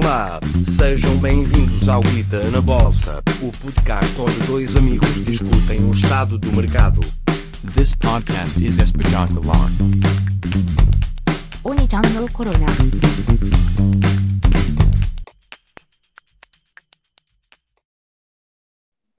Olá, 0.00 0.38
sejam 0.64 1.18
bem-vindos 1.18 1.88
ao 1.88 2.00
Guita 2.00 2.48
na 2.52 2.60
Bolsa, 2.60 3.20
o 3.42 3.50
podcast 3.50 4.20
onde 4.20 4.46
dois 4.46 4.76
amigos 4.76 5.12
discutem 5.24 5.84
o 5.84 5.90
estado 5.90 6.38
do 6.38 6.52
mercado. 6.52 7.00
This 7.74 7.96
podcast 7.96 8.64
is 8.64 8.78
espetacular. 8.78 9.56
Oni-chan 11.64 12.02
Corona. 12.32 12.66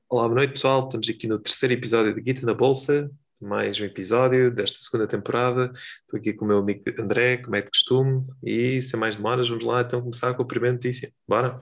Olá, 0.09 0.23
boa 0.23 0.35
noite 0.35 0.53
pessoal. 0.53 0.85
Estamos 0.85 1.09
aqui 1.09 1.27
no 1.27 1.39
terceiro 1.39 1.73
episódio 1.73 2.15
de 2.15 2.21
Guita 2.21 2.45
na 2.45 2.53
Bolsa 2.53 3.11
mais 3.41 3.79
um 3.79 3.85
episódio 3.85 4.53
desta 4.53 4.77
segunda 4.79 5.07
temporada. 5.07 5.71
Estou 6.01 6.19
aqui 6.19 6.33
com 6.33 6.43
o 6.43 6.47
meu 6.47 6.57
amigo 6.57 6.83
André, 6.99 7.37
como 7.37 7.55
é 7.55 7.61
de 7.61 7.69
costume, 7.69 8.27
e 8.43 8.81
sem 8.81 8.99
mais 8.99 9.15
demoras, 9.15 9.47
vamos 9.47 9.63
lá 9.63 9.81
então 9.81 10.01
começar 10.01 10.33
com 10.33 10.41
a 10.43 10.45
primeira 10.45 10.73
notícia. 10.73 11.11
Bora? 11.27 11.61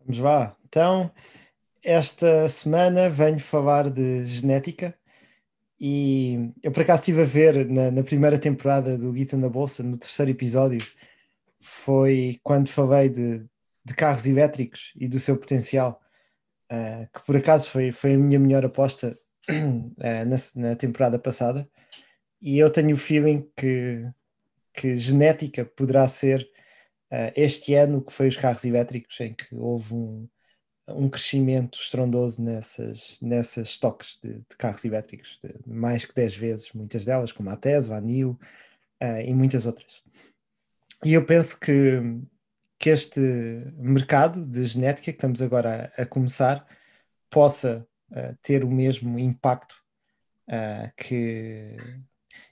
Vamos 0.00 0.18
lá. 0.18 0.54
Então, 0.66 1.10
esta 1.82 2.48
semana 2.48 3.08
venho 3.08 3.40
falar 3.40 3.88
de 3.90 4.26
genética 4.26 4.94
e 5.80 6.52
eu 6.62 6.70
por 6.70 6.82
acaso 6.82 7.00
estive 7.00 7.22
a 7.22 7.24
ver 7.24 7.66
na, 7.66 7.90
na 7.90 8.02
primeira 8.02 8.38
temporada 8.38 8.98
do 8.98 9.12
Guita 9.12 9.36
na 9.36 9.48
Bolsa, 9.48 9.82
no 9.82 9.96
terceiro 9.96 10.30
episódio, 10.30 10.86
foi 11.60 12.38
quando 12.42 12.68
falei 12.68 13.08
de, 13.08 13.46
de 13.84 13.94
carros 13.94 14.26
elétricos 14.26 14.92
e 14.96 15.08
do 15.08 15.18
seu 15.18 15.38
potencial, 15.38 16.00
ah, 16.70 17.08
que 17.12 17.24
por 17.24 17.36
acaso 17.36 17.70
foi, 17.70 17.92
foi 17.92 18.14
a 18.14 18.18
minha 18.18 18.38
melhor 18.38 18.64
aposta 18.64 19.16
na, 19.96 20.70
na 20.70 20.76
temporada 20.76 21.18
passada. 21.18 21.68
E 22.40 22.58
eu 22.58 22.70
tenho 22.70 22.94
o 22.94 22.98
feeling 22.98 23.50
que, 23.56 24.08
que 24.72 24.96
genética 24.96 25.64
poderá 25.64 26.06
ser 26.06 26.48
ah, 27.10 27.32
este 27.36 27.74
ano 27.74 28.04
que 28.04 28.12
foi 28.12 28.28
os 28.28 28.36
carros 28.36 28.64
elétricos, 28.64 29.20
em 29.20 29.34
que 29.34 29.54
houve 29.54 29.94
um, 29.94 30.28
um 30.88 31.08
crescimento 31.08 31.78
estrondoso 31.78 32.42
nessas, 32.42 33.18
nessas 33.20 33.68
estoques 33.68 34.18
de, 34.22 34.34
de 34.34 34.56
carros 34.58 34.84
elétricos, 34.84 35.38
de 35.42 35.54
mais 35.66 36.04
que 36.04 36.14
10 36.14 36.36
vezes, 36.36 36.72
muitas 36.72 37.04
delas, 37.04 37.32
como 37.32 37.50
a 37.50 37.56
Tesla, 37.56 37.96
a 37.96 38.00
NIO 38.00 38.38
ah, 39.00 39.22
e 39.22 39.32
muitas 39.34 39.66
outras. 39.66 40.02
E 41.04 41.12
eu 41.14 41.24
penso 41.24 41.58
que, 41.60 42.00
que 42.78 42.90
este 42.90 43.20
mercado 43.76 44.44
de 44.44 44.64
genética 44.66 45.12
que 45.12 45.18
estamos 45.18 45.42
agora 45.42 45.92
a, 45.96 46.02
a 46.02 46.06
começar 46.06 46.66
possa 47.30 47.86
ter 48.42 48.64
o 48.64 48.70
mesmo 48.70 49.18
impacto 49.18 49.74
ah, 50.48 50.92
que. 50.96 51.76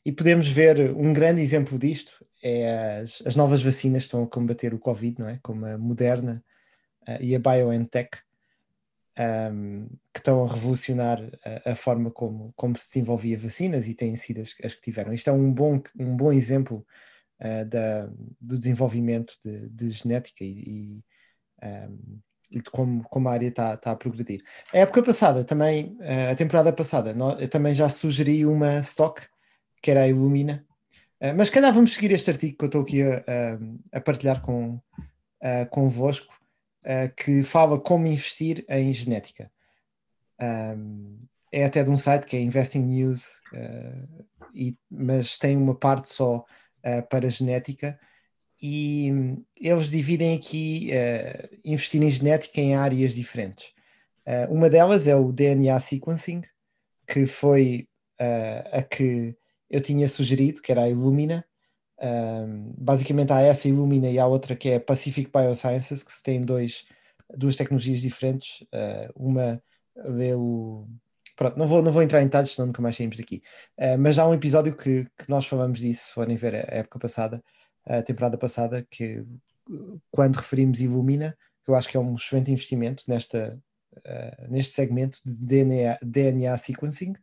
E 0.04 0.12
podemos 0.12 0.48
ver 0.48 0.94
um 0.94 1.12
grande 1.12 1.40
exemplo 1.40 1.78
disto 1.78 2.24
é 2.42 2.98
as, 3.00 3.22
as 3.24 3.36
novas 3.36 3.62
vacinas 3.62 4.02
que 4.02 4.08
estão 4.08 4.22
a 4.22 4.28
combater 4.28 4.74
o 4.74 4.78
Covid, 4.78 5.18
não 5.18 5.28
é? 5.28 5.38
Como 5.42 5.64
a 5.64 5.78
Moderna 5.78 6.44
ah, 7.06 7.18
e 7.20 7.34
a 7.34 7.38
BioNTech, 7.38 8.18
um, 9.52 9.86
que 10.12 10.18
estão 10.18 10.44
a 10.44 10.52
revolucionar 10.52 11.20
a, 11.44 11.72
a 11.72 11.74
forma 11.74 12.10
como, 12.10 12.52
como 12.56 12.76
se 12.76 12.88
desenvolvia 12.88 13.38
vacinas 13.38 13.88
e 13.88 13.94
têm 13.94 14.16
sido 14.16 14.40
as, 14.40 14.54
as 14.62 14.74
que 14.74 14.82
tiveram. 14.82 15.12
Isto 15.12 15.30
é 15.30 15.32
um 15.32 15.52
bom, 15.52 15.80
um 15.98 16.16
bom 16.16 16.32
exemplo 16.32 16.84
uh, 17.40 17.64
da, 17.66 18.06
do 18.40 18.58
desenvolvimento 18.58 19.34
de, 19.44 19.68
de 19.70 19.90
genética 19.90 20.44
e, 20.44 20.48
e, 20.66 21.04
um, 21.62 22.20
como, 22.62 23.02
como 23.04 23.28
a 23.28 23.32
área 23.32 23.48
está, 23.48 23.74
está 23.74 23.90
a 23.92 23.96
progredir. 23.96 24.42
A 24.72 24.78
época 24.78 25.02
passada, 25.02 25.44
também, 25.44 25.96
uh, 26.00 26.32
a 26.32 26.34
temporada 26.34 26.72
passada, 26.72 27.14
eu 27.38 27.48
também 27.48 27.74
já 27.74 27.88
sugeri 27.88 28.44
uma 28.46 28.78
stock, 28.80 29.22
que 29.82 29.90
era 29.90 30.02
a 30.02 30.08
Illumina, 30.08 30.64
Uh, 31.20 31.32
mas 31.34 31.48
calhar 31.48 31.72
vamos 31.72 31.94
seguir 31.94 32.10
este 32.10 32.28
artigo 32.28 32.58
que 32.58 32.64
eu 32.64 32.66
estou 32.66 32.82
aqui 32.82 33.00
a, 33.02 33.18
a- 33.18 33.98
a 33.98 34.00
partilhar 34.00 34.42
com, 34.42 34.74
uh, 34.74 35.66
convosco, 35.70 36.34
uh, 36.84 37.14
que 37.16 37.42
fala 37.44 37.80
como 37.80 38.06
investir 38.06 38.64
em 38.68 38.92
genética. 38.92 39.50
Um, 40.40 41.18
é 41.52 41.64
até 41.64 41.84
de 41.84 41.90
um 41.90 41.96
site 41.96 42.26
que 42.26 42.36
é 42.36 42.40
Investing 42.40 42.80
News, 42.80 43.40
uh, 43.54 44.24
e- 44.52 44.76
mas 44.90 45.38
tem 45.38 45.56
uma 45.56 45.74
parte 45.74 46.08
só 46.08 46.38
uh, 46.38 47.08
para 47.08 47.30
genética. 47.30 47.98
E 48.62 49.10
eles 49.56 49.90
dividem 49.90 50.36
aqui 50.36 50.90
uh, 50.90 51.58
investir 51.64 52.02
em 52.02 52.10
genética 52.10 52.60
em 52.60 52.74
áreas 52.74 53.14
diferentes. 53.14 53.72
Uh, 54.26 54.52
uma 54.52 54.70
delas 54.70 55.06
é 55.06 55.14
o 55.14 55.32
DNA 55.32 55.78
sequencing, 55.80 56.42
que 57.06 57.26
foi 57.26 57.88
uh, 58.20 58.78
a 58.78 58.82
que 58.82 59.36
eu 59.68 59.80
tinha 59.80 60.08
sugerido, 60.08 60.62
que 60.62 60.72
era 60.72 60.82
a 60.82 60.88
Illumina. 60.88 61.44
Um, 62.00 62.74
basicamente 62.76 63.32
há 63.32 63.40
essa 63.40 63.68
Illumina 63.68 64.08
e 64.10 64.18
há 64.18 64.26
outra 64.26 64.56
que 64.56 64.70
é 64.70 64.76
a 64.76 64.80
Pacific 64.80 65.30
Biosciences, 65.30 66.02
que 66.02 66.12
se 66.12 66.22
tem 66.22 66.42
dois, 66.42 66.86
duas 67.36 67.56
tecnologias 67.56 68.00
diferentes. 68.00 68.64
Uma 69.14 69.62
é 69.96 70.34
o. 70.36 70.86
Pronto, 71.36 71.58
não 71.58 71.66
vou, 71.66 71.82
não 71.82 71.90
vou 71.92 72.02
entrar 72.02 72.22
em 72.22 72.26
detalhes, 72.26 72.52
senão 72.52 72.68
nunca 72.68 72.80
mais 72.80 72.96
saímos 72.96 73.16
daqui. 73.16 73.42
Uh, 73.76 73.98
mas 73.98 74.18
há 74.18 74.26
um 74.26 74.34
episódio 74.34 74.76
que, 74.76 75.04
que 75.18 75.28
nós 75.28 75.46
falamos 75.46 75.80
disso, 75.80 76.06
se 76.06 76.12
forem 76.12 76.36
ver 76.36 76.54
a 76.54 76.76
época 76.76 76.98
passada, 76.98 77.42
a 77.86 78.02
temporada 78.02 78.38
passada, 78.38 78.86
que 78.90 79.24
quando 80.10 80.36
referimos 80.36 80.80
Illumina, 80.80 81.36
que 81.64 81.70
eu 81.70 81.74
acho 81.74 81.88
que 81.88 81.96
é 81.96 82.00
um 82.00 82.14
excelente 82.14 82.50
investimento 82.50 83.04
nesta, 83.08 83.58
uh, 83.96 84.50
neste 84.50 84.74
segmento 84.74 85.18
de 85.24 85.46
DNA, 85.46 85.98
DNA 86.02 86.56
sequencing. 86.58 87.14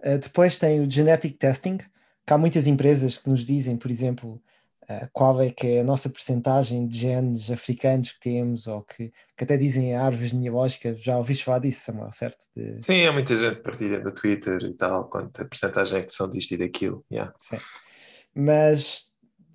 Uh, 0.00 0.18
depois 0.20 0.58
tem 0.58 0.80
o 0.80 0.90
genetic 0.90 1.38
testing, 1.38 1.78
que 1.78 2.32
há 2.32 2.38
muitas 2.38 2.66
empresas 2.66 3.18
que 3.18 3.28
nos 3.28 3.44
dizem, 3.46 3.76
por 3.76 3.90
exemplo, 3.90 4.42
uh, 4.84 5.08
qual 5.12 5.40
é 5.42 5.50
que 5.50 5.66
é 5.66 5.80
a 5.80 5.84
nossa 5.84 6.08
percentagem 6.08 6.86
de 6.86 6.98
genes 6.98 7.50
africanos 7.50 8.12
que 8.12 8.20
temos, 8.20 8.66
ou 8.66 8.82
que, 8.82 9.12
que 9.36 9.44
até 9.44 9.56
dizem 9.56 9.94
a 9.94 10.04
árvore 10.04 10.28
genealógica. 10.28 10.94
Já 10.94 11.18
ouviste 11.18 11.44
falar 11.44 11.58
disso, 11.58 11.84
Samuel, 11.84 12.12
certo? 12.12 12.46
De- 12.56 12.82
Sim, 12.82 13.04
há 13.04 13.12
muita 13.12 13.36
gente 13.36 13.60
partilha 13.60 14.00
no 14.00 14.12
Twitter 14.12 14.62
e 14.62 14.72
tal, 14.72 15.08
quanto 15.08 15.42
a 15.42 15.44
porcentagem 15.44 16.00
é 16.00 16.02
que 16.02 16.14
são 16.14 16.30
disto 16.30 16.52
e 16.52 16.56
daquilo. 16.56 17.04
Yeah. 17.12 17.34
Sim. 17.40 17.58
Mas, 18.34 19.06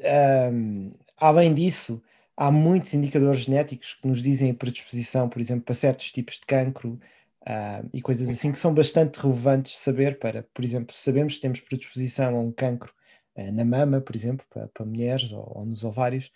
ahm, 0.03 0.91
além 1.17 1.53
disso, 1.53 2.01
há 2.35 2.51
muitos 2.51 2.93
indicadores 2.93 3.41
genéticos 3.41 3.93
que 3.95 4.07
nos 4.07 4.21
dizem 4.21 4.51
a 4.51 4.53
predisposição, 4.53 5.29
por 5.29 5.39
exemplo, 5.39 5.63
para 5.65 5.75
certos 5.75 6.11
tipos 6.11 6.35
de 6.35 6.45
cancro, 6.45 6.99
ah, 7.45 7.83
e 7.93 8.01
coisas 8.01 8.29
assim 8.29 8.51
que 8.51 8.57
são 8.57 8.73
bastante 8.73 9.19
relevantes 9.19 9.73
de 9.73 9.79
saber 9.79 10.19
para, 10.19 10.43
por 10.53 10.63
exemplo, 10.63 10.95
sabemos 10.95 11.35
que 11.35 11.41
temos 11.41 11.59
predisposição 11.59 12.35
a 12.35 12.39
um 12.39 12.51
cancro 12.51 12.93
ah, 13.35 13.51
na 13.51 13.65
mama, 13.65 14.01
por 14.01 14.15
exemplo, 14.15 14.45
para, 14.49 14.67
para 14.69 14.85
mulheres 14.85 15.31
ou, 15.31 15.51
ou 15.55 15.65
nos 15.65 15.83
ovários, 15.83 16.31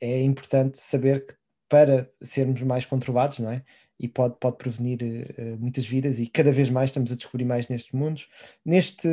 é 0.00 0.22
importante 0.22 0.78
saber 0.78 1.26
que 1.26 1.34
para 1.68 2.10
sermos 2.22 2.62
mais 2.62 2.86
controlados, 2.86 3.38
não 3.40 3.50
é? 3.50 3.62
E 4.00 4.08
pode, 4.08 4.36
pode 4.38 4.56
prevenir 4.56 4.98
eh, 5.02 5.56
muitas 5.58 5.84
vidas, 5.86 6.18
e 6.18 6.26
cada 6.26 6.52
vez 6.52 6.70
mais 6.70 6.90
estamos 6.90 7.12
a 7.12 7.16
descobrir 7.16 7.44
mais 7.44 7.68
nestes 7.68 7.92
mundos. 7.92 8.28
Neste, 8.64 9.08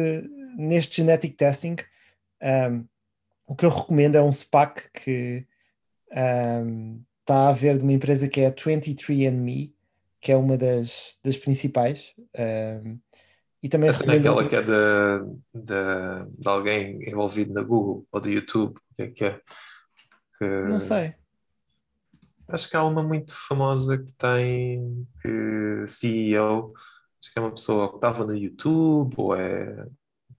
neste 0.56 0.98
genetic 0.98 1.36
testing, 1.36 1.76
um, 2.42 2.86
o 3.48 3.56
que 3.56 3.66
eu 3.66 3.70
recomendo 3.70 4.16
é 4.16 4.22
um 4.22 4.32
SPAC 4.32 4.90
que 4.92 5.46
um, 6.12 7.02
está 7.22 7.50
a 7.50 7.52
ver 7.52 7.78
de 7.78 7.84
uma 7.84 7.94
empresa 7.94 8.28
que 8.28 8.42
é 8.42 8.48
a 8.48 8.52
23andMe, 8.52 9.74
que 10.22 10.32
é 10.32 10.36
uma 10.38 10.58
das, 10.58 11.18
das 11.24 11.38
principais. 11.38 12.14
um, 12.84 13.00
e 13.62 13.70
também 13.70 13.90
Essa 13.90 14.04
recomendo 14.04 14.26
naquela 14.26 14.44
outra- 14.44 14.50
que 14.50 14.56
é 14.56 14.62
de, 14.62 15.64
de, 15.66 16.42
de 16.42 16.48
alguém 16.50 17.10
envolvido 17.10 17.52
na 17.54 17.64
Google 17.64 18.06
ou 18.12 18.22
do 18.22 18.30
YouTube, 18.30 18.76
o 18.78 18.96
que 18.96 19.02
é 19.02 19.08
que 19.08 19.26
é? 19.26 19.42
Que- 20.38 20.70
Não 20.70 20.80
sei. 20.80 21.16
Acho 22.48 22.70
que 22.70 22.78
há 22.78 22.84
uma 22.84 23.02
muito 23.02 23.34
famosa 23.36 23.98
que 23.98 24.12
tem 24.14 25.08
que 25.20 25.88
CEO, 25.88 26.74
acho 27.20 27.34
que 27.34 27.40
é 27.40 27.42
uma 27.42 27.50
pessoa 27.52 27.90
que 27.90 27.96
estava 27.96 28.24
no 28.24 28.36
YouTube 28.36 29.16
ou 29.18 29.36
é, 29.36 29.88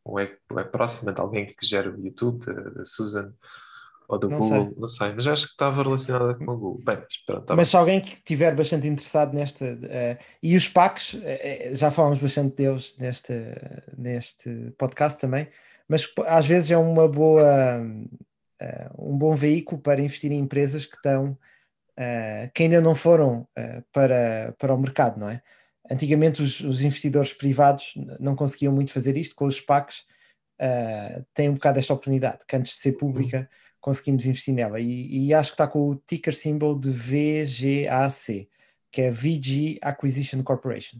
ou 0.06 0.20
é, 0.20 0.36
ou 0.50 0.58
é 0.58 0.64
próxima 0.64 1.12
de 1.12 1.20
alguém 1.20 1.46
que 1.46 1.66
gera 1.66 1.90
o 1.90 2.00
YouTube, 2.04 2.44
da 2.74 2.84
Susan 2.84 3.32
ou 4.08 4.18
do 4.18 4.28
Não 4.28 4.38
Google, 4.38 4.64
sei. 4.66 4.74
não 4.80 4.88
sei, 4.88 5.12
mas 5.14 5.26
acho 5.26 5.46
que 5.46 5.52
estava 5.52 5.82
relacionada 5.82 6.34
com 6.34 6.44
o 6.44 6.56
Google. 6.56 6.82
Bem, 6.84 6.96
mas 6.96 7.16
pronto, 7.26 7.44
tá 7.44 7.56
Mas 7.56 7.68
se 7.68 7.76
alguém 7.76 8.00
que 8.00 8.12
estiver 8.14 8.54
bastante 8.54 8.86
interessado 8.86 9.34
nesta. 9.34 9.64
eh, 9.64 10.18
e 10.42 10.56
os 10.56 10.68
PACs, 10.68 11.14
eh, 11.22 11.70
eh, 11.70 11.74
já 11.74 11.90
falámos 11.90 12.18
bastante 12.20 12.54
deles 12.54 12.96
neste, 12.98 13.32
neste 13.98 14.72
podcast 14.78 15.20
também, 15.20 15.48
mas 15.88 16.06
às 16.26 16.46
vezes 16.46 16.70
é 16.70 16.76
uma 16.76 17.08
boa, 17.08 17.80
um 18.98 19.18
bom 19.18 19.34
veículo 19.34 19.80
para 19.80 20.00
investir 20.00 20.30
em 20.32 20.38
empresas 20.38 20.86
que 20.86 20.96
estão. 20.96 21.36
que 22.54 22.62
ainda 22.64 22.80
não 22.80 22.94
foram 22.94 23.46
para, 23.92 24.54
para 24.58 24.74
o 24.74 24.78
mercado, 24.78 25.18
não 25.18 25.28
é? 25.30 25.42
Antigamente 25.90 26.42
os, 26.42 26.60
os 26.60 26.82
investidores 26.82 27.32
privados 27.32 27.94
não 28.18 28.34
conseguiam 28.34 28.72
muito 28.72 28.92
fazer 28.92 29.16
isto, 29.16 29.34
com 29.34 29.46
os 29.46 29.56
SPACs 29.56 30.04
eh, 30.58 31.22
têm 31.34 31.50
um 31.50 31.54
bocado 31.54 31.78
esta 31.78 31.92
oportunidade, 31.92 32.40
que 32.46 32.56
antes 32.56 32.72
de 32.72 32.78
ser 32.78 32.92
pública 32.92 33.48
conseguimos 33.80 34.24
investir 34.26 34.54
nela. 34.54 34.80
E, 34.80 35.26
e 35.26 35.34
acho 35.34 35.50
que 35.50 35.54
está 35.54 35.68
com 35.68 35.90
o 35.90 35.96
ticker 35.96 36.34
symbol 36.34 36.78
de 36.78 36.90
VGAC, 36.90 38.48
que 38.90 39.02
é 39.02 39.10
VG 39.10 39.78
Acquisition 39.82 40.42
Corporation. 40.42 40.98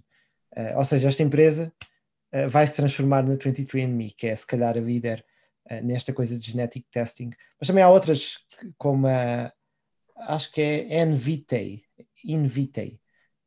Eh, 0.54 0.76
ou 0.76 0.84
seja, 0.84 1.08
esta 1.08 1.22
empresa 1.22 1.72
eh, 2.32 2.46
vai 2.46 2.66
se 2.66 2.76
transformar 2.76 3.22
na 3.24 3.36
23andMe, 3.36 4.14
que 4.16 4.26
é 4.28 4.34
se 4.34 4.46
calhar 4.46 4.76
a 4.76 4.80
líder 4.80 5.24
nesta 5.82 6.12
coisa 6.12 6.38
de 6.38 6.52
genetic 6.52 6.86
testing. 6.92 7.30
Mas 7.58 7.66
também 7.66 7.82
há 7.82 7.88
outras, 7.88 8.38
como 8.78 9.08
a, 9.08 9.52
acho 10.16 10.52
que 10.52 10.60
é 10.60 11.02
Invitei, 11.02 11.82
Invitei. 12.24 13.00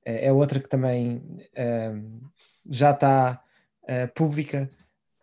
É 0.06 0.28
é 0.28 0.34
outra 0.34 0.60
que 0.60 0.70
também 0.70 1.22
um, 1.94 2.22
já 2.70 2.92
está 2.92 3.44
uh, 3.84 4.14
pública 4.14 4.70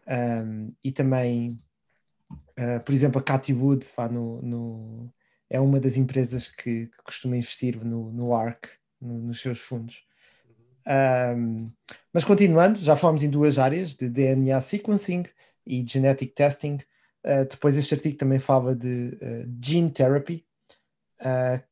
um, 0.09 0.69
e 0.83 0.93
também, 0.93 1.59
uh, 2.31 2.85
por 2.85 2.93
exemplo, 2.93 3.21
a 3.21 3.23
Cathy 3.25 3.53
Wood 3.53 3.87
vá 3.97 4.09
no, 4.09 4.41
no- 4.43 5.13
é 5.49 5.61
uma 5.61 5.79
das 5.79 5.97
empresas 5.97 6.49
que, 6.49 6.87
que 6.87 7.03
costuma 7.05 7.37
investir 7.37 7.83
no, 7.85 8.11
no 8.13 8.35
ARC, 8.35 8.67
no- 9.01 9.19
nos 9.19 9.41
seus 9.41 9.59
fundos. 9.59 10.05
Um, 10.87 11.65
mas 12.13 12.25
continuando, 12.25 12.79
já 12.81 12.95
falamos 12.95 13.23
em 13.23 13.31
duas 13.31 13.59
áreas, 13.59 13.95
de 13.95 14.09
DNA 14.09 14.61
sequencing 14.61 15.25
e 15.67 15.85
genetic 15.87 16.33
testing. 16.35 16.79
Uh, 17.25 17.45
depois 17.49 17.77
este 17.77 17.95
artigo 17.95 18.17
também 18.17 18.39
fala 18.39 18.75
de 18.75 19.19
gene 19.63 19.91
therapy, 19.91 20.45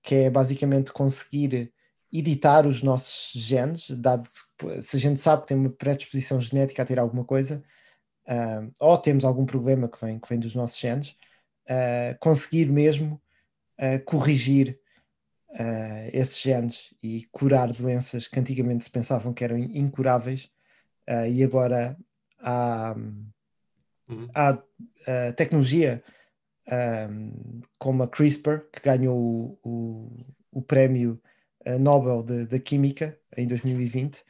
que 0.03 0.15
é 0.15 0.31
basicamente 0.31 0.93
conseguir 0.93 1.74
editar 2.17 2.65
os 2.65 2.81
nossos 2.81 3.33
genes, 3.33 3.91
dado 3.91 4.29
se 4.81 4.97
a 4.97 5.01
gente 5.01 5.19
sabe 5.19 5.43
que 5.43 5.49
tem 5.49 5.57
uma 5.57 5.71
predisposição 5.71 6.41
genética 6.41 6.83
a 6.83 6.87
ter 6.87 7.01
alguma 7.01 7.25
coisa, 7.25 7.61
uh, 8.29 8.73
ou 8.79 8.97
temos 8.97 9.25
algum 9.25 9.45
problema 9.45 9.89
que 9.89 10.01
vem, 10.01 10.21
que 10.21 10.29
vem 10.29 10.39
dos 10.39 10.55
nossos 10.55 10.79
genes, 10.79 11.17
uh, 11.69 12.17
conseguir 12.21 12.67
mesmo 12.71 13.21
uh, 13.81 14.03
corrigir 14.05 14.79
esses 16.13 16.41
genes 16.41 16.93
e 17.01 17.29
curar 17.31 17.71
doenças 17.71 18.27
que 18.27 18.41
antigamente 18.41 18.83
se 18.83 18.91
pensavam 18.91 19.33
que 19.33 19.45
eram 19.45 19.57
incuráveis, 19.57 20.51
e 21.31 21.45
agora 21.45 21.97
há, 22.41 22.97
Uhum. 24.09 24.29
há 24.35 24.59
tecnologia 25.37 26.03
como 27.79 28.03
a 28.03 28.09
CRISPR, 28.09 28.69
que 28.73 28.81
ganhou 28.83 29.17
o, 29.17 29.59
o, 29.63 30.27
o 30.51 30.61
prémio 30.61 31.23
Nobel 31.79 32.23
da 32.23 32.59
Química 32.59 33.19
em 33.37 33.47
2020. 33.47 34.23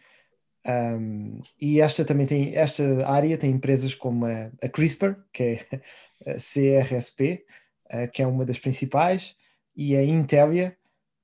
Um, 0.66 1.42
e 1.60 1.80
esta 1.80 2.04
também 2.04 2.26
tem, 2.26 2.56
esta 2.56 3.06
área 3.06 3.36
tem 3.36 3.50
empresas 3.50 3.94
como 3.94 4.24
a, 4.24 4.50
a 4.62 4.68
CRISPR, 4.68 5.16
que 5.32 5.42
é 5.42 5.80
a 6.26 6.34
CRSP, 6.34 7.44
uh, 7.92 8.10
que 8.10 8.22
é 8.22 8.26
uma 8.26 8.46
das 8.46 8.58
principais, 8.58 9.36
e 9.76 9.94
a 9.94 10.02
Intelia, 10.02 10.76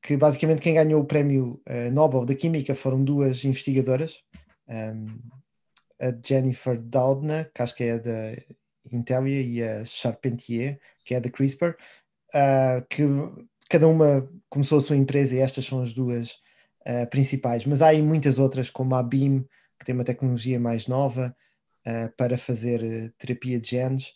que 0.03 0.17
basicamente 0.17 0.61
quem 0.61 0.75
ganhou 0.75 1.01
o 1.01 1.07
prémio 1.07 1.61
uh, 1.69 1.91
Nobel 1.91 2.27
da 2.27 2.35
Química 2.35 2.75
foram 2.75 3.03
duas 3.03 3.45
investigadoras, 3.45 4.23
um, 4.69 5.19
a 5.99 6.15
Jennifer 6.25 6.79
Doudna, 6.79 7.51
que 7.55 7.63
acho 7.63 7.75
que 7.75 7.85
é 7.85 7.99
da 7.99 8.37
Intelia, 8.93 9.41
e 9.41 9.63
a 9.63 9.85
Charpentier, 9.85 10.79
que 11.05 11.15
é 11.15 11.21
da 11.21 11.31
CRISPR, 11.31 11.77
uh, 12.35 12.87
que 12.89 13.03
cada 13.71 13.87
uma 13.89 14.29
começou 14.51 14.79
a 14.79 14.81
sua 14.83 14.97
empresa 14.97 15.35
e 15.35 15.39
estas 15.39 15.65
são 15.65 15.81
as 15.81 15.95
duas 15.95 16.33
uh, 16.87 17.09
principais. 17.09 17.65
Mas 17.65 17.81
há 17.81 17.87
aí 17.89 18.03
muitas 18.03 18.39
outras, 18.39 18.69
como 18.69 18.95
a 18.97 19.03
BIM, 19.03 19.47
que 19.79 19.87
tem 19.87 19.95
uma 19.95 20.05
tecnologia 20.05 20.59
mais 20.61 20.87
nova 20.87 21.35
uh, 21.87 22.17
para 22.17 22.37
fazer 22.37 22.83
uh, 22.83 23.13
terapia 23.17 23.59
de 23.59 23.71
genes. 23.71 24.13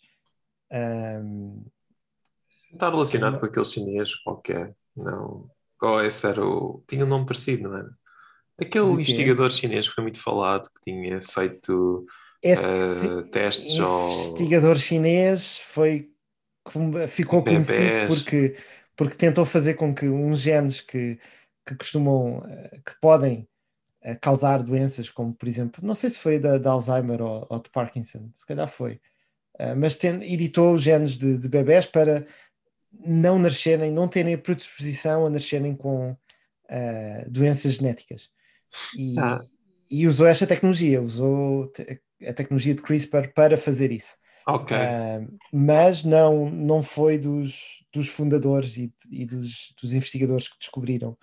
Um, 0.71 1.63
Está 2.71 2.89
relacionado 2.89 3.33
Uma- 3.35 3.39
com 3.39 3.45
aquele 3.45 3.65
chinês 3.65 4.13
qualquer, 4.15 4.75
não? 4.95 5.49
Ou 5.81 6.03
esse 6.03 6.27
era 6.27 6.45
o. 6.45 6.83
Tinha 6.87 7.05
um 7.05 7.07
nome 7.07 7.25
parecido, 7.25 7.69
não 7.69 7.77
era? 7.77 7.89
Aquele 8.59 8.91
investigador 8.91 9.51
chinês 9.51 9.87
que 9.87 9.95
foi 9.95 10.01
muito 10.03 10.19
falado, 10.19 10.69
que 10.69 10.81
tinha 10.91 11.21
feito 11.21 12.05
eh, 12.43 13.21
testes 13.31 13.79
ao. 13.79 14.11
investigador 14.11 14.77
chinês 14.77 15.57
foi 15.59 16.09
ficou 17.07 17.41
Bebés. 17.41 17.67
conhecido 17.67 18.07
porque, 18.07 18.57
porque 18.95 19.15
tentou 19.17 19.45
fazer 19.45 19.75
com 19.75 19.93
que 19.93 20.07
uns 20.07 20.39
genes 20.39 20.81
que, 20.81 21.19
que 21.65 21.75
costumam, 21.75 22.43
eh, 22.47 22.79
que 22.85 22.93
podem 23.01 23.47
eh, 24.01 24.15
causar 24.15 24.63
doenças, 24.63 25.09
como 25.09 25.33
por 25.33 25.47
exemplo, 25.47 25.85
não 25.85 25.95
sei 25.95 26.09
se 26.09 26.19
foi 26.19 26.39
da, 26.39 26.57
da 26.57 26.71
Alzheimer 26.71 27.21
ou, 27.21 27.45
ou 27.49 27.59
de 27.61 27.69
Parkinson, 27.69 28.29
se 28.33 28.45
calhar 28.45 28.67
foi, 28.67 29.01
eh, 29.59 29.75
mas 29.75 29.97
tem, 29.97 30.21
editou 30.33 30.75
os 30.75 30.83
genes 30.83 31.17
de, 31.17 31.37
de 31.39 31.49
bebés 31.49 31.85
para 31.85 32.27
não 32.91 33.37
nascerem, 33.39 33.91
não 33.91 34.07
terem 34.07 34.37
predisposição 34.37 35.25
a 35.25 35.29
nascerem 35.29 35.75
com 35.75 36.15
eh, 36.69 37.25
doenças 37.29 37.73
genéticas. 37.75 38.29
E, 38.97 39.17
Ah. 39.19 39.41
e 39.89 40.07
usou 40.07 40.27
esta 40.27 40.47
tecnologia, 40.47 41.01
usou 41.01 41.67
te- 41.67 42.01
a 42.25 42.33
tecnologia 42.33 42.73
de 42.73 42.81
CRISPR 42.81 43.33
para 43.33 43.57
fazer 43.57 43.91
isso. 43.91 44.17
Ok. 44.47 44.71
Ah, 44.71 45.21
mas 45.51 46.03
não, 46.03 46.49
não 46.49 46.83
foi 46.83 47.17
dos, 47.17 47.83
dos 47.91 48.07
fundadores 48.07 48.77
e, 48.77 48.93
e 49.09 49.25
dos, 49.25 49.73
dos 49.81 49.93
investigadores 49.93 50.47
que 50.47 50.59
descobriram. 50.59 51.17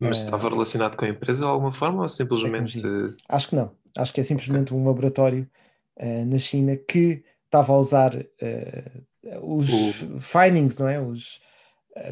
Mas 0.00 0.18
eh, 0.18 0.24
estava 0.24 0.48
relacionado 0.48 0.96
com 0.96 1.04
a 1.04 1.08
empresa 1.08 1.44
de 1.44 1.50
alguma 1.50 1.72
forma 1.72 2.02
ou 2.02 2.08
simplesmente. 2.08 2.82
Acho 3.28 3.48
que 3.48 3.56
não. 3.56 3.76
Acho 3.96 4.12
que 4.12 4.20
é 4.20 4.24
simplesmente 4.24 4.74
um 4.74 4.84
laboratório 4.84 5.48
ah, 5.98 6.24
na 6.24 6.38
China 6.38 6.76
que 6.76 7.24
estava 7.44 7.72
a 7.72 7.78
usar 7.78 8.14
ah, 8.16 9.40
os 9.42 9.68
O- 9.68 10.20
findings, 10.20 10.78
não 10.78 10.88
é? 10.88 11.00
Os, 11.00 11.40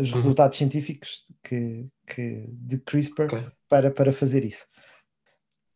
os 0.00 0.08
Uhum. 0.10 0.14
resultados 0.14 0.56
científicos 0.58 1.24
que, 1.42 1.88
que, 2.06 2.46
de 2.48 2.78
CRISPR 2.78 3.24
Ok. 3.26 3.52
para, 3.68 3.90
para 3.90 4.12
fazer 4.12 4.44
isso. 4.44 4.66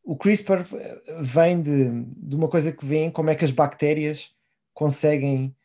O 0.05 0.17
CRISPR 0.17 0.62
eh, 0.76 1.02
vem 1.20 1.61
de, 1.61 1.90
de 2.05 2.37
uma 2.37 2.49
coisa 2.49 2.70
que 2.73 2.87
vem 2.87 3.11
como 3.11 3.31
é 3.31 3.34
que 3.34 3.44
as 3.44 3.50
bactérias 3.50 4.32
conseguem 4.76 5.56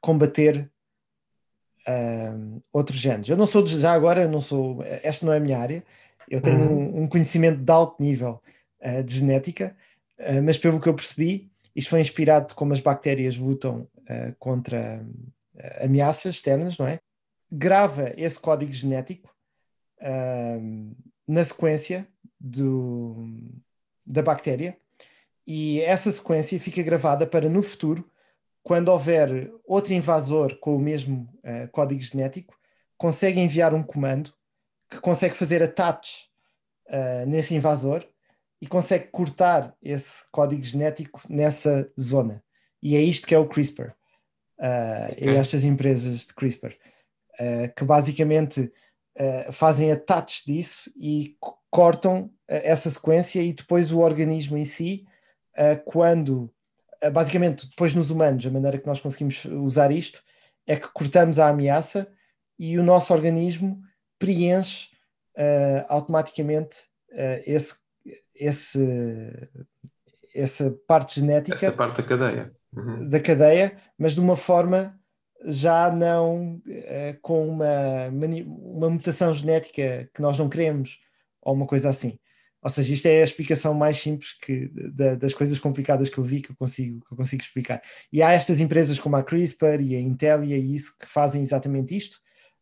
combater 0.00 0.70
outros 2.72 2.98
genes. 2.98 3.28
Eu 3.28 3.36
não 3.36 3.46
sou, 3.46 3.62
de- 3.62 3.78
já 3.80 3.92
agora, 3.92 4.22
eu 4.22 4.28
não 4.28 4.40
sou, 4.40 4.82
esta 5.02 5.26
não 5.26 5.32
é 5.32 5.38
a 5.38 5.40
minha 5.40 5.58
área, 5.58 5.84
eu 6.30 6.40
tenho 6.40 6.58
Uhum. 6.58 7.00
um, 7.00 7.02
um 7.02 7.08
conhecimento 7.08 7.58
de 7.58 7.72
alto 7.72 8.02
nível 8.02 8.40
ah, 8.80 9.02
de 9.02 9.18
genética, 9.18 9.76
ah, 10.18 10.40
mas 10.42 10.56
pelo 10.56 10.80
que 10.80 10.88
eu 10.88 10.94
percebi, 10.94 11.50
isto 11.74 11.90
foi 11.90 12.00
inspirado 12.00 12.48
de 12.48 12.54
como 12.54 12.72
as 12.72 12.80
bactérias 12.80 13.36
lutam 13.36 13.88
ah, 14.08 14.32
contra 14.38 15.04
ameaças 15.80 16.36
externas, 16.36 16.78
não 16.78 16.86
é? 16.86 17.00
Grava 17.50 18.12
esse 18.16 18.38
código 18.38 18.72
genético 18.72 19.34
na 21.26 21.44
sequência 21.44 22.06
do, 22.38 23.28
da 24.04 24.22
bactéria 24.22 24.76
e 25.46 25.80
essa 25.82 26.10
sequência 26.10 26.58
fica 26.58 26.82
gravada 26.82 27.26
para 27.26 27.48
no 27.48 27.62
futuro, 27.62 28.08
quando 28.62 28.88
houver 28.88 29.52
outro 29.64 29.92
invasor 29.92 30.58
com 30.58 30.74
o 30.74 30.78
mesmo 30.80 31.28
eh, 31.44 31.68
código 31.68 32.00
genético, 32.00 32.54
consegue 32.98 33.38
enviar 33.40 33.72
um 33.72 33.82
comando 33.82 34.32
que 34.90 34.98
consegue 35.00 35.36
fazer 35.36 35.62
attach 35.62 36.28
eh, 36.88 37.24
nesse 37.26 37.54
invasor 37.54 38.04
e 38.60 38.66
consegue 38.66 39.06
cortar 39.08 39.76
esse 39.82 40.24
código 40.32 40.62
genético 40.64 41.20
nessa 41.28 41.90
zona. 41.98 42.42
E 42.82 42.96
é 42.96 43.00
isto 43.00 43.26
que 43.26 43.34
é 43.34 43.38
o 43.38 43.46
CRISPR. 43.48 43.92
Uh, 44.58 45.12
Ok. 45.12 45.28
É 45.28 45.36
estas 45.36 45.64
empresas 45.64 46.26
de 46.26 46.34
CRISPR 46.34 46.72
uh, 46.72 47.74
que 47.76 47.84
basicamente 47.84 48.72
uh, 49.18 49.52
fazem 49.52 49.92
attach 49.92 50.46
disso 50.46 50.90
e 50.96 51.36
co- 51.38 51.58
cortam 51.70 52.22
uh, 52.22 52.30
essa 52.48 52.90
sequência 52.90 53.42
e 53.42 53.52
depois 53.52 53.92
o 53.92 53.98
organismo 53.98 54.56
em 54.56 54.64
si, 54.64 55.04
uh, 55.04 55.15
quando 55.84 56.50
uh, 57.04 57.10
basicamente 57.10 57.68
depois 57.68 57.94
nos 57.94 58.10
humanos, 58.10 58.46
a 58.46 58.50
maneira 58.50 58.78
que 58.78 58.86
nós 58.86 59.00
conseguimos 59.00 59.44
usar 59.44 59.90
isto 59.90 60.22
é 60.66 60.76
que 60.76 60.88
cortamos 60.88 61.38
a 61.38 61.48
ameaça 61.48 62.08
e 62.58 62.78
o 62.78 62.82
nosso 62.82 63.12
organismo 63.12 63.80
preenche 64.18 64.88
uh, 65.36 65.84
automaticamente 65.88 66.76
uh, 67.12 67.42
esse, 67.46 67.74
esse, 68.34 69.48
essa 70.34 70.76
parte 70.86 71.20
genética 71.20 71.66
Essa 71.66 71.72
parte 71.72 72.02
da 72.02 72.08
cadeia. 72.08 72.52
Uhum. 72.74 73.08
da 73.08 73.20
cadeia, 73.20 73.76
mas 73.98 74.12
de 74.12 74.20
uma 74.20 74.36
forma 74.36 74.98
já 75.44 75.90
não 75.90 76.60
eh, 76.66 77.16
com 77.22 77.48
uma, 77.48 78.08
uma 78.46 78.90
mutação 78.90 79.32
genética 79.32 80.10
que 80.12 80.20
nós 80.20 80.38
não 80.38 80.48
queremos, 80.48 80.98
ou 81.40 81.54
uma 81.54 81.66
coisa 81.66 81.88
assim. 81.88 82.18
Ou 82.66 82.70
seja, 82.70 82.94
isto 82.94 83.06
é 83.06 83.20
a 83.20 83.24
explicação 83.24 83.72
mais 83.74 83.96
simples 83.96 84.32
que, 84.42 84.68
da- 84.92 85.14
das 85.14 85.32
coisas 85.32 85.56
complicadas 85.60 86.08
que 86.08 86.18
eu 86.18 86.24
vi 86.24 86.42
que 86.42 86.50
eu, 86.50 86.56
consigo, 86.56 86.98
que 87.06 87.12
eu 87.12 87.16
consigo 87.16 87.40
explicar. 87.40 87.80
E 88.12 88.20
há 88.20 88.32
estas 88.32 88.58
empresas 88.58 88.98
como 88.98 89.14
a 89.14 89.22
CRISPR 89.22 89.80
e 89.80 89.94
a 89.94 90.00
Intel 90.00 90.42
e 90.42 90.52
a 90.52 90.58
isso 90.58 90.98
que 90.98 91.06
fazem 91.06 91.42
exatamente 91.42 91.96
isto. 91.96 92.18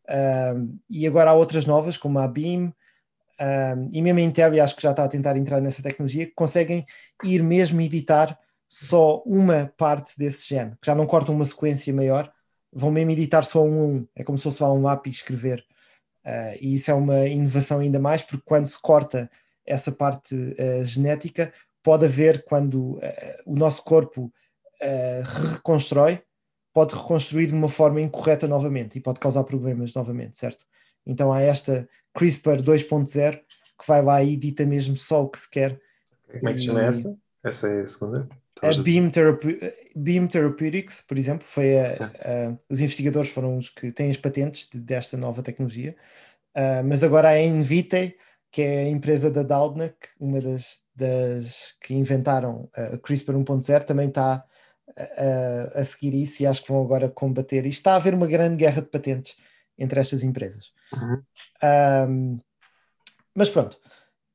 Ahm, 0.07 0.77
e 0.87 1.07
agora 1.07 1.31
há 1.31 1.33
outras 1.33 1.65
novas, 1.65 1.97
como 1.97 2.19
a 2.19 2.27
BIM, 2.27 2.71
ahm, 3.39 3.87
e 3.91 3.99
mesmo 3.99 4.19
a 4.19 4.21
Intel, 4.21 4.61
acho 4.63 4.75
que 4.75 4.83
já 4.83 4.91
está 4.91 5.03
a 5.05 5.07
tentar 5.07 5.35
entrar 5.37 5.59
nessa 5.59 5.81
tecnologia, 5.81 6.27
que 6.27 6.33
conseguem 6.35 6.85
ir 7.23 7.41
mesmo 7.41 7.81
editar 7.81 8.37
só 8.69 9.23
uma 9.25 9.73
parte 9.75 10.13
desse 10.19 10.47
gene, 10.47 10.73
que 10.79 10.85
já 10.85 10.93
não 10.93 11.07
cortam 11.07 11.33
uma 11.33 11.45
sequência 11.45 11.91
maior, 11.91 12.31
vão 12.71 12.91
mesmo 12.91 13.09
editar 13.09 13.41
só 13.41 13.63
um 13.63 13.95
um. 13.95 14.07
É 14.15 14.23
como 14.23 14.37
se 14.37 14.43
fosse 14.43 14.61
lá 14.61 14.71
um 14.71 14.83
lápis 14.83 15.15
escrever. 15.15 15.65
Ah, 16.23 16.53
e 16.61 16.75
isso 16.75 16.91
é 16.91 16.93
uma 16.93 17.27
inovação 17.27 17.79
ainda 17.79 17.99
mais, 17.99 18.21
porque 18.21 18.43
quando 18.45 18.67
se 18.67 18.79
corta 18.79 19.31
essa 19.65 19.91
parte 19.91 20.35
ah, 20.59 20.83
genética, 20.83 21.51
pode 21.83 22.05
haver, 22.05 22.43
quando 22.43 22.99
ah, 23.01 23.41
o 23.45 23.55
nosso 23.55 23.83
corpo 23.83 24.31
ah, 24.81 25.51
reconstrói, 25.53 26.21
pode 26.73 26.93
reconstruir 26.93 27.47
de 27.47 27.53
uma 27.53 27.69
forma 27.69 28.01
incorreta 28.01 28.47
novamente 28.47 28.97
e 28.97 29.01
pode 29.01 29.19
causar 29.19 29.43
problemas 29.43 29.93
novamente, 29.93 30.37
certo? 30.37 30.65
Então 31.05 31.31
há 31.31 31.39
esta 31.41 31.87
CRISPR 32.13 32.61
2.0 32.61 33.39
que 33.79 33.87
vai 33.87 34.01
lá 34.01 34.21
e 34.23 34.33
edita 34.33 34.65
mesmo 34.65 34.95
só 34.97 35.23
o 35.23 35.29
que 35.29 35.39
se 35.39 35.49
quer. 35.49 35.79
Como 36.39 36.49
é 36.49 36.53
que 36.53 36.59
se 36.59 36.65
chama 36.65 36.81
E- 36.83 36.85
essa? 36.87 37.17
Essa 37.43 37.67
é 37.69 37.81
a 37.81 37.87
segunda? 37.87 38.27
A 38.61 38.69
Estavas 38.71 38.79
a. 38.79 38.83
Beam, 38.83 39.09
Therape- 39.09 39.73
Beam 39.95 40.27
Therapeutics, 40.27 41.01
por 41.07 41.17
exemplo, 41.17 41.45
foi 41.47 41.77
a- 41.77 42.05
a- 42.05 42.57
os 42.69 42.79
investigadores 42.79 43.29
foram 43.29 43.57
os 43.57 43.69
que 43.69 43.91
têm 43.91 44.09
as 44.09 44.17
patentes 44.17 44.67
de- 44.71 44.79
desta 44.79 45.15
nova 45.17 45.43
tecnologia, 45.43 45.95
Ah, 46.57 46.81
mas 46.83 47.03
agora 47.03 47.27
a 47.29 47.41
Invitae, 47.41 48.15
que 48.55 48.61
é 48.61 48.83
a 48.85 48.89
empresa 48.89 49.29
da 49.29 49.43
Doudna, 49.43 49.93
uma 50.17 50.39
das, 50.39 50.79
das 50.95 51.73
que 51.81 51.93
inventaram 51.93 52.69
a 52.73 52.97
CRISPR 52.97 53.33
1.0, 53.33 53.83
também 53.83 54.07
está 54.07 54.45
a, 54.97 55.03
a- 55.03 55.81
a 55.81 55.83
seguir 55.83 56.13
isso 56.13 56.41
e 56.41 56.47
acho 56.47 56.63
que 56.63 56.71
vão 56.71 56.81
agora 56.81 57.09
combater. 57.09 57.65
E 57.65 57.69
está 57.69 57.91
a 57.91 57.95
haver 57.97 58.13
uma 58.13 58.25
grande 58.25 58.55
guerra 58.55 58.81
de 58.81 58.87
patentes 58.87 59.35
entre 59.77 59.99
estas 59.99 60.23
empresas. 60.23 60.71
Uhum. 60.93 61.21
Um, 62.09 62.39
mas 63.35 63.49
pronto. 63.49 63.77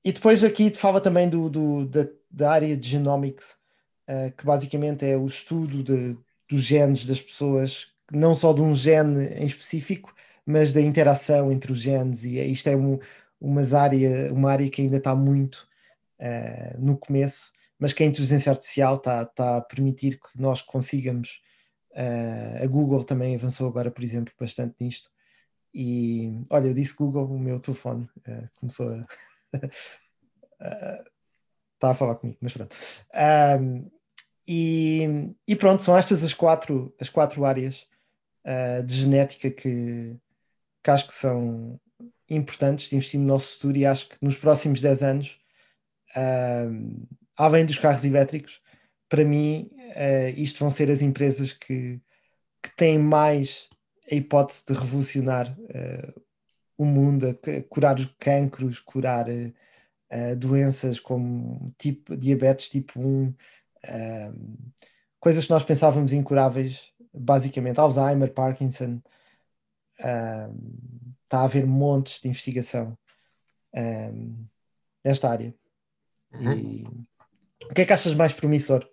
E 0.04 0.12
depois 0.12 0.44
aqui 0.44 0.70
te 0.70 0.76
fala 0.76 1.00
também 1.00 1.26
do, 1.26 1.48
do- 1.48 1.86
da, 1.86 2.06
da 2.30 2.52
área 2.52 2.76
de 2.76 2.90
genomics, 2.90 3.56
uh, 4.06 4.30
que 4.36 4.44
basicamente 4.44 5.02
é 5.06 5.16
o 5.16 5.24
estudo 5.24 5.82
de- 5.82 6.18
dos 6.46 6.60
genes 6.62 7.06
das 7.06 7.22
pessoas, 7.22 7.86
não 8.12 8.34
só 8.34 8.52
de 8.52 8.60
um 8.60 8.76
gene 8.76 9.28
em 9.28 9.46
específico, 9.46 10.14
mas 10.44 10.74
da 10.74 10.80
interação 10.82 11.50
entre 11.50 11.72
os 11.72 11.80
genes. 11.80 12.24
E 12.24 12.38
isto 12.50 12.68
é 12.68 12.76
um, 12.76 12.98
umas 13.40 13.74
área, 13.74 14.32
uma 14.32 14.50
área 14.50 14.68
que 14.70 14.82
ainda 14.82 14.98
está 14.98 15.14
muito 15.14 15.68
uh, 16.20 16.78
no 16.78 16.96
começo, 16.98 17.52
mas 17.78 17.92
que 17.92 18.02
a 18.02 18.06
inteligência 18.06 18.52
artificial 18.52 18.96
está, 18.96 19.22
está 19.22 19.56
a 19.56 19.60
permitir 19.62 20.20
que 20.20 20.40
nós 20.40 20.62
consigamos. 20.62 21.42
uh, 21.92 22.64
a 22.64 22.66
Google 22.66 23.04
também 23.04 23.34
avançou 23.34 23.68
agora, 23.68 23.90
por 23.90 24.04
exemplo, 24.04 24.32
bastante 24.38 24.74
nisto. 24.80 25.10
E 25.74 26.44
olha, 26.50 26.68
eu 26.68 26.74
disse 26.74 26.96
Google, 26.96 27.26
o 27.26 27.38
meu 27.38 27.60
telefone 27.60 28.08
eh, 28.26 28.48
começou 28.56 28.90
a. 28.90 29.06
Está 31.74 31.92
a 31.92 31.94
falar 31.94 32.16
comigo, 32.16 32.38
mas 32.42 32.52
pronto. 32.52 32.76
Ahm, 33.14 33.86
e, 34.46 35.32
e 35.46 35.56
pronto, 35.56 35.82
são 35.82 35.96
estas 35.96 36.22
as 36.24 36.34
quatro, 36.34 36.94
as 37.00 37.08
quatro 37.08 37.44
áreas 37.44 37.86
ah, 38.44 38.82
de 38.82 38.94
genética 39.00 39.50
que, 39.50 40.16
que 40.82 40.90
acho 40.90 41.06
que 41.06 41.14
são 41.14 41.80
importantes 42.30 42.88
de 42.88 42.96
investir 42.96 43.20
no 43.20 43.26
nosso 43.26 43.54
futuro 43.54 43.76
e 43.78 43.86
acho 43.86 44.08
que 44.08 44.16
nos 44.22 44.36
próximos 44.36 44.80
10 44.80 45.02
anos, 45.02 45.40
ahm, 46.16 47.04
além 47.36 47.66
dos 47.66 47.78
carros 47.78 48.04
elétricos, 48.04 48.60
para 49.08 49.24
mim, 49.24 49.70
ah, 49.96 50.30
isto 50.30 50.60
vão 50.60 50.70
ser 50.70 50.90
as 50.90 51.02
empresas 51.02 51.52
que, 51.52 52.00
que 52.62 52.76
têm 52.76 52.98
mais 52.98 53.68
a 54.10 54.14
hipótese 54.14 54.64
de 54.66 54.74
revolucionar 54.74 55.56
eh, 55.68 56.12
o 56.76 56.84
mundo, 56.84 57.38
curar 57.68 57.98
os 57.98 58.06
cancros, 58.18 58.80
curar 58.80 59.26
eh, 59.28 60.34
doenças 60.36 60.98
como 60.98 61.72
tipo, 61.78 62.16
diabetes 62.16 62.68
tipo 62.68 63.00
1, 63.00 63.34
eh, 63.84 64.32
coisas 65.20 65.44
que 65.44 65.50
nós 65.52 65.64
pensávamos 65.64 66.12
incuráveis, 66.12 66.92
basicamente 67.12 67.78
Alzheimer, 67.78 68.32
Parkinson. 68.32 69.00
Está 70.00 71.40
a 71.40 71.44
haver 71.44 71.66
montes 71.66 72.20
de 72.20 72.28
investigação 72.28 72.96
eh, 73.74 74.12
nesta 75.04 75.30
área. 75.30 75.54
Uhum. 76.32 76.52
E 76.52 76.84
o 77.70 77.74
que 77.74 77.82
é 77.82 77.84
que 77.84 77.92
achas 77.92 78.14
mais 78.14 78.32
promissor 78.32 78.88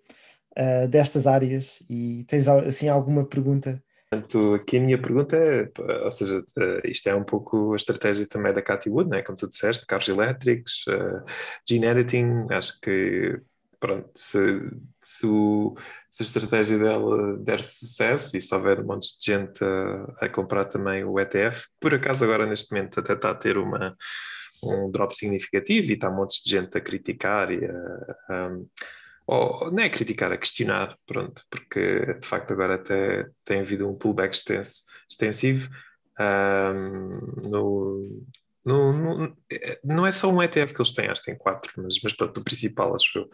eh, 0.54 0.86
destas 0.86 1.26
áreas? 1.26 1.82
E 1.88 2.24
tens 2.28 2.46
assim 2.48 2.88
alguma 2.88 3.24
pergunta? 3.24 3.82
Portanto, 4.10 4.54
aqui 4.54 4.78
a 4.78 4.80
minha 4.80 5.00
pergunta 5.00 5.36
é, 5.36 5.70
ou 6.02 6.10
seja, 6.10 6.42
eh, 6.58 6.80
isto 6.84 7.08
é 7.08 7.14
um 7.14 7.24
pouco 7.24 7.74
a 7.74 7.76
estratégia 7.76 8.26
também 8.26 8.54
da 8.54 8.62
Cathy 8.62 8.88
Wood, 8.88 9.10
né? 9.10 9.22
como 9.22 9.36
tu 9.36 9.46
disseste, 9.46 9.86
carros 9.86 10.08
elétricos, 10.08 10.84
eh, 10.88 11.22
gene 11.68 11.86
editing, 11.86 12.46
acho 12.50 12.80
que 12.80 13.38
pronto, 13.80 14.10
se, 14.14 14.38
se, 15.00 15.26
o- 15.26 15.74
se 16.10 16.22
a 16.22 16.26
estratégia 16.26 16.78
dela 16.78 17.36
der 17.38 17.62
sucesso 17.62 18.36
e 18.36 18.40
se 18.40 18.54
houver 18.54 18.80
um 18.80 18.86
monte 18.86 19.18
de 19.18 19.24
gente 19.24 19.62
a, 19.64 20.26
a 20.26 20.28
comprar 20.28 20.64
também 20.66 21.04
o 21.04 21.18
ETF, 21.20 21.66
por 21.80 21.94
acaso 21.94 22.24
agora 22.24 22.46
neste 22.46 22.72
momento 22.74 23.00
até 23.00 23.12
está 23.14 23.30
a 23.30 23.34
ter 23.34 23.56
uma, 23.58 23.96
um 24.64 24.90
drop 24.90 25.14
significativo 25.16 25.90
e 25.90 25.94
está 25.94 26.10
um 26.10 26.16
monte 26.16 26.42
de 26.42 26.50
gente 26.50 26.76
a 26.76 26.80
criticar 26.80 27.50
e 27.52 27.64
a, 27.64 28.16
a 28.46 28.50
ou 29.26 29.70
não 29.70 29.82
é 29.82 29.90
criticar, 29.90 30.32
é 30.32 30.38
questionar, 30.38 30.96
pronto, 31.06 31.42
porque 31.50 32.14
de 32.14 32.26
facto 32.26 32.52
agora 32.52 32.76
até 32.76 33.26
tem 33.44 33.60
havido 33.60 33.86
um 33.88 33.94
pullback 33.94 34.34
extenso, 34.34 34.84
extensivo. 35.10 35.68
Ahm, 36.18 37.20
no, 37.48 38.24
no- 38.92 39.36
eh, 39.50 39.78
não 39.84 40.06
é 40.06 40.12
só 40.12 40.28
um 40.30 40.42
ETF 40.42 40.74
que 40.74 40.80
eles 40.80 40.92
têm, 40.92 41.08
acho 41.08 41.22
que 41.22 41.30
tem 41.30 41.38
quatro, 41.38 41.72
mas, 41.76 41.96
mas 42.02 42.12
pronto, 42.12 42.38
o 42.40 42.44
principal 42.44 42.94
acho 42.94 43.18
eu. 43.18 43.30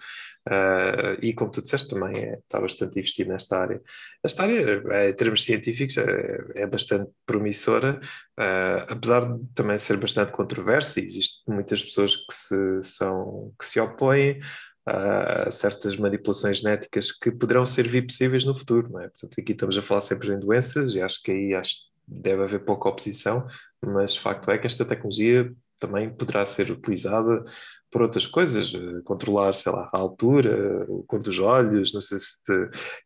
Ah, 0.46 1.16
e 1.22 1.32
como 1.34 1.50
tu 1.50 1.62
disseste 1.62 1.88
também 1.88 2.16
é, 2.22 2.34
está 2.38 2.60
bastante 2.60 2.98
investido 2.98 3.30
nesta 3.30 3.58
área. 3.58 3.80
Esta 4.22 4.42
área, 4.44 4.82
eh, 4.92 5.10
em 5.10 5.14
termos 5.14 5.44
científicos, 5.44 5.96
é, 5.96 6.62
é 6.62 6.66
bastante 6.66 7.10
promissora, 7.26 8.00
ah, 8.36 8.86
apesar 8.88 9.20
de 9.38 9.46
também 9.54 9.78
ser 9.78 9.96
bastante 9.96 10.32
controversa, 10.32 11.00
existem 11.00 11.54
muitas 11.54 11.82
pessoas 11.82 12.16
que 12.16 12.34
se, 12.34 12.82
são, 12.82 13.52
que 13.58 13.66
se 13.66 13.80
opõem, 13.80 14.40
a 14.86 15.50
certas 15.50 15.96
manipulações 15.96 16.60
genéticas 16.60 17.10
que 17.10 17.30
poderão 17.30 17.64
ser 17.64 17.88
vir 17.88 18.02
possíveis 18.06 18.44
no 18.44 18.54
futuro, 18.56 18.90
não 18.92 19.00
é? 19.00 19.08
Portanto, 19.08 19.34
aqui 19.40 19.52
estamos 19.52 19.78
a 19.78 19.82
falar 19.82 20.02
sempre 20.02 20.30
em 20.32 20.38
doenças 20.38 20.94
e 20.94 21.00
acho 21.00 21.22
que 21.22 21.30
aí 21.32 21.54
acho 21.54 21.94
deve 22.06 22.42
haver 22.42 22.64
pouca 22.66 22.90
oposição, 22.90 23.46
mas 23.86 24.16
o 24.16 24.20
facto 24.20 24.50
é 24.50 24.58
que 24.58 24.66
esta 24.66 24.84
tecnologia 24.84 25.52
também 25.78 26.10
poderá 26.10 26.46
ser 26.46 26.70
utilizada 26.70 27.44
por 27.90 28.02
outras 28.02 28.26
coisas, 28.26 28.74
eh, 28.74 29.02
controlar, 29.04 29.54
sei 29.54 29.70
lá, 29.72 29.88
a 29.92 29.98
altura, 29.98 30.82
a 30.82 31.06
cor 31.06 31.20
dos 31.20 31.38
olhos, 31.38 31.92
não 31.94 32.00
sei 32.00 32.18
se 32.18 32.42
te, 32.42 32.52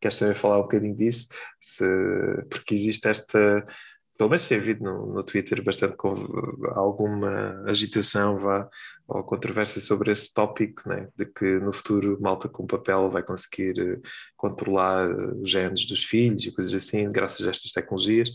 queres 0.01 0.17
também 0.17 0.35
falar 0.35 0.59
um 0.59 0.63
bocadinho 0.63 0.97
disso, 0.97 1.29
se, 1.61 1.85
porque 2.49 2.75
existe 2.75 3.07
esta, 3.09 3.65
pelo 4.17 4.31
menos 4.31 4.49
tem 4.49 4.59
havido 4.59 4.83
no, 4.85 5.13
no 5.15 5.23
Twitter 5.23 5.63
bastante 5.63 5.97
com, 5.97 6.15
alguma 6.75 7.63
agitação, 7.67 8.39
vá, 8.39 8.69
ou 9.07 9.23
controvérsia 9.25 9.81
sobre 9.81 10.11
esse 10.13 10.33
tópico, 10.33 10.89
né? 10.89 11.09
de 11.17 11.27
que 11.27 11.59
no 11.61 11.73
futuro 11.73 12.19
malta 12.21 12.49
com 12.49 12.67
papel 12.67 13.11
vai 13.11 13.23
conseguir 13.23 13.79
eh, 13.79 14.01
controlar 14.37 15.09
os 15.37 15.51
genes 15.51 15.87
dos 15.87 16.05
filhos 16.05 16.45
e 16.47 16.53
coisas 16.53 16.73
assim, 16.75 17.11
graças 17.13 17.47
a 17.47 17.51
estas 17.51 17.73
tecnologias. 17.73 18.31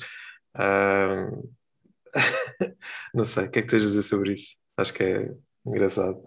Ah, 0.53 1.29
não 3.13 3.25
sei, 3.25 3.45
o 3.45 3.51
que 3.51 3.59
é 3.59 3.61
que 3.61 3.67
tens 3.69 3.83
a 3.83 3.87
dizer 3.87 4.03
sobre 4.03 4.33
isso? 4.33 4.57
Acho 4.77 4.93
que 4.93 5.03
é 5.03 5.31
engraçado. 5.65 6.21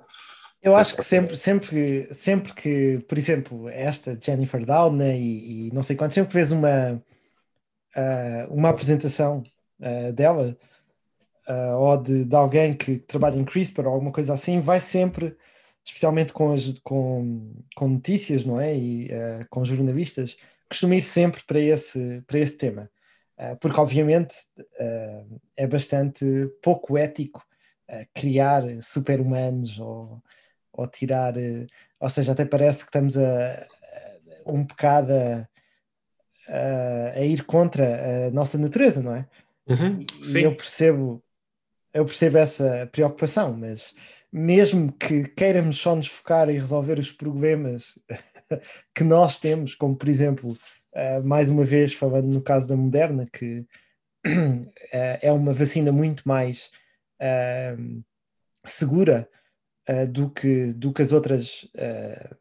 Eu 0.63 0.75
acho 0.75 0.97
que 0.97 1.05
sempre, 1.05 1.37
sempre, 1.37 1.69
que- 2.09 2.15
sempre 2.15 2.53
que, 2.55 2.99
por 3.09 3.17
exemplo, 3.19 3.69
esta 3.69 4.19
Jennifer 4.21 4.65
Doudna 4.65 5.15
e, 5.15 5.69
e 5.69 5.73
não 5.73 5.83
sei 5.83 5.97
quantos, 5.97 6.15
sempre 6.15 6.29
que 6.31 6.35
vês 6.35 6.51
uma, 6.51 7.03
ah, 7.95 8.47
uma 8.51 8.69
apresentação 8.71 9.43
ah, 9.83 10.11
dela 10.13 10.57
ah, 11.49 11.77
ou 11.79 11.97
de, 12.03 12.25
de 12.25 12.37
alguém 12.37 12.73
que 12.75 12.99
trabalha 12.99 13.37
em 13.37 13.45
CRISPR 13.45 13.87
ou 13.87 13.93
alguma 13.95 14.13
coisa 14.13 14.35
assim, 14.35 14.61
vai 14.61 14.81
sempre, 14.81 15.37
especialmente 15.85 16.33
com, 16.33 16.53
as, 16.53 16.69
com, 16.85 17.53
com 17.77 17.89
notícias, 17.89 18.45
não 18.45 18.61
é? 18.61 18.77
E 18.77 19.09
com 19.51 19.65
jornalistas, 19.65 20.37
costuma 20.69 20.97
ir 20.97 21.03
sempre 21.03 21.43
para 21.47 21.61
esse, 21.61 22.23
para 22.27 22.39
esse 22.39 22.57
tema. 22.59 22.91
Ah, 23.39 23.57
porque, 23.57 23.79
obviamente, 23.81 24.35
ah, 24.81 25.25
é 25.57 25.67
bastante 25.67 26.25
pouco 26.63 26.97
ético 26.97 27.43
ah, 27.89 28.05
criar 28.15 28.63
super-humanos 28.83 29.79
ou 29.79 30.23
ou 30.79 30.87
tirar, 30.87 31.33
ou 31.99 32.09
seja, 32.11 32.33
até 32.33 32.45
parece 32.45 32.81
que 32.81 32.85
estamos 32.85 33.17
a, 33.17 33.23
a- 33.63 33.67
um 34.47 34.63
bocado 34.63 35.11
a, 35.15 35.49
a- 36.49 37.13
a 37.15 37.21
ir 37.25 37.45
contra 37.45 38.27
a 38.27 38.31
nossa 38.31 38.59
natureza, 38.59 39.03
não 39.03 39.15
é? 39.15 39.27
Uhum, 39.67 40.05
E 40.39 40.43
eu 40.43 40.55
percebo, 40.55 41.23
eu 41.95 42.05
percebo 42.05 42.37
essa 42.39 42.87
preocupação, 42.93 43.57
mas 43.57 43.95
mesmo 44.31 44.93
que 44.93 45.25
queiramos 45.29 45.79
só 45.79 45.97
nos 45.97 46.09
focar 46.09 46.51
em 46.51 46.59
resolver 46.59 46.99
os 46.99 47.11
problemas 47.11 47.99
que 48.95 49.03
nós 49.03 49.41
temos, 49.41 49.75
como 49.75 49.97
por 49.97 50.09
exemplo, 50.09 50.57
eh, 50.97 51.21
mais 51.21 51.51
uma 51.51 51.65
vez 51.65 51.95
falando 51.95 52.27
no 52.29 52.43
caso 52.43 52.69
da 52.69 52.77
Moderna, 52.77 53.27
que 53.33 53.67
eh, 54.93 55.19
é 55.23 55.33
uma 55.33 55.53
vacina 55.53 55.93
muito 55.93 56.27
mais 56.27 56.71
eh, 57.21 57.77
segura 58.65 59.29
uh, 59.89 60.07
do, 60.07 60.31
que, 60.31 60.73
do 60.73 60.93
que 60.93 61.03
as 61.03 61.13
outras 61.13 61.65
uh, 61.75 62.37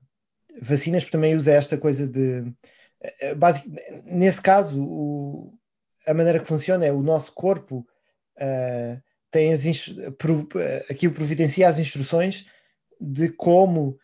vacinas, 0.62 1.04
porque 1.04 1.18
também 1.18 1.36
usa 1.36 1.54
esta 1.54 1.78
coisa 1.78 2.08
de. 2.08 2.42
Uh, 2.42 3.36
basic, 3.38 3.70
nesse 4.06 4.42
caso, 4.42 4.84
o, 4.84 5.54
a 6.06 6.14
maneira 6.14 6.40
que 6.40 6.48
funciona 6.48 6.86
é 6.86 6.92
o 6.92 7.02
nosso 7.02 7.34
corpo 7.34 7.86
uh, 8.38 9.02
tem 9.32 9.54
as 9.54 9.64
pro, 10.18 10.48
aquilo 10.90 11.14
providencia 11.14 11.68
as 11.68 11.78
instruções 11.78 12.48
de 13.00 13.30
como 13.30 14.00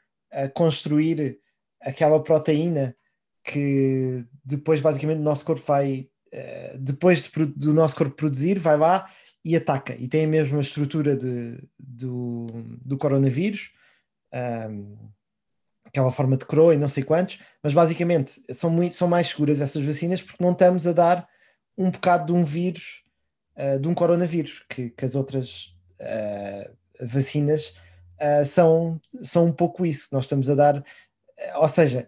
construir 0.53 1.39
aquela 1.79 2.21
proteína 2.21 2.95
que 3.43 4.25
depois 4.43 4.79
basicamente 4.79 5.19
o 5.19 5.23
nosso 5.23 5.45
corpo 5.45 5.63
vai, 5.65 6.07
uh, 6.33 6.77
depois 6.77 7.21
de, 7.23 7.45
do 7.55 7.73
nosso 7.73 7.95
corpo 7.95 8.15
produzir, 8.15 8.59
vai 8.59 8.77
lá 8.77 9.09
e 9.43 9.55
ataca. 9.55 9.95
E 9.95 10.07
tem 10.07 10.25
a 10.25 10.27
mesma 10.27 10.61
estrutura 10.61 11.15
de, 11.15 11.57
do, 11.79 12.45
do 12.85 12.97
coronavírus, 12.97 13.71
um, 14.69 15.09
aquela 15.83 16.11
forma 16.11 16.37
de 16.37 16.45
croa 16.45 16.73
e 16.73 16.77
não 16.77 16.87
sei 16.87 17.03
quantos, 17.03 17.39
mas 17.61 17.73
basicamente 17.73 18.41
são, 18.53 18.69
muito, 18.69 18.95
são 18.95 19.07
mais 19.07 19.27
seguras 19.27 19.59
essas 19.59 19.83
vacinas 19.83 20.21
porque 20.21 20.43
não 20.43 20.51
estamos 20.51 20.87
a 20.87 20.93
dar 20.93 21.27
um 21.77 21.89
bocado 21.89 22.27
de 22.27 22.31
um 22.33 22.45
vírus, 22.45 23.03
uh, 23.57 23.79
de 23.79 23.87
um 23.87 23.93
coronavírus, 23.93 24.63
que, 24.69 24.91
que 24.91 25.05
as 25.05 25.15
outras 25.15 25.75
uh, 25.99 26.71
vacinas 27.01 27.75
são, 28.45 29.01
são 29.23 29.47
um 29.47 29.51
pouco 29.51 29.83
isso. 29.83 30.09
Nós 30.11 30.25
estamos 30.25 30.47
a 30.47 30.53
dar, 30.53 30.85
ou 31.55 31.67
seja, 31.67 32.07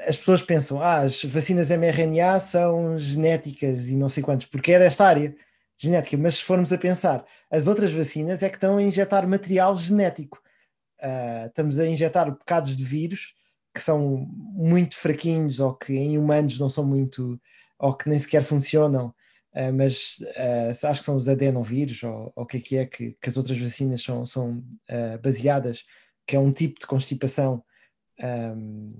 as 0.00 0.16
pessoas 0.16 0.42
pensam, 0.42 0.82
ah, 0.82 0.98
as 0.98 1.22
vacinas 1.24 1.70
mRNA 1.70 2.40
são 2.40 2.98
genéticas 2.98 3.88
e 3.88 3.96
não 3.96 4.08
sei 4.08 4.22
quantos, 4.22 4.46
porque 4.46 4.72
é 4.72 4.78
desta 4.78 5.06
área 5.06 5.34
genética, 5.76 6.16
mas 6.16 6.36
se 6.36 6.42
formos 6.42 6.72
a 6.72 6.78
pensar, 6.78 7.24
as 7.50 7.66
outras 7.66 7.92
vacinas 7.92 8.42
é 8.42 8.48
que 8.48 8.56
estão 8.56 8.76
a 8.78 8.82
injetar 8.82 9.26
material 9.26 9.76
genético. 9.76 10.40
Uh, 11.00 11.46
estamos 11.46 11.78
a 11.78 11.86
injetar 11.86 12.30
bocados 12.30 12.76
de 12.76 12.84
vírus 12.84 13.34
que 13.74 13.80
são 13.80 14.26
muito 14.28 14.96
fraquinhos 14.96 15.58
ou 15.58 15.74
que 15.74 15.92
em 15.94 16.16
humanos 16.16 16.58
não 16.58 16.68
são 16.68 16.84
muito, 16.84 17.40
ou 17.78 17.92
que 17.92 18.08
nem 18.08 18.18
sequer 18.18 18.44
funcionam, 18.44 19.08
uh, 19.54 19.72
mas 19.72 20.18
uh, 20.20 20.86
acho 20.86 21.00
que 21.00 21.06
são 21.06 21.16
os 21.16 21.28
adenovírus 21.28 22.02
ou 22.02 22.32
o 22.36 22.46
que 22.46 22.56
é 22.58 22.60
que 22.60 22.76
é 22.76 22.86
que, 22.86 23.16
que, 23.20 23.28
as 23.28 23.36
outras 23.36 23.58
vacinas 23.58 24.02
são, 24.02 24.24
são 24.24 24.62
baseadas, 25.22 25.84
que 26.26 26.36
é 26.36 26.38
um 26.38 26.52
tipo 26.52 26.80
de 26.80 26.86
constipação 26.86 27.62
um, 28.22 28.94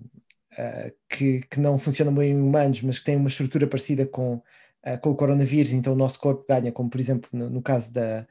que, 1.08 1.40
que 1.42 1.61
não 1.61 1.78
funciona 1.78 2.11
bem 2.11 2.32
em 2.32 2.40
humanos, 2.40 2.80
mas 2.82 2.99
que 2.99 3.04
tem 3.04 3.16
uma 3.16 3.28
estrutura 3.28 3.66
parecida 3.66 4.06
com 4.06 4.42
uh, 4.84 4.99
com 5.00 5.11
o 5.11 5.16
coronavírus, 5.16 5.73
então 5.73 5.92
o 5.92 5.96
nosso 5.96 6.18
corpo 6.18 6.44
ganha, 6.49 6.70
como 6.73 6.90
por 6.90 7.00
exemplo 7.00 7.28
no, 7.32 7.49
no 7.50 7.62
caso 7.62 7.92
da, 7.92 8.26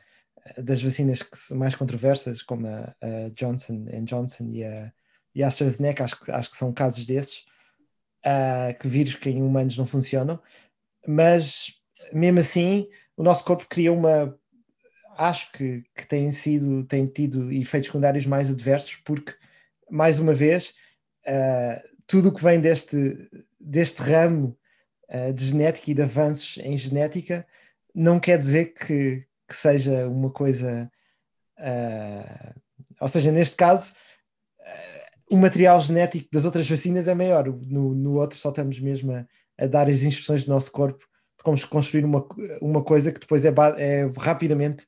das 0.58 0.82
vacinas 0.82 1.22
que, 1.22 1.54
mais 1.54 1.76
controversas, 1.76 2.42
como 2.42 2.68
a, 2.68 2.96
a 3.02 3.30
Johnson 3.36 3.86
Johnson 4.04 4.50
e 4.52 4.64
a, 4.64 4.94
e 5.36 5.44
a 5.44 5.48
AstraZeneca, 5.48 6.04
acho 6.04 6.20
que, 6.20 6.32
acho 6.32 6.52
que 6.52 6.58
são 6.58 6.72
casos 6.72 7.06
desses, 7.06 7.46
uh, 8.26 8.78
que 8.80 8.88
vírus 8.88 9.16
que 9.16 9.30
em 9.30 9.42
humanos 9.42 9.78
não 9.78 9.86
funcionam, 9.86 10.40
mas 11.08 11.74
mesmo 12.12 12.40
assim 12.40 12.88
o 13.18 13.24
nosso 13.24 13.44
corpo 13.44 13.66
cria 13.68 13.92
uma 13.92 14.38
acho 15.18 15.52
que, 15.52 15.84
que 15.96 16.08
tem 16.08 16.32
sido 16.32 16.84
tem 16.86 17.06
tido 17.06 17.52
efeitos 17.52 17.88
secundários 17.88 18.26
mais 18.26 18.50
adversos 18.50 18.96
porque 19.06 19.34
mais 19.90 20.20
uma 20.20 20.34
vez 20.34 20.74
uh, 21.28 21.93
tudo 22.08 22.30
o 22.30 22.34
que 22.34 22.44
vem 22.44 22.60
deste 22.60 23.30
deste 23.60 24.02
ramo 24.02 24.58
uh, 25.10 25.34
de 25.34 25.48
genética 25.48 25.92
e 25.92 25.94
de 25.94 26.02
avanços 26.02 26.58
em 26.62 26.76
genética, 26.76 27.48
não 27.96 28.20
quer 28.20 28.38
dizer 28.38 28.74
que, 28.74 29.26
que 29.48 29.56
seja 29.56 30.08
uma 30.08 30.30
coisa. 30.30 30.92
Uh, 31.58 32.60
ou 33.00 33.08
seja, 33.08 33.32
neste 33.32 33.56
caso, 33.56 33.94
uh, 34.60 35.36
o 35.36 35.38
material 35.38 35.80
genético 35.80 36.28
das 36.32 36.46
outras 36.46 36.68
vacinas 36.70 37.08
é 37.08 37.14
maior. 37.14 37.46
No, 37.46 37.94
no 37.94 38.14
outro, 38.20 38.38
só 38.38 38.50
estamos 38.50 38.80
mesmo 38.80 39.14
a, 39.14 39.26
a, 39.58 39.68
dar 39.68 39.90
as 39.90 40.04
instruções 40.04 40.44
do 40.44 40.52
nosso 40.52 40.72
corpo 40.72 41.06
de 41.38 41.44
como 41.44 41.68
construir 41.68 42.04
uma, 42.04 42.26
uma 42.62 42.84
coisa 42.84 43.12
que 43.12 43.20
depois 43.20 43.46
é, 43.46 43.54
é 43.78 44.12
rapidamente 44.18 44.88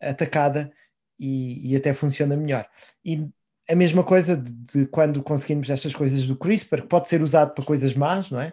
atacada 0.00 0.72
e, 1.18 1.72
e, 1.72 1.76
até 1.76 1.92
funciona 1.92 2.36
melhor. 2.36 2.68
E 3.04 3.28
a 3.68 3.74
mesma 3.74 4.04
coisa 4.04 4.36
de, 4.36 4.52
de, 4.52 4.86
quando 4.86 5.22
conseguimos 5.22 5.70
estas 5.70 5.94
coisas 5.94 6.26
do 6.26 6.36
CRISPR, 6.36 6.82
que 6.82 6.88
pode 6.88 7.08
ser 7.08 7.22
usado 7.22 7.54
para 7.54 7.64
coisas 7.64 7.94
más, 7.94 8.30
não 8.30 8.40
é? 8.40 8.52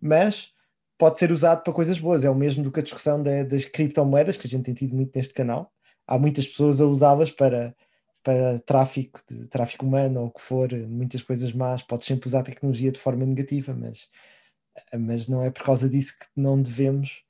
mas 0.00 0.52
pode 0.96 1.18
ser 1.18 1.30
usado 1.30 1.62
para 1.62 1.72
coisas 1.72 1.98
boas. 1.98 2.24
É 2.24 2.30
o 2.30 2.34
mesmo 2.34 2.64
do 2.64 2.72
que 2.72 2.80
a 2.80 2.82
discussão 2.82 3.22
das 3.22 3.64
criptomoedas, 3.66 4.36
que 4.36 4.46
a 4.46 4.50
gente 4.50 4.64
tem 4.64 4.74
tido 4.74 4.94
muito 4.94 5.12
neste 5.14 5.34
canal. 5.34 5.72
Há 6.06 6.18
muitas 6.18 6.46
pessoas 6.46 6.80
a 6.80 6.86
usá-las 6.86 7.30
para, 7.30 7.74
para 8.22 8.58
tráfico, 8.60 9.20
de, 9.28 9.46
tráfico 9.46 9.84
humano 9.84 10.20
ou 10.20 10.26
o 10.26 10.30
que 10.30 10.40
for, 10.40 10.72
muitas 10.72 11.22
coisas 11.22 11.52
más. 11.52 11.82
Podes 11.82 12.06
sempre 12.06 12.28
usar 12.28 12.40
a 12.40 12.44
tecnologia 12.44 12.90
de 12.90 12.98
forma 12.98 13.24
negativa, 13.26 13.74
mas, 13.74 14.08
mas 14.98 15.28
não 15.28 15.42
é 15.42 15.50
por 15.50 15.64
causa 15.64 15.88
disso 15.88 16.14
que 16.18 16.26
não 16.34 16.60
devemos 16.60 17.22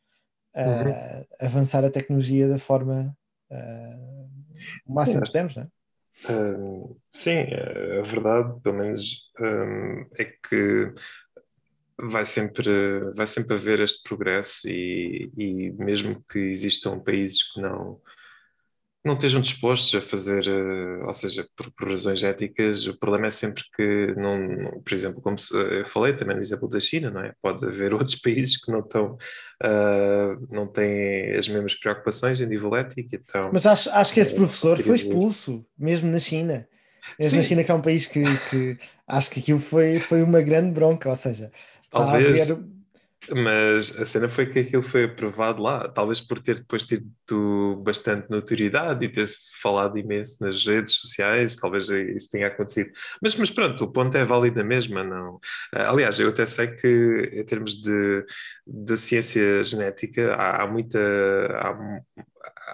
uh, 0.54 1.26
avançar 1.40 1.84
a 1.84 1.90
tecnologia 1.90 2.48
da 2.48 2.58
forma 2.58 3.16
uh, 3.50 4.30
o 4.86 4.94
máximo 4.94 5.18
sim, 5.18 5.22
que 5.24 5.32
podemos, 5.32 5.56
não 5.56 5.64
é? 5.64 5.68
Sim, 7.08 7.46
a 7.98 8.02
verdade, 8.02 8.60
pelo 8.62 8.76
menos, 8.76 9.30
um, 9.40 10.06
é 10.18 10.24
que 10.24 10.92
vai 11.98 12.24
sempre, 12.24 13.12
vai 13.14 13.26
sempre 13.26 13.54
haver 13.54 13.80
este 13.80 14.02
progresso 14.02 14.68
e, 14.68 15.30
e 15.36 15.70
mesmo 15.72 16.24
que 16.30 16.38
existam 16.38 16.98
países 16.98 17.42
que 17.52 17.60
não, 17.60 18.00
não 19.04 19.14
estejam 19.14 19.40
dispostos 19.40 19.94
a 19.94 20.00
fazer, 20.02 20.46
uh, 20.46 21.06
ou 21.06 21.14
seja, 21.14 21.46
por, 21.56 21.70
por, 21.72 21.88
razões 21.88 22.22
éticas, 22.22 22.86
o 22.86 22.98
problema 22.98 23.28
é 23.28 23.30
sempre 23.30 23.62
que, 23.74 24.14
não, 24.16 24.80
por 24.82 24.92
exemplo, 24.92 25.22
como 25.22 25.38
se, 25.38 25.54
eu 25.56 25.86
falei 25.86 26.14
também 26.14 26.36
no 26.36 26.42
exemplo 26.42 26.68
da 26.68 26.78
China, 26.78 27.10
não 27.10 27.22
é? 27.22 27.32
Pode 27.40 27.64
haver 27.64 27.92
outros 27.94 28.16
países 28.16 28.62
que 28.62 28.70
não 28.70 28.80
estão, 28.80 29.16
uh, 29.62 30.54
não 30.54 30.66
têm 30.66 31.34
as 31.34 31.48
mesmas 31.48 31.74
preocupações 31.74 32.40
em 32.40 32.46
nível 32.46 32.76
ético. 32.76 33.08
Então, 33.14 33.50
Mas 33.52 33.66
acho, 33.66 33.88
acho 33.90 34.12
que 34.12 34.20
esse 34.20 34.32
eh, 34.32 34.36
professor 34.36 34.78
foi 34.82 34.96
expulso, 34.96 35.64
mesmo 35.78 36.10
na 36.10 36.18
China. 36.18 36.68
Mesmo 37.18 37.30
Sim. 37.30 37.36
na 37.38 37.42
China, 37.42 37.64
que 37.64 37.70
é 37.70 37.74
um 37.74 37.82
país 37.82 38.06
que, 38.06 38.22
que 38.50 38.78
acho 39.08 39.30
que 39.30 39.40
aquilo 39.40 39.58
foi, 39.58 39.98
foi 39.98 40.22
uma 40.22 40.42
grande 40.42 40.72
bronca, 40.72 41.08
ou 41.08 41.16
seja, 41.16 41.50
Talvez. 41.90 42.48
Mas 43.28 43.98
a 44.00 44.06
cena 44.06 44.28
foi 44.30 44.46
que 44.46 44.60
aquilo 44.60 44.82
foi 44.82 45.04
aprovado 45.04 45.62
lá, 45.62 45.86
talvez 45.88 46.20
por 46.20 46.40
ter 46.40 46.56
depois 46.56 46.84
tido 46.84 47.06
bastante 47.84 48.30
notoriedade 48.30 49.04
e 49.04 49.08
ter-se 49.10 49.50
falado 49.60 49.98
imenso 49.98 50.42
nas 50.42 50.64
redes 50.66 50.94
sociais, 50.94 51.56
talvez 51.56 51.88
isso 51.90 52.30
tenha 52.30 52.46
acontecido. 52.46 52.90
Mas, 53.22 53.34
mas 53.34 53.50
pronto, 53.50 53.84
o 53.84 53.92
ponto 53.92 54.16
é 54.16 54.24
válido 54.24 54.64
mesmo, 54.64 55.04
não. 55.04 55.38
Aliás, 55.72 56.18
eu 56.18 56.30
até 56.30 56.46
sei 56.46 56.68
que 56.68 57.30
em 57.34 57.44
termos 57.44 57.80
de, 57.82 58.24
de 58.66 58.96
ciência 58.96 59.62
genética 59.64 60.34
há, 60.34 60.62
há 60.62 60.66
muita. 60.66 60.98
Há, 60.98 62.00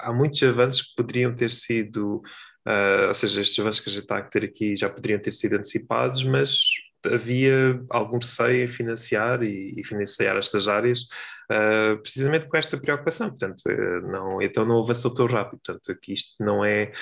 há 0.03 0.13
muitos 0.13 0.41
avanços 0.43 0.83
que 0.83 0.95
poderiam 0.97 1.35
ter 1.35 1.51
sido, 1.51 2.23
uh, 2.67 3.09
ou 3.09 3.15
seja, 3.15 3.41
estes 3.41 3.59
avanços 3.59 3.81
que 3.81 3.91
a 3.91 3.93
gente 3.93 4.03
está 4.03 4.19
a 4.19 4.23
ter 4.23 4.45
aqui 4.45 4.77
já 4.77 4.89
poderiam 4.89 5.19
ter 5.19 5.33
sido 5.33 5.55
antecipados, 5.55 6.23
mas 6.23 6.61
havia 7.15 7.81
algum 7.91 8.19
receio 8.19 8.65
em 8.65 8.69
financiar 8.69 9.43
e, 9.43 9.75
e 9.77 9.85
financiar 9.85 10.37
estas 10.37 10.69
áreas 10.69 11.07
uh, 11.51 12.01
precisamente 12.03 12.47
com 12.47 12.57
esta 12.57 12.77
preocupação. 12.77 13.31
Portanto, 13.31 13.63
uh, 13.67 14.07
não, 14.11 14.43
então 14.43 14.65
não 14.65 14.81
avançou 14.81 15.13
tão 15.13 15.27
rápido. 15.27 15.61
Portanto, 15.65 15.93
aqui 15.93 16.13
isto 16.13 16.43
não 16.43 16.65
é, 16.65 16.93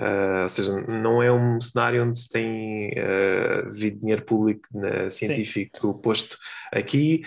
uh, 0.00 0.42
ou 0.42 0.48
seja, 0.48 0.80
não 0.82 1.22
é 1.22 1.32
um 1.32 1.60
cenário 1.60 2.04
onde 2.04 2.18
se 2.18 2.28
tem 2.28 2.90
uh, 2.90 3.68
havido 3.68 4.00
dinheiro 4.00 4.24
público 4.24 4.66
na, 4.72 5.10
científico 5.10 5.92
Sim. 5.92 6.02
posto 6.02 6.38
aqui, 6.72 7.22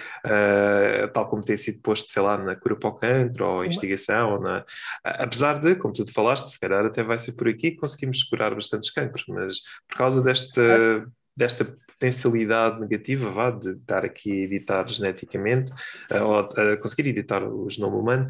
tal 1.13 1.29
como 1.29 1.41
tem 1.41 1.55
sido 1.55 1.81
posto, 1.81 2.11
sei 2.11 2.21
lá, 2.21 2.37
na 2.37 2.53
cura 2.55 2.75
para 2.75 2.89
o 2.89 2.93
cancro 2.93 3.45
ou 3.45 3.65
investigação. 3.65 4.33
Ou 4.33 4.41
na, 4.41 4.65
apesar 5.03 5.59
de, 5.59 5.75
como 5.75 5.93
tu 5.93 6.11
falaste, 6.11 6.51
se 6.51 6.59
calhar 6.59 6.85
até 6.85 7.01
vai 7.01 7.17
ser 7.17 7.33
por 7.33 7.47
aqui 7.47 7.71
que 7.71 7.77
conseguimos 7.77 8.23
curar 8.23 8.53
bastantes 8.53 8.89
cancros, 8.89 9.23
mas 9.27 9.59
por 9.87 9.97
causa 9.97 10.21
desta. 10.21 11.05
desta 11.35 11.77
potencialidade 11.99 12.79
negativa 12.79 13.31
vá, 13.31 13.49
de 13.49 13.71
estar 13.71 14.05
aqui 14.05 14.31
a 14.31 14.43
editar 14.45 14.87
geneticamente 14.87 15.71
uh, 16.11 16.23
ou 16.23 16.39
a 16.39 16.77
conseguir 16.77 17.09
editar 17.09 17.43
o 17.43 17.67
genoma 17.69 17.97
humano, 17.97 18.27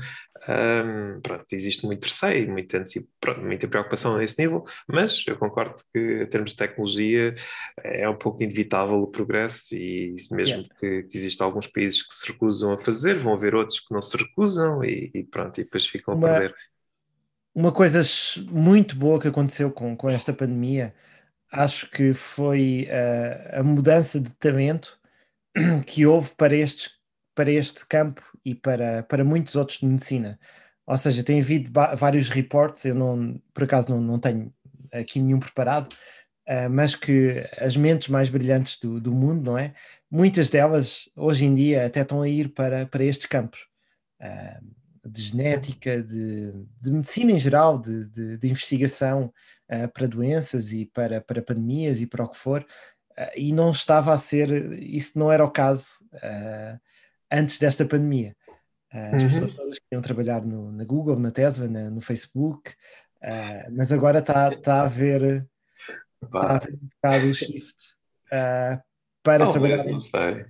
um, 0.48 1.20
pronto, 1.22 1.46
existe 1.52 1.86
muito 1.86 2.06
receio, 2.06 2.50
muita, 2.50 2.84
pronto, 3.20 3.42
muita 3.42 3.68
preocupação 3.68 4.16
a 4.16 4.24
esse 4.24 4.42
nível, 4.42 4.64
mas 4.88 5.24
eu 5.28 5.38
concordo 5.38 5.76
que 5.94 6.24
em 6.24 6.26
termos 6.28 6.52
de 6.52 6.58
tecnologia 6.58 7.36
é 7.84 8.08
um 8.08 8.16
pouco 8.16 8.42
inevitável 8.42 9.02
o 9.02 9.08
progresso 9.08 9.76
e 9.76 10.16
mesmo 10.32 10.60
yeah. 10.60 10.70
que, 10.80 11.04
que 11.04 11.18
existam 11.18 11.44
alguns 11.46 11.68
países 11.68 12.02
que 12.02 12.16
se 12.16 12.32
recusam 12.32 12.74
a 12.74 12.78
fazer, 12.78 13.20
vão 13.20 13.34
haver 13.34 13.54
outros 13.54 13.80
que 13.80 13.94
não 13.94 14.02
se 14.02 14.16
recusam 14.16 14.84
e, 14.84 15.12
e 15.14 15.24
pronto, 15.24 15.60
e 15.60 15.64
depois 15.66 15.86
ficam 15.86 16.16
uma, 16.16 16.30
a 16.30 16.40
perder. 16.40 16.56
Uma 17.54 17.72
coisa 17.72 18.02
muito 18.50 18.96
boa 18.96 19.20
que 19.20 19.28
aconteceu 19.28 19.72
com, 19.72 19.96
com 19.96 20.10
esta 20.10 20.32
pandemia 20.32 20.94
acho 21.52 21.90
que 21.90 22.14
foi 22.14 22.88
uh, 22.90 23.60
a 23.60 23.64
mudança 23.64 24.20
de 24.20 24.34
talento 24.34 25.00
que 25.86 26.06
houve 26.06 26.32
para, 26.36 26.56
estes, 26.56 26.92
para 27.36 27.52
este 27.52 27.86
campo 27.88 28.22
e 28.44 28.54
para, 28.54 29.04
para 29.04 29.24
muitos 29.24 29.56
outros 29.56 29.80
de 29.80 29.86
medicina. 29.86 30.40
Ou 30.86 30.98
seja, 30.98 31.24
tem 31.24 31.42
havido 31.42 31.72
vários 31.98 32.30
reportes, 32.30 32.86
eu 32.86 32.96
não, 32.96 33.42
por 33.54 33.64
acaso 33.64 33.90
não, 33.90 34.02
não 34.02 34.20
tenho 34.20 34.54
aqui 34.92 35.20
nenhum 35.20 35.40
preparado, 35.40 35.94
uh, 36.48 36.70
mas 36.70 36.96
que 36.96 37.46
as 37.60 37.76
mentes 37.76 38.08
mais 38.08 38.30
brilhantes 38.30 38.80
do, 38.80 39.00
do 39.00 39.12
mundo, 39.12 39.44
não 39.44 39.58
é? 39.58 39.74
Muitas 40.10 40.50
delas 40.50 41.10
hoje 41.16 41.46
em 41.46 41.54
dia 41.54 41.86
até 41.86 42.02
estão 42.02 42.22
a 42.22 42.30
ir 42.30 42.54
para, 42.54 42.86
para 42.86 43.04
estes 43.04 43.26
campos. 43.26 43.68
Uh, 44.22 44.78
de 45.08 45.22
genética, 45.22 46.02
de, 46.04 46.52
de 46.82 46.92
medicina 46.92 47.32
em 47.32 47.40
geral, 47.40 47.80
de, 47.80 48.06
de, 48.06 48.38
de 48.38 48.50
investigação 48.50 49.34
uh, 49.72 49.88
para 49.94 50.08
doenças 50.08 50.72
e 50.72 50.86
para, 50.86 51.22
para 51.22 51.42
pandemias 51.42 52.02
e 52.02 52.08
para 52.08 52.24
o 52.26 52.30
que 52.30 52.38
for, 52.38 52.62
uh, 52.62 53.32
e 53.36 53.52
não 53.52 53.72
estava 53.72 54.14
a 54.14 54.18
ser, 54.18 54.82
isso 54.82 55.18
não 55.18 55.32
era 55.32 55.44
o 55.44 55.52
caso 55.52 55.88
uh, 56.16 56.80
antes 57.32 57.58
desta 57.60 57.86
pandemia. 57.86 58.36
As 58.90 59.22
Uhum. 59.22 59.30
pessoas 59.30 59.54
todas 59.54 59.80
queriam 59.80 60.02
trabalhar 60.02 60.46
no, 60.46 60.72
na 60.72 60.86
Google, 60.86 61.20
na 61.20 61.30
Tesla, 61.30 61.68
na- 61.68 61.90
no 61.90 62.00
Facebook, 62.00 62.74
mas 63.72 63.92
agora 63.92 64.20
está 64.20 64.50
está 64.50 64.76
a 64.76 64.84
haver, 64.84 65.46
está 66.24 66.56
a 66.56 66.60
um 66.72 66.88
bocado 67.02 67.28
o 67.30 67.34
shift 67.34 67.76
para 69.22 69.52
trabalhar. 69.52 69.84
não 69.84 70.00
sei. 70.00 70.46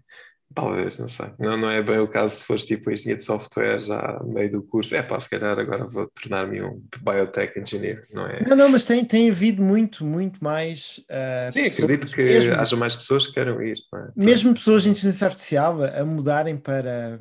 Talvez, 0.57 0.97
não 0.97 1.07
sei. 1.07 1.27
Não, 1.37 1.55
não 1.55 1.69
é 1.69 1.83
bem 1.83 1.99
o 1.99 2.07
caso 2.07 2.37
se 2.37 2.43
fores 2.43 2.65
tipo 2.65 2.89
engenheiro 2.89 3.19
de 3.19 3.25
software 3.25 3.79
já 3.79 4.19
no 4.23 4.33
meio 4.33 4.51
do 4.51 4.63
curso. 4.63 4.95
É 4.95 5.03
pá, 5.03 5.19
se 5.19 5.29
calhar 5.29 5.57
agora 5.59 5.85
vou 5.85 6.07
tornar-me 6.07 6.63
um 6.63 6.81
biotech 6.99 7.59
engineer, 7.59 8.07
não 8.11 8.25
é? 8.25 8.43
Não, 8.43 8.57
não, 8.57 8.69
mas 8.69 8.83
tem, 8.83 9.05
tem 9.05 9.29
havido 9.29 9.61
muito, 9.61 10.03
muito 10.03 10.43
mais. 10.43 10.99
uh, 11.11 11.51
Sim, 11.51 11.61
pessoas, 11.61 11.83
acredito 11.83 12.11
que 12.11 12.23
mesmo, 12.23 12.55
haja 12.55 12.75
mais 12.75 12.95
pessoas 12.95 13.27
que 13.27 13.33
queiram 13.33 13.61
ir. 13.61 13.77
não 13.93 13.99
é? 13.99 14.09
mesmo 14.15 14.51
pessoas 14.55 14.81
de 14.81 14.89
inteligência 14.89 15.27
artificial 15.27 15.77
a, 15.83 16.03
mudarem 16.03 16.57
para, 16.57 17.19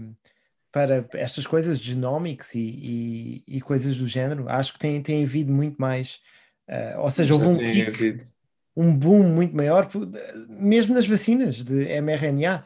para 0.73 1.07
estas 1.13 1.47
coisas 1.47 1.79
genomics 1.79 2.55
e, 2.55 3.43
e, 3.47 3.57
e 3.59 3.61
coisas 3.61 3.99
do 3.99 4.07
género. 4.07 4.49
Acho 4.49 4.73
que 4.73 4.79
tem, 4.79 5.03
tem 5.03 5.23
havido 5.23 5.53
muito 5.53 5.77
mais. 5.77 6.23
uh, 6.71 7.01
ou 7.01 7.11
seja, 7.11 7.35
houve 7.35 7.45
um 7.49 7.59
kick, 7.59 7.87
havido. 7.87 8.25
um 8.75 8.97
boom 8.97 9.25
muito 9.25 9.55
maior, 9.55 9.87
mesmo 10.49 10.95
nas 10.95 11.07
vacinas 11.07 11.57
de 11.57 12.01
mRNA. 12.01 12.65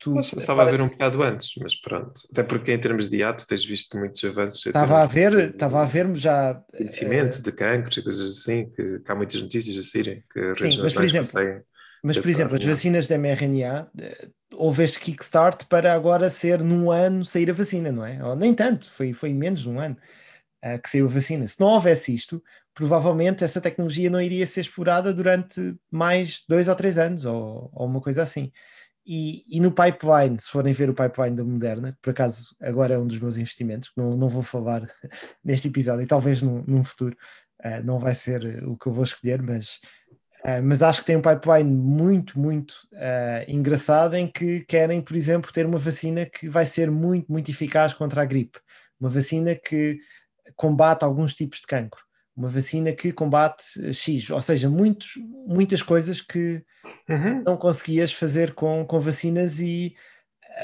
Tu, 0.00 0.14
Mas 0.14 0.32
estava 0.32 0.62
a 0.62 0.64
ver 0.64 0.80
um 0.80 0.88
bocado 0.88 1.22
antes, 1.22 1.52
mas 1.60 1.78
pronto. 1.78 2.22
Até 2.32 2.42
porque 2.42 2.72
em 2.72 2.80
termos 2.80 3.10
de 3.10 3.22
ato 3.22 3.46
tens 3.46 3.62
visto 3.62 3.98
muitos 3.98 4.24
avanços. 4.24 4.64
Estava 4.64 5.02
a 5.02 5.04
ver, 5.04 5.50
estava 5.50 5.82
a 5.82 5.84
ver 5.84 6.16
já. 6.16 6.52
uh, 6.52 6.76
Conhecimento 6.76 7.42
de 7.42 7.52
cancros 7.52 7.98
e 7.98 8.02
coisas 8.02 8.30
assim, 8.30 8.70
que, 8.70 9.00
que 9.00 9.12
há 9.12 9.14
muitas 9.14 9.42
notícias 9.42 9.76
a 9.76 9.82
saírem 9.82 10.24
que 10.32 10.54
Sim, 10.54 10.80
mas, 10.82 10.94
por 10.94 11.04
exemplo, 11.04 11.26
conseguem. 11.26 11.62
Mas, 12.02 12.18
por 12.18 12.30
exemplo, 12.30 12.56
as 12.56 12.64
vacinas 12.64 13.06
de 13.06 13.18
mRNA, 13.18 13.90
eh, 13.98 14.28
houve 14.54 14.84
este 14.84 14.98
kickstart 15.00 15.66
para 15.66 15.92
agora 15.92 16.30
ser 16.30 16.62
num 16.62 16.90
ano 16.90 17.22
sair 17.22 17.50
a 17.50 17.52
vacina, 17.52 17.92
não 17.92 18.06
é? 18.06 18.24
Ou 18.24 18.34
nem 18.34 18.54
tanto, 18.54 18.90
foi, 18.90 19.12
foi 19.12 19.34
menos 19.34 19.60
de 19.60 19.68
um 19.68 19.78
ano 19.78 19.98
eh, 20.62 20.78
que 20.78 20.88
saiu 20.88 21.04
a 21.04 21.10
vacina. 21.10 21.46
Se 21.46 21.60
não 21.60 21.68
houvesse 21.68 22.14
isto, 22.14 22.42
provavelmente 22.72 23.44
essa 23.44 23.60
tecnologia 23.60 24.08
não 24.08 24.18
iria 24.18 24.46
ser 24.46 24.62
explorada 24.62 25.12
durante 25.12 25.76
mais 25.90 26.42
dois 26.48 26.68
ou 26.68 26.74
três 26.74 26.96
anos, 26.96 27.26
ou, 27.26 27.70
ou 27.70 27.86
uma 27.86 28.00
coisa 28.00 28.22
assim. 28.22 28.50
E, 29.06 29.44
e 29.48 29.60
no 29.60 29.72
pipeline, 29.72 30.38
se 30.38 30.48
forem 30.48 30.72
ver 30.72 30.90
o 30.90 30.94
pipeline 30.94 31.36
da 31.36 31.44
Moderna, 31.44 31.96
por 32.02 32.10
acaso 32.10 32.54
agora 32.60 32.94
é 32.94 32.98
um 32.98 33.06
dos 33.06 33.18
meus 33.18 33.38
investimentos, 33.38 33.90
não, 33.96 34.10
não 34.10 34.28
vou 34.28 34.42
falar 34.42 34.82
neste 35.44 35.68
episódio, 35.68 36.02
e 36.02 36.06
talvez 36.06 36.42
num, 36.42 36.62
num 36.66 36.84
futuro 36.84 37.16
eh, 37.62 37.82
não 37.82 37.98
vai 37.98 38.14
ser 38.14 38.62
o 38.64 38.76
que 38.76 38.86
eu 38.86 38.92
vou 38.92 39.04
escolher, 39.04 39.42
mas 39.42 39.80
Uh, 40.40 40.62
mas 40.62 40.82
acho 40.82 41.00
que 41.00 41.06
tem 41.06 41.16
um 41.16 41.22
pipeline 41.22 41.70
muito, 41.70 42.38
muito 42.38 42.72
uh, 42.94 43.44
engraçado 43.46 44.14
em 44.14 44.26
que 44.26 44.60
querem, 44.60 45.02
por 45.02 45.14
exemplo, 45.14 45.52
ter 45.52 45.66
uma 45.66 45.76
vacina 45.76 46.24
que 46.24 46.48
vai 46.48 46.64
ser 46.64 46.90
muito, 46.90 47.30
muito 47.30 47.50
eficaz 47.50 47.92
contra 47.92 48.22
a 48.22 48.24
gripe. 48.24 48.58
Uma 48.98 49.10
vacina 49.10 49.54
que 49.54 49.98
combate 50.56 51.04
alguns 51.04 51.34
tipos 51.34 51.60
de 51.60 51.66
cancro. 51.66 52.00
Uma 52.40 52.48
vacina 52.48 52.90
que 52.92 53.12
combate 53.12 53.92
X. 53.92 54.30
Ou 54.30 54.40
seja, 54.40 54.70
muitos, 54.70 55.12
muitas 55.46 55.82
coisas 55.82 56.22
que 56.22 56.64
Uhum. 57.06 57.42
não 57.42 57.56
conseguias 57.56 58.12
fazer 58.14 58.54
com, 58.54 58.82
com 58.86 58.98
vacinas 58.98 59.60
e 59.60 59.94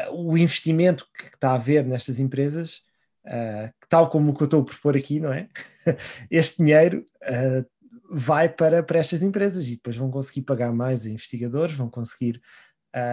uh, 0.08 0.14
o 0.14 0.38
investimento 0.38 1.06
que 1.12 1.24
está 1.24 1.50
a 1.50 1.54
haver 1.56 1.84
nestas 1.84 2.18
empresas, 2.18 2.82
uh, 3.26 3.70
tal 3.90 4.08
como 4.08 4.30
o 4.30 4.34
que 4.34 4.42
eu 4.42 4.46
estou 4.46 4.62
a 4.62 4.64
propor 4.64 4.96
aqui, 4.96 5.20
não 5.20 5.30
é? 5.32 5.48
este 6.30 6.58
dinheiro 6.64 7.04
uh, 7.24 7.66
vai 8.10 8.48
para, 8.48 8.82
para 8.82 8.98
estas 9.00 9.22
empresas 9.22 9.66
e 9.66 9.72
depois 9.72 9.96
vão 9.96 10.10
conseguir 10.10 10.42
pagar 10.42 10.72
mais 10.72 11.04
a 11.04 11.10
investigadores, 11.10 11.74
vão 11.74 11.90
conseguir 11.90 12.40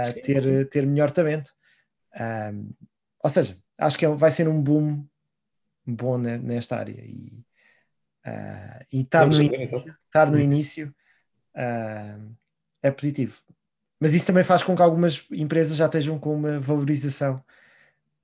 Sim, 0.06 0.22
ter, 0.22 0.42
sim. 0.42 0.66
ter 0.70 0.86
melhor 0.88 1.12
talento. 1.12 1.52
Ou 3.22 3.30
seja, 3.30 3.58
acho 3.78 3.98
que 3.98 4.06
é- 4.06 4.16
vai 4.16 4.32
ser 4.32 4.48
um 4.48 4.62
boom 4.62 5.06
bom 5.86 6.18
ne- 6.18 6.38
nesta 6.38 6.78
área 6.78 7.02
e, 7.02 7.44
uh, 8.26 8.86
e 8.92 9.02
estar, 9.02 9.28
no 9.28 9.42
então. 9.42 9.56
início, 9.56 9.96
estar 10.08 10.32
no 10.32 10.40
início 10.40 10.96
uh, 11.56 12.36
é 12.82 12.92
positivo. 12.92 13.38
Mas 14.00 14.14
isso 14.14 14.26
também 14.26 14.44
faz 14.44 14.64
com 14.64 14.76
que 14.76 14.82
algumas 14.82 15.26
empresas 15.32 15.78
já 15.78 15.86
estejam 15.86 16.20
com 16.20 16.36
uma 16.36 16.60
valorização 16.60 17.44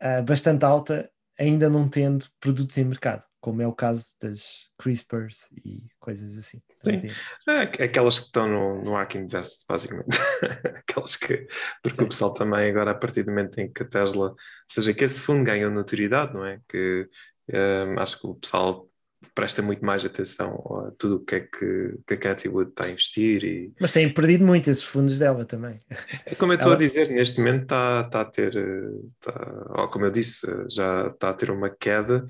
uh, 0.01 0.23
bastante 0.23 0.65
alta, 0.65 1.09
ainda 1.37 1.69
não 1.69 1.87
tendo 1.87 2.25
produtos 2.39 2.77
em 2.77 2.83
mercado, 2.83 3.23
como 3.39 3.61
é 3.61 3.67
o 3.67 3.71
caso 3.71 4.13
das 4.21 4.69
CRISPRs 4.77 5.49
e 5.65 5.87
coisas 5.97 6.37
assim. 6.37 6.61
Sim. 6.69 7.07
É, 7.47 7.61
aqu- 7.61 7.81
aquelas 7.81 8.19
que 8.19 8.25
estão 8.25 8.47
no, 8.49 8.83
no 8.83 8.95
Hack 8.95 9.15
Invest, 9.15 9.65
basicamente. 9.69 10.17
aquelas 10.85 11.15
que. 11.15 11.47
Porque 11.81 11.97
Sim. 11.97 12.03
o 12.03 12.09
pessoal 12.09 12.33
também, 12.33 12.69
agora, 12.69 12.91
a 12.91 12.95
partir 12.95 13.23
do 13.23 13.29
momento 13.31 13.57
em 13.59 13.71
que 13.71 13.83
a 13.83 13.87
Tesla. 13.87 14.31
Ou 14.31 14.37
seja, 14.67 14.93
que 14.93 15.05
esse 15.05 15.21
fundo 15.21 15.45
ganha 15.45 15.69
notoriedade, 15.69 16.33
não 16.33 16.45
é? 16.45 16.59
Que 16.67 17.07
hum, 17.53 17.99
acho 17.99 18.19
que 18.19 18.27
o 18.27 18.35
pessoal 18.35 18.88
presta 19.35 19.61
muito 19.61 19.83
mais 19.85 20.05
atenção 20.05 20.53
a 20.87 20.91
tudo 20.97 21.17
o 21.17 21.19
que 21.25 21.35
é 21.35 21.39
que, 21.41 21.97
que 22.07 22.13
a 22.13 22.17
Cathy 22.17 22.47
Wood 22.49 22.69
está 22.71 22.85
a 22.85 22.89
investir 22.91 23.43
e 23.43 23.73
Mas 23.79 23.91
têm 23.91 24.11
perdido 24.13 24.45
muito 24.45 24.69
esses 24.69 24.83
fundos 24.83 25.19
dela 25.19 25.45
também. 25.45 25.77
É 26.25 26.35
Como 26.35 26.53
eu 26.53 26.55
estou 26.55 26.71
Ela- 26.71 26.75
a 26.75 26.83
dizer, 26.83 27.09
neste 27.09 27.37
momento 27.39 27.63
está, 27.63 28.03
está 28.05 28.21
a 28.21 28.25
ter, 28.25 28.55
está- 28.55 29.87
como 29.91 30.05
eu 30.05 30.11
disse, 30.11 30.47
já 30.69 31.07
está 31.07 31.29
a 31.29 31.33
ter 31.33 31.51
uma 31.51 31.69
queda 31.69 32.25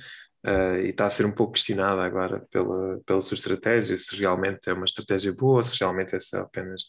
eh, 0.46 0.82
e 0.86 0.90
está 0.90 1.06
a 1.06 1.10
ser 1.10 1.26
um 1.26 1.32
pouco 1.32 1.54
questionada 1.54 2.02
agora 2.02 2.46
pela, 2.52 3.00
pela 3.06 3.22
sua 3.22 3.36
estratégia, 3.36 3.98
se 3.98 4.16
realmente 4.16 4.70
é 4.70 4.74
uma 4.74 4.86
estratégia 4.86 5.34
boa, 5.34 5.58
ou 5.58 5.64
se 5.64 5.78
realmente 5.80 6.16
é 6.16 6.38
apenas 6.38 6.84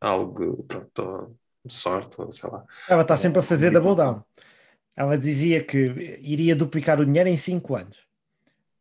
algo, 0.00 0.64
pronto, 0.64 1.36
de 1.64 1.74
sorte, 1.74 2.20
ou 2.20 2.30
sei 2.32 2.50
lá. 2.50 2.64
Ela 2.88 3.02
está 3.02 3.16
sempre 3.16 3.38
a 3.38 3.42
fazer 3.42 3.70
double 3.70 3.94
down. 3.96 4.22
Ela 4.96 5.18
dizia 5.18 5.62
que 5.62 6.18
iria 6.20 6.54
duplicar 6.54 7.00
o 7.00 7.04
dinheiro 7.06 7.28
em 7.28 7.36
5 7.36 7.74
anos 7.76 7.96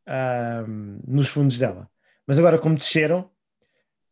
ahm, 0.07 0.99
nos 1.07 1.29
fundos 1.29 1.57
dela. 1.57 1.89
Mas 2.27 2.37
agora, 2.39 2.57
como 2.57 2.77
desceram, 2.77 3.29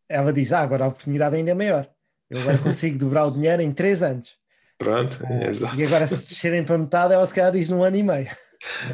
ela 0.10 0.32
diz: 0.34 0.52
Ah, 0.52 0.60
agora 0.62 0.86
a 0.86 0.88
oportunidade 0.88 1.36
ainda 1.36 1.52
é 1.52 1.54
maior. 1.54 1.90
Eu 2.30 2.40
agora 2.42 2.58
consigo 2.60 2.98
dobrar 2.98 3.26
o 3.26 3.32
dinheiro 3.32 3.62
em 3.62 3.72
3 3.72 4.04
anos. 4.04 4.36
Pronto, 4.78 5.20
Ah, 5.26 5.46
exato. 5.48 5.76
e 5.80 5.86
agora, 5.86 6.08
se 6.08 6.16
descerem 6.16 6.64
para 6.64 6.78
metade, 6.78 7.14
ela 7.14 7.26
se 7.28 7.34
calhar 7.34 7.52
diz 7.52 7.70
num 7.70 7.84
ano 7.84 7.98
e 7.98 8.04
meio. 8.04 8.30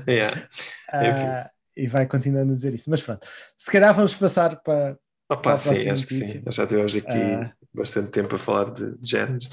Yeah. 0.07 0.47
Ah, 0.89 1.51
e 1.75 1.87
vai 1.87 2.07
continuando 2.07 2.53
a 2.53 2.55
dizer 2.55 2.73
isso. 2.73 2.89
Mas 2.89 3.01
pronto, 3.01 3.27
se 3.57 3.69
calhar 3.69 3.93
vamos 3.93 4.15
passar 4.15 4.55
para. 4.61 4.97
Opa, 5.29 5.41
Para 5.41 5.57
sim, 5.57 5.89
acho 5.89 6.07
que 6.07 6.13
notícia. 6.13 6.35
sim. 6.39 6.41
Nós 6.45 6.55
já 6.55 6.65
tivemos 6.65 6.95
aqui 6.95 7.09
Ah. 7.19 7.51
bastante 7.73 8.09
tempo 8.11 8.33
a 8.35 8.39
falar 8.39 8.71
de, 8.73 8.97
de 8.97 9.09
géneros. 9.09 9.49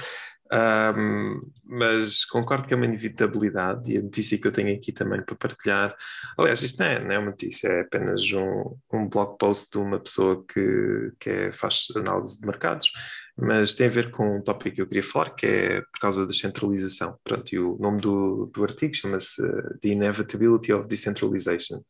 Ahm, 0.52 1.40
mas 1.64 2.24
concordo 2.26 2.66
que 2.68 2.74
é 2.74 2.76
uma 2.76 2.84
inevitabilidade 2.84 3.90
e 3.92 3.96
a 3.98 4.02
notícia 4.02 4.38
que 4.38 4.46
eu 4.46 4.52
tenho 4.52 4.76
aqui 4.76 4.92
também 4.92 5.22
para 5.22 5.34
partilhar. 5.34 5.96
Aliás, 6.38 6.62
isto 6.62 6.78
não 6.80 6.86
é, 6.86 7.02
não 7.02 7.12
é 7.12 7.18
uma 7.18 7.30
notícia, 7.30 7.68
é 7.68 7.80
apenas 7.80 8.22
um, 8.32 8.76
um 8.92 9.08
blog 9.08 9.38
post 9.38 9.70
de 9.72 9.78
uma 9.78 9.98
pessoa 9.98 10.44
que, 10.46 11.12
que 11.18 11.30
é- 11.30 11.52
faz 11.52 11.86
análise 11.96 12.40
de 12.40 12.46
mercados, 12.46 12.90
mas 13.36 13.74
tem 13.74 13.86
a 13.86 13.90
ver 13.90 14.10
com 14.10 14.36
um 14.36 14.42
tópico 14.42 14.76
que 14.76 14.82
eu 14.82 14.86
queria 14.86 15.02
falar, 15.02 15.30
que 15.30 15.46
é 15.46 15.80
por 15.80 16.00
causa 16.00 16.26
da 16.26 16.32
centralização. 16.32 17.18
Pronto, 17.24 17.52
e 17.52 17.58
o 17.58 17.76
nome 17.80 18.00
do, 18.00 18.46
do 18.54 18.62
artigo 18.62 18.94
chama-se 18.94 19.42
uh, 19.42 19.78
The 19.80 19.88
Inevitability 19.88 20.72
of 20.72 20.86
Decentralization. 20.86 21.80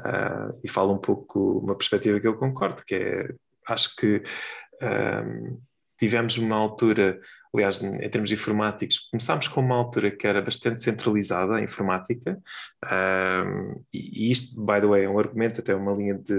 Ah, 0.00 0.50
e 0.64 0.68
fala 0.68 0.92
um 0.92 0.98
pouco 0.98 1.58
uma 1.60 1.76
perspectiva 1.76 2.18
que 2.20 2.26
eu 2.26 2.34
concordo, 2.36 2.82
que 2.84 2.94
é, 2.94 3.28
acho 3.68 3.94
que 3.96 4.22
ahm, 4.80 5.58
tivemos 5.98 6.36
uma 6.36 6.56
altura, 6.56 7.20
aliás, 7.54 7.82
em 7.82 8.08
termos 8.08 8.30
informáticos, 8.30 8.98
começámos 9.10 9.46
com 9.48 9.60
uma 9.60 9.76
altura 9.76 10.10
que 10.10 10.26
era 10.26 10.40
bastante 10.40 10.82
centralizada, 10.82 11.56
a 11.56 11.62
informática, 11.62 12.40
e, 13.92 14.26
e 14.26 14.30
isto, 14.30 14.64
by 14.64 14.80
the 14.80 14.86
way, 14.86 15.04
é 15.04 15.08
um 15.08 15.18
argumento, 15.18 15.60
até 15.60 15.74
uma 15.74 15.92
linha 15.92 16.14
de, 16.14 16.34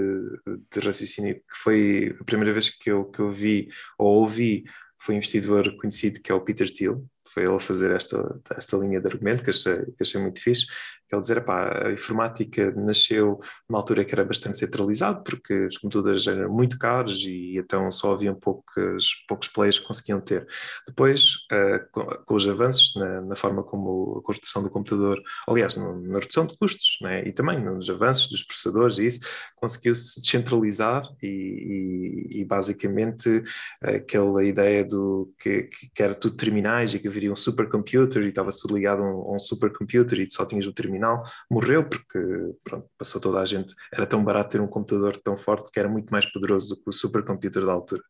de 0.72 0.80
raciocínio 0.80 1.36
que 1.36 1.56
foi 1.62 2.16
a 2.20 2.24
primeira 2.24 2.52
vez 2.52 2.68
que 2.70 2.90
eu, 2.90 3.04
que 3.04 3.20
eu 3.20 3.30
vi 3.30 3.68
ou 3.98 4.20
ouvi 4.20 4.64
foi 4.98 5.14
um 5.14 5.18
investidor 5.18 5.76
conhecido 5.76 6.20
que 6.20 6.32
é 6.32 6.34
o 6.34 6.40
Peter 6.40 6.72
Thiel, 6.72 7.04
foi 7.28 7.44
ele 7.44 7.58
fazer 7.58 7.90
esta, 7.90 8.40
esta 8.56 8.76
linha 8.76 9.00
de 9.00 9.06
argumento 9.06 9.42
que 9.42 9.50
achei, 9.50 9.84
que 9.84 10.02
achei 10.02 10.20
muito 10.20 10.40
fixe, 10.40 10.66
que 11.08 11.14
ele 11.14 11.20
dizer, 11.20 11.38
epá, 11.38 11.86
a 11.86 11.92
informática 11.92 12.70
nasceu 12.72 13.40
numa 13.68 13.78
altura 13.78 14.04
que 14.04 14.14
era 14.14 14.24
bastante 14.24 14.58
centralizado, 14.58 15.22
porque 15.22 15.66
os 15.66 15.78
computadores 15.78 16.26
eram 16.26 16.52
muito 16.52 16.78
caros 16.78 17.22
e 17.24 17.56
então 17.58 17.90
só 17.92 18.12
haviam 18.12 18.34
poucos, 18.34 19.24
poucos 19.28 19.48
players 19.48 19.78
que 19.78 19.86
conseguiam 19.86 20.20
ter. 20.20 20.46
Depois, 20.86 21.34
uh, 21.52 21.90
com, 21.92 22.04
com, 22.04 22.34
os 22.34 22.48
avanços 22.48 22.94
na, 22.96 23.20
na, 23.20 23.36
forma 23.36 23.62
como 23.62 24.18
a 24.18 24.22
construção 24.22 24.62
do 24.62 24.70
computador, 24.70 25.20
aliás, 25.46 25.76
no, 25.76 26.00
na 26.00 26.18
redução 26.18 26.46
de 26.46 26.56
custos, 26.56 26.98
né, 27.02 27.26
e 27.26 27.32
também 27.32 27.62
nos 27.62 27.88
avanços 27.90 28.28
dos 28.28 28.42
processadores 28.42 28.98
e 28.98 29.06
isso, 29.06 29.20
conseguiu-se 29.56 30.20
descentralizar 30.20 31.02
e, 31.22 31.26
e, 31.26 32.40
e, 32.40 32.44
basicamente 32.44 33.42
aquela 33.82 34.44
ideia 34.44 34.84
do 34.84 35.32
que, 35.38 35.68
que 35.94 36.02
era 36.02 36.14
tudo 36.14 36.36
terminais 36.36 36.92
e 36.94 36.98
que 36.98 37.08
haveria 37.14 37.32
um 37.32 37.36
supercomputer 37.36 38.22
e 38.22 38.28
estava 38.28 38.50
tudo 38.50 38.74
ligado 38.74 39.02
a 39.02 39.06
um, 39.06 39.32
a 39.32 39.34
um 39.36 39.38
supercomputer 39.38 40.20
e 40.20 40.30
só 40.30 40.44
tinhas 40.44 40.66
o 40.66 40.72
terminal, 40.72 41.24
morreu 41.48 41.88
porque 41.88 42.18
pronto, 42.64 42.88
passou 42.98 43.20
toda 43.20 43.38
a 43.38 43.44
gente. 43.44 43.74
Era 43.92 44.06
tão 44.06 44.22
barato 44.24 44.50
ter 44.50 44.60
um 44.60 44.66
computador 44.66 45.16
tão 45.16 45.36
forte 45.36 45.70
que 45.70 45.78
era 45.78 45.88
muito 45.88 46.10
mais 46.10 46.26
poderoso 46.26 46.74
do 46.74 46.82
que 46.82 46.88
o 46.88 46.92
supercomputer 46.92 47.64
da 47.64 47.72
altura. 47.72 48.02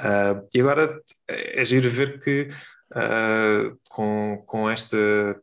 Uh, 0.00 0.48
e 0.52 0.60
agora 0.60 1.00
é 1.28 1.64
giro 1.64 1.88
ver 1.88 2.20
que 2.20 2.48
uh, 2.92 3.76
com, 3.88 4.42
com, 4.46 4.70
esta, 4.70 4.96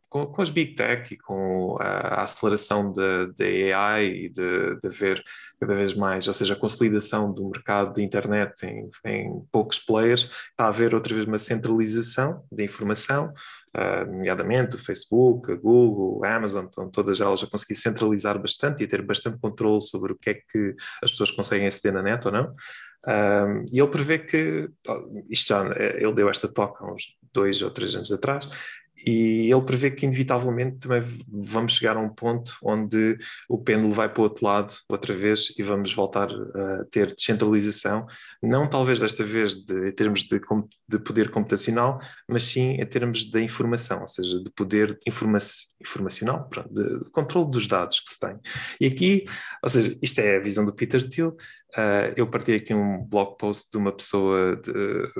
com, 0.10 0.26
com, 0.26 0.42
as 0.42 0.50
big 0.50 0.76
tech 0.76 1.14
e 1.14 1.18
com 1.18 1.78
a, 1.80 2.20
a 2.20 2.24
aceleração 2.24 2.92
da 2.92 3.46
AI 3.46 4.06
e 4.06 4.30
de, 4.30 4.80
de 4.80 4.88
haver 4.88 5.24
cada 5.60 5.76
vez 5.76 5.94
mais, 5.94 6.28
ou 6.28 6.34
seja, 6.34 6.54
a 6.54 6.60
consolidação 6.60 7.34
do 7.34 7.50
mercado 7.50 7.94
de 7.94 8.04
internet 8.04 8.66
em, 8.66 8.90
em 9.06 9.42
poucos 9.52 9.80
players, 9.80 10.24
está 10.52 10.66
a 10.66 10.68
haver 10.70 10.96
outra 10.96 11.14
vez 11.14 11.28
uma 11.28 11.40
centralização 11.40 12.44
da 12.52 12.64
informação, 12.64 13.34
Uh, 13.70 14.04
nomeadamente 14.04 14.76
o 14.76 14.80
Facebook, 14.80 15.52
a 15.52 15.56
Google, 15.56 16.26
a 16.26 16.36
Amazon, 16.36 16.66
todas 16.92 17.22
elas 17.22 17.44
a 17.44 17.48
conseguir 17.48 17.76
centralizar 17.76 18.42
bastante 18.42 18.82
e 18.82 18.88
ter 18.88 19.00
bastante 19.04 19.38
controle 19.38 19.80
sobre 19.80 20.12
o 20.12 20.16
que 20.16 20.32
é 20.32 20.34
que 20.34 20.76
as 21.04 21.12
pessoas 21.12 21.30
conseguem 21.30 21.68
aceder 21.68 21.94
na 21.94 22.02
net 22.02 22.26
ou 22.26 22.34
não. 22.34 22.56
Um, 23.08 23.66
e 23.72 23.80
ele 23.80 23.90
prevê 23.90 24.20
que, 24.20 24.70
isto 25.30 25.48
já, 25.48 25.64
ele 25.98 26.14
deu 26.14 26.30
esta 26.30 26.48
toca 26.48 26.84
há 26.84 26.94
uns 26.94 27.18
dois 27.34 27.62
ou 27.62 27.72
três 27.72 27.96
anos 27.96 28.12
atrás, 28.12 28.48
e 29.06 29.50
ele 29.52 29.62
prevê 29.62 29.92
que 29.92 30.06
inevitavelmente 30.06 30.80
também 30.80 31.02
vamos 31.28 31.74
chegar 31.74 31.96
a 31.96 32.02
um 32.02 32.10
ponto 32.10 32.54
onde 32.62 33.18
o 33.48 33.58
pêndulo 33.58 33.92
vai 33.94 34.10
para 34.10 34.20
o 34.20 34.24
outro 34.24 34.46
lado 34.46 34.74
outra 34.90 35.16
vez 35.16 35.54
e 35.58 35.64
vamos 35.64 35.94
voltar 35.94 36.30
a 36.30 36.84
ter 36.92 37.16
descentralização, 37.16 38.06
não 38.42 38.70
talvez 38.70 39.00
desta 39.00 39.24
vez 39.24 39.54
de, 39.54 39.90
em 39.90 39.92
termos 39.92 40.24
de, 40.24 40.40
de 40.88 41.00
poder 41.00 41.30
computacional, 41.30 42.00
mas 42.28 42.46
sim 42.46 42.72
em 42.74 42.86
termos 42.86 43.26
de 43.26 43.42
informação, 43.42 44.02
ou 44.02 44.08
seja, 44.08 44.42
de 44.42 44.50
poder 44.52 44.98
informa 45.08 45.38
informacional, 45.82 46.48
pronto, 46.50 46.74
de, 46.74 47.04
de 47.04 47.10
controle 47.12 47.52
dos 47.52 47.68
dados 47.68 48.00
que 48.00 48.10
se 48.10 48.20
tem. 48.20 48.38
E 48.80 48.88
aqui, 48.88 49.26
ou 49.64 49.70
seja, 49.70 49.98
isto 50.02 50.20
é 50.20 50.38
a 50.38 50.42
visão 50.42 50.66
do 50.66 50.74
Peter 50.74 51.08
Thiel, 51.08 51.36
Uh, 51.78 52.10
eu 52.16 52.28
partilhei 52.28 52.60
aqui 52.60 52.74
um 52.74 53.04
blog 53.04 53.38
post 53.38 53.72
de 53.72 53.78
uma 53.78 53.92
pessoa 53.92 54.56
de, 54.56 54.72
uh, 54.72 55.14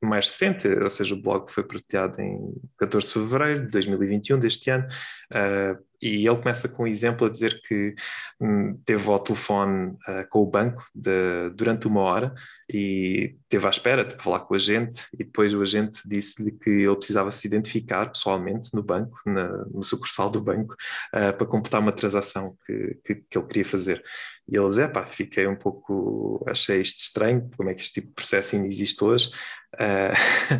mais 0.00 0.26
recente, 0.26 0.68
ou 0.68 0.88
seja, 0.88 1.14
o 1.14 1.20
blog 1.20 1.50
foi 1.50 1.64
partilhado 1.64 2.20
em 2.20 2.38
14 2.78 3.08
de 3.08 3.12
fevereiro 3.12 3.66
de 3.66 3.72
2021, 3.72 4.38
deste 4.38 4.70
ano, 4.70 4.86
uh, 4.86 5.89
e 6.02 6.26
ele 6.26 6.36
começa 6.36 6.68
com 6.68 6.84
um 6.84 6.86
exemplo 6.86 7.26
a 7.26 7.30
dizer 7.30 7.60
que 7.62 7.94
hum, 8.40 8.78
teve 8.84 9.08
ao 9.08 9.18
telefone 9.18 9.90
uh, 10.08 10.28
com 10.30 10.42
o 10.42 10.46
banco 10.46 10.84
de, 10.94 11.50
durante 11.54 11.86
uma 11.86 12.00
hora 12.00 12.34
e 12.68 13.36
teve 13.48 13.66
à 13.66 13.70
espera 13.70 14.04
de 14.04 14.16
falar 14.22 14.40
com 14.40 14.54
o 14.54 14.56
agente 14.56 15.04
e 15.12 15.18
depois 15.18 15.52
o 15.52 15.60
agente 15.62 16.00
disse-lhe 16.06 16.52
que 16.52 16.70
ele 16.70 16.96
precisava 16.96 17.30
se 17.30 17.46
identificar 17.46 18.06
pessoalmente 18.10 18.70
no 18.74 18.82
banco, 18.82 19.18
na, 19.26 19.48
no 19.66 19.84
sucursal 19.84 20.30
do 20.30 20.40
banco, 20.40 20.74
uh, 21.14 21.36
para 21.36 21.46
completar 21.46 21.80
uma 21.80 21.92
transação 21.92 22.56
que, 22.66 22.98
que, 23.04 23.14
que, 23.16 23.38
ele 23.38 23.46
queria 23.46 23.64
fazer. 23.64 24.02
E 24.50 24.56
ele 24.56 24.68
diz, 24.68 24.78
pá, 24.92 25.04
fiquei 25.04 25.46
um 25.46 25.56
pouco, 25.56 26.44
achei 26.48 26.80
isto 26.80 26.98
estranho, 26.98 27.48
como 27.56 27.70
é 27.70 27.74
que 27.74 27.80
este 27.82 28.00
tipo 28.00 28.08
de 28.08 28.14
processo 28.14 28.56
ainda 28.56 28.68
existe 28.68 29.02
hoje, 29.04 29.30
Uh, 29.74 30.12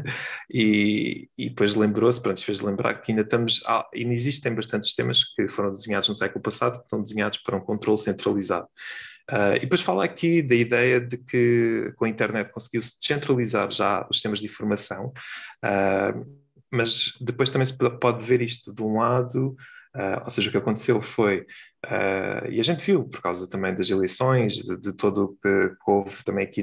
e, 0.49 1.29
e, 1.37 1.49
depois 1.49 1.75
lembrou-se, 1.75 2.23
pronto, 2.23 2.45
fez 2.45 2.61
lembrar 2.61 2.95
que 3.01 3.11
ainda 3.11 3.23
estamos, 3.23 3.63
ainda 3.93 4.15
existem 4.15 4.55
bastantes 4.55 4.89
sistemas 4.89 5.25
que 5.35 5.49
foram 5.49 5.71
desenhados 5.71 6.09
no 6.09 6.15
século 6.15 6.43
passado, 6.43 6.79
que 6.79 6.85
estão 6.85 7.03
desenhados 7.03 7.39
para 7.39 7.57
um 7.57 7.61
controle 7.61 7.99
centralizado. 7.99 8.69
Uh, 9.31 9.57
e 9.57 9.61
depois 9.61 9.81
fala 9.81 10.05
aqui 10.05 10.43
da 10.43 10.55
ideia 10.55 11.01
de 11.01 11.17
que 11.17 11.93
com 11.97 12.05
a 12.05 12.09
internet 12.09 12.51
conseguiu-se 12.53 12.99
descentralizar 12.99 13.71
já 13.71 14.07
os 14.09 14.17
sistemas 14.17 14.41
de 14.41 14.47
informação, 14.47 15.13
uh, 15.65 16.41
mas 16.71 17.13
depois 17.21 17.51
também 17.51 17.67
se 17.67 17.77
pode 17.77 18.25
ver 18.25 18.41
isto 18.41 18.73
de 18.73 18.83
um 18.83 18.99
lado, 18.99 19.57
uh, 19.97 20.23
ou 20.25 20.31
seja, 20.31 20.49
o 20.49 20.53
que 20.53 20.59
aconteceu 20.59 21.01
foi, 21.01 21.47
e 22.51 22.61
a 22.61 22.63
gente 22.63 22.85
viu 22.85 23.05
por 23.05 23.23
causa 23.23 23.49
também 23.49 23.75
das 23.75 23.89
eleições, 23.89 24.55
de, 24.55 24.79
de 24.79 24.93
todo 24.93 25.25
o 25.25 25.29
que, 25.29 25.69
que 25.71 25.91
houve 25.91 26.23
também 26.25 26.45
aqui 26.45 26.63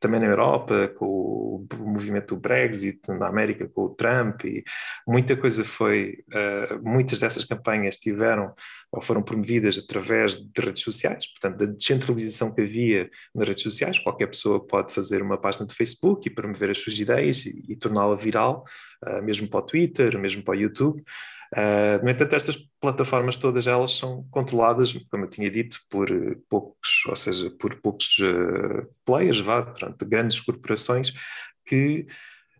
também 0.00 0.18
na 0.18 0.26
Europa, 0.26 0.88
com 0.96 1.06
o 1.06 1.66
movimento 1.78 2.34
do 2.34 2.40
Brexit, 2.40 3.00
na 3.08 3.28
América 3.28 3.68
com 3.68 3.84
o 3.84 3.90
Trump, 3.90 4.44
e 4.44 4.64
muita 5.06 5.36
coisa 5.36 5.62
foi, 5.62 6.24
uh, 6.32 6.82
muitas 6.82 7.20
dessas 7.20 7.44
campanhas 7.44 7.98
tiveram 7.98 8.54
ou 8.90 9.02
foram 9.02 9.22
promovidas 9.22 9.78
através 9.78 10.34
de 10.34 10.60
redes 10.60 10.82
sociais, 10.82 11.26
portanto, 11.30 11.58
da 11.58 11.72
descentralização 11.72 12.52
que 12.52 12.62
havia 12.62 13.10
nas 13.34 13.46
redes 13.46 13.62
sociais, 13.62 13.98
qualquer 13.98 14.26
pessoa 14.26 14.66
pode 14.66 14.92
fazer 14.92 15.22
uma 15.22 15.38
página 15.38 15.66
de 15.66 15.74
Facebook 15.74 16.26
e 16.26 16.34
promover 16.34 16.70
as 16.70 16.78
suas 16.78 16.98
ideias 16.98 17.44
e, 17.44 17.62
e 17.68 17.76
torná-la 17.76 18.16
viral, 18.16 18.64
uh, 19.06 19.22
mesmo 19.22 19.48
para 19.48 19.60
o 19.60 19.66
Twitter, 19.66 20.18
mesmo 20.18 20.42
para 20.42 20.56
o 20.56 20.60
YouTube. 20.60 21.04
Uh, 21.56 22.02
no 22.04 22.10
entanto, 22.10 22.36
estas 22.36 22.56
plataformas 22.80 23.36
todas 23.36 23.66
elas 23.66 23.92
são 23.96 24.24
controladas, 24.30 24.92
como 25.10 25.24
eu 25.24 25.30
tinha 25.30 25.50
dito, 25.50 25.80
por 25.90 26.08
poucos, 26.48 27.04
ou 27.08 27.16
seja, 27.16 27.50
por 27.58 27.80
poucos 27.80 28.18
uh, 28.18 28.86
players, 29.04 29.40
vá, 29.40 29.62
portanto, 29.62 30.06
grandes 30.06 30.38
corporações 30.40 31.12
que 31.66 32.06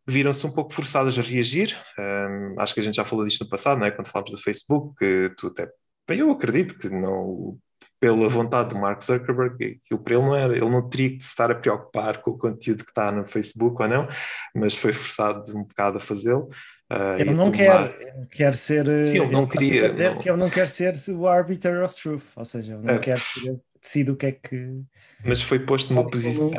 viram-se 0.06 0.44
um 0.46 0.52
pouco 0.52 0.72
forçadas 0.72 1.18
a 1.18 1.22
reagir. 1.22 1.76
Um, 1.98 2.60
acho 2.60 2.74
que 2.74 2.80
a 2.80 2.82
gente 2.82 2.96
já 2.96 3.04
falou 3.04 3.24
disto 3.24 3.44
no 3.44 3.50
passado, 3.50 3.78
não 3.78 3.86
é? 3.86 3.90
quando 3.90 4.08
falámos 4.08 4.32
do 4.32 4.38
Facebook, 4.42 4.96
que 4.98 5.32
tu 5.36 5.48
até. 5.48 5.70
Eu 6.08 6.32
acredito 6.32 6.76
que 6.76 6.88
não, 6.88 7.56
pela 8.00 8.28
vontade 8.28 8.70
do 8.70 8.80
Mark 8.80 9.02
Zuckerberg, 9.02 9.80
aquilo 9.84 10.02
para 10.02 10.14
ele 10.14 10.24
não 10.24 10.34
era, 10.34 10.56
ele 10.56 10.68
não 10.68 10.88
teria 10.88 11.10
que 11.10 11.22
se 11.22 11.30
estar 11.30 11.50
a 11.50 11.54
preocupar 11.54 12.20
com 12.22 12.32
o 12.32 12.38
conteúdo 12.38 12.84
que 12.84 12.90
está 12.90 13.12
no 13.12 13.24
Facebook 13.24 13.80
ou 13.80 13.88
não, 13.88 14.08
mas 14.54 14.74
foi 14.74 14.92
forçado 14.92 15.56
um 15.56 15.62
bocado 15.62 15.98
a 15.98 16.00
fazê-lo. 16.00 16.48
Uh, 16.90 17.20
ele 17.20 17.30
não 17.32 17.52
tomar... 17.52 17.52
quer, 17.52 18.26
quer 18.30 18.54
ser. 18.54 18.84
Sim, 19.06 19.20
ele 19.20 19.30
não 19.30 19.46
queria. 19.46 19.90
Dizer 19.90 20.10
não... 20.10 20.18
que 20.18 20.28
ele 20.28 20.38
não 20.38 20.50
quer 20.50 20.68
ser 20.68 20.94
o 21.08 21.26
arbiter 21.28 21.84
of 21.84 21.94
truth, 21.94 22.32
ou 22.34 22.44
seja, 22.44 22.74
ele 22.74 22.84
não 22.84 22.94
é. 22.94 22.98
quer 22.98 23.20
que 23.20 23.48
ele 23.48 23.60
decida 23.80 24.12
o 24.12 24.16
que 24.16 24.26
é 24.26 24.32
que. 24.32 24.82
Mas 25.24 25.40
foi 25.40 25.60
posto 25.60 25.94
numa 25.94 26.08
posição. 26.08 26.50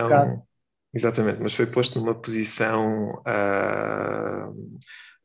Exatamente, 0.93 1.41
mas 1.41 1.53
foi 1.53 1.65
posto 1.65 1.99
numa 1.99 2.13
posição 2.13 3.21
uh, 3.21 4.79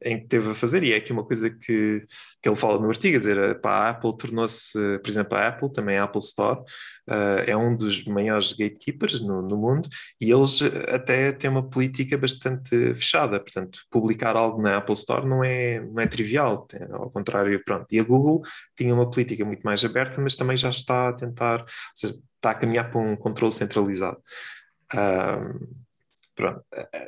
em 0.05 0.21
que 0.21 0.27
teve 0.27 0.51
a 0.51 0.55
fazer, 0.55 0.83
e 0.83 0.93
é 0.93 0.97
aqui 0.97 1.13
uma 1.13 1.25
coisa 1.25 1.49
que, 1.49 2.07
que 2.43 2.49
ele 2.49 2.57
fala 2.57 2.79
no 2.79 2.89
artigo, 2.89 3.19
dizer, 3.19 3.39
a 3.65 3.91
Apple 3.91 4.17
tornou-se, 4.17 4.79
por 4.99 5.09
exemplo, 5.09 5.37
a 5.37 5.49
Apple, 5.49 5.73
também 5.73 5.99
a 5.99 6.05
Apple 6.05 6.21
Store, 6.21 6.61
uh, 7.09 7.43
é 7.47 7.57
um 7.57 7.77
dos 7.77 8.05
maiores 8.05 8.53
gatekeepers 8.53 9.21
no, 9.21 9.43
no, 9.43 9.57
mundo 9.57 9.89
e 10.21 10.31
eles 10.31 10.61
até 10.89 11.33
têm 11.33 11.51
uma 11.51 11.69
política 11.69 12.19
bastante 12.19 12.95
fechada, 12.95 13.41
portanto, 13.41 13.81
publicar 13.91 14.37
algo 14.37 14.61
na 14.61 14.77
Apple 14.79 14.95
Store 14.95 15.27
não 15.27 15.43
é, 15.43 15.81
não 15.81 16.03
é 16.03 16.07
trivial, 16.07 16.67
ao 16.93 17.11
contrário, 17.11 17.63
pronto. 17.65 17.87
E 17.91 17.99
a 17.99 18.05
Google 18.05 18.43
tinha 18.77 18.95
uma 18.95 19.11
política 19.11 19.45
muito 19.45 19.63
mais 19.63 19.85
aberta, 19.85 20.21
mas 20.21 20.37
também 20.37 20.57
já 20.57 20.71
está 20.71 21.09
a 21.09 21.13
tentar, 21.13 21.61
ou 21.61 21.67
seja, 21.95 22.15
está 22.37 22.51
a 22.51 22.55
caminhar 22.55 22.91
para 22.91 23.01
um 23.01 23.17
controle 23.17 23.53
centralizado. 23.53 24.19
Uh, 24.95 25.86
pronto, 26.37 26.63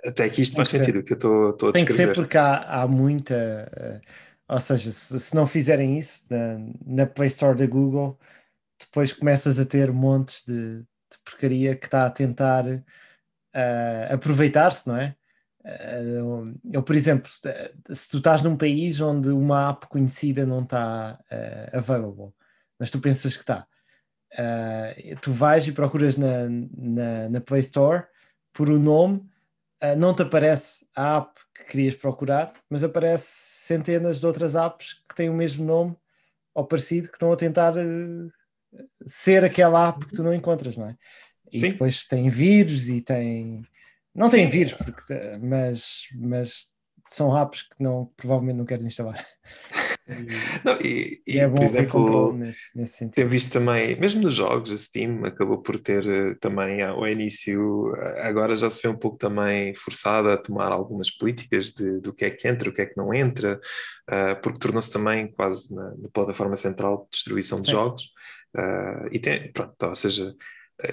até 0.04 0.24
aqui 0.24 0.42
isto 0.42 0.56
faz 0.56 0.70
sentido, 0.70 1.00
o 1.00 1.02
que 1.04 1.12
eu 1.12 1.16
estou, 1.16 1.50
estou 1.50 1.68
a 1.68 1.72
Tem 1.72 1.84
descrever. 1.84 2.08
que 2.08 2.14
ser 2.14 2.20
porque 2.20 2.38
há, 2.38 2.82
há 2.82 2.88
muita, 2.88 3.70
uh, 3.76 4.54
ou 4.54 4.58
seja, 4.58 4.90
se, 4.90 5.20
se, 5.20 5.36
não 5.36 5.46
fizerem 5.46 5.98
isso 5.98 6.26
na, 6.30 6.58
na 6.86 7.06
Play 7.06 7.28
Store 7.28 7.56
da 7.56 7.66
Google, 7.66 8.18
depois 8.80 9.12
começas 9.12 9.58
a 9.58 9.66
ter 9.66 9.92
montes 9.92 10.42
de, 10.46 10.78
de 10.80 11.18
porcaria 11.24 11.76
que 11.76 11.86
está 11.86 12.06
a 12.06 12.10
tentar 12.10 12.64
uh, 12.66 14.14
aproveitar-se, 14.14 14.88
não 14.88 14.96
é? 14.96 15.14
Uh, 15.64 16.58
eu, 16.72 16.82
por 16.82 16.96
exemplo, 16.96 17.30
se 17.30 18.08
tu 18.10 18.18
estás 18.18 18.42
num 18.42 18.56
país 18.56 19.00
onde 19.00 19.28
uma 19.28 19.70
app 19.70 19.86
conhecida 19.88 20.46
não 20.46 20.62
está 20.62 21.18
uh, 21.30 21.76
available, 21.76 22.32
mas 22.78 22.90
tu 22.90 22.98
pensas 22.98 23.36
que 23.36 23.42
está, 23.42 23.66
uh, 24.32 25.20
tu 25.20 25.30
vais 25.32 25.66
e 25.66 25.72
procuras 25.72 26.16
na, 26.16 26.48
na, 26.48 27.28
na 27.28 27.40
Play 27.42 27.60
Store 27.60 28.06
por 28.52 28.68
o 28.68 28.76
um 28.76 28.78
nome, 28.78 29.28
não 29.96 30.14
te 30.14 30.22
aparece 30.22 30.86
a 30.94 31.18
app 31.18 31.40
que 31.54 31.64
querias 31.64 31.94
procurar, 31.94 32.52
mas 32.68 32.82
aparece 32.82 33.26
centenas 33.66 34.18
de 34.18 34.26
outras 34.26 34.56
apps 34.56 34.94
que 35.08 35.14
têm 35.14 35.28
o 35.28 35.34
mesmo 35.34 35.64
nome 35.64 35.96
ou 36.54 36.64
parecido 36.64 37.08
que 37.08 37.14
estão 37.14 37.32
a 37.32 37.36
tentar 37.36 37.74
ser 39.06 39.44
aquela 39.44 39.88
app 39.88 40.06
que 40.06 40.16
tu 40.16 40.22
não 40.22 40.34
encontras, 40.34 40.76
não 40.76 40.88
é? 40.88 40.96
E 41.52 41.60
Sim. 41.60 41.68
depois 41.70 42.06
tem 42.06 42.28
vírus 42.28 42.88
e 42.88 43.00
tem. 43.00 43.62
Não 44.14 44.28
tem 44.28 44.48
vírus, 44.48 44.74
porque, 44.74 45.14
mas, 45.40 46.08
mas 46.14 46.66
são 47.08 47.36
apps 47.38 47.62
que 47.62 47.82
não, 47.82 48.06
provavelmente 48.16 48.56
não 48.56 48.66
queres 48.66 48.84
instalar. 48.84 49.24
Não, 50.64 50.74
e, 50.80 51.20
e, 51.26 51.38
é 51.38 51.46
bom 51.46 51.56
por 51.56 51.64
exemplo, 51.64 52.32
nesse, 52.32 52.76
nesse 52.76 52.96
sentido. 52.96 53.14
Tem 53.14 53.26
visto 53.26 53.52
também, 53.52 53.98
mesmo 54.00 54.22
nos 54.22 54.34
jogos, 54.34 54.70
a 54.70 54.76
Steam 54.76 55.24
acabou 55.24 55.58
por 55.58 55.78
ter 55.78 56.06
uh, 56.06 56.34
também 56.38 56.82
ao 56.82 57.06
início, 57.06 57.92
uh, 57.92 58.20
agora 58.22 58.56
já 58.56 58.70
se 58.70 58.82
vê 58.82 58.88
um 58.88 58.96
pouco 58.96 59.18
também 59.18 59.74
forçada 59.74 60.32
a 60.32 60.36
tomar 60.36 60.72
algumas 60.72 61.10
políticas 61.10 61.72
de, 61.72 62.00
do 62.00 62.14
que 62.14 62.24
é 62.24 62.30
que 62.30 62.48
entra, 62.48 62.70
o 62.70 62.72
que 62.72 62.82
é 62.82 62.86
que 62.86 62.96
não 62.96 63.12
entra, 63.12 63.60
uh, 64.10 64.40
porque 64.42 64.58
tornou-se 64.58 64.92
também 64.92 65.30
quase 65.32 65.74
na, 65.74 65.90
na, 65.96 66.08
plataforma 66.12 66.56
central 66.56 67.04
de 67.04 67.10
distribuição 67.16 67.60
de 67.60 67.66
Sim. 67.66 67.72
jogos. 67.72 68.04
Uh, 68.56 69.08
e 69.12 69.18
tem, 69.18 69.52
pronto, 69.52 69.74
ou 69.82 69.94
seja, 69.94 70.34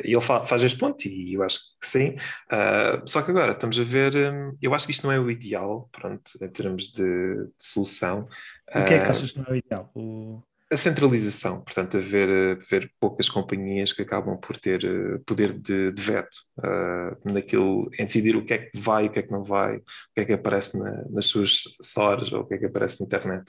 E 0.03 0.13
ele 0.13 0.21
fa- 0.21 0.45
faz 0.45 0.63
este 0.63 0.79
ponto, 0.79 1.07
e 1.07 1.33
eu 1.35 1.43
acho 1.43 1.59
que 1.79 1.87
sim. 1.87 2.15
Ah, 2.49 3.01
só 3.05 3.21
que 3.21 3.29
agora 3.29 3.51
estamos 3.51 3.79
a 3.79 3.83
ver, 3.83 4.15
hum, 4.15 4.57
eu 4.61 4.73
acho 4.73 4.87
que 4.87 4.91
isto 4.91 5.05
não 5.05 5.13
é 5.13 5.19
o 5.19 5.29
ideal, 5.29 5.87
pronto, 5.91 6.31
em 6.41 6.49
termos 6.49 6.87
de, 6.91 7.03
de 7.03 7.51
solução. 7.59 8.27
O 8.73 8.83
que 8.83 8.93
é 8.93 8.99
que 8.99 9.09
Ah, 9.09 9.11
achas 9.11 9.31
que 9.31 9.39
não 9.39 9.45
é 9.47 9.51
o 9.51 9.55
ideal? 9.55 9.91
O... 9.95 10.41
a 10.71 10.75
centralização, 10.77 11.61
portanto, 11.63 11.97
haver, 11.97 12.57
haver 12.57 12.91
poucas 12.99 13.29
companhias 13.29 13.93
que 13.93 14.01
acabam 14.01 14.35
por 14.39 14.57
ter 14.57 14.83
eh, 14.83 15.19
poder 15.25 15.53
de, 15.53 15.91
de 15.91 16.01
veto 16.01 16.37
eh, 16.63 17.17
naquilo, 17.31 17.87
em 17.99 18.05
decidir 18.05 18.35
o 18.35 18.43
que 18.43 18.53
é 18.55 18.57
que 18.69 18.79
vai, 18.79 19.05
o 19.05 19.11
que 19.11 19.19
é 19.19 19.21
que 19.23 19.31
não 19.31 19.43
vai, 19.43 19.77
o 19.77 19.83
que 20.15 20.21
é 20.21 20.25
que 20.25 20.33
aparece 20.33 20.75
na- 20.77 21.03
nas 21.09 21.27
suas 21.27 21.51
stores 21.83 22.31
ou 22.33 22.41
o 22.41 22.47
que 22.47 22.55
é 22.55 22.57
que 22.57 22.65
aparece 22.65 22.99
na 22.99 23.05
internet. 23.05 23.45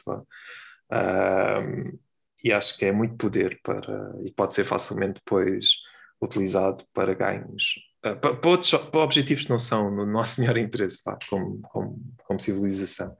Ahm, 0.90 1.98
e 2.44 2.52
acho 2.52 2.76
que 2.78 2.84
é 2.86 2.92
muito 2.92 3.16
poder 3.16 3.60
para, 3.62 4.12
e 4.24 4.30
pode 4.32 4.54
ser 4.54 4.64
facilmente 4.64 5.14
depois 5.14 5.70
utilizado 6.22 6.84
para 6.94 7.14
ganhos, 7.14 7.74
eh, 8.04 8.14
para, 8.14 8.36
para 8.36 8.50
outros 8.50 8.70
para 8.72 9.00
objetivos 9.00 9.44
que 9.44 9.50
não 9.50 9.58
são 9.58 9.90
no 9.90 10.06
nosso 10.06 10.40
melhor 10.40 10.56
interesse, 10.58 11.00
vá, 11.04 11.18
como, 11.28 11.60
como, 11.62 11.98
como 12.26 12.40
civilização. 12.40 13.16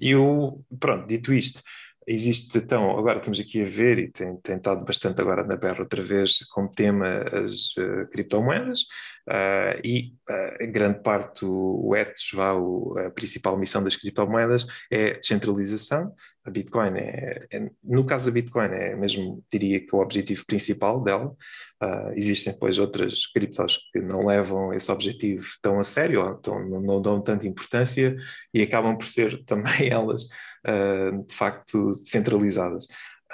E 0.00 0.10
eu, 0.10 0.64
pronto, 0.78 1.06
dito 1.06 1.32
isto, 1.32 1.62
existe 2.06 2.58
então, 2.58 2.98
agora 2.98 3.18
estamos 3.18 3.38
aqui 3.40 3.62
a 3.62 3.64
ver 3.64 3.98
e 3.98 4.10
tem, 4.10 4.36
tem 4.40 4.56
estado 4.56 4.84
bastante 4.84 5.20
agora 5.20 5.44
na 5.44 5.56
berra 5.56 5.80
outra 5.82 6.02
vez 6.02 6.38
como 6.50 6.70
tema 6.70 7.06
as 7.44 7.74
eh, 7.78 8.06
criptomoedas 8.10 8.86
ah, 9.28 9.76
e 9.84 10.14
ah, 10.28 10.66
grande 10.66 11.02
parte 11.02 11.44
o, 11.44 11.94
ethos, 11.94 12.32
o- 12.34 12.96
a 12.98 13.10
principal 13.10 13.56
missão 13.58 13.82
das 13.84 13.94
criptomoedas 13.96 14.66
é 14.90 15.14
descentralização. 15.14 16.12
A 16.44 16.50
Bitcoin 16.50 16.96
é, 16.98 17.46
é- 17.50 17.70
no 17.84 18.04
caso 18.06 18.26
da 18.26 18.32
Bitcoin 18.32 18.68
é 18.72 18.96
mesmo, 18.96 19.44
diria 19.52 19.78
que 19.86 19.94
o 19.94 20.00
objetivo 20.00 20.44
principal 20.46 21.02
dela. 21.02 21.36
Ah, 21.82 22.12
existem 22.14 22.52
depois 22.52 22.78
outras 22.78 23.26
criptos 23.26 23.78
que 23.90 24.00
não 24.00 24.26
levam 24.26 24.74
esse 24.74 24.92
objetivo 24.92 25.46
tão 25.62 25.80
a 25.80 25.84
sério, 25.84 26.36
então 26.38 26.62
não, 26.68 26.78
não 26.78 27.00
dão 27.00 27.22
tanta 27.22 27.46
importância 27.46 28.14
e 28.52 28.60
acabam 28.60 28.98
por 28.98 29.06
ser 29.06 29.42
também 29.46 29.88
elas 29.88 30.24
uh, 30.24 31.24
de 31.26 31.34
facto 31.34 31.94
centralizadas 32.04 32.84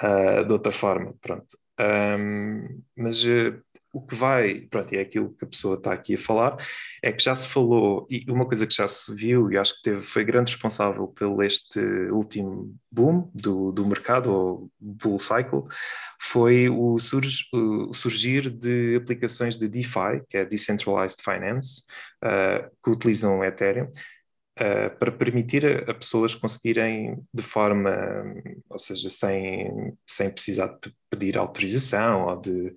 uh, 0.01 0.45
de 0.45 0.53
outra 0.53 0.71
forma, 0.71 1.13
pronto. 1.21 1.57
Um, 1.79 2.81
mas 2.95 3.21
uh, 3.23 3.61
o 3.91 4.01
que 4.01 4.15
vai, 4.15 4.61
pronto, 4.69 4.93
e 4.93 4.97
é 4.97 5.01
aquilo 5.01 5.33
que 5.33 5.45
a 5.45 5.47
pessoa 5.47 5.75
está 5.75 5.93
aqui 5.93 6.15
a 6.15 6.17
falar, 6.17 6.57
é 7.01 7.11
que 7.11 7.23
já 7.23 7.33
se 7.33 7.47
falou, 7.47 8.05
e 8.09 8.25
uma 8.29 8.45
coisa 8.45 8.67
que 8.67 8.73
já 8.73 8.87
se 8.87 9.13
viu, 9.15 9.51
e 9.51 9.57
acho 9.57 9.75
que 9.75 9.83
teve, 9.83 10.01
foi 10.01 10.23
grande 10.23 10.51
responsável 10.51 11.07
pelo 11.07 11.41
este 11.41 11.79
último 12.11 12.75
boom 12.91 13.31
do, 13.33 13.71
do 13.71 13.85
mercado, 13.85 14.31
ou 14.31 14.71
bull 14.79 15.19
cycle, 15.19 15.63
foi 16.19 16.69
o, 16.69 16.95
o 16.95 17.93
surgir 17.93 18.49
de 18.49 18.97
aplicações 18.97 19.57
de 19.57 19.67
DeFi, 19.67 20.21
que 20.29 20.37
é 20.37 20.45
Decentralized 20.45 21.21
Finance, 21.23 21.83
uh, 22.23 22.69
que 22.83 22.89
utilizam 22.89 23.39
o 23.39 23.43
Ethereum, 23.43 23.91
Uh, 24.59 24.89
para 24.97 25.11
permitir 25.11 25.63
a, 25.63 25.91
a, 25.91 25.93
pessoas 25.93 26.33
conseguirem 26.33 27.15
de 27.31 27.43
forma, 27.43 27.91
ou 28.67 28.79
seja, 28.79 29.07
sem, 29.07 29.95
sem 30.03 30.31
precisar 30.31 30.75
de 30.81 30.91
pedir 31.11 31.37
autorização 31.37 32.25
ou 32.25 32.41
de, 32.41 32.73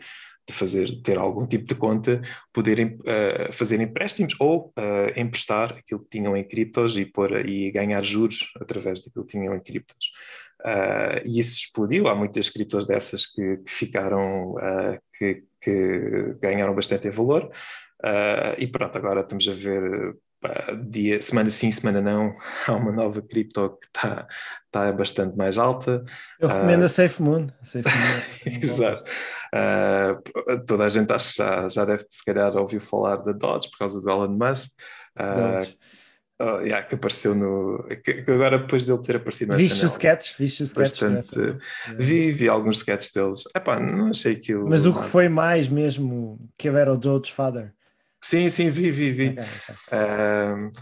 de 0.51 0.57
fazer, 0.57 1.01
ter 1.03 1.19
algum 1.19 1.47
tipo 1.47 1.65
de 1.65 1.75
conta, 1.75 2.21
poderem 2.53 2.99
uh, 3.01 3.53
fazer 3.53 3.81
empréstimos 3.81 4.35
ou 4.39 4.73
uh, 4.77 5.19
emprestar 5.19 5.73
aquilo 5.79 6.01
que 6.01 6.11
tinham 6.11 6.37
em 6.37 6.45
criptos 6.45 6.99
e, 6.99 7.05
pôr, 7.05 7.47
e 7.47 7.71
ganhar 7.71 8.03
juros 8.05 8.53
através 8.61 9.01
daquilo 9.01 9.25
que 9.25 9.33
tinham 9.33 9.55
em 9.55 9.61
criptos. 9.61 10.11
e 11.25 11.39
isso 11.39 11.57
explodiu, 11.59 12.09
há 12.09 12.15
muitas 12.15 12.51
criptos 12.51 12.87
dessas 12.87 13.25
que, 13.27 13.57
que 13.59 13.71
ficaram, 13.71 14.55
que, 15.17 15.45
que, 15.61 16.37
ganharam 16.41 16.75
bastante 16.75 17.09
em 17.09 17.11
valor. 17.11 17.51
e 18.59 18.67
pronto, 18.67 18.99
agora 18.99 19.21
estamos 19.23 19.49
a 19.49 19.53
ver 19.53 20.15
dia, 20.89 21.21
semana 21.21 21.51
sim, 21.51 21.71
semana 21.71 22.01
não, 22.01 22.35
há 22.67 22.73
uma 22.73 22.93
nova 22.93 23.21
cripto 23.21 23.79
que 23.81 23.87
está 23.87 24.27
tá 24.71 24.93
bastante 24.93 25.37
mais 25.37 25.59
alta. 25.59 26.05
Eu 26.39 26.49
recomendo 26.49 26.83
uh, 26.83 26.87
a 26.87 26.89
Safe 26.89 27.23
Moon. 27.23 27.49
A 27.61 27.65
Safe 27.65 27.89
Moon 27.89 28.61
Exato. 28.63 29.05
Uh, 29.55 30.65
toda 30.67 30.85
a 30.85 30.89
gente 30.89 31.13
acho 31.13 31.33
que 31.33 31.39
já, 31.39 31.69
já 31.69 31.85
deve, 31.85 32.07
se 32.09 32.25
calhar, 32.25 32.57
ouviu 32.57 32.81
falar 32.81 33.17
da 33.17 33.33
Dodge 33.33 33.69
por 33.71 33.79
causa 33.79 34.01
do 34.01 34.09
Elon 34.09 34.29
Musk. 34.29 34.71
Uh, 35.19 35.67
oh, 36.39 36.61
yeah, 36.61 36.87
que 36.87 36.95
apareceu 36.95 37.35
no. 37.35 37.85
Que, 38.03 38.23
que, 38.23 38.31
agora, 38.31 38.59
depois 38.59 38.85
dele 38.85 39.03
ter 39.03 39.17
aparecido 39.17 39.57
Viste 39.57 39.85
os 39.85 39.93
sketches? 39.93 40.37
Viste 40.37 40.63
os 40.63 40.71
sketches? 40.71 41.01
Bastante, 41.01 41.59
vi, 41.99 42.31
vi 42.31 42.49
alguns 42.49 42.79
sketches 42.79 43.13
deles. 43.13 43.43
Epá, 43.55 43.81
não 43.81 44.11
achei 44.11 44.37
que 44.37 44.55
o. 44.55 44.69
Mas 44.69 44.87
o 44.87 44.95
que 44.95 45.05
foi 45.05 45.29
mais 45.29 45.69
mesmo 45.69 46.39
que 46.57 46.69
era 46.69 46.93
o 46.93 46.97
Doge 46.97 47.33
Father. 47.33 47.75
Sim, 48.23 48.49
sim, 48.51 48.71
vi, 48.71 48.91
vi, 48.91 49.13
vi. 49.13 49.29
Okay, 49.31 49.43
okay. 49.43 49.99
Uh, 49.99 50.73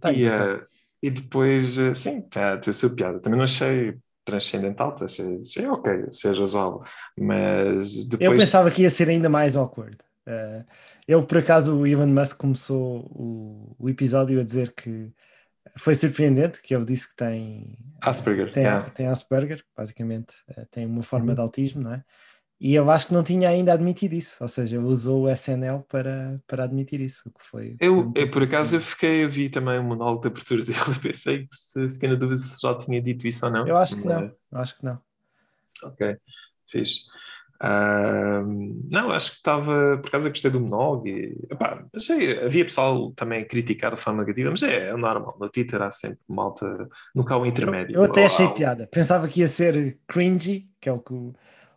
tá 0.00 0.12
e, 0.12 0.26
uh, 0.26 0.64
e 1.02 1.10
depois, 1.10 1.76
sim, 1.96 2.22
tá, 2.22 2.56
tem 2.56 2.70
a 2.70 2.74
sua 2.74 2.90
piada. 2.90 3.20
Também 3.20 3.36
não 3.36 3.44
achei 3.44 3.94
transcendental, 4.26 4.94
achei, 5.00 5.40
achei 5.40 5.66
ok, 5.66 6.08
achei 6.10 6.38
razoável. 6.38 6.82
Mas 7.18 8.04
depois. 8.04 8.30
Eu 8.30 8.36
pensava 8.36 8.70
que 8.70 8.82
ia 8.82 8.90
ser 8.90 9.08
ainda 9.08 9.30
mais 9.30 9.56
awkward. 9.56 9.96
Uh, 10.26 10.64
eu, 11.06 11.24
por 11.24 11.38
acaso, 11.38 11.74
o 11.74 11.86
Elon 11.86 12.08
Musk 12.08 12.36
começou 12.36 13.06
o, 13.12 13.76
o 13.78 13.88
episódio 13.88 14.40
a 14.40 14.44
dizer 14.44 14.72
que 14.72 15.12
foi 15.76 15.94
surpreendente, 15.94 16.60
que 16.60 16.74
ele 16.74 16.84
disse 16.84 17.08
que 17.08 17.16
tem 17.16 17.78
Asperger. 18.00 18.50
Tem, 18.52 18.64
yeah. 18.64 18.90
tem 18.90 19.06
Asperger, 19.06 19.62
basicamente, 19.76 20.34
tem 20.70 20.84
uma 20.84 21.02
forma 21.02 21.28
uhum. 21.28 21.34
de 21.34 21.40
autismo, 21.40 21.82
não 21.82 21.94
é? 21.94 22.04
E 22.58 22.74
eu 22.74 22.90
acho 22.90 23.08
que 23.08 23.14
não 23.14 23.22
tinha 23.22 23.50
ainda 23.50 23.74
admitido 23.74 24.14
isso, 24.14 24.36
ou 24.40 24.48
seja, 24.48 24.80
usou 24.80 25.24
o 25.24 25.30
SNL 25.30 25.84
para, 25.88 26.40
para 26.46 26.64
admitir 26.64 27.02
isso, 27.02 27.28
o 27.28 27.30
que 27.30 27.44
foi. 27.44 27.76
Eu, 27.78 28.10
foi 28.10 28.22
eu 28.22 28.30
por 28.30 28.42
acaso, 28.42 28.76
eu 28.76 28.80
fiquei, 28.80 29.24
eu 29.24 29.28
vi 29.28 29.50
também 29.50 29.78
o 29.78 29.82
monólogo 29.82 30.22
de 30.22 30.28
abertura 30.28 30.64
dele, 30.64 30.98
pensei 31.02 31.46
que 31.46 31.56
se 31.56 31.88
fiquei 31.90 32.08
na 32.08 32.14
dúvida 32.14 32.40
se 32.40 32.60
já 32.60 32.74
tinha 32.74 33.00
dito 33.02 33.26
isso 33.26 33.44
ou 33.44 33.52
não. 33.52 33.66
Eu 33.66 33.76
acho 33.76 33.96
que 33.96 34.06
não, 34.06 34.22
eu 34.22 34.58
acho 34.58 34.78
que 34.78 34.84
não. 34.84 34.98
Ok, 35.84 36.16
fixe. 36.66 37.04
Uh, 37.62 38.84
não, 38.90 39.10
acho 39.10 39.30
que 39.30 39.36
estava, 39.38 39.98
por 39.98 40.08
acaso 40.08 40.26
eu 40.26 40.30
gostei 40.30 40.50
do 40.50 40.60
monólogo 40.60 41.08
e 41.08 41.38
epá, 41.50 41.84
achei, 41.94 42.38
havia 42.38 42.64
pessoal 42.64 43.12
também 43.12 43.42
a 43.42 43.46
criticar 43.46 43.94
de 43.94 44.00
forma 44.00 44.20
negativa, 44.20 44.50
mas 44.50 44.62
é, 44.62 44.88
é 44.88 44.96
normal, 44.96 45.36
no 45.40 45.48
Twitter 45.48 45.80
há 45.80 45.90
sempre 45.90 46.20
malta, 46.28 46.88
nunca 47.14 47.34
há 47.34 47.38
um 47.38 47.46
intermédio. 47.46 47.96
Eu, 47.96 48.04
eu 48.04 48.10
até 48.10 48.26
achei 48.26 48.48
piada, 48.48 48.86
pensava 48.86 49.26
que 49.26 49.40
ia 49.40 49.48
ser 49.48 49.98
cringy, 50.06 50.68
que 50.78 50.88
é 50.88 50.92
o 50.92 50.98
que 50.98 51.14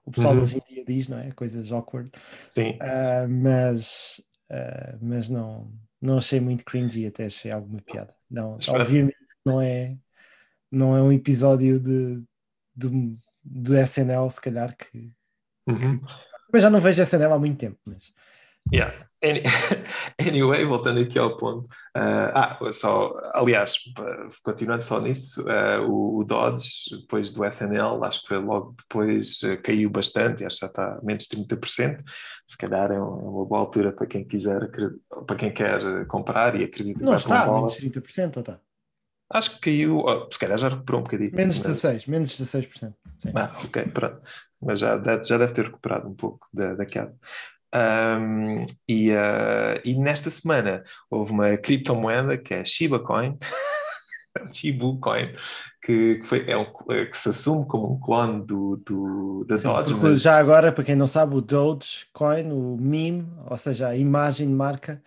o 0.06 0.12
pessoal 0.12 0.36
Uhum. 0.36 0.44
hoje 0.44 0.58
em 0.58 0.74
dia 0.74 0.86
diz, 0.86 1.08
não 1.08 1.18
é? 1.20 1.32
Coisas 1.32 1.72
awkward. 1.72 2.10
Sim, 2.48 2.78
Uh, 2.82 3.30
mas 3.30 4.22
uh, 4.52 4.98
mas 5.02 5.30
não, 5.30 5.72
não 6.02 6.18
achei 6.18 6.40
muito 6.40 6.64
cringy, 6.66 7.06
até 7.06 7.26
achei 7.26 7.52
alguma 7.52 7.82
piada. 7.82 8.14
Não, 8.30 8.58
Espera. 8.58 8.84
obviamente 8.84 9.18
não 9.46 9.62
é, 9.62 9.98
não 10.72 10.96
é 10.96 11.02
um 11.02 11.12
episódio 11.12 11.80
de, 11.80 12.24
de, 12.76 13.18
do 13.44 13.78
SNL, 13.78 14.30
se 14.30 14.42
calhar, 14.42 14.76
que. 14.76 15.12
uhum. 15.68 16.02
Mas 16.52 16.62
já 16.64 16.70
não 16.70 16.80
vejo 16.80 17.02
SNL 17.02 17.34
há 17.34 17.40
muito 17.40 17.58
tempo. 17.58 17.80
Mas... 17.86 18.12
Yeah. 18.74 19.09
Any- 19.22 19.44
Anyway, 20.20 20.64
voltando 20.66 21.00
aqui 21.02 21.18
ao 21.20 21.36
ponto. 21.38 21.68
ah, 21.94 22.58
ah, 22.62 22.72
só, 22.72 23.14
aliás, 23.34 23.76
continuando 24.44 24.84
só 24.84 25.00
nisso, 25.02 25.44
ah, 25.50 25.82
o, 25.82 26.20
o 26.20 26.24
Dodge, 26.24 26.90
depois 27.02 27.32
do 27.32 27.44
SNL, 27.46 28.04
acho 28.04 28.22
que 28.22 28.28
foi 28.30 28.38
logo 28.38 28.76
depois, 28.78 29.40
ah, 29.44 29.58
caiu 29.58 29.90
bastante, 29.90 30.46
acho 30.46 30.58
que 30.58 30.62
já 30.66 30.68
está 30.68 30.98
a 30.98 31.02
menos 31.04 31.26
de 31.26 31.30
30%. 31.38 32.04
Se 32.48 32.58
calhar 32.58 32.92
é 32.92 33.00
um- 33.00 33.20
é 33.20 33.30
uma 33.30 33.46
boa 33.46 33.60
altura 33.62 33.92
para 33.92 34.08
quem 34.08 34.24
quiser, 34.26 34.70
para 35.28 35.36
quem 35.36 35.52
quer 35.54 36.06
comprar 36.08 36.56
e 36.60 36.64
acredita 36.64 37.00
que 37.00 37.06
Não 37.06 37.16
está, 37.16 37.42
para 37.44 37.52
um 37.52 37.56
menos 37.56 37.74
dólar. 37.78 37.92
30%, 37.92 38.38
ou 38.38 38.42
está? 38.42 38.60
Acho 39.32 39.52
que 39.56 39.60
caiu, 39.62 39.98
oh, 40.00 40.28
se 40.32 40.40
calhar 40.40 40.58
já 40.58 40.70
recuperou 40.70 41.02
um 41.02 41.04
bocadinho. 41.04 41.32
Menos 41.36 41.58
mas- 41.58 41.68
16, 41.68 42.08
menos 42.08 42.30
16%. 42.32 42.96
Sim. 43.20 43.32
Ah, 43.36 43.52
ok, 43.64 43.84
pronto. 43.94 44.22
Mas 44.62 44.80
já 44.80 44.98
deve, 44.98 45.24
já 45.24 45.38
deve 45.38 45.54
ter 45.54 45.66
recuperado 45.66 46.08
um 46.10 46.16
pouco 46.16 46.48
da, 46.52 46.74
da 46.74 46.86
queda. 46.86 47.16
Ahm, 47.72 48.66
e, 48.88 49.12
ah, 49.14 49.80
e 49.86 49.94
nesta 49.96 50.30
semana 50.30 50.84
houve 51.10 51.32
uma 51.32 51.56
criptomoeda 51.58 52.38
que 52.38 52.54
é 52.54 52.64
Shiba 52.66 53.00
Coin, 53.00 53.38
Shibu 54.52 55.00
Coin, 55.00 55.34
que, 55.84 56.16
que 56.16 56.24
foi, 56.24 56.50
é 56.50 56.58
um, 56.58 56.66
que 56.66 57.18
se 57.18 57.30
assume 57.30 57.68
como 57.68 57.94
um 57.94 58.00
clone 58.00 58.46
do, 58.46 58.78
do, 58.78 59.46
da 59.48 59.58
Sim, 59.58 59.68
Dodge, 59.68 59.94
mas 59.96 60.22
já 60.22 60.38
agora, 60.38 60.72
para 60.72 60.84
quem 60.84 60.96
não 60.96 61.08
sabe, 61.08 61.36
o 61.36 61.42
Dogecoin, 61.42 62.52
o 62.52 62.78
meme, 62.80 63.28
ou 63.48 63.58
seja, 63.58 63.90
a 63.90 63.96
imagem 63.96 64.48
de 64.48 64.54
marca, 64.54 65.02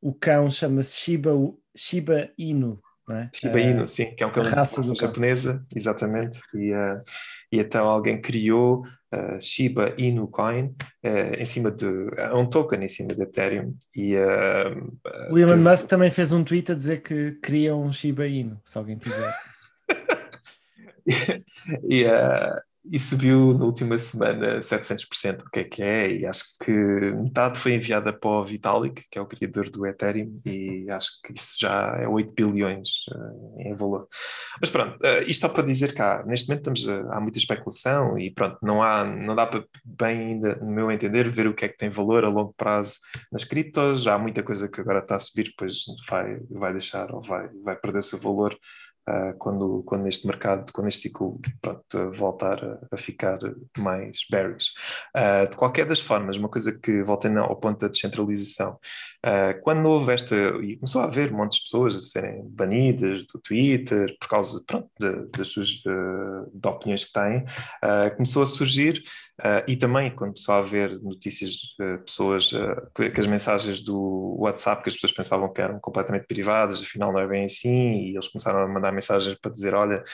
o 0.00 0.12
cão 0.12 0.50
chama-se 0.50 0.96
Shiba, 0.96 1.30
Shiba 1.74 2.30
Inu, 2.36 2.78
é? 3.10 3.28
Shiba 3.34 3.60
Inu, 3.60 3.86
sim, 3.86 4.14
que 4.14 4.22
é 4.22 4.26
um 4.26 4.32
cão 4.32 4.42
raça 4.42 4.82
japonesa, 4.94 5.64
exatamente. 5.74 6.40
E, 6.54 6.72
ah, 6.72 7.02
e 7.52 7.58
então 7.58 7.86
alguém 7.86 8.20
criou 8.20 8.82
ah, 9.12 9.38
Shiba 9.38 9.92
Inu 9.98 10.26
Coin 10.28 10.74
ah, 11.04 11.36
em 11.38 11.44
cima 11.44 11.70
de 11.70 11.86
é 12.16 12.32
um 12.34 12.46
token 12.46 12.82
em 12.82 12.88
cima 12.88 13.14
de 13.14 13.22
Ethereum 13.22 13.76
e 13.94 14.16
ah, 14.16 14.74
ah, 15.06 15.28
O 15.30 15.38
Elon 15.38 15.56
teve- 15.56 15.68
Musk 15.70 15.86
também 15.86 16.10
fez 16.10 16.32
um 16.32 16.42
tweet 16.42 16.72
a 16.72 16.74
dizer 16.74 17.02
que 17.02 17.32
queria 17.42 17.76
um 17.76 17.92
Shiba 17.92 18.26
Inu, 18.26 18.60
se 18.64 18.78
alguém 18.78 18.96
tiver. 18.96 19.34
e, 21.88 22.04
eh, 22.04 22.62
e 22.90 22.98
subiu 22.98 23.54
na 23.56 23.64
última 23.64 23.96
semana 23.96 24.60
700%, 24.60 25.42
o 25.42 25.50
que 25.50 25.60
é 25.60 25.64
que 25.64 25.82
é? 25.82 26.10
E 26.12 26.26
acho 26.26 26.44
que 26.62 26.70
metade 26.70 27.58
foi 27.58 27.74
enviada 27.74 28.12
para 28.12 28.30
o 28.30 28.44
Vitalik, 28.44 29.04
que 29.10 29.18
é 29.18 29.22
o 29.22 29.26
criador 29.26 29.70
do 29.70 29.86
Ethereum, 29.86 30.40
e 30.44 30.90
acho 30.90 31.20
que 31.22 31.32
isso 31.32 31.56
já 31.58 31.96
é 31.98 32.06
8 32.06 32.32
bilhões 32.32 33.06
uh, 33.10 33.60
em 33.60 33.74
valor. 33.74 34.06
Mas 34.60 34.68
pronto, 34.68 34.96
uh, 34.96 35.22
isto 35.26 35.40
só 35.40 35.48
para 35.48 35.62
dizer 35.64 35.94
que 35.94 36.02
há, 36.02 36.22
neste 36.26 36.46
momento 36.48 36.70
estamos, 36.70 36.86
uh, 36.86 37.10
há 37.12 37.20
muita 37.20 37.38
especulação 37.38 38.18
e 38.18 38.30
pronto, 38.30 38.58
não, 38.62 38.82
há, 38.82 39.04
não 39.04 39.34
dá 39.34 39.46
para 39.46 39.64
bem 39.84 40.18
ainda, 40.18 40.56
no 40.56 40.70
meu 40.70 40.90
entender, 40.92 41.28
ver 41.28 41.46
o 41.46 41.54
que 41.54 41.64
é 41.64 41.68
que 41.68 41.78
tem 41.78 41.88
valor 41.88 42.24
a 42.24 42.28
longo 42.28 42.52
prazo 42.54 42.98
nas 43.32 43.44
criptos. 43.44 44.06
Há 44.06 44.18
muita 44.18 44.42
coisa 44.42 44.68
que 44.68 44.80
agora 44.80 44.98
está 44.98 45.16
a 45.16 45.18
subir, 45.18 45.44
depois 45.44 45.84
vai, 46.08 46.38
vai 46.50 46.72
deixar 46.72 47.10
ou 47.12 47.22
vai, 47.22 47.48
vai 47.62 47.76
perder 47.76 48.00
o 48.00 48.02
seu 48.02 48.18
valor 48.18 48.56
uh, 49.08 49.36
quando, 49.38 49.82
quando 49.84 50.08
este 50.08 50.26
mercado, 50.26 50.72
quando 50.72 50.88
este 50.88 51.08
ciclo 51.08 51.38
pronto, 51.60 52.12
voltar 52.12 52.62
a, 52.64 52.78
a, 52.92 52.96
ficar 52.96 53.38
mais 53.76 54.18
bearish. 54.30 54.72
Uh, 55.16 55.48
de 55.48 55.56
qualquer 55.56 55.86
das 55.86 56.00
formas, 56.00 56.36
uma 56.36 56.48
coisa 56.48 56.78
que 56.78 57.02
voltando 57.02 57.40
ao 57.40 57.56
ponto 57.56 57.80
da 57.80 57.88
descentralização, 57.88 58.78
uh, 59.24 59.60
quando 59.62 59.86
houve 59.86 60.12
esta, 60.12 60.34
e 60.62 60.76
começou 60.76 61.02
a 61.02 61.04
haver 61.04 61.32
montes 61.32 61.58
de 61.58 61.64
pessoas 61.64 61.96
a 61.96 62.00
serem 62.00 62.42
banidas 62.48 63.26
do 63.26 63.40
Twitter 63.40 64.16
por 64.20 64.28
causa 64.28 64.62
pronto, 64.66 64.88
de, 65.00 65.26
das 65.36 65.48
suas 65.48 65.68
de 65.68 66.68
opiniões 66.68 67.04
que 67.04 67.12
têm, 67.12 67.44
começou 68.16 68.42
a 68.42 68.46
surgir 68.46 69.02
Uh, 69.40 69.66
e 69.66 69.76
também 69.76 70.10
quando 70.10 70.30
começou 70.30 70.54
a 70.54 70.58
haver 70.58 71.02
notícias, 71.02 71.74
uh, 71.80 71.98
pessoas, 72.04 72.52
uh, 72.52 72.88
que, 72.94 73.10
que, 73.10 73.18
as 73.18 73.26
mensagens 73.26 73.80
do 73.80 74.36
WhatsApp 74.38 74.84
que 74.84 74.90
as 74.90 74.94
pessoas 74.94 75.10
pensavam 75.10 75.52
que 75.52 75.60
eram 75.60 75.80
completamente 75.80 76.26
privadas, 76.26 76.80
afinal 76.80 77.12
não 77.12 77.18
é 77.18 77.26
bem 77.26 77.44
assim, 77.44 78.04
e 78.04 78.14
eles 78.14 78.28
começaram 78.28 78.60
a 78.60 78.68
mandar 78.68 78.92
mensagens 78.92 79.36
para 79.36 79.50
dizer: 79.50 79.74
Olha, 79.74 80.04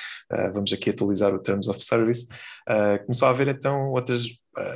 vamos 0.54 0.72
aqui 0.72 0.88
atualizar 0.88 1.34
o 1.34 1.38
Terms 1.38 1.68
of 1.68 1.84
Service. 1.84 2.28
começou 3.04 3.28
a 3.28 3.30
haver 3.30 3.48
então 3.48 3.90
outras 3.90 4.24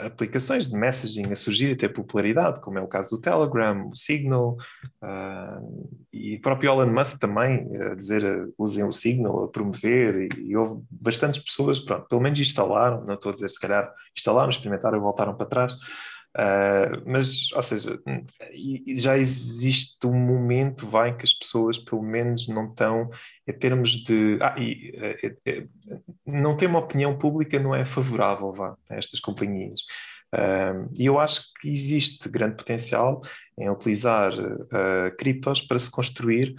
aplicações 0.06 0.68
de 0.68 0.76
messaging 0.76 1.30
a 1.32 1.36
surgir 1.36 1.70
e 1.70 1.76
ter 1.76 1.90
popularidade, 1.90 2.60
como 2.60 2.78
é 2.78 2.82
o 2.82 2.88
caso 2.88 3.16
do 3.16 3.22
Telegram, 3.22 3.88
o 3.88 3.96
Signal, 3.96 4.56
uh, 5.02 5.88
e 6.12 6.38
próprio 6.38 6.70
Elon 6.70 6.92
Musk 6.92 7.18
também 7.18 7.68
a 7.90 7.94
dizer 7.94 8.24
uh, 8.24 8.54
usem 8.58 8.84
o 8.84 8.92
Signal 8.92 9.44
a 9.44 9.48
promover, 9.48 10.28
e, 10.32 10.50
e, 10.50 10.56
houve 10.56 10.82
bastantes 10.90 11.42
pessoas, 11.42 11.78
pronto, 11.78 12.06
pelo 12.08 12.20
menos 12.20 12.40
instalaram, 12.40 13.04
não 13.04 13.14
estou 13.14 13.30
a 13.30 13.34
dizer 13.34 13.50
se 13.50 13.60
calhar 13.60 13.92
instalaram, 14.16 14.50
experimentaram 14.50 14.98
e 14.98 15.00
voltaram 15.00 15.34
para 15.34 15.46
trás, 15.46 15.72
Uh, 16.36 17.00
mas, 17.06 17.52
ou 17.52 17.62
seja, 17.62 18.00
já 18.96 19.16
existe 19.16 20.04
um 20.04 20.14
momento, 20.14 20.84
vai, 20.84 21.16
que 21.16 21.24
as 21.24 21.32
pessoas 21.32 21.78
pelo 21.78 22.02
menos 22.02 22.48
não 22.48 22.66
estão, 22.66 23.08
em 23.46 23.52
termos 23.52 23.90
de. 24.02 24.38
Ah, 24.40 24.56
e, 24.58 24.92
é, 24.96 25.36
é, 25.46 25.66
não 26.26 26.56
ter 26.56 26.66
uma 26.66 26.80
opinião 26.80 27.16
pública 27.16 27.58
não 27.60 27.72
é 27.74 27.84
favorável, 27.84 28.52
vá, 28.52 28.76
a 28.90 28.96
estas 28.96 29.20
companhias. 29.20 29.80
Uh, 30.34 30.90
e 30.98 31.06
eu 31.06 31.20
acho 31.20 31.52
que 31.60 31.70
existe 31.70 32.28
grande 32.28 32.56
potencial 32.56 33.20
em 33.56 33.70
utilizar 33.70 34.32
uh, 34.34 35.16
criptos 35.16 35.62
para 35.62 35.78
se 35.78 35.88
construir, 35.88 36.56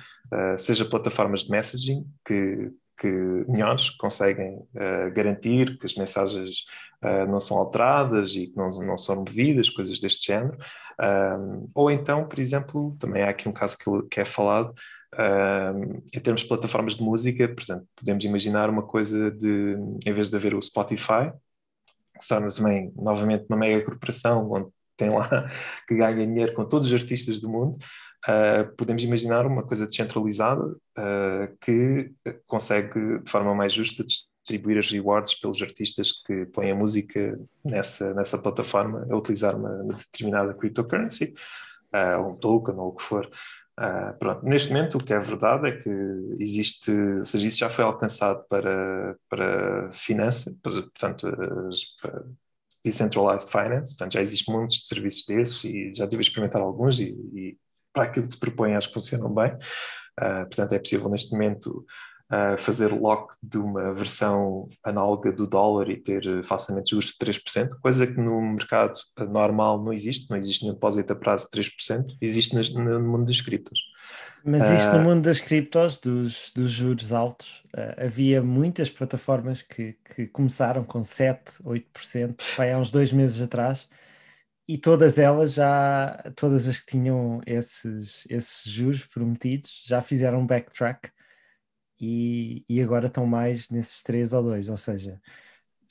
seja 0.57 0.85
plataformas 0.85 1.41
de 1.41 1.51
messaging 1.51 2.05
que, 2.25 2.71
que 2.97 3.07
melhores 3.47 3.89
conseguem 3.91 4.65
garantir 5.13 5.77
que 5.77 5.85
as 5.85 5.95
mensagens 5.95 6.65
uh, 7.03 7.29
não 7.29 7.39
são 7.39 7.57
alteradas 7.57 8.33
e 8.35 8.47
que 8.47 8.57
não, 8.57 8.69
não 8.69 8.97
são 8.97 9.17
movidas, 9.17 9.69
coisas 9.69 9.99
deste 9.99 10.27
género. 10.27 10.57
Um, 10.99 11.69
ou 11.73 11.91
então, 11.91 12.27
por 12.27 12.39
exemplo, 12.39 12.95
também 12.99 13.23
há 13.23 13.29
aqui 13.29 13.49
um 13.49 13.53
caso 13.53 13.77
que, 13.77 14.07
que 14.09 14.21
é 14.21 14.25
falado, 14.25 14.73
um, 15.13 16.01
em 16.13 16.19
termos 16.19 16.41
de 16.41 16.47
plataformas 16.47 16.95
de 16.95 17.03
música, 17.03 17.47
por 17.47 17.61
exemplo, 17.61 17.87
podemos 17.95 18.23
imaginar 18.23 18.69
uma 18.69 18.83
coisa 18.83 19.31
de, 19.31 19.77
em 20.05 20.13
vez 20.13 20.29
de 20.29 20.35
haver 20.35 20.55
o 20.55 20.61
Spotify, 20.61 21.31
que 22.17 22.23
se 22.23 22.29
torna 22.29 22.47
também, 22.47 22.93
novamente, 22.95 23.45
uma 23.49 23.57
mega 23.57 23.83
corporação, 23.83 24.49
onde 24.51 24.69
tem 24.95 25.09
lá 25.09 25.27
que 25.87 25.95
ganha 25.95 26.25
dinheiro 26.25 26.53
com 26.53 26.65
todos 26.65 26.87
os 26.87 26.93
artistas 26.93 27.39
do 27.39 27.49
mundo, 27.49 27.77
uh, 28.27 28.75
podemos 28.75 29.03
imaginar 29.03 29.45
uma 29.45 29.63
coisa 29.63 29.85
descentralizada 29.85 30.63
uh, 30.65 31.57
que 31.61 32.11
consegue, 32.45 33.19
de 33.19 33.29
forma 33.29 33.53
mais 33.53 33.73
justa, 33.73 34.03
distribuir 34.03 34.77
as 34.77 34.91
rewards 34.91 35.33
pelos 35.35 35.61
artistas 35.61 36.11
que 36.11 36.45
põem 36.47 36.71
a 36.71 36.75
música 36.75 37.39
nessa, 37.63 38.13
nessa 38.13 38.37
plataforma 38.37 39.07
a 39.09 39.15
utilizar 39.15 39.55
uma, 39.55 39.71
uma 39.81 39.93
determinada 39.93 40.53
cryptocurrency, 40.53 41.33
uh, 41.93 42.21
ou 42.21 42.31
um 42.31 42.35
token 42.35 42.75
ou 42.75 42.89
o 42.89 42.95
que 42.95 43.03
for. 43.03 43.29
Uh, 43.77 44.17
pronto. 44.19 44.45
Neste 44.45 44.71
momento, 44.71 44.97
o 44.97 45.03
que 45.03 45.13
é 45.13 45.19
verdade 45.19 45.67
é 45.67 45.77
que 45.77 45.89
existe, 46.39 46.91
ou 46.91 47.25
seja, 47.25 47.47
isso 47.47 47.57
já 47.57 47.69
foi 47.69 47.83
alcançado 47.83 48.45
para, 48.47 49.17
para 49.27 49.91
finança, 49.91 50.55
portanto, 50.63 51.27
as, 51.67 51.79
decentralized 52.85 53.49
finance, 53.49 53.95
portanto, 53.95 54.13
já 54.13 54.21
existem 54.21 54.53
muitos 54.53 54.87
serviços 54.87 55.25
desses 55.25 55.63
e 55.63 55.91
já 55.93 56.07
tive 56.07 56.21
a 56.21 56.25
experimentar 56.25 56.61
alguns 56.61 56.99
e, 56.99 57.17
e 57.33 57.57
para 57.95 58.03
aquilo 58.03 58.27
que 58.27 58.33
se 58.33 58.39
propõe 58.39 58.75
acho 58.75 58.89
que 58.89 58.93
funcionam 58.93 59.33
bem. 59.33 59.53
Uh, 60.19 60.45
portanto, 60.45 60.73
é 60.73 60.79
possível 60.79 61.09
neste 61.09 61.31
momento 61.31 61.85
uh, 62.31 62.57
fazer 62.57 62.91
lock 62.91 63.33
de 63.41 63.57
uma 63.57 63.93
versão 63.93 64.69
análoga 64.83 65.31
do 65.31 65.47
dólar 65.47 65.89
e 65.89 65.97
ter 65.97 66.43
facilmente 66.43 66.91
juros 66.91 67.07
de 67.07 67.25
3%, 67.25 67.69
coisa 67.81 68.05
que 68.05 68.19
no 68.19 68.41
mercado 68.41 68.99
normal 69.29 69.83
não 69.83 69.91
existe, 69.91 70.29
não 70.29 70.37
existe 70.37 70.63
nenhum 70.63 70.75
depósito 70.75 71.13
a 71.13 71.15
prazo 71.15 71.47
de 71.51 71.61
3%, 71.61 72.05
existe 72.21 72.53
no, 72.53 72.99
no 72.99 73.07
mundo 73.07 73.25
das 73.25 73.41
criptos. 73.41 73.79
Mas 74.47 74.61
isto 74.61 74.89
uh, 74.89 74.97
no 74.99 75.03
mundo 75.03 75.23
das 75.23 75.41
criptos, 75.41 75.97
dos, 75.97 76.51
dos 76.53 76.69
juros 76.69 77.11
altos, 77.11 77.63
uh, 77.75 78.05
havia 78.05 78.43
muitas 78.43 78.91
plataformas 78.91 79.63
que, 79.63 79.97
que 80.15 80.27
começaram 80.27 80.83
com 80.83 81.01
7, 81.01 81.63
8%, 81.63 82.41
vai, 82.55 82.71
há 82.71 82.77
uns 82.77 82.91
dois 82.91 83.11
meses 83.11 83.41
atrás, 83.41 83.89
e 84.67 84.77
todas 84.77 85.17
elas 85.17 85.53
já, 85.53 86.17
todas 86.35 86.67
as 86.67 86.79
que 86.79 86.91
tinham 86.91 87.41
esses, 87.45 88.25
esses 88.29 88.71
juros 88.71 89.05
prometidos, 89.05 89.83
já 89.85 90.01
fizeram 90.01 90.39
um 90.39 90.47
backtrack 90.47 91.09
e, 91.99 92.65
e 92.67 92.81
agora 92.81 93.07
estão 93.07 93.25
mais 93.25 93.69
nesses 93.69 94.01
três 94.01 94.33
ou 94.33 94.43
dois, 94.43 94.69
ou 94.69 94.77
seja. 94.77 95.21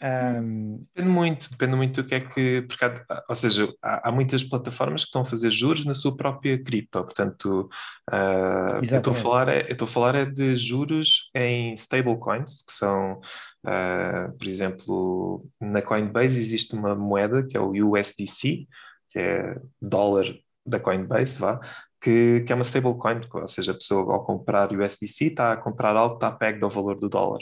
Um... 0.02 0.84
Depende 0.94 1.10
muito, 1.10 1.50
depende 1.50 1.76
muito 1.76 2.02
do 2.02 2.08
que 2.08 2.14
é 2.14 2.20
que. 2.20 2.62
Porque 2.62 2.84
há, 2.84 3.24
ou 3.28 3.36
seja, 3.36 3.72
há, 3.80 4.08
há, 4.08 4.12
muitas 4.12 4.44
plataformas 4.44 5.02
que 5.02 5.08
estão 5.08 5.22
a 5.22 5.24
fazer 5.24 5.50
juros 5.50 5.84
na 5.84 5.94
sua 5.94 6.16
própria 6.16 6.62
cripto, 6.62 7.02
portanto, 7.04 7.70
uh, 8.10 8.76
eu 8.76 8.98
estou 8.98 9.12
a 9.12 9.16
falar 9.16 9.48
é, 9.48 9.72
estou 9.72 9.86
a 9.86 9.90
falar 9.90 10.14
é 10.14 10.26
de 10.26 10.56
juros 10.56 11.30
em 11.34 11.72
stablecoins, 11.74 12.62
que 12.66 12.72
são, 12.72 13.20
uh, 13.64 14.36
por 14.36 14.46
exemplo, 14.46 15.46
na 15.60 15.82
Coinbase 15.82 16.38
existe 16.38 16.74
uma 16.74 16.94
moeda 16.94 17.42
que 17.42 17.56
é 17.56 17.60
o 17.60 17.72
USDC, 17.92 18.66
que 19.08 19.18
é 19.18 19.56
dólar 19.80 20.26
da 20.66 20.80
Coinbase, 20.80 21.38
vá, 21.38 21.60
que, 22.00 22.42
que 22.46 22.52
é 22.52 22.54
uma 22.54 22.62
stablecoin, 22.62 23.20
ou 23.32 23.46
seja, 23.46 23.72
a 23.72 23.74
pessoa 23.74 24.14
ao 24.14 24.24
comprar 24.24 24.72
USDC 24.72 25.26
está 25.26 25.52
a 25.52 25.56
comprar 25.56 25.96
algo 25.96 26.18
que 26.18 26.24
está 26.24 26.30
pego 26.36 26.64
ao 26.64 26.70
valor 26.70 26.98
do 26.98 27.08
dólar. 27.08 27.40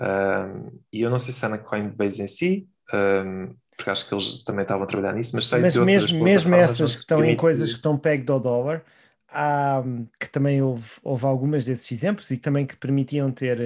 Um, 0.00 0.80
e 0.92 1.02
eu 1.02 1.10
não 1.10 1.18
sei 1.18 1.32
se 1.32 1.44
é 1.44 1.48
na 1.48 1.58
Coinbase 1.58 2.22
em 2.22 2.26
si, 2.26 2.68
um, 2.92 3.54
porque 3.76 3.90
acho 3.90 4.08
que 4.08 4.14
eles 4.14 4.42
também 4.44 4.62
estavam 4.62 4.84
a 4.84 4.86
trabalhar 4.86 5.14
nisso, 5.14 5.32
mas 5.34 5.48
sei 5.48 5.60
mas 5.60 5.72
de 5.72 5.80
mesmo, 5.80 6.22
mesmo 6.22 6.54
essas 6.54 6.90
que 6.90 6.98
estão 6.98 7.24
em 7.24 7.36
coisas 7.36 7.70
que 7.70 7.76
estão 7.76 7.96
pego 7.96 8.32
ao 8.32 8.40
dólar, 8.40 8.84
há, 9.30 9.82
que 10.18 10.28
também 10.28 10.62
houve, 10.62 10.90
houve 11.02 11.26
algumas 11.26 11.64
desses 11.64 11.90
exemplos 11.90 12.30
e 12.30 12.36
também 12.36 12.66
que 12.66 12.76
permitiam 12.76 13.30
ter 13.30 13.58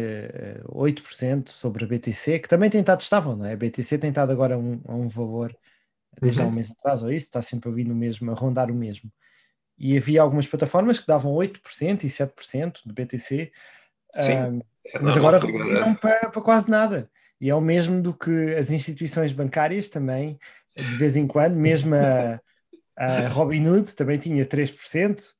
uh, 0.67 0.79
8% 0.79 1.49
sobre 1.49 1.85
a 1.85 1.89
BTC, 1.89 2.39
que 2.41 2.49
também 2.49 2.71
tem 2.71 2.81
estado 2.81 3.01
estável, 3.01 3.37
não 3.37 3.47
é? 3.47 3.53
A 3.53 3.57
BTC 3.57 3.99
tem 3.99 4.11
estado 4.11 4.33
agora 4.33 4.55
a 4.55 4.59
um, 4.59 4.81
a 4.87 4.95
um 4.95 5.09
valor 5.09 5.57
desde 6.21 6.41
uhum. 6.41 6.47
há 6.47 6.51
um 6.51 6.55
mês 6.55 6.71
atrás, 6.71 7.03
ou 7.03 7.11
isso, 7.11 7.27
está 7.27 7.43
sempre 7.43 7.69
a 7.69 7.73
vir 7.73 7.85
no 7.85 7.95
mesmo, 7.95 8.31
a 8.31 8.35
rondar 8.35 8.71
o 8.71 8.75
mesmo 8.75 9.11
e 9.79 9.97
havia 9.97 10.23
algumas 10.23 10.47
plataformas 10.47 10.99
que 10.99 11.07
davam 11.07 11.33
8% 11.33 12.05
e 12.05 12.09
7% 12.09 12.81
de 12.87 12.93
BTC, 12.93 13.53
Sim, 14.17 14.33
uh, 14.33 14.67
mas 15.01 15.17
agora 15.17 15.39
reduziram 15.39 15.95
para, 15.95 16.31
para, 16.31 16.43
quase 16.43 16.71
nada. 16.71 17.11
E 17.41 17.51
é 17.51 17.55
o 17.55 17.61
mesmo 17.61 18.01
do 18.01 18.15
que 18.15 18.55
as 18.55 18.71
instituições 18.71 19.33
bancárias 19.33 19.89
também, 19.89 20.39
de 20.77 20.97
vez 20.97 21.17
em 21.17 21.27
quando, 21.27 21.57
mesmo 21.57 21.95
a, 21.95 22.41
a 22.97 23.29
Robinhood 23.29 23.93
também 23.95 24.19
tinha 24.19 24.47
3%, 24.47 25.33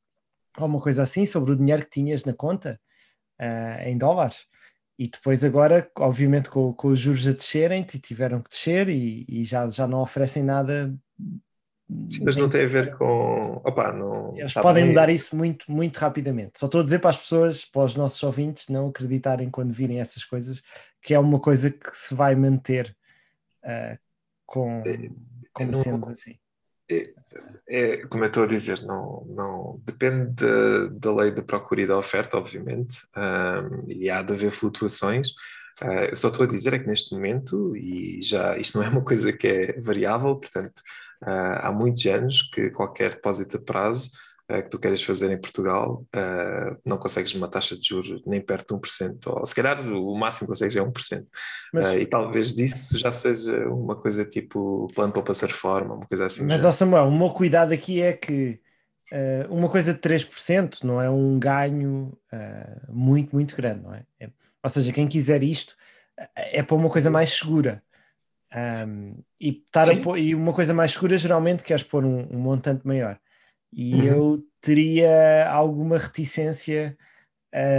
ou 0.59 0.67
uma 0.67 0.81
coisa 0.81 1.03
assim, 1.03 1.27
sobre 1.27 1.53
o 1.53 1.57
dinheiro 1.57 1.83
que 1.85 1.91
tinhas 1.91 2.25
na 2.25 2.33
conta 2.33 2.81
uh, 3.41 3.89
em 3.89 3.97
dólares. 3.99 4.47
E 4.99 5.09
depois 5.09 5.43
agora, 5.43 5.91
obviamente, 5.99 6.49
com, 6.49 6.73
com 6.73 6.89
os 6.89 7.01
juros 7.01 7.27
a 7.27 7.33
descerem, 7.33 7.83
tiveram 7.83 8.41
que 8.41 8.51
descer 8.51 8.89
e, 8.89 9.27
e 9.29 9.45
já, 9.45 9.69
já 9.69 9.89
não 9.89 10.01
oferecem 10.01 10.43
nada 10.43 10.95
Sim, 12.09 12.25
mas 12.25 12.37
não 12.37 12.49
tem 12.49 12.65
a 12.65 12.69
ver 12.69 12.97
com. 12.97 13.61
Opa, 13.65 13.93
não, 13.93 14.35
Eles 14.37 14.55
podem 14.55 14.87
mudar 14.87 15.11
isso 15.11 15.37
muito, 15.37 15.71
muito 15.71 15.99
rapidamente. 15.99 16.59
Só 16.59 16.67
estou 16.67 16.81
a 16.81 16.85
dizer 16.85 16.99
para 16.99 17.11
as 17.11 17.19
pessoas, 17.19 17.65
para 17.65 17.85
os 17.85 17.95
nossos 17.95 18.23
ouvintes, 18.23 18.69
não 18.69 18.89
acreditarem 18.89 19.51
quando 19.51 19.73
virem 19.73 20.01
essas 20.01 20.25
coisas, 20.25 20.63
que 21.03 21.13
é 21.13 21.19
uma 21.19 21.39
coisa 21.39 21.71
que 21.71 21.91
se 21.91 22.15
vai 22.15 22.35
manter 22.35 22.97
uh, 23.65 23.99
com, 24.47 24.83
é, 24.87 25.11
como 25.53 25.73
não, 25.73 25.83
sendo 25.83 26.09
assim. 26.09 26.39
É, 26.91 27.15
é, 27.69 28.07
como 28.07 28.25
eu 28.25 28.29
estou 28.29 28.45
a 28.45 28.47
dizer, 28.47 28.83
não, 28.83 29.25
não 29.27 29.81
depende 29.85 30.33
da, 30.35 30.87
da 30.89 31.15
lei 31.15 31.31
da 31.31 31.43
procura 31.43 31.83
e 31.83 31.87
da 31.87 31.99
oferta, 31.99 32.37
obviamente, 32.37 32.99
um, 33.17 33.91
e 33.91 34.11
há 34.11 34.23
de 34.23 34.35
haver 34.35 34.51
flutuações. 34.51 35.31
Uh, 35.83 36.07
eu 36.11 36.17
só 36.17 36.29
estou 36.29 36.45
a 36.45 36.49
dizer 36.49 36.75
é 36.75 36.79
que 36.79 36.87
neste 36.87 37.15
momento, 37.15 37.77
e 37.77 38.21
já 38.23 38.57
isto 38.59 38.79
não 38.79 38.87
é 38.87 38.89
uma 38.89 39.03
coisa 39.03 39.33
que 39.33 39.47
é 39.47 39.81
variável, 39.81 40.37
portanto, 40.37 40.79
uh, 41.23 41.59
há 41.63 41.73
muitos 41.73 42.05
anos 42.07 42.43
que 42.53 42.71
qualquer 42.71 43.15
depósito 43.15 43.57
a 43.57 43.61
prazo 43.61 44.11
uh, 44.51 44.63
que 44.63 44.71
tu 44.71 44.79
queres 44.79 45.03
fazer 45.03 45.31
em 45.31 45.41
Portugal 45.41 46.05
não 46.85 46.99
consegues 46.99 47.35
uma 47.35 47.49
taxa 47.49 47.77
de 47.77 47.89
juros 47.89 48.23
nem 48.27 48.41
perto 48.41 48.75
de 48.75 48.81
1%, 48.81 49.27
ou 49.27 49.47
se 49.47 49.55
calhar 49.55 49.81
o 49.81 50.15
máximo 50.17 50.47
que 50.47 50.53
consegues 50.53 50.77
é 50.77 50.81
1%. 50.81 51.27
Mas, 51.73 51.95
e 51.95 52.07
talvez 52.07 52.55
disso 52.55 52.99
já 52.99 53.13
seja 53.13 53.69
uma 53.69 53.97
coisa 53.97 54.25
tipo 54.25 54.89
plano 54.95 55.13
para 55.13 55.23
passar 55.23 55.51
forma, 55.51 55.95
uma 55.95 56.07
coisa 56.07 56.27
assim. 56.27 56.45
Mas, 56.45 56.65
ó 56.65 56.71
Samuel, 56.71 57.09
o 57.09 57.17
meu 57.19 57.31
cuidado 57.31 57.73
aqui 57.73 58.01
é 58.01 58.13
que 58.13 58.61
uma 59.49 59.69
coisa 59.69 59.95
de 59.95 60.01
3% 60.01 60.83
não 60.83 61.01
é 61.01 61.09
um 61.09 61.39
ganho 61.39 62.17
muito, 62.89 63.35
muito 63.35 63.55
grande, 63.57 63.83
não 63.83 63.95
é? 63.95 64.05
é 64.21 64.29
ou 64.63 64.71
seja, 64.71 64.93
quem 64.93 65.07
quiser 65.07 65.43
isto 65.43 65.77
é 66.35 66.63
para 66.63 66.77
uma 66.77 66.91
coisa 66.91 67.11
mais 67.11 67.31
segura. 67.31 67.83
Um, 68.87 69.17
e, 69.41 69.63
estar 69.67 69.85
pôr, 70.01 70.17
e 70.17 70.35
uma 70.35 70.53
coisa 70.53 70.73
mais 70.73 70.93
segura 70.93 71.19
geralmente 71.19 71.65
queres 71.65 71.83
pôr 71.83 72.05
um, 72.05 72.21
um 72.31 72.39
montante 72.39 72.87
maior. 72.87 73.19
E 73.75 73.95
uhum. 73.95 74.05
eu 74.05 74.45
teria 74.61 75.49
alguma 75.51 75.99
reticência 75.99 76.97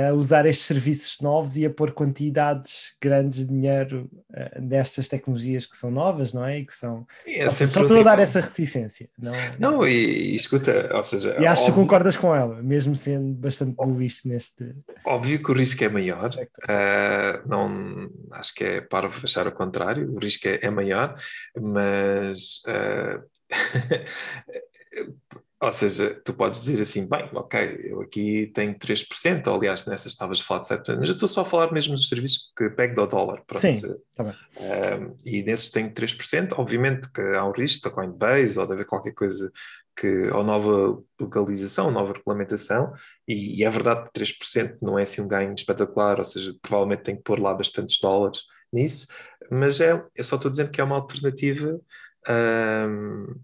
a 0.09 0.13
usar 0.13 0.45
estes 0.45 0.65
serviços 0.65 1.19
novos 1.19 1.57
e 1.57 1.65
a 1.65 1.69
pôr 1.69 1.91
quantidades 1.91 2.95
grandes 3.01 3.39
de 3.39 3.47
dinheiro 3.47 4.09
uh, 4.29 4.61
nestas 4.61 5.09
tecnologias 5.09 5.65
que 5.65 5.75
são 5.75 5.91
novas, 5.91 6.31
não 6.31 6.45
é? 6.45 6.59
E 6.59 6.65
que 6.65 6.71
são. 6.71 7.05
É 7.27 7.49
só 7.49 7.65
estou 7.65 7.99
a 7.99 8.03
dar 8.03 8.19
essa 8.19 8.39
reticência. 8.39 9.09
Não, 9.19 9.33
não 9.59 9.85
e, 9.85 10.31
e, 10.31 10.35
escuta, 10.35 10.95
ou 10.95 11.03
seja. 11.03 11.35
E 11.41 11.45
acho 11.45 11.63
óbvio, 11.63 11.65
que 11.65 11.71
tu 11.71 11.75
concordas 11.75 12.15
com 12.15 12.33
ela, 12.33 12.63
mesmo 12.63 12.95
sendo 12.95 13.33
bastante 13.33 13.75
bullish 13.75 14.25
neste. 14.25 14.73
Óbvio 15.03 15.43
que 15.43 15.51
o 15.51 15.53
risco 15.53 15.83
é 15.83 15.89
maior, 15.89 16.29
uh, 16.29 17.47
não, 17.49 18.09
acho 18.31 18.55
que 18.55 18.63
é 18.63 18.81
para 18.81 19.07
achar 19.07 19.45
o 19.45 19.51
contrário, 19.51 20.09
o 20.15 20.19
risco 20.19 20.47
é, 20.47 20.59
é 20.61 20.69
maior, 20.69 21.15
mas. 21.53 22.61
Uh, 22.65 23.21
Ou 25.65 25.73
seja, 25.73 26.21
tu 26.23 26.31
podes 26.33 26.63
dizer 26.63 26.81
assim, 26.81 27.09
bem, 27.09 27.27
ok, 27.33 27.81
eu 27.85 28.01
aqui 28.01 28.51
tenho 28.53 28.77
3%, 28.77 29.47
ou, 29.47 29.55
aliás, 29.55 29.85
nessas 29.87 30.11
estavas 30.11 30.39
a 30.39 30.43
falar 30.43 30.61
de 30.61 30.67
7%, 30.67 30.99
mas 30.99 31.09
eu 31.09 31.15
estou 31.15 31.27
só 31.27 31.41
a 31.41 31.45
falar 31.45 31.71
mesmo 31.71 31.95
dos 31.95 32.07
serviços 32.07 32.53
que 32.55 32.69
pego 32.69 32.95
do 32.95 33.07
dólar. 33.07 33.41
Pronto. 33.47 33.61
Sim, 33.61 33.81
tá 34.15 34.23
bem. 34.23 34.33
Um, 34.59 35.15
e 35.25 35.41
nesses 35.41 35.69
tenho 35.71 35.91
3%, 35.91 36.53
obviamente 36.57 37.11
que 37.11 37.21
há 37.21 37.43
um 37.43 37.51
risco 37.51 37.89
da 37.89 37.95
Coinbase 37.95 38.59
ou 38.59 38.67
de 38.67 38.73
haver 38.73 38.85
qualquer 38.85 39.13
coisa 39.13 39.51
que, 39.95 40.27
ou 40.29 40.43
nova 40.43 41.01
legalização, 41.19 41.89
nova 41.89 42.13
regulamentação, 42.13 42.93
e, 43.27 43.59
e 43.59 43.63
é 43.63 43.69
verdade 43.69 44.03
que 44.03 44.19
3% 44.19 44.77
não 44.81 44.99
é 44.99 45.03
assim 45.03 45.21
um 45.21 45.27
ganho 45.27 45.55
espetacular, 45.55 46.19
ou 46.19 46.25
seja, 46.25 46.53
provavelmente 46.61 47.03
tem 47.03 47.15
que 47.15 47.23
pôr 47.23 47.39
lá 47.39 47.53
bastantes 47.53 47.99
dólares 47.99 48.41
nisso, 48.71 49.07
mas 49.49 49.79
é, 49.81 49.93
eu 50.15 50.23
só 50.23 50.35
estou 50.35 50.51
dizendo 50.51 50.69
que 50.69 50.79
é 50.79 50.83
uma 50.83 50.97
alternativa 50.97 51.79
um, 52.27 53.35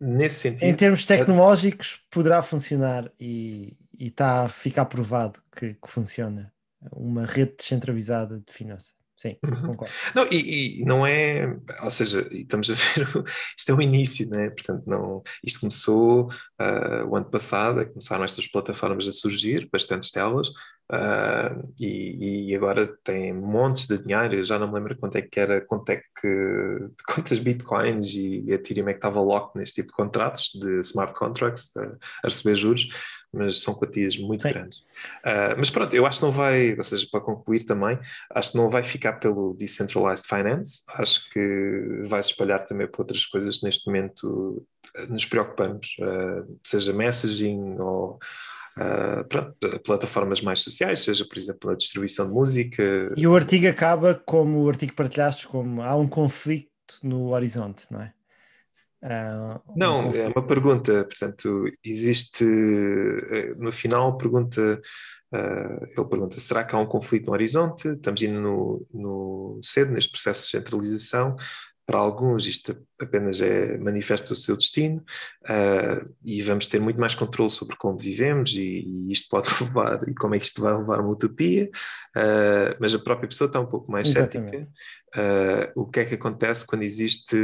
nesse 0.00 0.40
sentido. 0.40 0.64
Em 0.64 0.74
termos 0.74 1.04
tecnológicos, 1.04 2.00
poderá 2.10 2.42
funcionar 2.42 3.10
e, 3.20 3.76
está 3.98 4.44
a 4.44 4.48
ficar 4.48 4.86
provado 4.86 5.40
que, 5.54 5.74
que, 5.74 5.88
funciona 5.88 6.52
uma 6.92 7.26
rede 7.26 7.56
descentralizada 7.58 8.42
de 8.44 8.52
finanças. 8.52 8.94
Sim, 9.20 9.36
uhum. 9.44 9.66
concordo. 9.66 9.92
Não, 10.14 10.26
e, 10.30 10.80
e, 10.80 10.84
não 10.86 11.06
é, 11.06 11.54
ou 11.82 11.90
seja, 11.90 12.26
estamos 12.32 12.70
a 12.70 12.72
ver, 13.04 13.24
isto 13.54 13.70
é 13.70 13.74
o 13.74 13.82
início, 13.82 14.26
né? 14.30 14.48
Portanto, 14.48 14.84
não, 14.86 15.22
isto 15.44 15.60
começou 15.60 16.30
uh, 16.58 17.06
o 17.06 17.14
ano 17.14 17.26
passado, 17.30 17.82
é 17.82 17.84
começaram 17.84 18.24
estas 18.24 18.46
plataformas 18.46 19.06
a 19.06 19.12
surgir, 19.12 19.68
bastantes 19.70 20.10
delas, 20.10 20.48
uh, 20.48 21.70
e, 21.78 22.48
e, 22.48 22.56
agora 22.56 22.86
tem 23.04 23.30
montes 23.34 23.86
de 23.86 24.02
dinheiro, 24.02 24.36
eu 24.36 24.44
já 24.44 24.58
não 24.58 24.68
me 24.68 24.74
lembro 24.76 24.96
quanto 24.96 25.16
é 25.16 25.20
que 25.20 25.38
era, 25.38 25.60
quanto 25.60 25.90
é 25.90 26.00
que, 26.18 26.88
quantas 27.06 27.38
bitcoins 27.38 28.14
e, 28.14 28.46
a 28.50 28.54
Ethereum 28.54 28.88
é 28.88 28.94
que 28.94 29.00
estava 29.00 29.20
lock 29.20 29.54
neste 29.58 29.82
tipo 29.82 29.88
de 29.88 29.96
contratos, 29.96 30.50
de 30.54 30.80
smart 30.80 31.12
contracts, 31.12 31.76
a, 31.76 31.84
a 32.24 32.28
receber 32.28 32.56
juros, 32.56 32.88
mas 33.32 33.62
são 33.62 33.74
quantias 33.74 34.16
muito 34.16 34.42
Sim. 34.42 34.50
grandes. 34.50 34.78
Uh, 34.78 35.54
mas 35.56 35.70
pronto, 35.70 35.94
eu 35.94 36.06
acho 36.06 36.18
que 36.18 36.24
não 36.24 36.32
vai, 36.32 36.74
ou 36.76 36.84
seja, 36.84 37.06
para 37.10 37.20
concluir 37.20 37.64
também, 37.64 37.98
acho 38.34 38.52
que 38.52 38.58
não 38.58 38.68
vai 38.68 38.82
ficar 38.82 39.14
pelo 39.14 39.54
Decentralized 39.54 40.26
Finance, 40.26 40.82
acho 40.88 41.30
que 41.30 42.02
vai 42.06 42.22
se 42.22 42.30
espalhar 42.30 42.64
também 42.64 42.86
para 42.86 43.02
outras 43.02 43.24
coisas 43.26 43.62
neste 43.62 43.86
momento 43.86 44.66
ah, 44.96 45.06
nos 45.06 45.24
preocupamos, 45.24 45.96
uh, 46.00 46.58
seja 46.64 46.92
messaging 46.92 47.76
ou 47.78 48.18
Uh, 48.78 49.24
pronto, 49.24 49.56
plataformas 49.84 50.40
mais 50.40 50.60
sociais, 50.60 51.00
seja, 51.00 51.26
por 51.26 51.36
exemplo, 51.36 51.70
a 51.70 51.76
distribuição 51.76 52.28
de 52.28 52.32
música. 52.32 52.82
E 53.16 53.26
o 53.26 53.34
artigo 53.34 53.66
acaba 53.66 54.14
como 54.14 54.62
o 54.62 54.68
artigo 54.68 54.94
partilhaste, 54.94 55.46
como 55.48 55.82
há 55.82 55.94
um 55.96 56.06
conflito 56.06 56.70
no 57.02 57.34
horizonte, 57.34 57.84
não 57.90 58.00
é? 58.00 58.14
Uh, 59.02 59.58
não, 59.74 60.10
é 60.10 60.28
uma 60.28 60.46
pergunta. 60.46 61.04
Portanto, 61.04 61.64
existe 61.82 62.44
eh, 62.44 63.54
no 63.56 63.72
final 63.72 64.16
pergunta. 64.18 64.80
Uh, 65.32 65.84
ele 65.84 66.08
pergunta: 66.08 66.38
será 66.38 66.64
que 66.64 66.74
há 66.74 66.78
um 66.78 66.86
conflito 66.86 67.26
no 67.26 67.32
horizonte? 67.32 67.88
Estamos 67.88 68.20
indo 68.22 68.40
no, 68.40 68.86
no 68.92 69.60
cedo 69.62 69.92
neste 69.92 70.10
processo 70.10 70.44
de 70.44 70.50
centralização. 70.58 71.36
Para 71.86 71.98
alguns, 71.98 72.46
isto 72.46 72.76
apenas 73.00 73.40
é, 73.40 73.78
manifesta 73.78 74.32
o 74.32 74.36
seu 74.36 74.56
destino 74.56 75.02
uh, 75.44 76.08
e 76.24 76.42
vamos 76.42 76.68
ter 76.68 76.80
muito 76.80 77.00
mais 77.00 77.14
controle 77.14 77.50
sobre 77.50 77.76
como 77.76 77.96
vivemos 77.96 78.52
e, 78.52 78.60
e, 78.60 79.12
isto 79.12 79.28
pode 79.28 79.48
levar, 79.62 80.08
e 80.08 80.14
como 80.14 80.34
é 80.34 80.38
que 80.38 80.44
isto 80.44 80.60
vai 80.62 80.76
levar 80.76 80.98
a 80.98 81.02
uma 81.02 81.12
utopia, 81.12 81.70
uh, 82.16 82.76
mas 82.78 82.94
a 82.94 82.98
própria 82.98 83.28
pessoa 83.28 83.46
está 83.46 83.60
um 83.60 83.66
pouco 83.66 83.90
mais 83.90 84.08
Exatamente. 84.08 84.50
cética. 84.50 84.68
Uh, 85.12 85.80
o 85.82 85.86
que 85.86 85.98
é 85.98 86.04
que 86.04 86.14
acontece 86.14 86.64
quando 86.64 86.84
existe 86.84 87.36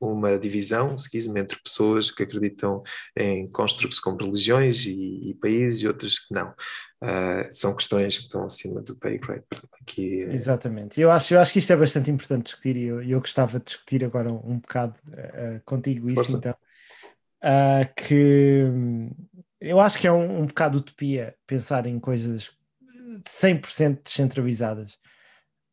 uma 0.00 0.38
divisão, 0.38 0.96
se 0.96 1.10
quiser, 1.10 1.36
entre 1.36 1.60
pessoas 1.62 2.10
que 2.10 2.22
acreditam 2.22 2.82
em 3.14 3.46
construtos 3.50 3.98
como 3.98 4.16
religiões 4.16 4.86
e, 4.86 5.30
e 5.30 5.34
países 5.34 5.82
e 5.82 5.86
outras 5.86 6.18
que 6.18 6.32
não. 6.32 6.54
Uh, 7.02 7.46
são 7.52 7.76
questões 7.76 8.16
que 8.16 8.24
estão 8.24 8.44
acima 8.46 8.80
do 8.80 8.96
pay 8.96 9.18
grade. 9.18 9.44
Aqui, 9.82 10.24
uh... 10.24 10.32
Exatamente. 10.32 10.98
Eu 10.98 11.10
acho, 11.10 11.34
eu 11.34 11.40
acho 11.40 11.52
que 11.52 11.58
isto 11.58 11.70
é 11.70 11.76
bastante 11.76 12.10
importante 12.10 12.44
discutir 12.44 12.74
e 12.74 12.84
eu, 12.84 13.02
eu 13.02 13.20
gostava 13.20 13.58
de 13.58 13.66
discutir 13.66 14.02
agora 14.02 14.32
um, 14.44 14.52
um 14.52 14.58
bocado 14.58 14.94
uh, 15.08 15.60
contigo 15.64 16.08
isso 16.08 16.22
Força. 16.22 16.36
então. 16.36 16.54
que 17.96 18.64
eu 19.60 19.80
acho 19.80 19.98
que 19.98 20.06
é 20.06 20.12
um, 20.12 20.42
um 20.42 20.46
bocado 20.46 20.78
utopia 20.78 21.34
pensar 21.46 21.86
em 21.86 21.98
coisas 21.98 22.50
100% 23.24 24.02
descentralizadas. 24.04 24.98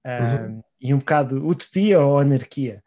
Uhum. 0.05 0.61
E 0.81 0.93
um 0.93 0.99
bocado 0.99 1.47
utopia 1.47 1.99
ou 1.99 2.19
anarquia. 2.19 2.83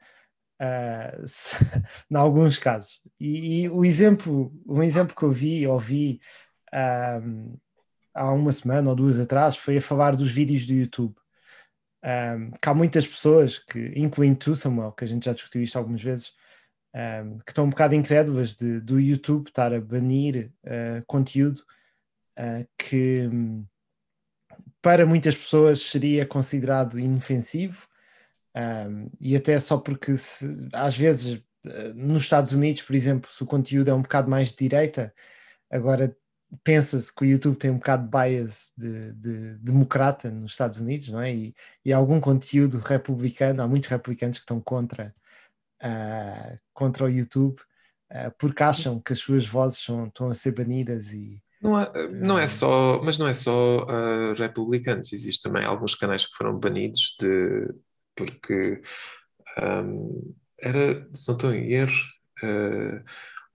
Uh, 0.61 1.27
se, 1.27 1.57
em 2.11 2.17
alguns 2.17 2.59
casos. 2.59 3.01
E, 3.21 3.63
e, 3.63 3.69
o 3.69 3.85
exemplo, 3.85 4.53
um 4.67 4.83
exemplo 4.83 5.15
que 5.15 5.23
eu 5.23 5.31
vi, 5.31 5.67
ouvi 5.67 6.21
há 8.15 8.33
uma 8.33 8.53
semana 8.53 8.91
ou 8.91 8.97
duas 8.97 9.19
atrás 9.19 9.57
foi 9.57 9.77
a 9.77 9.81
falar 9.81 10.17
dos 10.17 10.33
vídeos 10.33 10.67
do 10.67 10.75
YouTube. 10.75 11.15
Um, 12.07 12.53
que 12.53 12.69
há 12.69 12.73
muitas 12.73 13.05
pessoas, 13.05 13.59
que, 13.59 13.93
incluindo 13.97 14.39
tu, 14.39 14.55
Samuel, 14.55 14.93
que 14.93 15.03
a 15.03 15.09
gente 15.09 15.25
já 15.25 15.33
discutiu 15.33 15.61
isto 15.61 15.77
algumas 15.77 16.01
vezes, 16.01 16.33
um, 16.95 17.39
que 17.41 17.51
estão 17.51 17.65
um 17.65 17.71
bocado 17.71 17.97
incrédulas 17.97 18.55
de, 18.55 18.81
do 18.81 19.01
YouTube 19.01 19.49
estar 19.49 19.75
a 19.75 19.81
banir 19.81 20.53
uh, 20.65 21.05
conteúdo 21.07 21.63
uh, 22.39 22.67
que 22.79 23.29
para 24.81 25.05
muitas 25.05 25.35
pessoas 25.35 25.81
seria 25.81 26.25
considerado 26.25 26.99
inofensivo 26.99 27.89
um, 28.57 29.11
e 29.21 29.37
até 29.37 29.59
só 29.59 29.77
porque 29.77 30.17
se, 30.17 30.69
às 30.73 30.97
vezes 30.97 31.43
uh, 31.67 31.93
nos 31.95 32.23
Estados 32.23 32.53
Unidos, 32.53 32.83
por 32.83 32.95
exemplo, 32.95 33.31
se 33.31 33.43
o 33.43 33.47
conteúdo 33.47 33.91
é 33.91 33.95
um 33.95 34.03
bocado 34.03 34.31
mais 34.31 34.51
de 34.51 34.57
direita, 34.57 35.13
agora 35.69 36.17
pensa-se 36.63 37.15
que 37.15 37.23
o 37.23 37.27
YouTube 37.27 37.57
tem 37.57 37.71
um 37.71 37.77
bocado 37.77 38.05
de 38.05 38.11
bias 38.11 38.73
de, 38.77 39.13
de, 39.13 39.55
democrata 39.59 40.31
nos 40.31 40.53
Estados 40.53 40.81
Unidos, 40.81 41.09
não 41.09 41.21
é? 41.21 41.35
E, 41.35 41.55
e 41.85 41.93
algum 41.93 42.21
conteúdo 42.21 42.79
republicano, 42.79 43.63
há 43.63 43.69
muitos 43.69 43.91
republicanos 43.91 44.39
que 44.39 44.45
estão 44.45 44.61
contra, 44.61 45.15
uh, 45.83 46.59
contra 46.73 47.05
o 47.05 47.09
YouTube 47.09 47.61
uh, 48.13 48.33
porque 48.39 48.63
acham 48.63 49.01
que 49.01 49.13
as 49.13 49.19
suas 49.19 49.47
vozes 49.47 49.79
são, 49.79 50.07
estão 50.07 50.29
a 50.29 50.35
ser 50.35 50.53
banidas 50.53 51.13
e 51.13 51.43
não 51.61 51.81
é, 51.81 52.09
não 52.09 52.39
é 52.39 52.47
só, 52.47 53.01
mas 53.03 53.19
não 53.19 53.27
é 53.27 53.35
só 53.35 53.85
uh, 53.85 54.35
republicanos, 54.35 55.13
existem 55.13 55.51
também 55.51 55.67
alguns 55.67 55.95
canais 55.95 56.27
que 56.27 56.37
foram 56.37 56.59
banidos 56.59 57.17
de 57.19 57.75
porque 58.15 58.83
um, 59.59 60.35
era, 60.59 61.07
se 61.15 61.29
não 61.29 61.35
estou 61.35 61.53
em 61.53 61.73
erro, 61.73 61.93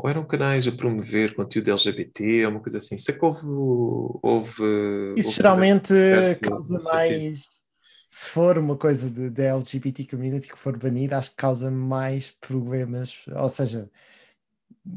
ou 0.01 0.09
eram 0.09 0.25
canais 0.25 0.67
a 0.67 0.71
promover 0.71 1.35
conteúdo 1.35 1.69
LGBT, 1.69 2.45
ou 2.45 2.51
uma 2.51 2.59
coisa 2.59 2.79
assim. 2.79 2.97
Sei 2.97 3.13
que 3.13 3.23
houve. 3.23 3.45
houve 3.45 5.13
Isso 5.15 5.27
houve 5.27 5.37
geralmente 5.37 5.93
causa 6.41 6.79
mais. 6.91 7.61
Se 8.09 8.27
for 8.27 8.57
uma 8.57 8.75
coisa 8.75 9.09
da 9.29 9.43
LGBT 9.43 10.05
community 10.05 10.49
que 10.49 10.57
for 10.57 10.75
banida, 10.75 11.17
acho 11.17 11.29
que 11.29 11.35
causa 11.35 11.69
mais 11.69 12.31
problemas. 12.31 13.25
Ou 13.27 13.47
seja, 13.47 13.89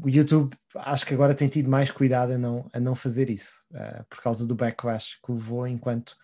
o 0.03 0.09
YouTube 0.09 0.57
acho 0.75 1.05
que 1.05 1.13
agora 1.13 1.35
tem 1.35 1.47
tido 1.47 1.69
mais 1.69 1.91
cuidado 1.91 2.33
a 2.33 2.37
não, 2.37 2.67
a 2.73 2.79
não 2.79 2.95
fazer 2.95 3.29
isso, 3.29 3.63
uh, 3.71 4.03
por 4.09 4.21
causa 4.21 4.45
do 4.47 4.55
backlash 4.55 5.19
que 5.23 5.31
levou, 5.31 5.67
enquanto 5.67 6.17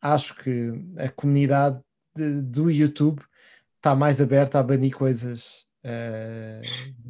acho 0.00 0.34
que 0.36 0.70
a 0.96 1.08
comunidade 1.08 1.80
de- 2.14 2.40
do 2.40 2.70
YouTube 2.70 3.20
está 3.76 3.94
mais 3.96 4.20
aberta 4.22 4.58
a 4.58 4.62
banir 4.62 4.96
coisas 4.96 5.67
eh, 5.84 6.62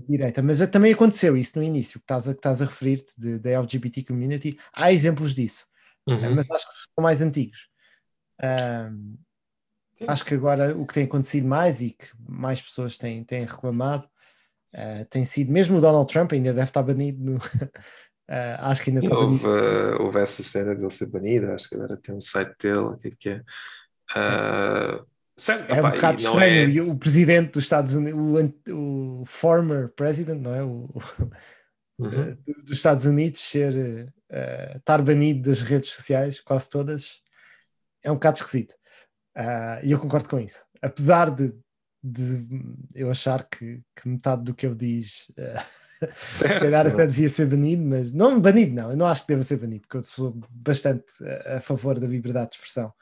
direita. 0.09 0.43
Mas 0.43 0.59
também 0.71 0.93
aconteceu 0.93 1.37
isso 1.37 1.59
no 1.59 1.65
início, 1.65 1.99
que 2.01 2.05
estás 2.05 2.29
a, 2.29 2.33
que 2.33 2.39
estás 2.39 2.63
a 2.63 2.67
referir-te 2.67 3.13
de- 3.21 3.39
da 3.39 3.51
LGBT 3.51 4.05
community. 4.05 4.59
Há 4.73 4.93
exemplos 4.93 5.35
disso, 5.35 5.67
eh, 6.07 6.13
Uhum. 6.13 6.35
mas 6.35 6.51
acho 6.51 6.67
que 6.67 6.75
são 6.95 7.03
mais 7.03 7.23
antigos. 7.23 7.69
Ahm, 8.41 9.17
acho 10.07 10.25
que 10.25 10.35
agora 10.35 10.77
o 10.77 10.87
que 10.87 10.95
tem 10.95 11.05
acontecido 11.05 11.47
mais 11.49 11.81
e 11.83 11.91
que 11.91 12.07
mais 12.29 12.61
pessoas 12.61 12.97
têm, 12.97 13.25
têm 13.25 13.45
reclamado 13.45 14.09
eh, 14.73 15.05
tem 15.07 15.25
sido, 15.25 15.51
mesmo 15.53 15.79
o 15.79 15.81
Donald 15.81 16.13
Trump 16.13 16.33
ainda 16.33 16.53
deve 16.53 16.65
estar 16.69 16.83
banido. 16.83 17.23
no- 17.25 17.39
Eh, 18.31 18.57
acho 18.61 18.83
que 18.85 18.91
ainda 18.91 19.01
está 19.01 19.17
houve, 19.17 19.25
banido. 19.37 19.49
uh, 19.49 20.03
houve 20.03 20.21
essa 20.21 20.43
cena 20.43 20.75
dele 20.75 20.91
ser 20.91 21.07
banido, 21.11 21.51
acho 21.51 21.67
que 21.67 21.75
agora 21.77 21.97
tem 21.97 22.15
um 22.15 22.21
site 22.21 22.55
dele, 22.63 22.79
o 22.79 22.99
que 22.99 23.09
é 23.09 23.11
que 23.19 23.29
é? 23.31 23.43
Uh, 24.13 25.07
certo, 25.39 25.71
É 25.73 25.81
um 25.83 25.91
bocado 25.91 26.21
estranho. 26.21 26.79
é- 26.79 26.83
O 26.93 26.99
presidente 26.99 27.53
dos 27.53 27.65
Estados 27.65 27.95
Unidos, 27.95 28.21
o, 28.69 29.23
o 29.23 29.25
former 29.27 29.89
president, 29.95 30.41
não 30.41 30.55
é? 30.55 30.63
O, 30.63 30.89
Uhum. 32.01 32.37
do- 32.47 32.63
dos 32.63 32.73
Estados 32.73 33.05
Unidos 33.07 33.41
ser 33.41 34.13
eh, 34.31 34.77
estar 34.77 35.03
banido 35.03 35.49
das 35.51 35.61
redes 35.61 35.89
sociais, 35.91 36.39
quase 36.39 36.71
todas, 36.71 37.21
é 38.05 38.11
um 38.11 38.15
bocado 38.15 38.39
esquisito. 38.39 38.77
Ah, 39.35 39.81
E 39.83 39.91
eu 39.91 39.99
concordo 39.99 40.29
com 40.29 40.39
isso. 40.39 40.65
Apesar 40.81 41.29
de, 41.35 41.53
de 42.01 42.47
eu 42.95 43.11
achar 43.11 43.49
que, 43.49 43.81
que 43.97 44.09
metade 44.09 44.45
do 44.45 44.55
que 44.55 44.65
ele 44.65 44.77
diz 44.77 45.33
eh, 45.37 45.57
se 46.29 46.39
Certo, 46.39 46.61
calhar 46.61 46.85
não. 46.85 46.93
até 46.93 47.05
devia 47.05 47.29
ser 47.29 47.47
banido, 47.47 47.83
mas 47.85 48.13
não 48.13 48.41
banido, 48.41 48.73
não, 48.75 48.93
eu 48.93 48.97
não 48.97 49.07
acho 49.07 49.23
que 49.23 49.29
deva 49.29 49.43
ser 49.43 49.57
banido, 49.57 49.81
porque 49.83 49.97
eu 49.97 50.05
sou 50.05 50.41
bastante 50.51 51.05
a, 51.47 51.57
a 51.57 51.61
favor 51.61 51.99
da 51.99 52.07
liberdade 52.07 52.51
de 52.51 52.57
expressão 52.59 52.93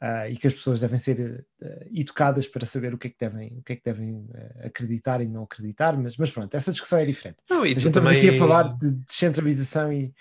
ah, 0.00 0.28
e 0.30 0.36
que 0.36 0.46
as 0.46 0.54
pessoas 0.54 0.80
devem 0.80 0.98
ser 0.98 1.44
eh, 1.60 1.88
educadas 1.92 2.46
para 2.46 2.64
saber 2.64 2.94
o 2.94 2.98
que 2.98 3.08
é 3.08 3.10
que 3.10 3.18
devem, 3.20 3.58
o 3.58 3.62
que 3.62 3.74
é 3.74 3.76
que 3.76 3.84
devem 3.84 4.26
eh, 4.32 4.66
acreditar 4.68 5.20
e 5.20 5.28
não 5.28 5.42
acreditar, 5.42 5.94
mas, 5.98 6.16
mas 6.16 6.30
pronto, 6.30 6.54
essa 6.54 6.72
discussão 6.72 6.98
é 6.98 7.04
diferente. 7.04 7.36
Não, 7.50 7.66
e 7.66 7.74
A 7.74 7.78
gente 7.78 7.92
também... 7.92 8.16
aqui 8.16 8.30
a 8.30 8.38
falar 8.38 8.62
de 8.78 8.92
descentralização 8.92 9.92
e, 9.92 10.14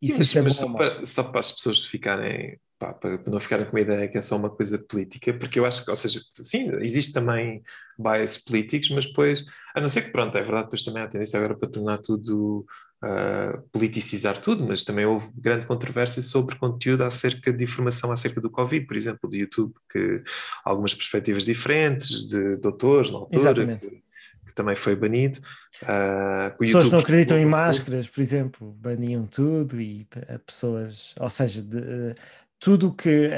e 0.00 0.06
Sim, 0.06 0.18
mas, 0.18 0.34
mas 0.34 0.56
só, 0.56 0.72
para, 0.72 1.04
só 1.04 1.22
para 1.24 1.40
as 1.40 1.52
pessoas 1.52 1.84
ficarem, 1.84 2.58
pá, 2.78 2.94
para 2.94 3.20
não 3.26 3.38
ficarem 3.38 3.66
com 3.66 3.76
a 3.76 3.80
ideia 3.82 4.08
que 4.08 4.16
é 4.16 4.22
só 4.22 4.36
uma 4.36 4.48
coisa 4.48 4.78
política, 4.78 5.34
porque 5.34 5.58
eu 5.58 5.66
acho 5.66 5.84
que, 5.84 5.90
ou 5.90 5.96
seja, 5.96 6.18
sim, 6.32 6.70
existe 6.80 7.12
também 7.12 7.62
bias 7.98 8.38
políticos, 8.38 8.88
mas 8.88 9.04
depois, 9.04 9.44
a 9.74 9.80
não 9.82 9.86
ser 9.86 10.00
que, 10.00 10.12
pronto, 10.12 10.34
é 10.38 10.42
verdade, 10.42 10.64
depois 10.64 10.82
também 10.82 11.02
há 11.02 11.08
tendência 11.08 11.38
agora 11.38 11.58
para 11.58 11.68
tornar 11.68 11.98
tudo, 11.98 12.64
ah, 13.02 13.62
politicizar 13.72 14.40
tudo, 14.40 14.64
mas 14.64 14.82
também 14.84 15.04
houve 15.04 15.28
grande 15.36 15.66
controvérsia 15.66 16.22
sobre 16.22 16.56
conteúdo 16.56 17.04
acerca 17.04 17.52
de 17.52 17.62
informação 17.62 18.10
acerca 18.10 18.40
do 18.40 18.50
Covid, 18.50 18.86
por 18.86 18.96
exemplo, 18.96 19.28
do 19.28 19.36
YouTube, 19.36 19.74
que 19.90 20.22
algumas 20.64 20.94
perspectivas 20.94 21.44
diferentes 21.44 22.26
de 22.26 22.56
doutores 22.56 23.10
na 23.10 23.18
altura, 23.18 23.40
Exatamente. 23.40 23.86
que, 23.86 24.02
que 24.46 24.52
também 24.54 24.74
foi 24.74 24.96
banido. 24.96 25.40
o 25.82 26.58
Pessoas 26.58 26.58
que 26.58 26.64
não 26.64 26.82
YouTube- 26.84 27.02
acreditam 27.02 27.38
em 27.38 27.46
máscaras, 27.46 28.08
por 28.08 28.20
exemplo, 28.20 28.72
baniam 28.72 29.26
tudo 29.26 29.80
e 29.80 30.06
eh, 30.16 30.38
pessoas, 30.38 31.14
ou 31.20 31.28
seja, 31.28 31.62
de, 31.62 31.78
eh, 31.78 32.14
tudo 32.58 32.94
que 32.94 33.30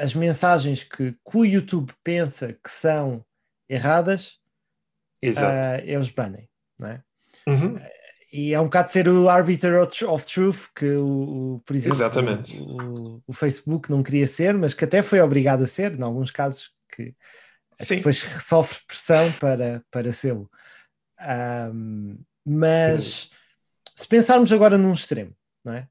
as 0.00 0.12
mensagens 0.14 0.82
que, 0.82 1.12
que 1.12 1.36
o 1.36 1.44
YouTube 1.44 1.92
pensa 2.02 2.52
que 2.52 2.68
são 2.70 3.24
erradas, 3.68 4.38
ah, 5.38 5.80
eles 5.84 6.10
banem, 6.10 6.48
não 6.76 6.88
é? 6.88 7.02
Uhum. 7.46 7.78
E 8.36 8.52
é 8.52 8.60
um 8.60 8.64
bocado 8.64 8.90
ser 8.90 9.08
o 9.08 9.30
arbiter 9.30 9.80
of 9.80 9.96
tr- 9.96 10.04
of 10.04 10.26
truth 10.26 10.68
que 10.74 10.84
o, 10.84 11.54
o, 11.54 11.60
por 11.64 11.74
exemplo, 11.74 11.96
Exatamente. 11.96 12.60
O, 12.60 13.22
o 13.26 13.32
Facebook 13.32 13.90
não 13.90 14.02
queria 14.02 14.26
ser, 14.26 14.52
mas 14.52 14.74
que 14.74 14.84
até 14.84 15.00
foi 15.00 15.22
obrigado 15.22 15.64
a 15.64 15.66
ser, 15.66 15.98
em 15.98 16.02
alguns 16.02 16.30
casos 16.30 16.70
que 16.94 17.14
Sim. 17.72 17.96
depois 17.96 18.18
sofre 18.44 18.78
pressão 18.86 19.32
para, 19.40 19.82
para 19.90 20.12
ser-lo. 20.12 20.50
Ahm, 21.18 22.18
mas 22.44 23.30
se 23.96 24.06
pensarmos 24.06 24.52
agora 24.52 24.76
num 24.76 24.92
extremo, 24.92 25.34
não 25.64 25.72
é? 25.72 25.88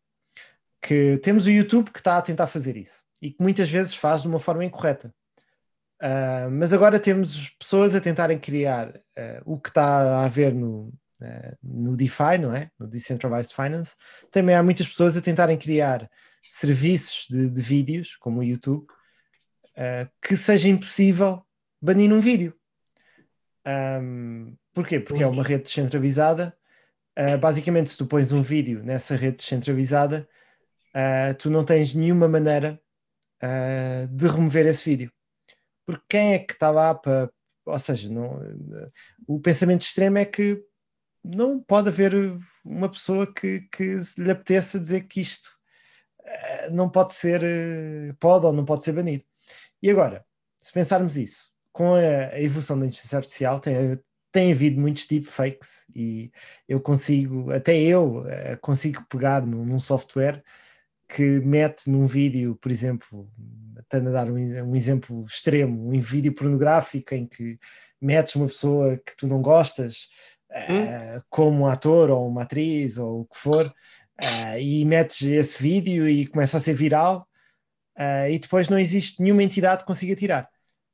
Que 0.79 1.17
temos 1.23 1.47
o 1.47 1.51
YouTube 1.51 1.89
que 1.89 1.97
está 1.97 2.15
a 2.15 2.21
tentar 2.21 2.45
fazer 2.45 2.77
isso 2.77 3.03
e 3.23 3.31
que 3.31 3.41
muitas 3.41 3.67
vezes 3.67 3.95
faz 3.95 4.21
de 4.21 4.27
uma 4.27 4.39
forma 4.39 4.63
incorreta. 4.63 5.11
Ah, 5.99 6.47
mas 6.51 6.71
agora 6.73 6.99
temos 6.99 7.49
pessoas 7.57 7.95
a 7.95 8.01
tentarem 8.01 8.37
criar 8.37 9.01
ah, 9.17 9.41
o 9.45 9.57
que 9.57 9.69
está 9.69 10.19
a 10.19 10.25
haver 10.25 10.53
no, 10.53 10.93
no 11.63 11.95
DeFi, 11.95 12.37
não 12.39 12.53
é? 12.53 12.69
No 12.79 12.87
Decentralized 12.87 13.53
Finance. 13.53 13.95
Também 14.31 14.55
há 14.55 14.63
muitas 14.63 14.87
pessoas 14.87 15.15
a 15.17 15.21
tentarem 15.21 15.57
criar 15.57 16.09
serviços 16.47 17.25
de, 17.29 17.49
de 17.49 17.61
vídeos, 17.61 18.15
como 18.17 18.39
o 18.39 18.43
YouTube, 18.43 18.85
ah, 19.75 20.09
que 20.21 20.35
seja 20.35 20.69
impossível 20.69 21.45
banir 21.81 22.11
um 22.11 22.19
vídeo. 22.19 22.55
Ahm, 23.65 24.55
porquê? 24.73 24.99
Porque 24.99 25.23
é 25.23 25.27
uma 25.27 25.43
rede 25.43 25.63
descentralizada. 25.63 26.55
Ah, 27.15 27.37
basicamente, 27.37 27.89
se 27.89 27.97
tu 27.97 28.05
pões 28.05 28.31
um 28.31 28.41
vídeo 28.41 28.83
nessa 28.83 29.15
rede 29.15 29.37
descentralizada, 29.37 30.27
ah, 30.93 31.33
tu 31.33 31.49
não 31.49 31.65
tens 31.65 31.93
nenhuma 31.93 32.27
maneira 32.27 32.79
de 34.09 34.27
remover 34.27 34.65
esse 34.65 34.89
vídeo. 34.89 35.11
Porque 35.85 36.03
quem 36.09 36.33
é 36.33 36.39
que 36.39 36.53
está 36.53 36.71
lá 36.71 36.95
para. 36.95 37.29
Ou 37.65 37.79
seja, 37.79 38.09
não, 38.09 38.39
o 39.27 39.39
pensamento 39.39 39.83
extremo 39.83 40.17
é 40.17 40.25
que 40.25 40.63
não 41.25 41.59
pode 41.59 41.89
haver 41.89 42.13
uma 42.63 42.89
pessoa 42.89 43.31
que, 43.31 43.61
que 43.71 44.01
lhe 44.17 44.31
apeteça 44.31 44.79
dizer 44.79 45.01
que 45.07 45.21
isto 45.21 45.49
ah, 46.25 46.69
não 46.71 46.89
pode 46.89 47.13
ser, 47.13 47.43
eh, 47.43 48.13
pode 48.19 48.45
ou 48.45 48.53
não 48.53 48.65
pode 48.65 48.83
ser 48.83 48.93
banido. 48.93 49.23
E 49.81 49.89
agora, 49.89 50.25
se 50.59 50.71
pensarmos 50.71 51.17
isso, 51.17 51.51
com 51.71 51.95
a, 51.95 51.99
a 52.33 52.41
evolução 52.41 52.79
da 52.79 52.85
inteligência 52.85 53.17
artificial, 53.17 53.59
tem, 53.59 53.99
tem 54.31 54.51
havido 54.51 54.79
muitos 54.79 55.07
deepfakes 55.07 55.85
e 55.95 56.31
eu 56.67 56.79
consigo, 56.81 57.51
até 57.51 57.77
eu, 57.77 58.25
eh, 58.27 58.57
consigo 58.57 59.03
pegar 59.09 59.45
num, 59.45 59.65
num 59.65 59.79
software 59.79 60.43
que 61.07 61.39
mete 61.41 61.89
num 61.89 62.07
vídeo, 62.07 62.55
por 62.61 62.71
exemplo, 62.71 63.29
estando 63.79 64.09
a 64.09 64.11
dar 64.11 64.29
um, 64.29 64.35
um 64.35 64.75
exemplo 64.75 65.25
extremo, 65.25 65.89
um 65.89 65.99
vídeo 66.01 66.33
pornográfico 66.33 67.13
em 67.13 67.27
que 67.27 67.59
metes 68.01 68.35
uma 68.35 68.47
pessoa 68.47 68.97
que 68.97 69.15
tu 69.17 69.27
não 69.27 69.41
gostas 69.41 70.09
eh, 70.51 71.21
como 71.29 71.63
um 71.63 71.67
ator 71.67 72.09
ou 72.09 72.27
uma 72.27 72.43
atriz 72.43 72.97
ou 72.97 73.21
o 73.21 73.25
que 73.25 73.37
for, 73.37 73.73
eh, 74.17 74.61
e 74.61 74.85
metes 74.85 75.21
esse 75.27 75.61
vídeo 75.61 76.07
e 76.07 76.25
começa 76.27 76.57
a 76.57 76.61
ser 76.61 76.73
viral, 76.73 77.27
eh, 77.97 78.31
e 78.33 78.39
depois 78.39 78.69
não 78.69 78.79
existe 78.79 79.21
nenhuma 79.21 79.43
entidade 79.43 79.81
que 79.81 79.87
consiga 79.87 80.15
tirar. 80.15 80.49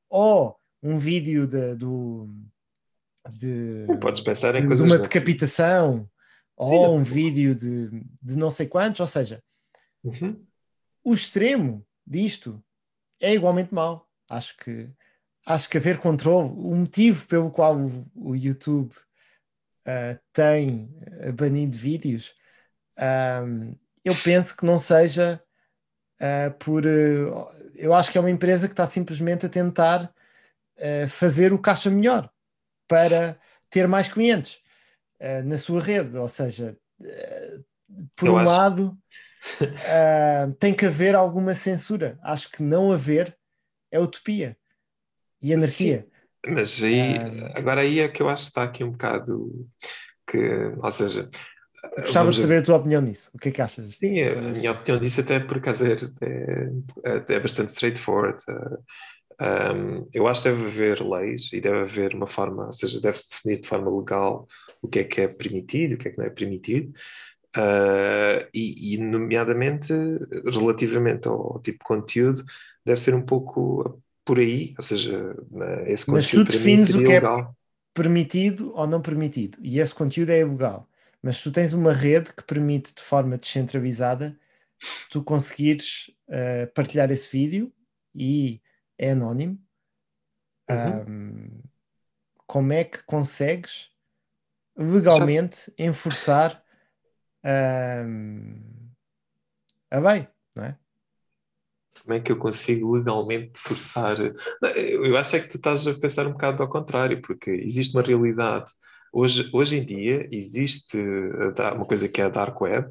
Ou 0.10 0.56
um 0.84 0.97
vídeo 0.97 1.45
de, 1.47 1.76
do, 1.76 2.28
de, 3.32 3.88
Podes 3.99 4.22
pensar 4.22 4.49
em 4.56 4.58
de, 4.58 4.62
de 4.62 4.68
coisas 4.68 4.86
uma 4.86 4.95
não- 4.95 5.04
decapitação 5.04 5.99
Sim, 6.04 6.10
ou 6.58 6.88
não. 6.88 6.95
um 6.97 7.04
vídeo 7.04 7.56
de, 7.56 7.89
de 8.22 8.36
não 8.36 8.49
sei 8.52 8.68
quantos, 8.68 8.99
ou 8.99 9.08
seja, 9.08 9.41
Uhum. 10.04 10.43
o 11.04 11.14
extremo 11.14 11.86
disto 12.06 12.64
é 13.20 13.34
igualmente 13.36 13.72
mau. 13.74 14.08
Acho 14.28 14.58
que 14.58 14.89
acho 15.45 15.70
que 15.70 15.78
haver 15.78 15.99
controle, 15.99 16.49
o 16.56 16.76
motivo 16.76 17.28
pelo 17.28 17.52
qual 17.52 17.78
o, 17.78 18.06
o 18.16 18.36
YouTube 18.36 18.91
ah, 19.86 20.19
tem 20.34 20.89
ah, 21.27 21.32
banido 21.32 21.77
vídeos, 21.77 22.34
ahm, 22.97 23.73
eu 24.05 24.15
penso 24.23 24.55
que 24.57 24.65
não 24.65 24.79
seja 24.79 25.41
ah, 26.21 26.51
por. 26.59 26.86
ah, 26.88 27.51
eu 27.75 27.93
acho 27.93 28.11
que 28.11 28.17
é 28.17 28.21
uma 28.21 28.32
empresa 28.32 28.67
que 28.67 28.73
está 28.73 28.86
simplesmente 28.86 29.45
a 29.45 29.49
tentar 29.49 30.13
fazer 31.09 31.53
o 31.53 31.59
acha 31.59 31.91
melhor 31.91 32.29
para 32.88 33.39
ter 33.69 33.88
mais 33.88 34.07
clientes 34.11 34.61
na 35.45 35.57
sua 35.57 35.82
rede. 35.82 36.17
Ou 36.17 36.27
seja, 36.27 36.77
por 38.15 38.27
Eu 38.27 38.36
um 38.36 38.39
acho- 38.39 38.43
lado, 38.43 38.97
ah, 39.86 40.47
tem 40.59 40.75
que 40.75 40.86
haver 40.86 41.15
alguma 41.15 41.53
censura. 41.53 42.19
Acho 42.23 42.49
que 42.51 42.63
não 42.63 42.91
haver 42.91 43.38
é 43.91 43.99
utopia 43.99 44.57
e 45.41 45.53
anarquia. 45.53 46.07
Mas 46.47 46.81
aí, 46.83 47.17
Ah. 47.17 47.51
agora 47.55 47.81
aí 47.81 47.99
é 47.99 48.07
que 48.07 48.21
eu 48.21 48.29
acho 48.29 48.45
que 48.45 48.49
está 48.49 48.63
aqui 48.63 48.83
um 48.83 48.91
bocado 48.91 49.67
que, 50.27 50.37
ou 50.81 50.91
seja, 50.91 51.29
Gostava 51.97 52.31
de 52.31 52.39
saber 52.39 52.57
a 52.57 52.61
tua 52.61 52.77
opinião 52.77 53.01
nisso. 53.01 53.31
O 53.33 53.39
que 53.39 53.49
é 53.49 53.51
que 53.51 53.61
achas? 53.61 53.85
Sim, 53.85 54.21
a 54.21 54.39
minha 54.39 54.71
opinião 54.71 54.99
disso 54.99 55.21
até 55.21 55.39
por 55.39 55.57
acaso 55.57 55.83
é, 55.85 55.97
é, 57.03 57.33
é 57.35 57.39
bastante 57.39 57.69
straightforward. 57.69 58.37
Um, 59.41 60.07
eu 60.13 60.27
acho 60.27 60.43
que 60.43 60.49
deve 60.49 60.67
haver 60.67 61.01
leis 61.01 61.51
e 61.51 61.59
deve 61.59 61.79
haver 61.79 62.13
uma 62.13 62.27
forma, 62.27 62.67
ou 62.67 62.73
seja, 62.73 63.01
deve-se 63.01 63.31
definir 63.31 63.61
de 63.61 63.67
forma 63.67 63.89
legal 63.89 64.47
o 64.79 64.87
que 64.87 64.99
é 64.99 65.03
que 65.03 65.21
é 65.21 65.27
permitido 65.27 65.91
e 65.91 65.93
o 65.95 65.97
que 65.97 66.07
é 66.09 66.11
que 66.11 66.17
não 66.19 66.25
é 66.25 66.29
permitido. 66.29 66.93
Uh, 67.57 68.47
e, 68.53 68.93
e, 68.93 68.97
nomeadamente, 68.97 69.91
relativamente 70.45 71.27
ao, 71.27 71.59
tipo 71.63 71.79
de 71.79 71.83
conteúdo, 71.83 72.45
deve 72.85 73.01
ser 73.01 73.15
um 73.15 73.23
pouco 73.23 73.99
por 74.32 74.39
aí, 74.39 74.73
ou 74.77 74.82
seja, 74.84 75.34
né, 75.51 75.91
esse 75.91 76.05
Mas 76.09 76.25
conteúdo 76.25 76.45
tu 76.45 76.51
para 76.51 76.59
mim 76.59 76.75
defines 76.75 76.89
o 76.95 77.03
que 77.03 77.11
é- 77.11 77.15
legal. 77.15 77.55
permitido 77.93 78.73
ou 78.73 78.88
não 78.88 79.01
permitido. 79.01 79.57
E 79.61 79.77
esse 79.77 79.93
conteúdo 79.93 80.29
é 80.29 80.39
ilegal. 80.39 80.88
Mas 81.21 81.41
tu 81.41 81.51
tens 81.51 81.73
uma 81.73 81.91
rede 81.91 82.34
que 82.34 82.41
permite 82.43 82.93
de 82.95 83.01
forma 83.01 83.38
descentralizada 83.38 84.39
tu 85.11 85.21
conseguires 85.21 86.09
eh, 86.29 86.67
partilhar 86.67 87.11
esse 87.11 87.29
vídeo 87.29 87.73
e 88.15 88.61
é 88.97 89.11
anónimo, 89.11 89.59
Uhum. 90.69 91.05
um, 91.09 91.61
como 92.47 92.71
é 92.71 92.86
que 92.86 93.03
consegues 93.03 93.91
legalmente 94.77 95.73
enforçar 95.77 96.63
um, 97.43 98.61
a 99.91 99.99
lei, 99.99 100.27
não 100.55 100.63
é? 100.63 100.77
Como 102.04 102.14
é 102.16 102.20
que 102.20 102.32
eu 102.32 102.38
consigo 102.38 102.93
legalmente 102.95 103.52
forçar? 103.58 104.18
Eu 104.76 105.18
acho 105.18 105.36
é 105.36 105.39
que 105.39 105.49
tu 105.49 105.58
estás 105.58 105.88
a 105.88 105.93
pensar 105.99 106.28
um 106.28 106.32
bocado 106.32 106.64
ao 106.64 106.70
contrário, 106.70 107.22
porque 107.22 107.49
existe 107.52 107.95
uma 107.95 108.04
realidade. 108.04 108.72
Hoje, 109.14 109.49
hoje 109.54 109.78
em 109.78 109.86
dia 109.86 110.28
existe 110.32 110.97
da- 111.56 111.74
uma 111.74 111.86
coisa 111.86 112.08
que 112.08 112.22
é 112.22 112.26
a 112.26 112.30
Dark 112.30 112.60
Web, 112.62 112.89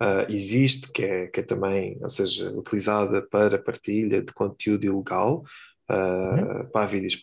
ah, 0.00 0.26
existe, 0.28 0.90
que 0.92 1.04
é, 1.04 1.26
que 1.28 1.40
é 1.40 1.42
também, 1.42 1.98
ou 2.02 2.08
seja, 2.08 2.50
utilizada 2.52 3.22
para 3.22 3.58
partilha 3.58 4.22
de 4.22 4.32
conteúdo 4.32 4.84
ilegal, 4.84 5.42
ah, 5.88 6.64
para 6.72 6.86
vídeos 6.86 7.14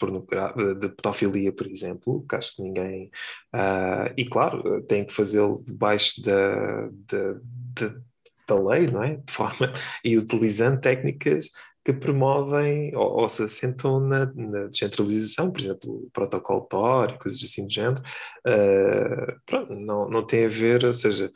de 0.80 0.90
pedofilia, 0.90 1.52
por 1.52 1.68
exemplo, 1.68 2.26
que 2.28 2.36
acho 2.36 2.56
que 2.56 2.62
ninguém. 2.62 3.10
ah, 3.54 4.12
e 4.18 4.26
claro, 4.26 4.82
tem 4.84 5.06
que 5.06 5.14
fazê-lo 5.14 5.64
debaixo 5.64 6.22
da, 6.22 6.88
da, 7.08 7.34
da, 7.76 8.02
da 8.48 8.60
lei, 8.60 8.88
não 8.88 9.04
é? 9.04 9.16
De 9.18 9.32
forma 9.32 9.74
e 10.04 10.18
utilizando 10.18 10.80
técnicas 10.80 11.50
que 11.84 11.94
promovem 11.94 12.94
ou, 12.96 13.22
ou 13.22 13.30
se 13.30 13.44
assentam 13.44 14.00
na, 14.00 14.26
na 14.36 14.68
descentralização, 14.68 15.52
por 15.52 15.62
exemplo, 15.62 16.06
o 16.06 16.10
protocolo 16.12 16.62
Tor 16.62 17.12
e 17.12 17.18
coisas 17.18 17.42
assim 17.42 17.66
do 17.66 17.74
género, 17.74 18.02
uh, 18.46 19.40
pronto, 19.46 19.74
não, 19.74 20.10
não 20.10 20.26
tem 20.26 20.46
a 20.46 20.50
ver, 20.50 20.84
ou 20.84 20.94
seja, 20.94 21.32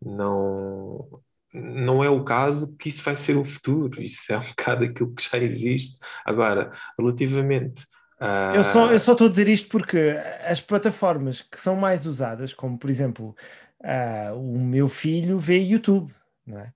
não, 0.00 1.08
não 1.52 2.04
é 2.04 2.08
o 2.08 2.22
caso 2.22 2.76
que 2.76 2.88
isso 2.88 3.02
vai 3.02 3.16
ser 3.16 3.36
o 3.36 3.44
futuro, 3.44 4.00
isso 4.00 4.32
é 4.32 4.38
um 4.38 4.42
bocado 4.50 4.84
aquilo 4.84 5.12
que 5.12 5.28
já 5.28 5.38
existe. 5.38 5.98
Agora, 6.24 6.70
relativamente 6.96 7.84
a. 8.20 8.52
Eu 8.54 8.64
só, 8.64 8.92
eu 8.92 9.00
só 9.00 9.12
estou 9.12 9.26
a 9.26 9.30
dizer 9.30 9.48
isto 9.48 9.68
porque 9.68 10.16
as 10.46 10.60
plataformas 10.60 11.42
que 11.42 11.58
são 11.58 11.74
mais 11.74 12.06
usadas, 12.06 12.54
como 12.54 12.78
por 12.78 12.88
exemplo, 12.88 13.34
ah, 13.82 14.32
o 14.34 14.58
meu 14.58 14.88
filho 14.88 15.38
vê 15.38 15.58
YouTube, 15.58 16.12
não 16.46 16.58
é? 16.58 16.72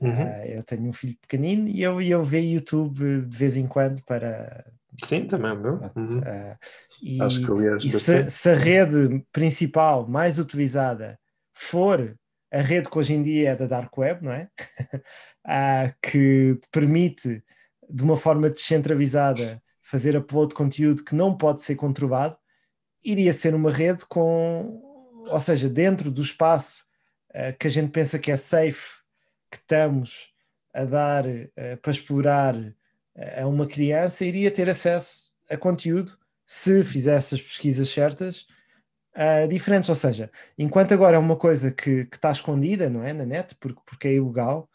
Uhum. 0.00 0.10
Ah, 0.10 0.46
eu 0.46 0.62
tenho 0.62 0.88
um 0.88 0.92
filho 0.92 1.16
pequenino 1.20 1.68
e 1.68 1.82
eu, 1.82 2.00
eu 2.00 2.22
vejo 2.22 2.48
YouTube 2.48 3.22
de 3.22 3.36
vez 3.36 3.56
em 3.56 3.66
quando 3.66 4.02
para. 4.04 4.64
Sim, 5.04 5.26
também 5.26 5.52
é. 5.52 5.54
Uhum. 5.54 6.20
ah, 6.24 6.58
e 7.02 7.20
Acho 7.20 7.44
que 7.44 7.50
aliás 7.50 7.84
e 7.84 7.98
se, 7.98 8.30
se 8.30 8.48
a 8.48 8.54
rede 8.54 9.24
principal 9.32 10.06
mais 10.06 10.38
utilizada 10.38 11.18
for 11.52 12.16
a 12.52 12.60
rede 12.60 12.88
que 12.88 12.98
hoje 12.98 13.14
em 13.14 13.22
dia 13.22 13.50
é 13.50 13.56
da 13.56 13.66
Dark 13.66 13.96
Web, 13.96 14.24
não 14.24 14.32
é? 14.32 14.48
Ah, 15.46 15.92
que 16.00 16.54
te 16.54 16.66
permite, 16.72 17.44
de 17.90 18.02
uma 18.02 18.16
forma 18.16 18.48
descentralizada, 18.48 19.62
fazer 19.82 20.16
upload 20.16 20.48
de 20.48 20.54
conteúdo 20.54 21.04
que 21.04 21.14
não 21.14 21.36
pode 21.36 21.60
ser 21.60 21.76
conturbado, 21.76 22.38
iria 23.04 23.30
ser 23.30 23.54
uma 23.54 23.70
rede 23.70 24.06
com, 24.06 24.80
ou 25.28 25.40
seja, 25.40 25.68
dentro 25.68 26.10
do 26.10 26.22
espaço 26.22 26.86
que 27.58 27.66
a 27.66 27.70
gente 27.70 27.90
pensa 27.90 28.18
que 28.18 28.30
é 28.30 28.36
safe, 28.36 29.03
que 29.54 29.58
estamos 29.58 30.32
a 30.72 30.84
dar 30.84 31.24
ah, 31.26 31.76
para 31.80 31.92
explorar 31.92 32.56
ah, 33.16 33.42
a 33.42 33.46
uma 33.46 33.66
criança, 33.66 34.24
iria 34.24 34.50
ter 34.50 34.68
acesso 34.68 35.32
a 35.48 35.56
conteúdo 35.56 36.18
se 36.46 36.82
fizesse 36.84 37.36
as 37.36 37.40
pesquisas 37.40 37.88
certas 37.88 38.46
uh, 39.16 39.48
diferentes. 39.48 39.88
Ou 39.88 39.94
seja, 39.94 40.30
enquanto 40.58 40.92
agora 40.92 41.16
é 41.16 41.18
uma 41.18 41.36
coisa 41.36 41.70
que, 41.70 42.04
que 42.06 42.16
está 42.16 42.30
escondida, 42.30 42.90
não 42.90 43.02
é? 43.02 43.12
Na 43.12 43.24
net, 43.24 43.54
porque, 43.56 43.80
porque 43.86 44.08
é 44.08 44.14
ilegal. 44.14 44.68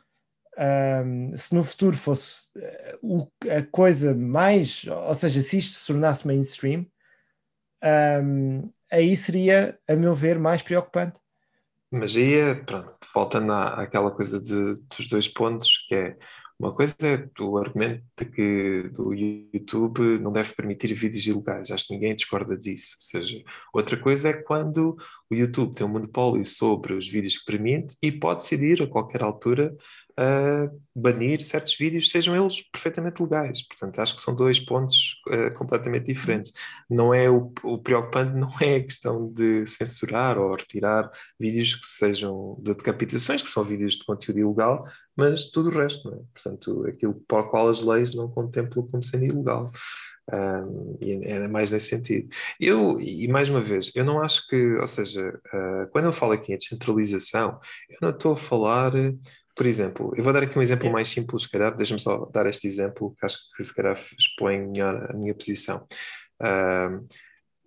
Um, 0.58 1.36
se 1.38 1.56
no 1.56 1.64
futuro 1.64 1.96
fosse 1.96 2.58
uh, 2.58 2.98
o, 3.02 3.32
a 3.50 3.64
coisa 3.64 4.14
mais, 4.16 4.86
ou 4.86 5.14
seja, 5.14 5.42
se 5.42 5.58
isto 5.60 5.76
se 5.76 5.88
tornasse 5.88 6.28
mainstream, 6.28 6.86
um, 8.24 8.70
aí 8.92 9.16
seria, 9.16 9.80
a 9.88 9.96
meu 9.96 10.14
ver, 10.14 10.40
mais 10.40 10.62
preocupante. 10.62 11.20
Mas 11.92 12.16
aí 12.16 12.56
pronto, 12.66 12.96
voltando 13.14 13.52
à, 13.52 13.82
àquela 13.82 14.12
coisa 14.12 14.40
de, 14.42 14.80
dos 14.96 15.08
dois 15.10 15.28
pontos, 15.28 15.86
que 15.88 15.96
é 15.96 16.18
uma 16.60 16.76
coisa 16.76 16.94
é 17.04 17.42
o 17.42 17.58
argumento 17.58 18.04
de 18.18 18.26
que 18.26 18.92
o 18.98 19.14
YouTube 19.14 20.20
não 20.20 20.30
deve 20.30 20.54
permitir 20.54 20.94
vídeos 20.94 21.26
ilegais. 21.26 21.72
Acho 21.72 21.88
que 21.88 21.94
ninguém 21.94 22.14
discorda 22.14 22.58
disso. 22.58 22.98
Ou 22.98 23.22
seja, 23.22 23.44
outra 23.74 23.96
coisa 23.96 24.30
é 24.30 24.34
quando 24.34 24.98
o 25.32 25.36
YouTube 25.36 25.74
tem 25.74 25.88
um 25.88 25.90
monopólio 25.90 26.46
sobre 26.46 26.94
os 26.94 27.08
vídeos 27.08 27.38
que 27.38 27.46
permite 27.46 27.96
e 28.04 28.12
pode 28.12 28.42
decidir 28.42 28.84
a 28.84 28.88
qualquer 28.88 29.24
altura 29.24 29.74
uh, 30.20 30.82
banir 30.94 31.42
certos 31.42 31.76
vídeos, 31.76 32.12
sejam 32.12 32.36
eles 32.36 32.62
perfeitamente 32.62 33.22
legais. 33.24 33.66
Portanto, 33.66 34.00
acho 34.00 34.16
que 34.16 34.22
são 34.22 34.36
dois 34.36 34.60
pontos 34.60 35.16
uh, 35.28 35.56
completamente 35.56 36.08
diferentes. 36.08 36.52
Não 36.90 37.14
é 37.14 37.30
o, 37.30 37.52
o, 37.64 37.78
preocupante 37.78 38.36
não 38.36 38.50
é 38.60 38.76
a 38.76 38.84
questão 38.84 39.32
de 39.32 39.66
censurar 39.66 40.38
ou 40.38 40.52
retirar 40.52 41.10
vídeos 41.40 41.76
que 41.76 41.86
sejam 41.86 42.58
de 42.62 42.74
decapitações, 42.74 43.42
que 43.42 43.48
são 43.48 43.64
vídeos 43.64 43.96
de 43.96 44.06
conteúdo 44.06 44.40
ilegal, 44.40 44.86
mas 45.16 45.46
tudo 45.46 45.70
o 45.70 45.74
resto, 45.74 46.10
não 46.10 46.18
é? 46.18 46.22
Portanto, 46.34 46.86
aquilo 46.88 47.14
para 47.28 47.46
o 47.46 47.50
qual 47.50 47.70
as 47.70 47.82
leis 47.82 48.14
não 48.14 48.30
contemplam 48.30 48.86
como 48.88 49.04
sendo 49.04 49.26
ilegal. 49.26 49.72
Um, 50.32 50.96
e 51.02 51.26
é 51.26 51.48
mais 51.48 51.72
nesse 51.72 51.88
sentido. 51.88 52.30
Eu, 52.60 53.00
e 53.00 53.28
mais 53.28 53.50
uma 53.50 53.60
vez, 53.60 53.92
eu 53.96 54.06
não 54.06 54.22
acho 54.22 54.48
que, 54.48 54.76
ou 54.76 54.86
seja, 54.86 55.30
uh, 55.52 55.90
quando 55.92 56.06
eu 56.06 56.14
falo 56.14 56.34
aqui 56.34 56.54
em 56.54 56.58
descentralização, 56.58 57.60
eu 57.90 57.98
não 58.00 58.12
estou 58.12 58.34
a 58.34 58.38
falar, 58.38 58.94
por 59.56 59.66
exemplo, 59.66 60.14
eu 60.16 60.24
vou 60.24 60.32
dar 60.32 60.44
aqui 60.44 60.58
um 60.58 60.62
exemplo 60.62 60.92
mais 60.92 61.10
simples, 61.10 61.44
se 61.44 61.50
calhar, 61.50 61.76
deixa-me 61.76 62.00
só 62.00 62.26
dar 62.26 62.46
este 62.48 62.68
exemplo, 62.68 63.16
que 63.20 63.26
acho 63.26 63.38
que 63.56 63.64
se 63.64 63.76
calhar 63.76 63.98
expõe 64.18 64.60
melhor 64.60 65.12
a 65.12 65.14
minha 65.14 65.34
posição. 65.34 65.86
Uh, 66.42 67.08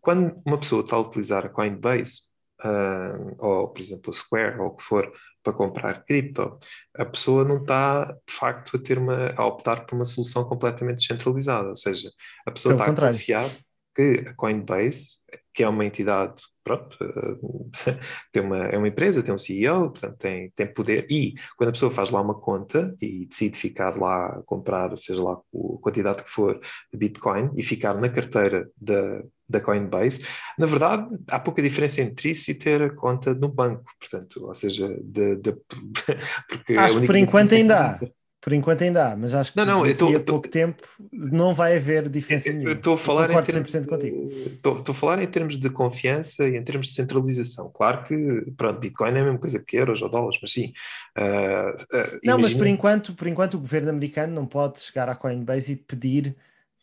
quando 0.00 0.40
uma 0.46 0.58
pessoa 0.58 0.82
está 0.82 0.96
a 0.96 1.00
utilizar 1.00 1.46
a 1.46 1.48
Coinbase, 1.48 2.22
uh, 2.64 3.36
ou 3.38 3.68
por 3.68 3.80
exemplo 3.80 4.10
a 4.10 4.12
Square, 4.12 4.58
ou 4.60 4.68
o 4.68 4.76
que 4.76 4.84
for, 4.84 5.12
para 5.42 5.52
comprar 5.52 6.04
cripto, 6.04 6.58
a 6.96 7.04
pessoa 7.04 7.44
não 7.44 7.58
está 7.58 8.04
de 8.04 8.32
facto 8.32 8.76
a 8.76 8.80
ter 8.80 8.98
uma 8.98 9.34
a 9.36 9.44
optar 9.44 9.84
por 9.84 9.96
uma 9.96 10.04
solução 10.04 10.44
completamente 10.44 10.98
descentralizada, 10.98 11.68
ou 11.68 11.76
seja, 11.76 12.10
a 12.46 12.50
pessoa 12.50 12.74
Pelo 12.74 12.82
está 12.82 12.92
contrário. 12.92 13.16
a 13.16 13.18
confiar 13.18 13.50
que 13.94 14.24
a 14.28 14.34
Coinbase, 14.34 15.16
que 15.54 15.62
é 15.62 15.68
uma 15.68 15.84
entidade, 15.84 16.42
pronto, 16.64 16.96
tem 18.32 18.42
uma, 18.42 18.58
é 18.66 18.78
uma 18.78 18.88
empresa, 18.88 19.22
tem 19.22 19.34
um 19.34 19.38
CEO, 19.38 19.90
portanto 19.90 20.16
tem, 20.18 20.50
tem 20.54 20.66
poder, 20.66 21.06
e 21.10 21.34
quando 21.56 21.68
a 21.70 21.72
pessoa 21.72 21.90
faz 21.90 22.10
lá 22.10 22.20
uma 22.20 22.34
conta 22.34 22.94
e 23.00 23.26
decide 23.26 23.58
ficar 23.58 23.96
lá 23.98 24.26
a 24.26 24.42
comprar, 24.44 24.96
seja 24.96 25.22
lá 25.22 25.34
a 25.34 25.78
quantidade 25.80 26.22
que 26.22 26.30
for 26.30 26.60
de 26.92 26.98
Bitcoin, 26.98 27.50
e 27.56 27.62
ficar 27.62 27.94
na 27.94 28.08
carteira 28.08 28.68
da, 28.80 29.22
da 29.48 29.60
Coinbase, 29.60 30.24
na 30.58 30.66
verdade 30.66 31.06
há 31.28 31.38
pouca 31.38 31.60
diferença 31.60 32.00
entre 32.00 32.30
isso 32.30 32.50
e 32.50 32.54
ter 32.54 32.82
a 32.82 32.90
conta 32.90 33.34
no 33.34 33.48
banco, 33.48 33.84
portanto, 34.00 34.46
ou 34.46 34.54
seja, 34.54 34.88
de, 35.02 35.36
de, 35.36 35.52
porque 36.48 36.74
acho 36.74 37.00
que 37.00 37.06
por 37.06 37.16
enquanto 37.16 37.54
ainda 37.54 37.92
há. 37.92 38.00
Por 38.42 38.52
enquanto 38.52 38.82
ainda 38.82 39.12
há, 39.12 39.16
mas 39.16 39.34
acho 39.34 39.52
que 39.52 39.56
não, 39.56 39.64
não, 39.64 39.82
daqui 39.82 39.94
tô, 39.94 40.08
a 40.08 40.18
tô, 40.18 40.32
pouco 40.32 40.48
tempo 40.48 40.82
não 41.12 41.54
vai 41.54 41.76
haver 41.76 42.08
diferença 42.08 42.48
eu, 42.48 42.54
nenhuma. 42.54 42.72
Estou 42.72 42.94
a 42.94 42.98
falar 42.98 43.30
em 43.30 43.40
termos, 43.40 43.70
100% 43.70 43.86
contigo. 43.86 44.28
Estou, 44.28 44.76
estou 44.78 44.92
a 44.92 44.96
falar 44.96 45.22
em 45.22 45.26
termos 45.28 45.56
de 45.56 45.70
confiança 45.70 46.48
e 46.48 46.56
em 46.56 46.64
termos 46.64 46.88
de 46.88 46.94
centralização. 46.94 47.70
Claro 47.72 48.02
que, 48.02 48.50
pronto, 48.56 48.80
Bitcoin 48.80 49.10
é 49.10 49.20
a 49.20 49.24
mesma 49.24 49.38
coisa 49.38 49.60
que 49.60 49.76
euros 49.76 50.02
ou 50.02 50.08
dólares, 50.08 50.40
mas 50.42 50.52
sim. 50.52 50.72
Uh, 51.16 51.96
uh, 51.96 52.20
não, 52.24 52.36
mas 52.36 52.52
por 52.52 52.66
enquanto, 52.66 53.14
por 53.14 53.28
enquanto 53.28 53.54
o 53.54 53.60
governo 53.60 53.90
americano 53.90 54.34
não 54.34 54.44
pode 54.44 54.80
chegar 54.80 55.08
à 55.08 55.14
Coinbase 55.14 55.74
e 55.74 55.76
pedir 55.76 56.34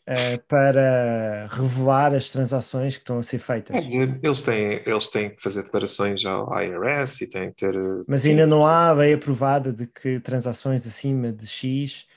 Uh, 0.09 0.41
para 0.47 1.47
revelar 1.51 2.15
as 2.15 2.29
transações 2.29 2.95
que 2.95 3.03
estão 3.03 3.19
a 3.19 3.21
ser 3.21 3.37
feitas. 3.37 3.75
É 3.75 3.81
dizer, 3.81 4.19
eles, 4.23 4.41
têm, 4.41 4.81
eles 4.83 5.07
têm 5.07 5.29
que 5.29 5.39
fazer 5.39 5.61
declarações 5.61 6.25
ao 6.25 6.51
IRS 6.59 7.23
e 7.23 7.27
têm 7.27 7.51
que 7.51 7.57
ter. 7.57 7.75
Mas 8.07 8.25
ainda 8.25 8.47
não 8.47 8.65
há 8.65 8.91
lei 8.91 9.13
aprovada 9.13 9.71
de 9.71 9.85
que 9.85 10.19
transações 10.19 10.87
acima 10.87 11.31
de 11.31 11.45
X 11.45 12.08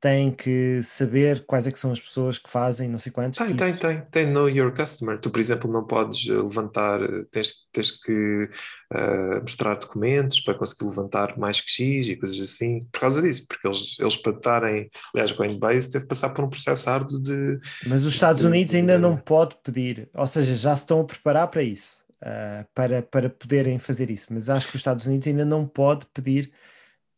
têm 0.00 0.30
que 0.30 0.80
saber 0.84 1.44
quais 1.44 1.66
é 1.66 1.72
que 1.72 1.78
são 1.78 1.90
as 1.90 2.00
pessoas 2.00 2.38
que 2.38 2.48
fazem, 2.48 2.88
não 2.88 2.98
sei 2.98 3.10
quantos. 3.10 3.38
Tem, 3.38 3.54
tem, 3.56 3.70
isso... 3.70 3.80
tem, 3.80 4.00
tem 4.12 4.30
know 4.30 4.48
your 4.48 4.72
customer. 4.72 5.18
Tu, 5.18 5.28
por 5.28 5.40
exemplo, 5.40 5.70
não 5.70 5.84
podes 5.84 6.24
levantar, 6.28 7.00
tens, 7.32 7.66
tens 7.72 7.90
que 7.90 8.48
uh, 8.94 9.40
mostrar 9.40 9.74
documentos 9.74 10.40
para 10.40 10.54
conseguir 10.54 10.84
levantar 10.84 11.36
mais 11.36 11.60
que 11.60 11.70
X 11.70 12.08
e 12.08 12.16
coisas 12.16 12.40
assim, 12.40 12.86
por 12.92 13.00
causa 13.00 13.20
disso, 13.20 13.44
porque 13.48 13.66
eles, 13.66 13.96
eles 13.98 14.16
para 14.16 14.36
estarem, 14.36 14.90
aliás, 15.12 15.32
a 15.32 15.34
Coinbase 15.34 15.90
teve 15.90 16.04
que 16.04 16.08
passar 16.08 16.30
por 16.30 16.44
um 16.44 16.48
processo 16.48 16.88
árduo 16.88 17.20
de. 17.20 17.58
Mas 17.84 18.04
os 18.04 18.14
Estados 18.14 18.44
Unidos 18.44 18.74
ainda 18.74 18.98
não 18.98 19.16
pode 19.16 19.56
pedir, 19.64 20.08
ou 20.14 20.26
seja, 20.28 20.54
já 20.54 20.76
se 20.76 20.82
estão 20.82 21.00
a 21.00 21.04
preparar 21.04 21.48
para 21.48 21.62
isso, 21.64 22.04
uh, 22.22 22.64
para, 22.72 23.02
para 23.02 23.28
poderem 23.28 23.80
fazer 23.80 24.12
isso, 24.12 24.28
mas 24.30 24.48
acho 24.48 24.68
que 24.68 24.76
os 24.76 24.80
Estados 24.80 25.06
Unidos 25.06 25.26
ainda 25.26 25.44
não 25.44 25.66
pode 25.66 26.06
pedir 26.14 26.52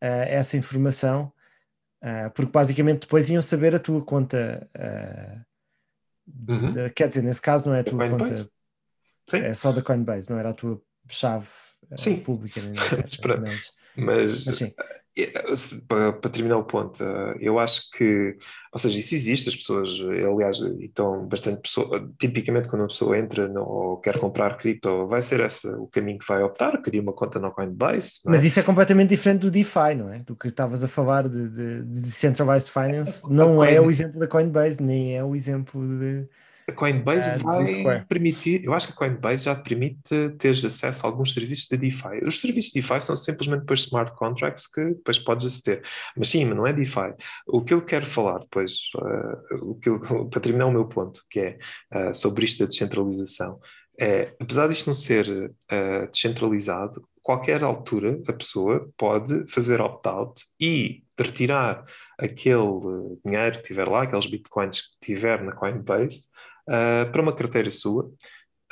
uh, 0.02 0.24
essa 0.26 0.56
informação. 0.56 1.30
Uh, 2.02 2.30
porque 2.34 2.50
basicamente 2.50 3.00
depois 3.00 3.28
iam 3.28 3.42
saber 3.42 3.74
a 3.74 3.78
tua 3.78 4.02
conta. 4.02 4.68
Uh, 4.76 6.52
uhum. 6.52 6.72
de, 6.72 6.90
quer 6.90 7.08
dizer, 7.08 7.22
nesse 7.22 7.40
caso 7.40 7.68
não 7.68 7.76
é 7.76 7.80
a 7.80 7.84
tua 7.84 8.08
conta. 8.08 8.36
Sim. 9.28 9.38
É 9.38 9.54
só 9.54 9.70
da 9.70 9.82
Coinbase, 9.82 10.30
não 10.30 10.38
era 10.38 10.50
a 10.50 10.54
tua 10.54 10.80
chave 11.08 11.46
uh, 11.90 12.00
Sim. 12.00 12.20
pública. 12.20 12.60
Nem 12.60 12.72
mas, 13.40 13.40
mas, 13.40 13.72
mas, 13.96 14.46
mas 14.46 14.56
se- 14.56 14.74
para, 15.88 16.12
para 16.12 16.30
terminar 16.30 16.56
o 16.56 16.64
ponto, 16.64 17.02
eh, 17.02 17.36
eu 17.40 17.58
acho 17.58 17.90
que, 17.90 18.36
ou 18.72 18.78
seja, 18.78 18.98
isso 18.98 19.14
existe, 19.14 19.48
as 19.48 19.56
pessoas, 19.56 19.90
eh, 19.90 20.26
aliás, 20.26 20.60
então 20.80 21.26
bastante 21.26 21.60
pessoa, 21.62 22.08
tipicamente 22.18 22.68
quando 22.68 22.82
uma 22.82 22.88
pessoa 22.88 23.18
entra 23.18 23.48
no, 23.48 23.62
ou 23.62 23.96
quer 23.98 24.18
comprar 24.18 24.56
cripto, 24.58 25.06
vai 25.06 25.22
ser 25.22 25.40
esse 25.40 25.68
o 25.68 25.86
caminho 25.86 26.18
que 26.18 26.26
vai 26.26 26.42
optar, 26.42 26.80
cria 26.82 27.00
uma 27.00 27.12
conta 27.12 27.38
no 27.38 27.50
Coinbase, 27.50 28.20
não 28.24 28.32
é? 28.32 28.36
Mas 28.36 28.44
isso 28.44 28.60
é 28.60 28.62
completamente 28.62 29.10
diferente 29.10 29.40
do 29.40 29.50
DeFi, 29.50 29.94
não 29.96 30.12
é? 30.12 30.20
Do 30.20 30.36
que 30.36 30.48
estavas 30.48 30.84
a 30.84 30.88
falar 30.88 31.28
de, 31.28 31.48
de, 31.48 31.82
de 31.82 32.00
Decentralized 32.02 32.70
Finance. 32.70 33.22
Não 33.30 33.62
é 33.62 33.80
o 33.80 33.90
exemplo 33.90 34.18
da 34.18 34.26
Coinbase, 34.26 34.82
nem 34.82 35.16
é 35.16 35.24
o 35.24 35.34
exemplo 35.34 35.80
de. 35.98 36.28
A 36.70 36.74
Coinbase 36.74 37.38
do 37.38 37.44
vai 37.44 37.66
Square. 37.66 38.06
permitir, 38.06 38.64
eu 38.64 38.72
acho 38.72 38.86
que 38.88 38.92
a 38.92 38.96
Coinbase 38.96 39.44
já 39.44 39.54
te 39.56 39.62
permite 39.68 40.30
teres 40.38 40.64
acesso 40.64 41.04
a 41.06 41.08
alguns 41.10 41.32
serviços 41.32 41.66
de 41.66 41.76
DeFi. 41.76 42.24
Os 42.26 42.40
serviços 42.40 42.72
de 42.72 42.80
DeFi 42.80 43.00
são 43.00 43.16
simplesmente 43.16 43.60
depois 43.60 43.80
smart 43.80 44.14
contracts 44.16 44.66
que 44.66 44.84
depois 44.84 45.18
podes 45.18 45.46
aceder. 45.46 45.82
Mas 46.16 46.28
sim, 46.28 46.44
mas 46.44 46.56
não 46.56 46.66
é 46.66 46.72
DeFi. 46.72 47.14
O 47.46 47.62
que 47.62 47.74
eu 47.74 47.82
quero 47.82 48.06
falar 48.06 48.38
depois, 48.40 48.72
eh, 48.96 49.54
o 49.62 49.74
que 49.76 49.88
eu- 49.88 50.00
para 50.30 50.40
terminar 50.40 50.66
o 50.66 50.72
meu 50.72 50.86
ponto, 50.86 51.20
que 51.30 51.40
é 51.40 51.58
eh, 51.92 52.12
sobre 52.12 52.44
isto 52.44 52.60
da 52.60 52.66
descentralização, 52.66 53.58
é, 53.98 54.32
apesar 54.40 54.66
disto 54.68 54.86
não 54.86 54.94
ser 54.94 55.52
eh, 55.70 56.06
descentralizado, 56.06 57.06
qualquer 57.22 57.62
altura 57.62 58.18
a 58.26 58.32
pessoa 58.32 58.90
pode 58.96 59.46
fazer 59.46 59.78
opt-out 59.80 60.42
e 60.58 61.02
retirar 61.18 61.84
aquele 62.18 63.18
dinheiro 63.24 63.58
que 63.58 63.64
tiver 63.64 63.86
lá, 63.86 64.02
aqueles 64.04 64.24
bitcoins 64.26 64.80
que 64.80 65.06
tiver 65.14 65.42
na 65.44 65.52
Coinbase, 65.52 66.22
uh, 66.68 67.10
para 67.10 67.22
uma 67.22 67.34
carteira 67.34 67.70
sua, 67.70 68.10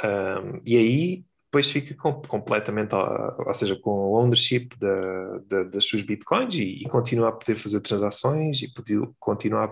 Um, 0.00 0.60
e 0.64 0.76
aí 0.76 1.24
depois 1.50 1.70
fica 1.72 1.92
com- 1.96 2.22
completamente, 2.22 2.94
ou 2.94 3.52
seja, 3.54 3.74
com 3.74 3.90
o 3.90 4.14
ownership 4.16 4.68
da, 4.78 5.38
da- 5.48 5.62
das 5.64 5.84
suas 5.86 6.02
bitcoins 6.02 6.54
e, 6.54 6.82
e 6.84 6.88
continua 6.88 7.30
a 7.30 7.32
poder 7.32 7.56
fazer 7.56 7.80
transações 7.80 8.62
e 8.62 8.72
poder 8.72 9.00
continuar 9.18 9.70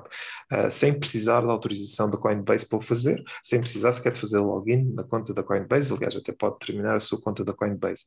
uh, 0.52 0.68
sem 0.70 0.98
precisar 0.98 1.42
da 1.42 1.52
autorização 1.52 2.10
da 2.10 2.18
Coinbase 2.18 2.66
para 2.68 2.78
o 2.78 2.82
fazer, 2.82 3.22
sem 3.40 3.60
precisar 3.60 3.92
sequer 3.92 4.10
de 4.12 4.18
fazer 4.20 4.38
login 4.40 4.92
na 4.94 5.04
conta 5.04 5.32
da 5.32 5.44
Coinbase, 5.44 5.92
aliás, 5.92 6.16
até 6.16 6.32
pode 6.32 6.58
terminar 6.58 6.96
a 6.96 7.00
sua 7.00 7.20
conta 7.20 7.44
da 7.44 7.52
Coinbase. 7.52 8.04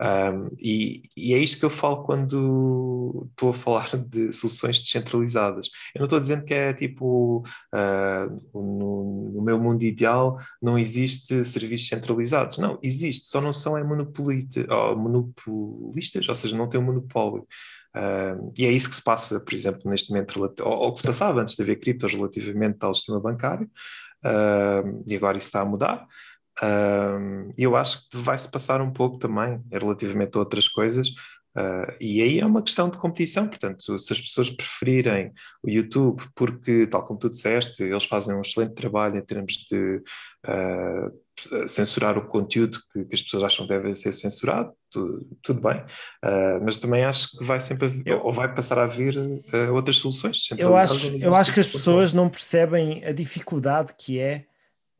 Um, 0.00 0.48
e, 0.58 1.10
e 1.16 1.34
é 1.34 1.38
isto 1.38 1.58
que 1.58 1.64
eu 1.64 1.70
falo 1.70 2.04
quando 2.04 3.28
estou 3.30 3.50
a 3.50 3.52
falar 3.52 3.96
de 4.06 4.32
soluções 4.32 4.80
descentralizadas. 4.80 5.68
Eu 5.94 6.00
não 6.00 6.06
estou 6.06 6.20
dizendo 6.20 6.44
que 6.44 6.54
é 6.54 6.72
tipo 6.72 7.44
uh, 7.74 8.48
no, 8.54 9.32
no 9.34 9.42
meu 9.42 9.58
mundo 9.58 9.82
ideal 9.82 10.38
não 10.62 10.78
existe 10.78 11.44
serviços 11.44 11.88
centralizados. 11.88 12.58
Não, 12.58 12.78
existe, 12.82 13.26
só 13.26 13.40
não 13.40 13.52
são 13.52 13.76
é 13.76 13.82
ou 13.82 14.96
monopolistas, 14.96 16.28
ou 16.28 16.34
seja, 16.34 16.56
não 16.56 16.68
tem 16.68 16.80
um 16.80 16.84
monopólio. 16.84 17.46
Uh, 17.96 18.52
e 18.56 18.66
é 18.66 18.70
isso 18.70 18.88
que 18.88 18.94
se 18.94 19.02
passa, 19.02 19.40
por 19.40 19.54
exemplo, 19.54 19.90
neste 19.90 20.10
momento, 20.10 20.40
ou, 20.62 20.72
ou 20.72 20.92
que 20.92 21.00
se 21.00 21.06
passava 21.06 21.40
antes 21.40 21.56
de 21.56 21.62
haver 21.62 21.80
criptos 21.80 22.12
relativamente 22.14 22.78
ao 22.82 22.94
sistema 22.94 23.18
bancário, 23.18 23.68
uh, 24.24 25.02
e 25.06 25.16
agora 25.16 25.38
isso 25.38 25.48
está 25.48 25.62
a 25.62 25.64
mudar. 25.64 26.06
Um, 26.62 27.52
eu 27.56 27.76
acho 27.76 28.08
que 28.08 28.16
vai-se 28.16 28.50
passar 28.50 28.80
um 28.80 28.92
pouco 28.92 29.18
também 29.18 29.60
relativamente 29.70 30.36
a 30.36 30.40
outras 30.40 30.66
coisas, 30.66 31.08
uh, 31.08 31.92
e 32.00 32.20
aí 32.20 32.40
é 32.40 32.46
uma 32.46 32.62
questão 32.62 32.88
de 32.88 32.98
competição. 32.98 33.48
Portanto, 33.48 33.96
se 33.98 34.12
as 34.12 34.20
pessoas 34.20 34.50
preferirem 34.50 35.32
o 35.62 35.70
YouTube, 35.70 36.22
porque, 36.34 36.86
tal 36.86 37.06
como 37.06 37.18
tu 37.18 37.30
disseste, 37.30 37.82
eles 37.82 38.04
fazem 38.04 38.34
um 38.34 38.40
excelente 38.40 38.74
trabalho 38.74 39.16
em 39.16 39.24
termos 39.24 39.52
de 39.70 40.02
uh, 40.48 41.68
censurar 41.68 42.18
o 42.18 42.26
conteúdo 42.26 42.80
que, 42.92 43.04
que, 43.04 43.14
as 43.14 43.22
pessoas 43.22 43.44
acham 43.44 43.64
que 43.64 43.72
deve 43.72 43.94
ser 43.94 44.10
censurado, 44.10 44.72
tu, 44.90 45.24
tudo 45.40 45.60
bem, 45.60 45.80
uh, 46.24 46.64
mas 46.64 46.78
também 46.78 47.04
acho 47.04 47.38
que 47.38 47.44
vai 47.44 47.60
sempre 47.60 48.02
Eu- 48.04 48.24
ou 48.24 48.32
vai 48.32 48.52
passar 48.52 48.80
a 48.80 48.86
vir 48.88 49.16
outras 49.72 49.98
soluções. 49.98 50.48
Eu 50.58 50.74
acho, 50.74 51.06
eu 51.20 51.36
acho 51.36 51.52
que 51.52 51.60
as 51.60 51.68
pessoas 51.68 52.12
não 52.12 52.28
percebem 52.28 53.04
a 53.04 53.12
dificuldade 53.12 53.92
que 53.96 54.18
é 54.18 54.46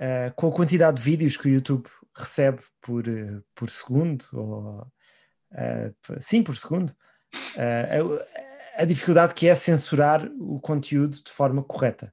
uh, 0.00 0.32
com 0.34 0.48
a 0.48 0.52
quantidade 0.52 0.98
de 0.98 1.02
vídeos 1.02 1.36
que 1.36 1.48
o 1.48 1.50
YouTube 1.50 1.88
recebe 2.14 2.60
por, 2.80 3.06
uh, 3.06 3.42
por 3.54 3.70
segundo, 3.70 4.24
ou 4.32 4.80
uh, 5.52 6.20
sim, 6.20 6.42
por 6.42 6.56
segundo, 6.56 6.94
a, 7.56 8.82
a 8.82 8.84
dificuldade 8.84 9.34
que 9.34 9.48
é 9.48 9.54
censurar 9.54 10.26
o 10.38 10.60
conteúdo 10.60 11.22
de 11.22 11.30
forma 11.30 11.62
correta. 11.62 12.12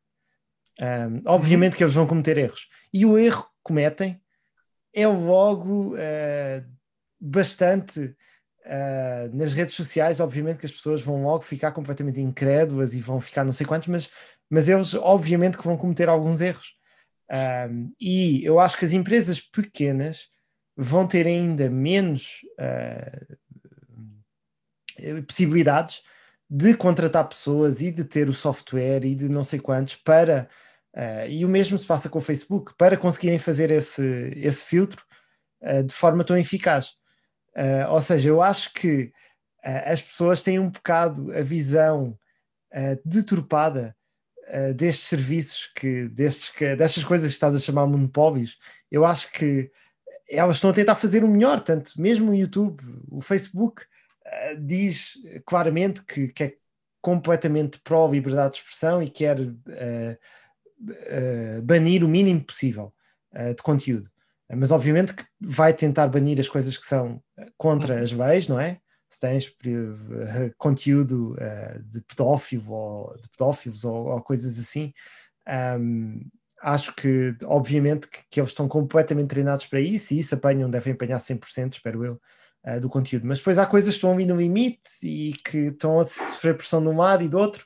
Um, 0.81 1.21
obviamente 1.25 1.75
que 1.75 1.83
eles 1.83 1.93
vão 1.93 2.05
cometer 2.05 2.37
erros. 2.37 2.67
E 2.93 3.05
o 3.05 3.17
erro 3.17 3.43
que 3.43 3.49
cometem 3.63 4.21
é 4.93 5.07
logo 5.07 5.95
bastante 7.19 8.15
uh, 8.65 9.35
nas 9.35 9.53
redes 9.53 9.75
sociais. 9.75 10.19
Obviamente 10.19 10.59
que 10.59 10.65
as 10.65 10.71
pessoas 10.71 11.01
vão 11.01 11.23
logo 11.23 11.43
ficar 11.43 11.71
completamente 11.71 12.19
incrédulas 12.19 12.93
e 12.93 12.99
vão 12.99 13.19
ficar 13.19 13.43
não 13.43 13.53
sei 13.53 13.65
quantos, 13.65 13.87
mas, 13.87 14.09
mas 14.49 14.67
eles, 14.67 14.93
obviamente, 14.93 15.57
que 15.57 15.63
vão 15.63 15.77
cometer 15.77 16.09
alguns 16.09 16.41
erros. 16.41 16.75
Um, 17.31 17.91
e 17.99 18.45
eu 18.45 18.59
acho 18.59 18.77
que 18.77 18.85
as 18.85 18.93
empresas 18.93 19.41
pequenas 19.41 20.29
vão 20.77 21.07
ter 21.07 21.25
ainda 21.25 21.69
menos 21.69 22.41
uh, 22.59 23.37
possibilidades 25.23 26.03
de 26.49 26.75
contratar 26.75 27.27
pessoas 27.27 27.81
e 27.81 27.91
de 27.91 28.03
ter 28.03 28.29
o 28.29 28.33
software 28.33 29.03
e 29.05 29.15
de 29.15 29.27
não 29.27 29.43
sei 29.43 29.59
quantos 29.59 29.95
para 29.95 30.47
uh, 30.95 31.27
e 31.27 31.43
o 31.43 31.49
mesmo 31.49 31.77
se 31.77 31.85
passa 31.85 32.09
com 32.09 32.19
o 32.19 32.21
Facebook 32.21 32.73
para 32.77 32.97
conseguirem 32.97 33.39
fazer 33.39 33.71
esse, 33.71 34.31
esse 34.35 34.63
filtro 34.63 35.03
uh, 35.61 35.83
de 35.83 35.93
forma 35.93 36.23
tão 36.23 36.37
eficaz. 36.37 36.93
Ou 37.89 38.01
seja, 38.01 38.27
eu 38.27 38.41
acho 38.41 38.73
que 38.73 39.13
as 39.63 40.01
pessoas 40.01 40.43
têm 40.43 40.59
um 40.59 40.69
bocado 40.69 41.31
a 41.31 41.41
visão 41.41 42.19
deturpada 43.05 43.95
destes 44.75 45.07
serviços 45.07 45.71
que, 45.75 46.07
destes, 46.07 46.49
que 46.49 46.75
destas 46.75 47.03
coisas 47.03 47.27
que 47.27 47.33
estás 47.33 47.55
a 47.55 47.59
chamar 47.59 47.87
monopólios, 47.87 48.57
eu 48.91 49.05
acho 49.05 49.31
que 49.31 49.71
elas 50.29 50.55
estão 50.55 50.69
a 50.69 50.73
tentar 50.73 50.95
fazer 50.95 51.23
o 51.23 51.27
melhor, 51.27 51.59
tanto 51.59 51.91
mesmo 51.99 52.31
o 52.31 52.35
YouTube, 52.35 52.81
o 53.09 53.21
Facebook 53.21 53.83
uh, 53.83 54.59
diz 54.59 55.13
claramente 55.45 56.03
que, 56.03 56.27
que, 56.29 56.43
é 56.43 56.55
completamente 57.01 57.79
pró-liberdade 57.81 58.53
de 58.53 58.59
expressão 58.61 59.01
e 59.01 59.11
quer 59.11 59.39
uh, 59.39 60.17
uh, 60.81 61.61
banir 61.61 62.03
o 62.03 62.07
mínimo 62.07 62.43
possível 62.43 62.91
de 63.53 63.61
conteúdo. 63.61 64.09
Mas 64.49 64.71
obviamente 64.71 65.13
que 65.13 65.25
vai 65.41 65.73
tentar 65.73 66.07
banir 66.07 66.39
as 66.39 66.47
coisas 66.47 66.77
que 66.77 66.85
são 66.85 67.21
contra 67.57 67.99
as 67.99 68.13
leis, 68.13 68.47
não 68.47 68.57
é? 68.57 68.79
Se 69.09 69.19
tens 69.19 69.55
conteúdo 70.57 71.35
de 71.85 72.01
pedófilo 72.01 72.71
ou 72.71 73.17
de 73.17 73.29
pedófilos 73.29 73.85
ou, 73.85 74.07
ou 74.07 74.21
coisas 74.21 74.59
assim, 74.59 74.93
um, 75.79 76.19
acho 76.61 76.93
que, 76.95 77.35
obviamente, 77.45 78.07
que, 78.07 78.19
que, 78.29 78.39
eles 78.39 78.49
estão 78.49 78.67
completamente 78.67 79.29
treinados 79.29 79.67
para 79.67 79.79
isso 79.79 80.13
e 80.13 80.19
isso 80.19 80.35
apanham, 80.35 80.69
devem 80.69 80.93
apanhar 80.93 81.19
100%, 81.19 81.73
espero 81.73 82.03
eu, 82.03 82.21
uh, 82.65 82.79
do 82.79 82.89
conteúdo. 82.89 83.25
Mas 83.27 83.37
depois 83.37 83.57
há 83.57 83.65
coisas 83.65 83.91
que 83.91 83.97
estão 83.97 84.13
ali 84.13 84.25
no 84.25 84.35
limite 84.35 84.89
e 85.03 85.33
que 85.33 85.67
estão 85.67 85.99
a 85.99 86.03
sofrer 86.03 86.57
pressão 86.57 86.81
de 86.81 86.87
um 86.87 86.97
lado 86.97 87.23
e 87.23 87.29
do 87.29 87.37
outro, 87.37 87.65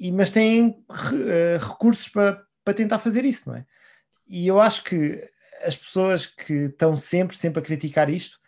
e, 0.00 0.10
mas 0.10 0.30
têm 0.30 0.84
uh, 0.90 1.58
recursos 1.60 2.08
para, 2.08 2.42
para 2.64 2.74
tentar 2.74 2.98
fazer 2.98 3.24
isso, 3.24 3.50
não 3.50 3.56
é? 3.56 3.66
E 4.26 4.46
eu 4.46 4.58
acho 4.60 4.82
que 4.84 5.22
as 5.62 5.76
pessoas 5.76 6.26
que 6.26 6.52
estão 6.64 6.96
sempre, 6.96 7.36
sempre 7.36 7.60
a 7.60 7.64
criticar 7.64 8.08
isto 8.08 8.38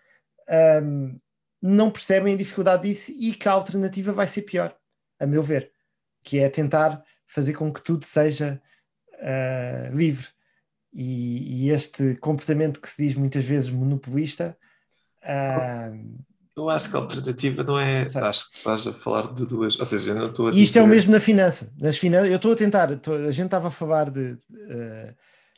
um, 0.83 1.19
não 1.67 1.91
percebem 1.91 2.35
a 2.35 2.37
dificuldade 2.37 2.89
disso 2.89 3.13
e 3.19 3.35
que 3.35 3.49
a 3.49 3.53
alternativa 3.53 4.13
vai 4.13 4.27
ser 4.27 4.43
pior, 4.43 4.75
a 5.19 5.27
meu 5.27 5.43
ver, 5.43 5.71
que 6.23 6.39
é 6.39 6.49
tentar 6.49 7.03
fazer 7.27 7.55
com 7.55 7.73
que 7.73 7.83
tudo 7.83 8.05
seja 8.05 8.61
uh, 9.15 9.97
livre. 9.97 10.27
E, 10.93 11.67
e, 11.67 11.71
este 11.71 12.15
comportamento 12.17 12.81
que 12.81 12.89
se 12.89 13.07
diz 13.07 13.15
muitas 13.15 13.45
vezes 13.45 13.69
monopolista. 13.69 14.57
Uh, 15.23 16.25
eu 16.57 16.71
acho 16.71 16.89
que 16.89 16.97
a 16.97 17.01
alternativa 17.01 17.63
não 17.63 17.79
é. 17.79 18.07
Acho 18.15 18.51
que 18.51 18.57
estás 18.57 18.87
a 18.87 18.95
falar 18.95 19.35
de 19.35 19.45
duas. 19.45 19.79
Ou 19.79 19.85
seja, 19.85 20.13
eu 20.13 20.15
não 20.15 20.27
estou 20.27 20.49
a 20.49 20.53
E 20.53 20.63
isto 20.63 20.73
dizer... 20.73 20.79
é 20.79 20.83
o 20.83 20.87
mesmo 20.87 21.13
na 21.13 21.21
finança. 21.21 21.71
Nas 21.79 21.99
finan... 21.99 22.27
Eu 22.27 22.37
estou 22.37 22.53
a 22.53 22.57
tentar, 22.57 22.93
estou... 22.93 23.15
a 23.15 23.31
gente 23.31 23.45
estava 23.45 23.69
a 23.69 23.71
falar 23.71 24.09
de. 24.09 24.39
Uh, 24.51 25.15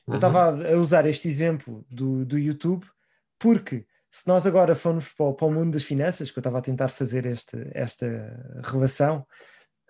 eu 0.09 0.14
estava 0.14 0.52
uhum. 0.52 0.74
a 0.74 0.80
usar 0.80 1.06
este 1.06 1.28
exemplo 1.28 1.86
do, 1.88 2.24
do 2.24 2.36
YouTube, 2.36 2.84
porque 3.38 3.86
se 4.19 4.27
nós 4.27 4.45
agora 4.45 4.75
formos 4.75 5.12
para 5.12 5.27
o, 5.27 5.33
para 5.33 5.47
o 5.47 5.53
mundo 5.53 5.75
das 5.75 5.85
finanças, 5.85 6.29
que 6.29 6.37
eu 6.37 6.41
estava 6.41 6.59
a 6.59 6.62
tentar 6.62 6.89
fazer 6.89 7.25
este, 7.25 7.57
esta 7.73 8.61
relação, 8.64 9.25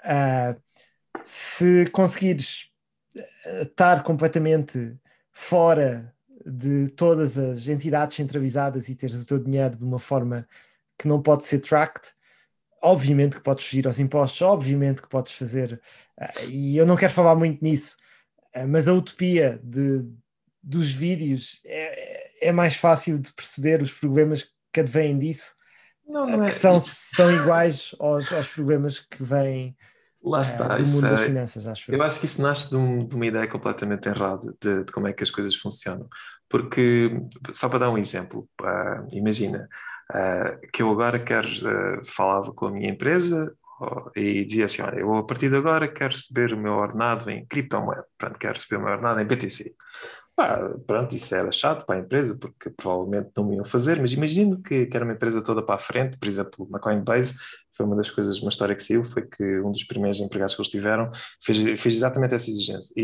uh, 0.01 0.63
se 1.25 1.87
conseguires 1.93 2.71
estar 3.63 4.03
completamente 4.03 4.95
fora 5.33 6.15
de 6.45 6.89
todas 6.91 7.39
as 7.39 7.67
entidades 7.69 8.17
centralizadas 8.17 8.91
e 8.91 8.95
teres 8.95 9.23
o 9.23 9.27
teu 9.27 9.39
dinheiro 9.39 9.77
de 9.77 9.85
uma 9.85 9.99
forma 9.99 10.47
que 10.99 11.09
não 11.09 11.23
pode 11.23 11.47
ser 11.47 11.61
tracked, 11.61 12.13
obviamente 12.83 13.37
que 13.37 13.43
podes 13.43 13.65
fugir 13.65 13.87
aos 13.87 13.99
impostos, 13.99 14.43
obviamente 14.43 15.01
que 15.01 15.09
podes 15.09 15.33
fazer, 15.33 15.81
uh, 16.21 16.45
e 16.47 16.77
eu 16.77 16.85
não 16.85 16.97
quero 16.97 17.15
falar 17.15 17.35
muito 17.35 17.65
nisso, 17.65 17.97
uh, 18.55 18.69
mas 18.69 18.89
a 18.89 18.93
utopia 18.93 19.59
de, 19.65 20.05
dos 20.63 20.91
vídeos 20.93 21.63
é, 21.65 22.27
é, 22.27 22.28
mais 22.53 22.77
fácil 22.77 23.19
de 23.19 23.33
perceber 23.33 23.83
os 23.83 23.93
problemas 23.93 24.49
que 24.73 24.81
advêm 24.81 25.19
disso 25.19 25.55
Não, 26.07 26.27
não 26.27 26.45
é. 26.45 26.47
que 26.47 26.53
são, 26.55 26.79
são 26.81 27.31
iguais 27.31 27.95
aos, 27.99 28.33
aos 28.33 28.49
problemas 28.49 28.99
que 28.99 29.23
vêm 29.23 29.77
Lá 30.23 30.39
eh, 30.41 30.43
está. 30.43 30.69
do 30.69 30.83
isso 30.83 30.95
mundo 30.97 31.11
das 31.11 31.21
é- 31.21 31.27
finanças, 31.27 31.67
acho 31.67 31.93
Eu 31.93 31.99
eu. 31.99 32.03
acho 32.03 32.21
que 32.21 32.27
isso 32.27 32.43
nasce 32.43 32.71
de, 32.71 32.77
um- 32.77 33.07
de 33.07 33.15
uma 33.15 33.27
ideia 33.27 33.47
completamente 33.49 34.09
errada 34.09 34.55
de, 34.61 34.85
de 34.85 34.93
como 34.93 35.07
é 35.09 35.13
que 35.13 35.23
as 35.23 35.31
coisas 35.31 35.55
funcionam. 35.57 36.09
Porque, 36.49 37.11
só 37.53 37.69
para 37.69 37.81
dar 37.81 37.91
um 37.91 37.99
exemplo, 37.99 38.49
ah, 38.63 39.05
imagina 39.13 39.69
ah, 40.13 40.57
que 40.73 40.83
eu 40.83 40.91
agora 40.91 41.19
quero, 41.23 41.49
ah, 41.69 42.03
falava 42.07 42.53
com 42.53 42.67
a 42.67 42.71
minha 42.73 42.91
empresa 42.91 43.53
oh, 43.81 44.11
e 44.17 44.45
dizia 44.45 44.65
assim: 44.67 44.83
Olha, 44.83 44.99
eu 45.01 45.15
a 45.17 45.27
partir 45.27 45.51
de 45.51 45.57
agora 45.57 45.87
quero 45.89 46.15
receber 46.15 46.53
o 46.55 46.57
meu 46.59 46.73
ordenado 46.75 47.31
em 47.31 47.47
criptomoeda, 47.47 48.05
pronto, 48.17 48.39
quero 48.39 48.55
receber 48.55 48.77
o 48.81 48.85
meu 48.85 48.93
ordenado 48.95 49.21
em 49.21 49.27
BTC. 49.27 49.75
Pá, 50.39 50.57
pronto, 50.87 51.17
isso 51.17 51.35
era 51.35 51.51
chato 51.51 51.85
para 51.85 51.97
a 51.97 51.99
empresa, 51.99 52.39
porque 52.39 52.71
provavelmente 52.71 53.31
não 53.37 53.43
me 53.45 53.57
iam 53.57 53.65
fazer, 53.65 54.01
mas 54.01 54.13
imagino 54.13 54.63
que, 54.63 54.87
que 54.87 54.97
era 54.97 55.05
uma 55.05 55.15
empresa 55.15 55.43
toda 55.43 55.61
para 55.61 55.75
a 55.75 55.81
frente, 55.81 56.17
por 56.17 56.29
exemplo, 56.29 56.69
na 56.71 56.79
Coinbase, 56.79 57.35
foi 57.77 57.85
uma 57.85 57.97
das 57.97 58.09
coisas, 58.09 58.41
uma 58.41 58.49
história 58.49 58.77
que 58.77 58.83
saiu, 58.85 59.03
foi 59.03 59.23
que 59.23 59.61
um 59.61 59.73
dos 59.73 59.83
primeiros 59.83 60.21
empregados 60.21 60.55
que 60.55 60.61
eles 60.61 60.71
tiveram 60.71 61.11
fez, 61.43 61.59
fez 61.81 61.97
exatamente 61.97 62.37
essa 62.37 62.49
exigência, 62.51 62.95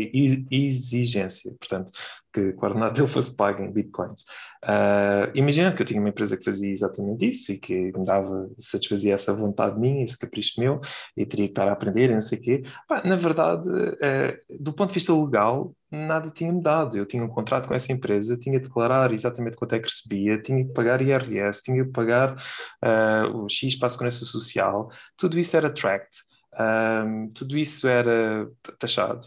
exigência, 0.49 1.53
portanto, 1.59 1.91
que 2.33 2.55
o 2.57 2.65
ordenado 2.65 2.93
dele 2.93 3.07
fosse 3.07 3.35
pago 3.35 3.61
em 3.61 3.71
bitcoins. 3.71 4.23
Ah, 4.63 5.29
imagina 5.35 5.71
que 5.73 5.81
eu 5.81 5.85
tinha 5.85 5.99
uma 5.99 6.09
empresa 6.09 6.35
que 6.35 6.43
fazia 6.43 6.71
exatamente 6.71 7.29
isso 7.29 7.51
e 7.51 7.57
que 7.57 7.73
me 7.95 8.03
dava, 8.03 8.49
satisfazia 8.59 9.13
essa 9.13 9.33
vontade 9.33 9.79
minha, 9.79 10.03
esse 10.03 10.17
capricho 10.17 10.59
meu, 10.59 10.81
e 11.15 11.25
teria 11.25 11.45
que 11.45 11.51
estar 11.51 11.67
a 11.67 11.71
aprender 11.71 12.11
não 12.11 12.19
sei 12.19 12.39
o 12.39 12.41
quê. 12.41 12.63
Pá, 12.87 13.01
na 13.05 13.15
verdade, 13.15 13.69
eh, 14.01 14.39
do 14.59 14.73
ponto 14.73 14.89
de 14.89 14.95
vista 14.95 15.13
legal, 15.13 15.73
nada 15.95 16.29
tinha 16.29 16.51
mudado. 16.51 16.97
Eu 16.97 17.05
tinha 17.05 17.23
um 17.23 17.27
contrato 17.27 17.67
com 17.67 17.73
essa 17.73 17.91
empresa, 17.91 18.37
tinha 18.37 18.59
de 18.59 18.65
declarar 18.67 19.11
exatamente 19.13 19.57
quanto 19.57 19.73
é 19.75 19.79
que 19.79 19.87
recebia, 19.87 20.41
tinha 20.41 20.65
que 20.65 20.73
pagar 20.73 21.01
IRS, 21.01 21.61
tinha 21.63 21.83
que 21.85 21.91
pagar 21.91 22.35
ah, 22.81 23.27
o 23.33 23.47
X 23.49 23.75
para 23.75 23.87
a 23.87 23.89
Segurança 23.89 24.25
Social, 24.25 24.89
tudo 25.17 25.39
isso 25.39 25.55
era 25.57 25.69
tracked, 25.69 26.17
ahm, 26.57 27.29
tudo 27.33 27.57
isso 27.57 27.87
era 27.87 28.47
taxado. 28.79 29.25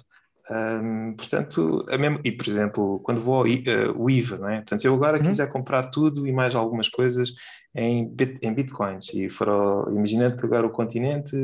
Ahm, 0.50 1.12
portanto, 1.14 1.84
a 1.90 1.98
mesma- 1.98 2.20
e 2.24 2.32
por 2.32 2.48
exemplo, 2.48 3.00
quando 3.00 3.20
vou 3.20 3.34
ao 3.36 3.46
I- 3.46 3.62
eh, 3.66 3.90
o 3.94 4.08
IVA, 4.08 4.38
não 4.38 4.48
é? 4.48 4.56
Portanto, 4.58 4.80
se 4.80 4.88
eu 4.88 4.94
agora 4.94 5.18
Uhum. 5.18 5.24
quiser 5.24 5.46
comprar 5.50 5.90
tudo 5.90 6.26
e 6.26 6.32
mais 6.32 6.54
algumas 6.54 6.88
coisas 6.88 7.30
em, 7.74 8.08
bit- 8.08 8.38
em 8.42 8.52
bitcoins, 8.52 9.08
e 9.14 9.28
for 9.28 9.48
ao- 9.48 9.90
imaginando 9.90 10.36
que 10.36 10.44
agora 10.46 10.66
o 10.66 10.70
continente 10.70 11.36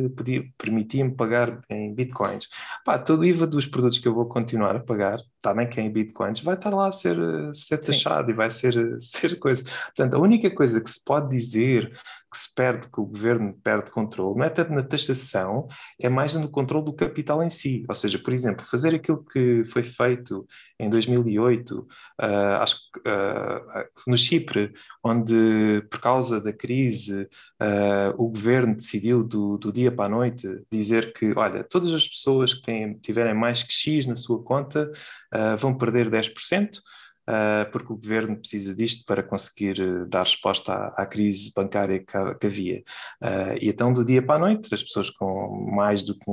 permitia-me 0.59 1.15
pagar 1.15 1.61
em 1.71 1.95
bitcoins, 1.95 2.49
pá, 2.85 2.99
todo 2.99 3.21
o 3.21 3.25
IVA 3.25 3.47
dos 3.47 3.67
produtos 3.67 3.99
que 3.99 4.09
eu 4.09 4.15
vou 4.15 4.27
continuar 4.27 4.75
a 4.77 4.81
pagar, 4.81 5.19
também 5.41 5.69
que 5.69 5.79
é 5.79 5.83
em 5.83 5.91
bitcoins, 5.93 6.41
vai 6.41 6.55
estar 6.55 6.71
lá 6.71 6.89
a 6.89 6.93
ser, 6.93 7.17
eh, 7.19 7.53
ser 7.53 7.77
Sim. 7.85 7.93
taxado 7.93 8.31
e 8.31 8.35
vai 8.35 8.51
ser, 8.51 8.77
eh, 8.77 8.97
ser 8.99 9.39
coisa. 9.39 9.63
Portanto, 9.95 10.15
a 10.15 10.19
única 10.19 10.51
coisa 10.51 10.81
que 10.81 10.91
se 10.91 11.05
pode 11.05 11.29
dizer 11.29 11.93
que 12.33 12.39
se 12.39 12.53
perde, 12.53 12.89
que 12.89 13.01
o 13.01 13.05
governo 13.07 13.55
perde 13.63 13.91
controle, 13.93 14.37
não 14.39 14.45
é 14.45 14.51
tanto 14.51 14.73
na 14.73 14.83
taxação, 14.83 15.69
é 16.01 16.09
mais 16.09 16.35
no 16.35 16.49
controle 16.51 16.85
do 16.85 16.93
capital 16.93 17.43
em 17.45 17.51
si. 17.51 17.85
Ou 17.89 17.95
seja, 17.95 18.19
por 18.19 18.33
exemplo, 18.33 18.65
fazer 18.65 18.93
aquilo 18.95 19.25
que 19.25 19.63
foi 19.67 19.85
feito 19.85 20.45
em 20.81 20.91
2008, 20.91 21.87
ah, 22.19 22.63
acho 22.63 22.77
que 22.93 23.01
ah, 23.09 23.87
no 24.07 24.17
Chipre, 24.17 24.73
onde 25.05 25.83
por 25.91 26.01
causa 26.01 26.14
da 26.21 26.53
crise 26.53 27.29
ah, 27.59 28.15
o 28.17 28.29
governo 28.29 28.75
decidiu 28.75 29.23
do, 29.23 29.57
do 29.59 29.73
dia 29.73 29.91
para 29.91 30.07
a 30.07 30.09
noite 30.09 30.49
dizer 30.71 31.13
que, 31.13 31.33
olha, 31.37 31.65
todas 31.65 31.93
as 31.93 32.07
pessoas 32.07 32.55
que 32.55 32.63
têm, 32.63 32.95
tiverem 32.99 33.35
mais 33.35 33.63
que 33.63 33.73
X 33.73 34.07
na 34.07 34.17
sua 34.17 34.43
conta 34.43 34.91
ah, 35.31 35.57
vão 35.57 35.77
perder 35.77 36.11
10%. 36.11 36.79
Uh, 37.27 37.65
porque 37.73 37.91
o 37.91 37.97
governo 37.97 38.37
precisa 38.37 38.75
disto 38.75 39.07
para 39.07 39.23
conseguir 39.23 39.81
uh, 39.81 40.07
dar 40.07 40.25
resposta 40.25 40.75
à, 40.75 41.05
à 41.05 41.07
crise 41.07 41.51
bancária 41.57 41.99
que, 41.99 42.35
que 42.39 42.47
havia. 42.47 42.83
Uh, 43.23 43.57
e 43.63 43.71
então, 43.71 43.95
do 43.95 44.05
dia 44.05 44.21
para 44.21 44.35
a 44.35 44.39
noite, 44.39 44.75
as 44.75 44.83
pessoas 44.83 45.09
com 45.09 45.71
mais 45.75 46.03
do 46.03 46.19
que 46.19 46.31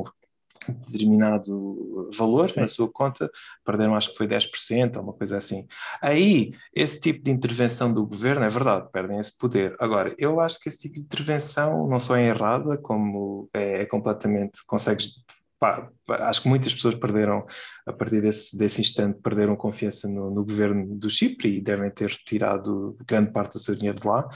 determinado 0.68 2.10
valor 2.16 2.52
Sim. 2.52 2.62
na 2.62 2.68
sua 2.68 2.92
conta 2.92 3.30
perderam, 3.66 3.96
acho 3.96 4.12
que 4.12 4.18
foi 4.18 4.28
10% 4.28 4.98
ou 4.98 5.04
uma 5.04 5.14
coisa 5.14 5.38
assim. 5.38 5.68
Aí, 6.02 6.54
esse 6.74 7.00
tipo 7.00 7.24
de 7.24 7.32
intervenção 7.32 7.94
do 7.94 8.06
governo, 8.06 8.46
é 8.46 8.50
verdade, 8.50 8.90
perdem 8.92 9.20
esse 9.20 9.38
poder. 9.38 9.76
Agora, 9.80 10.14
eu 10.18 10.40
acho 10.40 10.60
que 10.60 10.70
esse 10.70 10.80
tipo 10.80 10.96
de 10.96 11.02
intervenção 11.02 11.88
não 11.88 12.00
só 12.00 12.16
é 12.16 12.28
errada, 12.28 12.78
como 12.78 13.50
é, 13.54 13.82
é 13.82 13.86
completamente, 13.86 14.64
consegues 14.66 15.24
pá, 15.62 15.88
acho 16.10 16.42
que 16.42 16.50
muitas 16.50 16.74
pessoas 16.74 16.96
perderam, 16.96 17.46
a 17.86 17.94
partir 17.94 18.20
desse, 18.20 18.58
desse 18.58 18.82
instante, 18.82 19.22
perderam 19.22 19.56
confiança 19.56 20.08
no, 20.08 20.32
no 20.32 20.44
governo 20.44 20.96
do 20.96 21.08
Chipre 21.08 21.58
e 21.58 21.62
devem 21.62 21.92
ter 21.92 22.10
retirado 22.10 22.98
grande 23.08 23.32
parte 23.32 23.54
do 23.54 23.60
seu 23.60 23.76
dinheiro 23.76 24.00
de 24.00 24.08
lá. 24.08 24.28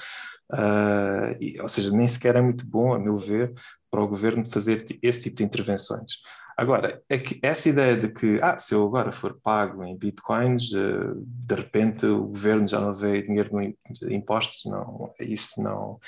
Uh, 0.52 1.36
e, 1.40 1.60
ou 1.60 1.68
seja, 1.68 1.92
nem 1.92 2.08
sequer 2.08 2.36
é 2.36 2.42
muito 2.42 2.66
bom, 2.66 2.94
a 2.94 3.00
meu 3.00 3.18
ver, 3.18 3.54
para 3.90 4.04
o 4.04 4.08
governo 4.08 4.46
fazer 4.46 4.86
esse 5.02 5.22
tipo 5.24 5.38
de 5.38 5.44
intervenções. 5.44 6.12
Agora, 6.58 7.02
é 7.10 7.18
que 7.18 7.38
essa 7.44 7.68
ideia 7.68 7.98
de 7.98 8.08
que, 8.08 8.40
ah, 8.42 8.58
se 8.58 8.74
eu 8.74 8.86
agora 8.88 9.12
for 9.12 9.38
pago 9.44 9.84
em 9.84 9.98
bitcoins, 9.98 10.72
uh, 10.72 11.14
de 11.18 11.54
repente 11.56 12.06
o 12.06 12.28
governo 12.28 12.66
já 12.66 12.80
não 12.80 12.94
vê 12.96 13.22
dinheiro 13.24 13.62
im- 13.62 13.76
impostos, 14.10 14.64
não, 14.72 15.12
isso 15.20 15.62
não, 15.62 16.00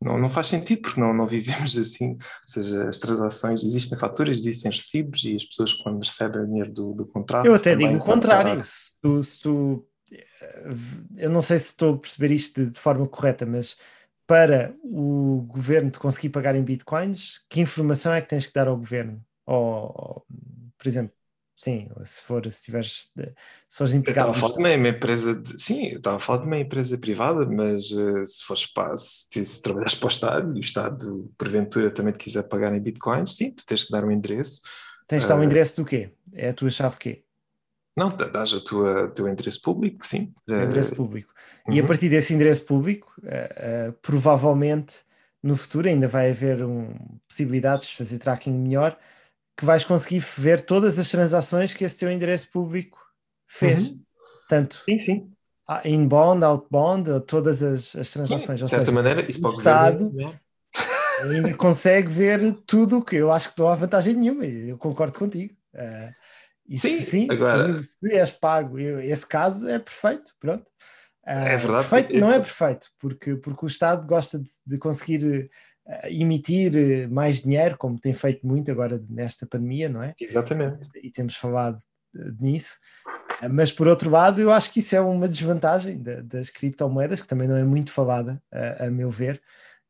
não, 0.00 0.16
não 0.16 0.30
faz 0.30 0.46
sentido, 0.46 0.82
porque 0.82 1.00
não, 1.00 1.12
não 1.12 1.26
vivemos 1.26 1.74
assim. 1.78 2.12
Ou 2.12 2.18
seja, 2.46 2.88
as 2.88 2.98
transações, 2.98 3.64
existem 3.64 3.98
faturas, 3.98 4.38
existem 4.38 4.70
recibos 4.70 5.24
e 5.24 5.34
as 5.34 5.44
pessoas, 5.44 5.72
quando 5.72 6.04
recebem 6.04 6.42
o 6.42 6.46
dinheiro 6.46 6.72
do, 6.72 6.92
do 6.92 7.06
contrato. 7.06 7.46
Eu 7.46 7.54
até 7.54 7.74
digo 7.74 7.96
o 7.96 7.98
contrário. 7.98 8.62
Se 8.62 8.92
tu, 9.02 9.22
se 9.24 9.40
tu- 9.40 9.84
eu 11.16 11.30
não 11.30 11.42
sei 11.42 11.58
se 11.58 11.66
estou 11.68 11.94
a 11.94 11.98
perceber 11.98 12.30
isto 12.34 12.64
de, 12.64 12.70
de 12.70 12.80
forma 12.80 13.08
correta, 13.08 13.46
mas 13.46 13.76
para 14.26 14.74
o 14.82 15.42
governo 15.48 15.90
te 15.90 15.98
conseguir 15.98 16.30
pagar 16.30 16.54
em 16.56 16.64
bitcoins, 16.64 17.38
que 17.48 17.60
informação 17.60 18.12
é 18.12 18.20
que 18.20 18.28
tens 18.28 18.46
que 18.46 18.52
dar 18.52 18.68
ao 18.68 18.76
governo? 18.76 19.24
Ou, 19.46 19.56
ou, 19.96 20.26
por 20.78 20.88
exemplo, 20.88 21.14
sim, 21.54 21.88
se 22.04 22.20
for, 22.22 22.50
se 22.50 22.64
tiveres, 22.64 23.10
de- 23.14 23.34
se 23.68 23.78
fores 23.78 23.94
Eu 24.04 24.12
empregado 24.12 24.30
estava 24.30 24.30
a 24.30 24.34
falar 24.34 24.52
de 24.54 24.58
uma, 24.60 24.74
uma 24.76 24.88
empresa 24.88 25.34
de, 25.34 25.60
sim, 25.60 25.88
eu 25.88 25.98
estava 25.98 26.16
a 26.16 26.20
falar 26.20 26.40
de 26.42 26.46
uma 26.46 26.58
empresa 26.58 26.96
privada, 26.96 27.44
mas 27.46 27.90
eh, 27.90 28.24
se 28.24 28.44
fores 28.44 28.64
para, 28.66 28.96
se, 28.96 29.44
se 29.44 29.60
trabalhares 29.62 29.96
para 29.96 30.06
o 30.06 30.08
Estado 30.08 30.54
e 30.56 30.58
o 30.58 30.60
Estado 30.60 31.34
porventura 31.36 31.92
também 31.92 32.12
te 32.12 32.18
quiser 32.20 32.44
pagar 32.44 32.72
em 32.74 32.80
bitcoins, 32.80 33.34
sim, 33.36 33.52
tu 33.52 33.66
tens 33.66 33.82
que 33.84 33.90
dar 33.90 34.04
um 34.04 34.10
endereço. 34.12 34.60
tens 35.06 35.22
de 35.22 35.28
dar 35.28 35.36
um 35.36 35.42
eh, 35.42 35.44
endereço 35.44 35.76
do 35.76 35.84
quê? 35.84 36.12
É 36.32 36.50
a 36.50 36.54
tua 36.54 36.70
chave 36.70 36.98
quê? 36.98 37.24
Não, 37.96 38.14
dá- 38.14 38.28
dás 38.28 38.52
o 38.52 38.60
teu 39.14 39.28
endereço 39.28 39.62
público, 39.62 40.04
sim. 40.06 40.34
O 40.36 40.52
teu 40.52 40.62
Eh, 40.62 40.64
endereço 40.64 40.92
público. 40.94 41.32
E 41.68 41.78
a 41.80 41.84
uhum. 41.84 41.86
partir 41.86 42.08
desse 42.08 42.32
endereço 42.34 42.64
público, 42.66 43.12
eh, 43.24 43.88
eh, 43.88 43.92
provavelmente 44.02 44.96
no 45.42 45.56
futuro 45.56 45.88
ainda 45.88 46.08
vai 46.08 46.30
haver 46.30 46.62
um, 46.64 46.94
possibilidades 47.28 47.88
de 47.88 47.96
fazer 47.96 48.18
tracking 48.18 48.52
melhor, 48.52 48.98
que 49.56 49.64
vais 49.64 49.84
conseguir 49.84 50.20
ver 50.20 50.62
todas 50.66 50.98
as 50.98 51.10
transações 51.10 51.74
que 51.74 51.84
esse 51.84 51.98
teu 51.98 52.10
endereço 52.12 52.50
público 52.50 52.98
fez. 53.48 53.94
Uhum. 53.94 54.04
Tanto 54.48 54.88
Sim, 54.88 54.98
sim. 54.98 55.36
inbound, 55.84 56.44
outbound, 56.44 57.10
ou 57.10 57.20
todas 57.20 57.62
as, 57.62 57.94
as 57.96 58.12
Sim, 58.20 58.38
transações. 58.38 58.62
de 58.62 58.62
Ou 58.62 58.68
certa 58.68 58.92
seja, 58.92 58.92
maneira, 58.92 59.28
isso 59.30 59.40
governo. 59.40 59.98
Estado- 59.98 60.10
né? 60.10 60.38
ainda 61.18 61.54
consegue 61.56 62.08
ver 62.08 62.52
tudo 62.66 62.98
o 62.98 63.04
que 63.04 63.16
eu 63.16 63.32
acho 63.32 63.52
que 63.54 63.60
não 63.60 63.68
há 63.68 63.74
vantagem 63.74 64.14
nenhuma. 64.14 64.44
e 64.46 64.68
Eu 64.70 64.78
concordo 64.78 65.18
contigo. 65.18 65.54
Eh, 65.74 66.14
e 66.68 66.78
Sim, 66.78 66.98
se, 67.00 67.04
sim, 67.10 67.28
agora- 67.30 67.82
se, 67.82 67.88
se 68.00 68.12
és 68.12 68.30
pago, 68.30 68.78
esse 68.78 69.26
caso 69.26 69.68
é 69.68 69.78
perfeito, 69.78 70.32
pronto. 70.40 70.66
É 71.24 71.54
Eh, 71.54 71.56
verdade, 71.56 71.88
Perfeito, 71.88 72.18
não 72.20 72.30
é 72.32 72.38
perfeito, 72.38 72.88
porque, 73.00 73.34
porque 73.36 73.64
o 73.64 73.68
Estado 73.68 74.06
gosta 74.06 74.38
de, 74.38 74.48
de 74.64 74.78
conseguir 74.78 75.50
eh, 75.88 76.12
emitir 76.12 76.76
eh, 76.76 77.06
mais 77.08 77.42
dinheiro, 77.42 77.76
como 77.76 77.98
tem 77.98 78.12
feito 78.12 78.46
muito 78.46 78.70
agora 78.70 79.02
nesta 79.08 79.44
pandemia, 79.46 79.88
não 79.88 80.02
é? 80.02 80.14
Exatamente. 80.20 80.88
E 81.02 81.10
temos 81.10 81.34
falado 81.36 81.78
nisso. 82.40 82.78
Mas 83.50 83.70
por 83.72 83.86
outro 83.88 84.08
lado, 84.08 84.40
eu 84.40 84.50
acho 84.52 84.72
que 84.72 84.80
isso 84.80 84.94
é 84.96 85.00
uma 85.00 85.28
desvantagem 85.28 86.00
da- 86.02 86.22
das 86.22 86.48
criptomoedas, 86.48 87.20
que 87.20 87.26
também 87.28 87.48
não 87.48 87.56
é 87.56 87.64
muito 87.64 87.90
falada, 87.92 88.40
a, 88.52 88.86
a 88.86 88.90
meu 88.90 89.10
ver, 89.10 89.42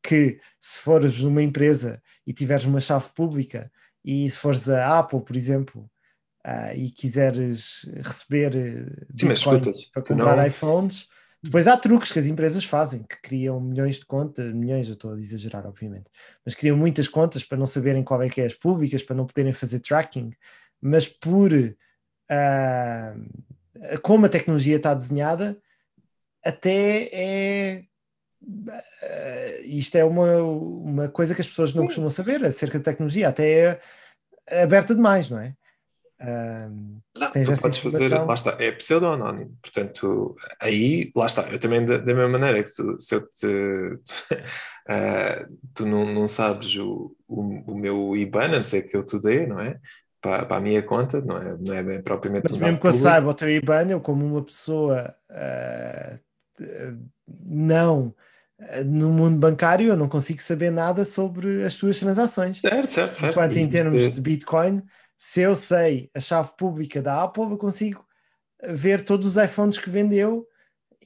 que 0.03 0.39
se 0.59 0.79
fores 0.79 1.19
uma 1.21 1.41
empresa 1.41 2.01
e 2.25 2.33
tiveres 2.33 2.65
uma 2.65 2.79
chave 2.79 3.09
pública 3.15 3.71
e 4.03 4.29
se 4.29 4.37
fores 4.37 4.67
a 4.69 4.99
Apple, 4.99 5.21
por 5.21 5.35
exemplo, 5.35 5.89
ah, 6.49 6.73
e 6.73 6.89
quiseres 6.89 7.85
receber 7.97 8.55
eh, 8.55 9.05
Sim, 9.13 9.31
escuta, 9.33 9.73
para 9.93 10.01
comprar 10.01 10.37
não- 10.37 10.47
iPhones, 10.47 11.09
depois 11.43 11.67
há 11.67 11.75
truques 11.75 12.09
que 12.09 12.19
as 12.19 12.25
empresas 12.25 12.63
fazem, 12.63 13.03
que 13.03 13.21
criam 13.21 13.59
milhões 13.59 13.97
de 13.97 14.05
contas, 14.05 14.53
milhões, 14.53 14.87
eu 14.87 14.93
estou 14.93 15.13
a 15.13 15.19
exagerar, 15.19 15.67
obviamente, 15.67 16.09
mas 16.45 16.55
criam 16.55 16.77
muitas 16.77 17.09
contas 17.09 17.43
para 17.43 17.57
não 17.57 17.65
saberem 17.65 18.01
qual 18.01 18.23
é 18.23 18.29
que 18.29 18.39
é 18.39 18.45
as 18.45 18.53
públicas, 18.53 19.03
para 19.03 19.15
não 19.17 19.25
poderem 19.25 19.51
fazer 19.51 19.81
tracking, 19.81 20.31
mas 20.79 21.05
por 21.05 21.51
ah, 22.31 23.13
como 24.01 24.25
a 24.25 24.29
tecnologia 24.29 24.77
está 24.77 24.93
desenhada, 24.93 25.61
até 26.45 27.09
é 27.11 27.83
ah, 28.69 29.59
isto 29.65 29.97
é 29.97 30.05
uma, 30.05 30.41
uma 30.41 31.09
coisa 31.09 31.35
que 31.35 31.41
as 31.41 31.47
pessoas 31.47 31.73
não 31.73 31.81
Sim. 31.81 31.87
costumam 31.87 32.09
saber 32.09 32.45
acerca 32.45 32.77
da 32.77 32.85
tecnologia, 32.85 33.27
até 33.27 33.81
é 34.47 34.63
aberta 34.63 34.95
demais, 34.95 35.29
não 35.29 35.39
é? 35.39 35.53
Um, 36.19 36.99
Não, 37.15 37.31
tens 37.31 37.47
tu 37.47 37.55
podes 37.61 37.79
fazer, 37.79 38.09
lá 38.11 38.33
está, 38.33 38.55
é 38.59 38.71
pseudo-anónimo, 38.71 39.57
portanto, 39.61 40.35
aí, 40.61 41.11
lá 41.15 41.25
está, 41.25 41.49
eu 41.51 41.59
também 41.59 41.83
da, 41.85 41.97
da 41.97 42.05
mesma 42.05 42.29
maneira 42.29 42.63
que 42.63 42.69
tu, 42.73 42.99
se 42.99 43.15
eu 43.15 43.27
te, 43.29 43.47
ah, 44.87 45.47
tu 45.73 45.85
não, 45.85 46.05
não 46.13 46.27
sabes 46.27 46.75
o, 46.75 47.15
o, 47.27 47.41
o 47.73 47.75
meu 47.77 48.15
IBAN, 48.15 48.45
a 48.45 48.47
não 48.57 48.63
ser 48.63 48.83
que 48.83 48.95
eu 48.95 49.03
te 49.05 49.19
dê, 49.19 49.47
não 49.47 49.59
é? 49.59 49.79
Para, 50.21 50.45
para 50.45 50.57
a 50.57 50.61
minha 50.61 50.83
conta, 50.83 51.19
não 51.21 51.37
é, 51.37 51.57
não 51.57 51.73
é 51.73 51.83
bem 51.83 52.01
propriamente 52.03 52.49
Mas 52.49 52.57
mesmo 52.57 52.79
que 52.79 52.87
eu 52.87 52.91
público. 52.91 52.93
saiba 52.93 53.29
o 53.29 53.33
teu 53.33 53.49
IBAN, 53.49 53.89
eu 53.91 54.01
como 54.01 54.25
uma 54.25 54.43
pessoa 54.43 55.15
ah, 55.29 56.19
eh, 56.59 56.93
não 57.45 58.15
eh, 58.59 58.83
no 58.83 59.11
mundo 59.11 59.39
bancário, 59.39 59.87
eu 59.89 59.97
não 59.97 60.07
consigo 60.09 60.41
saber 60.41 60.71
nada 60.71 61.05
sobre 61.05 61.63
as 61.63 61.75
tuas 61.75 61.99
transações. 61.99 62.63
Certo, 62.63 62.89
certo, 62.91 63.15
certo. 63.15 63.39
Enquanto 63.39 63.57
em 63.57 63.67
Existe- 63.67 63.69
termos 63.69 64.11
de 64.11 64.21
Bitcoin, 64.21 64.83
se 65.17 65.41
eu 65.41 65.55
sei 65.55 66.09
a 66.15 66.19
chave 66.19 66.51
pública 66.57 67.01
da 67.01 67.23
Apple, 67.23 67.43
eu 67.51 67.57
consigo 67.57 68.05
ver 68.69 69.03
todos 69.05 69.27
os 69.27 69.37
iPhones 69.37 69.77
que 69.77 69.89
vendeu 69.89 70.47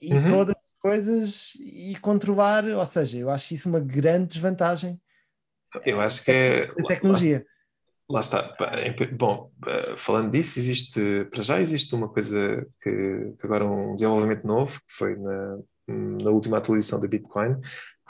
e 0.01 0.09
Uhum. 0.13 0.29
todas 0.29 0.55
as 0.55 0.71
coisas 0.79 1.53
e 1.59 1.95
controlar, 2.01 2.65
ou 2.65 2.85
seja, 2.85 3.17
eu 3.19 3.29
acho 3.29 3.53
isso 3.53 3.69
uma 3.69 3.79
grande 3.79 4.29
desvantagem 4.33 4.99
Eu 5.85 6.01
acho 6.01 6.23
que 6.23 6.31
é. 6.31 6.65
da 6.67 6.83
tecnologia. 6.87 7.45
Lá 8.09 8.19
está. 8.19 8.43
Pá, 8.43 8.73
em- 8.81 9.15
Bom, 9.15 9.51
eh, 9.67 9.95
falando 9.95 10.31
disso, 10.31 10.59
existe, 10.59 11.25
para 11.31 11.41
já 11.43 11.61
existe 11.61 11.95
uma 11.95 12.09
coisa 12.09 12.65
que, 12.81 12.91
que 13.39 13.45
agora 13.45 13.65
um 13.65 13.95
desenvolvimento 13.95 14.45
novo, 14.45 14.79
que 14.81 14.93
foi 14.93 15.15
na, 15.15 15.57
na 15.87 16.29
última 16.29 16.57
atualização 16.57 16.99
da 16.99 17.07
Bitcoin, 17.07 17.55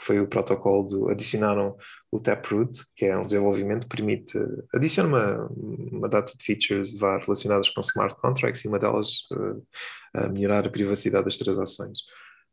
que 0.02 0.06
foi 0.06 0.20
o 0.20 0.26
protocolo 0.26 0.82
do, 0.82 1.08
adicionaram 1.08 1.76
o 2.10 2.18
Taproot, 2.18 2.82
que 2.96 3.04
é 3.04 3.16
um 3.16 3.24
desenvolvimento 3.24 3.86
que 3.86 3.96
permite, 3.96 4.36
adiciona 4.74 5.08
uma, 5.08 5.46
uma 5.92 6.08
data 6.08 6.32
de 6.36 6.44
features 6.44 6.98
relacionadas 7.00 7.70
com 7.70 7.80
smart 7.80 8.16
contracts 8.20 8.64
e 8.64 8.68
uma 8.68 8.80
delas 8.80 9.22
eh, 9.32 10.24
a 10.24 10.28
melhorar 10.28 10.66
a 10.66 10.70
privacidade 10.70 11.24
das 11.24 11.38
transações. 11.38 12.00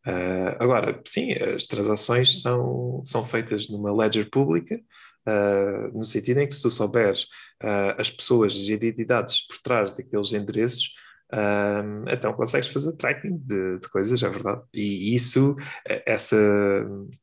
Eh, 0.06 0.58
agora, 0.60 1.02
sim, 1.06 1.34
as 1.34 1.66
transações 1.66 2.40
são, 2.42 3.02
são 3.04 3.26
feitas 3.26 3.68
numa 3.68 3.92
ledger 3.92 4.30
pública, 4.30 4.80
Uh, 5.28 5.96
no 5.96 6.04
sentido 6.06 6.40
em 6.40 6.48
que 6.48 6.56
se 6.56 6.62
tu 6.62 6.72
souberes 6.72 7.24
uh, 7.62 7.94
as 8.00 8.10
pessoas 8.10 8.54
e 8.54 8.74
identidades 8.74 9.46
por 9.46 9.58
trás 9.62 9.92
daqueles 9.92 10.34
endereços, 10.34 10.94
um, 11.32 12.10
então 12.10 12.34
consegues 12.34 12.68
fazer 12.68 12.96
tracking 12.98 13.38
de, 13.38 13.80
de 13.80 13.88
coisas, 13.90 14.24
é 14.24 14.30
verdade. 14.30 14.62
E 14.74 15.14
isso, 15.14 15.56
eh, 15.88 16.04
essa, 16.06 16.38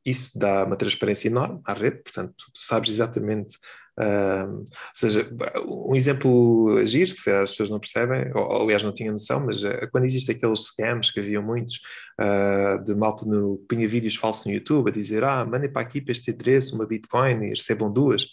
isso 0.04 0.38
dá 0.38 0.64
uma 0.64 0.76
transparência 0.76 1.28
enorme 1.28 1.60
à 1.64 1.72
rede, 1.74 2.02
portanto, 2.02 2.34
tu 2.36 2.62
sabes 2.62 2.90
exatamente. 2.90 3.56
um, 3.98 4.58
ou 4.58 4.66
seja, 4.94 5.28
um 5.66 5.94
exemplo 5.94 6.86
giro, 6.86 7.14
que 7.14 7.30
as 7.30 7.50
pessoas 7.50 7.70
não 7.70 7.80
percebem, 7.80 8.30
ou 8.32 8.62
aliás 8.62 8.84
não 8.84 8.92
tinham 8.92 9.12
noção, 9.12 9.44
mas 9.44 9.64
eh, 9.64 9.88
quando 9.90 10.04
existem 10.04 10.36
aqueles 10.36 10.66
scams 10.66 11.10
que 11.10 11.18
haviam 11.18 11.42
muitos 11.42 11.80
uh, 12.20 12.84
de 12.84 12.94
malta 12.94 13.26
no 13.26 13.58
punha 13.68 13.88
vídeos 13.88 14.14
falsos 14.14 14.46
no 14.46 14.52
YouTube 14.52 14.90
a 14.90 14.92
dizer 14.92 15.24
ah, 15.24 15.44
mandem 15.44 15.72
para 15.72 15.82
aqui 15.82 16.00
para 16.00 16.12
este 16.12 16.30
endereço 16.30 16.76
uma 16.76 16.86
Bitcoin 16.86 17.46
e 17.46 17.50
recebam 17.50 17.92
duas, 17.92 18.26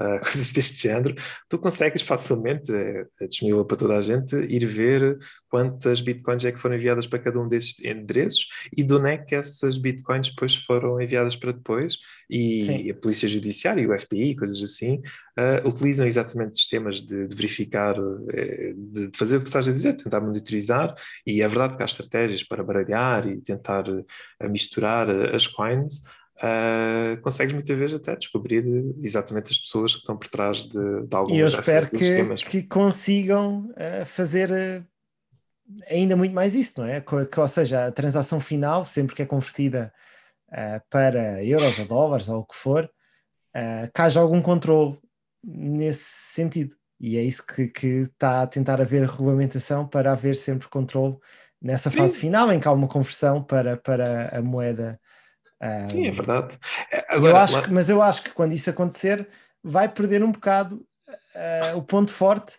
uh, 0.00 0.20
coisas 0.24 0.50
deste 0.52 0.88
género, 0.88 1.14
tu 1.48 1.58
consegues 1.58 2.02
facilmente, 2.02 2.72
é, 2.72 3.06
é 3.20 3.26
disponível 3.26 3.64
para 3.64 3.76
toda 3.76 3.96
a 3.96 4.00
gente, 4.00 4.36
ir 4.36 4.66
ver 4.66 5.18
quantas 5.48 6.00
Bitcoins 6.00 6.44
é 6.44 6.52
que 6.52 6.58
foram 6.58 6.76
enviadas 6.76 7.06
para 7.06 7.18
cada 7.18 7.40
um 7.40 7.48
desses 7.48 7.78
endereços 7.80 8.46
e 8.76 8.82
de 8.82 8.94
onde 8.94 9.10
é 9.10 9.18
que 9.18 9.34
essas 9.34 9.78
Bitcoins 9.78 10.28
depois 10.28 10.54
foram 10.54 11.00
enviadas 11.00 11.34
para 11.36 11.52
depois. 11.52 11.98
E, 12.28 12.62
Sim. 12.62 12.90
a 12.90 12.94
Polícia 12.94 13.28
Judiciária 13.28 13.80
e 13.80 13.86
o 13.86 13.98
FBI, 13.98 14.36
coisas 14.36 14.62
assim, 14.62 15.02
uh, 15.38 15.66
utilizam 15.68 16.06
exatamente 16.06 16.58
sistemas 16.58 17.00
de, 17.00 17.26
de 17.26 17.34
verificar, 17.34 17.96
eh, 18.32 18.74
de, 18.76 19.08
de 19.08 19.18
fazer 19.18 19.38
o 19.38 19.40
que 19.40 19.46
estás 19.46 19.68
a 19.68 19.72
dizer, 19.72 19.94
tentar 19.94 20.20
monitorizar. 20.20 20.94
E 21.26 21.42
é 21.42 21.48
verdade 21.48 21.76
que 21.76 21.82
há 21.82 21.86
estratégias 21.86 22.42
para 22.42 22.62
baralhar 22.62 23.26
e 23.26 23.40
tentar 23.40 23.84
eh, 23.88 24.48
misturar 24.48 25.08
as 25.34 25.46
coins, 25.46 26.04
uh, 26.42 27.20
consegues 27.22 27.52
muitas 27.52 27.76
vezes 27.78 27.96
até 27.96 28.16
descobrir 28.16 28.64
exatamente 29.02 29.50
as 29.50 29.58
pessoas 29.58 29.92
que 29.94 30.00
estão 30.00 30.16
por 30.16 30.28
trás 30.28 30.58
de, 30.58 31.06
de 31.06 31.16
alguns 31.16 31.36
E 31.36 31.40
eu 31.40 31.48
espero 31.48 31.88
que, 31.90 32.26
que 32.48 32.62
consigam 32.62 33.72
eh, 33.76 34.04
fazer 34.04 34.50
eh, 34.50 34.82
ainda 35.90 36.16
muito 36.16 36.34
mais 36.34 36.54
isso, 36.54 36.80
não 36.80 36.86
é? 36.88 37.00
Que- 37.00 37.40
ou 37.40 37.48
seja, 37.48 37.86
a 37.86 37.92
transação 37.92 38.40
final, 38.40 38.84
sempre 38.84 39.14
que 39.14 39.22
é 39.22 39.26
convertida 39.26 39.92
para 40.88 41.44
euros 41.44 41.78
ou 41.78 41.84
dólares 41.84 42.28
ou 42.30 42.40
o 42.40 42.46
que 42.46 42.56
for, 42.56 42.90
que 43.94 44.00
haja 44.00 44.18
algum 44.18 44.40
controle 44.40 44.98
nesse 45.44 46.04
sentido. 46.32 46.74
E 46.98 47.16
é 47.18 47.22
isso 47.22 47.46
que, 47.46 47.68
que 47.68 47.86
está 47.86 48.42
a 48.42 48.46
tentar 48.46 48.80
haver 48.80 49.04
regulamentação 49.04 49.86
para 49.86 50.10
haver 50.10 50.34
sempre 50.34 50.68
controle 50.68 51.16
nessa 51.60 51.90
Sim. 51.90 51.98
fase 51.98 52.18
final 52.18 52.50
em 52.52 52.58
que 52.58 52.66
há 52.66 52.72
uma 52.72 52.88
conversão 52.88 53.42
para, 53.42 53.76
para 53.76 54.36
a 54.36 54.42
moeda. 54.42 54.98
Sim, 55.88 56.06
é 56.06 56.10
verdade. 56.10 56.58
Eu 56.92 57.02
Agora, 57.08 57.40
acho 57.42 57.54
lá- 57.54 57.62
que- 57.62 57.70
mas 57.72 57.90
eu 57.90 58.00
acho 58.02 58.22
que 58.22 58.30
quando 58.30 58.52
isso 58.52 58.70
acontecer, 58.70 59.26
vai 59.62 59.88
perder 59.88 60.22
um 60.22 60.30
bocado 60.32 60.84
ah, 61.34 61.72
o 61.76 61.82
ponto 61.82 62.12
forte 62.12 62.54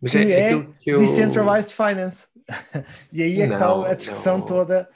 mas 0.00 0.12
que 0.12 0.18
é 0.18 0.46
aquilo 0.46 0.72
que 0.80 0.90
eu 0.90 0.98
Decentralized 0.98 1.72
Finance. 1.74 2.26
e 3.12 3.22
aí 3.22 3.40
é 3.42 3.46
que 3.46 3.52
está 3.54 3.66
Não, 3.66 3.84
a 3.84 3.94
discussão 3.94 4.38
não. 4.38 4.44
toda. 4.44 4.88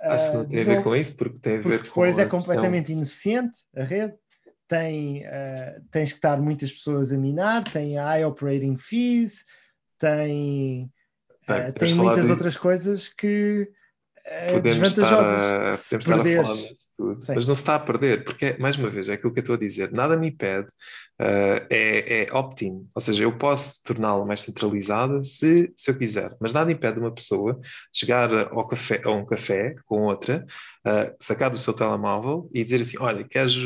acho 0.00 0.30
que 0.30 0.36
ah, 0.36 0.38
não 0.38 0.44
tem 0.46 0.60
a 0.60 0.64
ver 0.64 0.70
novo, 0.76 0.82
com 0.84 0.96
isso, 0.96 1.16
porque 1.16 1.38
tem 1.38 1.52
a 1.54 1.56
ver 1.56 1.62
Porque 1.62 1.78
com 1.78 1.84
depois 1.84 2.18
é 2.18 2.22
questão- 2.22 2.38
completamente 2.40 2.92
ineficiente 2.92 3.58
a 3.76 3.82
rede. 3.82 4.14
Tem, 4.66 5.26
ah, 5.26 5.80
tens 5.90 6.10
que 6.10 6.16
estar 6.18 6.40
muitas 6.40 6.72
pessoas 6.72 7.12
a 7.12 7.18
minar, 7.18 7.64
tem 7.70 7.96
high 7.96 8.24
operating 8.24 8.78
fees, 8.78 9.44
tem, 9.98 10.90
Bem, 11.46 11.72
tem 11.72 11.94
muitas 11.94 12.30
outras 12.30 12.56
coisas 12.56 13.08
que 13.08 13.68
podemos 14.52 14.88
estar, 14.88 15.20
a. 15.20 15.76
Se 15.76 15.98
podemos 15.98 16.26
estar 16.26 16.40
a 16.40 16.44
falar 16.44 16.56
disso 16.56 16.84
tudo, 16.96 17.18
Sim. 17.18 17.34
mas 17.34 17.46
não 17.46 17.54
se 17.54 17.62
está 17.62 17.74
a 17.74 17.78
perder, 17.78 18.24
porque, 18.24 18.56
mais 18.58 18.76
uma 18.76 18.88
vez, 18.88 19.08
é 19.08 19.14
aquilo 19.14 19.32
que 19.32 19.40
eu 19.40 19.42
estou 19.42 19.56
a 19.56 19.58
dizer, 19.58 19.92
nada 19.92 20.16
me 20.16 20.28
impede, 20.28 20.68
uh, 21.20 21.66
é, 21.70 22.24
é 22.24 22.32
opt-in, 22.32 22.88
ou 22.94 23.00
seja, 23.00 23.24
eu 23.24 23.36
posso 23.36 23.82
torná-la 23.84 24.24
mais 24.24 24.42
centralizada 24.42 25.22
se, 25.22 25.72
se 25.76 25.90
eu 25.90 25.98
quiser, 25.98 26.34
mas 26.40 26.52
nada 26.52 26.70
impede 26.70 26.98
uma 26.98 27.12
pessoa 27.12 27.58
chegar 27.92 28.32
ao 28.52 28.66
café, 28.66 29.00
a 29.04 29.10
um 29.10 29.24
café 29.24 29.74
com 29.86 30.02
outra, 30.02 30.46
uh, 30.86 31.14
sacar 31.18 31.50
do 31.50 31.58
seu 31.58 31.74
telemóvel 31.74 32.48
e 32.52 32.64
dizer 32.64 32.80
assim, 32.80 32.96
olha, 32.98 33.24
queres, 33.24 33.56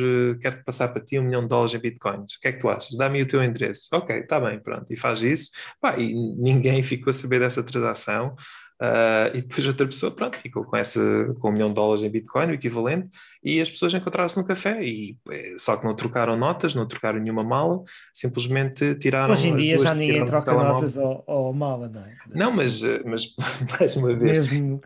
quero-te 0.40 0.64
passar 0.64 0.88
para 0.88 1.04
ti 1.04 1.18
um 1.18 1.24
milhão 1.24 1.42
de 1.42 1.48
dólares 1.48 1.74
em 1.74 1.78
bitcoins, 1.78 2.34
o 2.34 2.40
que 2.40 2.48
é 2.48 2.52
que 2.52 2.60
tu 2.60 2.68
achas? 2.68 2.96
Dá-me 2.96 3.22
o 3.22 3.26
teu 3.26 3.42
endereço. 3.42 3.88
Ok, 3.92 4.16
está 4.16 4.40
bem, 4.40 4.58
pronto, 4.58 4.92
e 4.92 4.96
faz 4.96 5.22
isso, 5.22 5.50
Pá, 5.80 5.98
e 5.98 6.12
ninguém 6.14 6.82
ficou 6.82 7.10
a 7.10 7.12
saber 7.12 7.40
dessa 7.40 7.62
transação, 7.62 8.34
Uh, 8.80 9.34
e 9.34 9.42
depois 9.42 9.66
outra 9.66 9.86
pessoa, 9.86 10.12
pronto, 10.12 10.36
ficou 10.36 10.64
com, 10.64 10.76
essa, 10.76 11.00
com 11.40 11.48
um 11.48 11.52
milhão 11.52 11.68
de 11.68 11.74
dólares 11.74 12.04
em 12.04 12.08
Bitcoin, 12.08 12.46
o 12.46 12.54
equivalente, 12.54 13.08
e 13.42 13.60
as 13.60 13.68
pessoas 13.68 13.92
encontraram-se 13.92 14.38
no 14.38 14.46
café, 14.46 14.80
e 14.84 15.16
eh, 15.30 15.54
só 15.56 15.76
que 15.76 15.84
não 15.84 15.96
trocaram 15.96 16.36
notas, 16.36 16.76
não 16.76 16.86
trocaram 16.86 17.18
nenhuma 17.18 17.42
mala, 17.42 17.82
simplesmente 18.12 18.94
tiraram. 18.94 19.34
Hoje 19.34 19.48
em 19.48 19.56
dia 19.56 19.78
já 19.78 19.94
ninguém 19.94 20.24
troca 20.24 20.52
notas 20.52 20.96
ao, 20.96 21.24
ao 21.26 21.52
mala, 21.52 21.88
não 21.88 22.02
é? 22.02 22.16
Não, 22.32 22.52
mas, 22.52 22.84
eh, 22.84 23.02
mas 23.04 23.34
mais 23.80 23.96
uma 23.96 24.14
vez, 24.14 24.48
Mesmo 24.48 24.80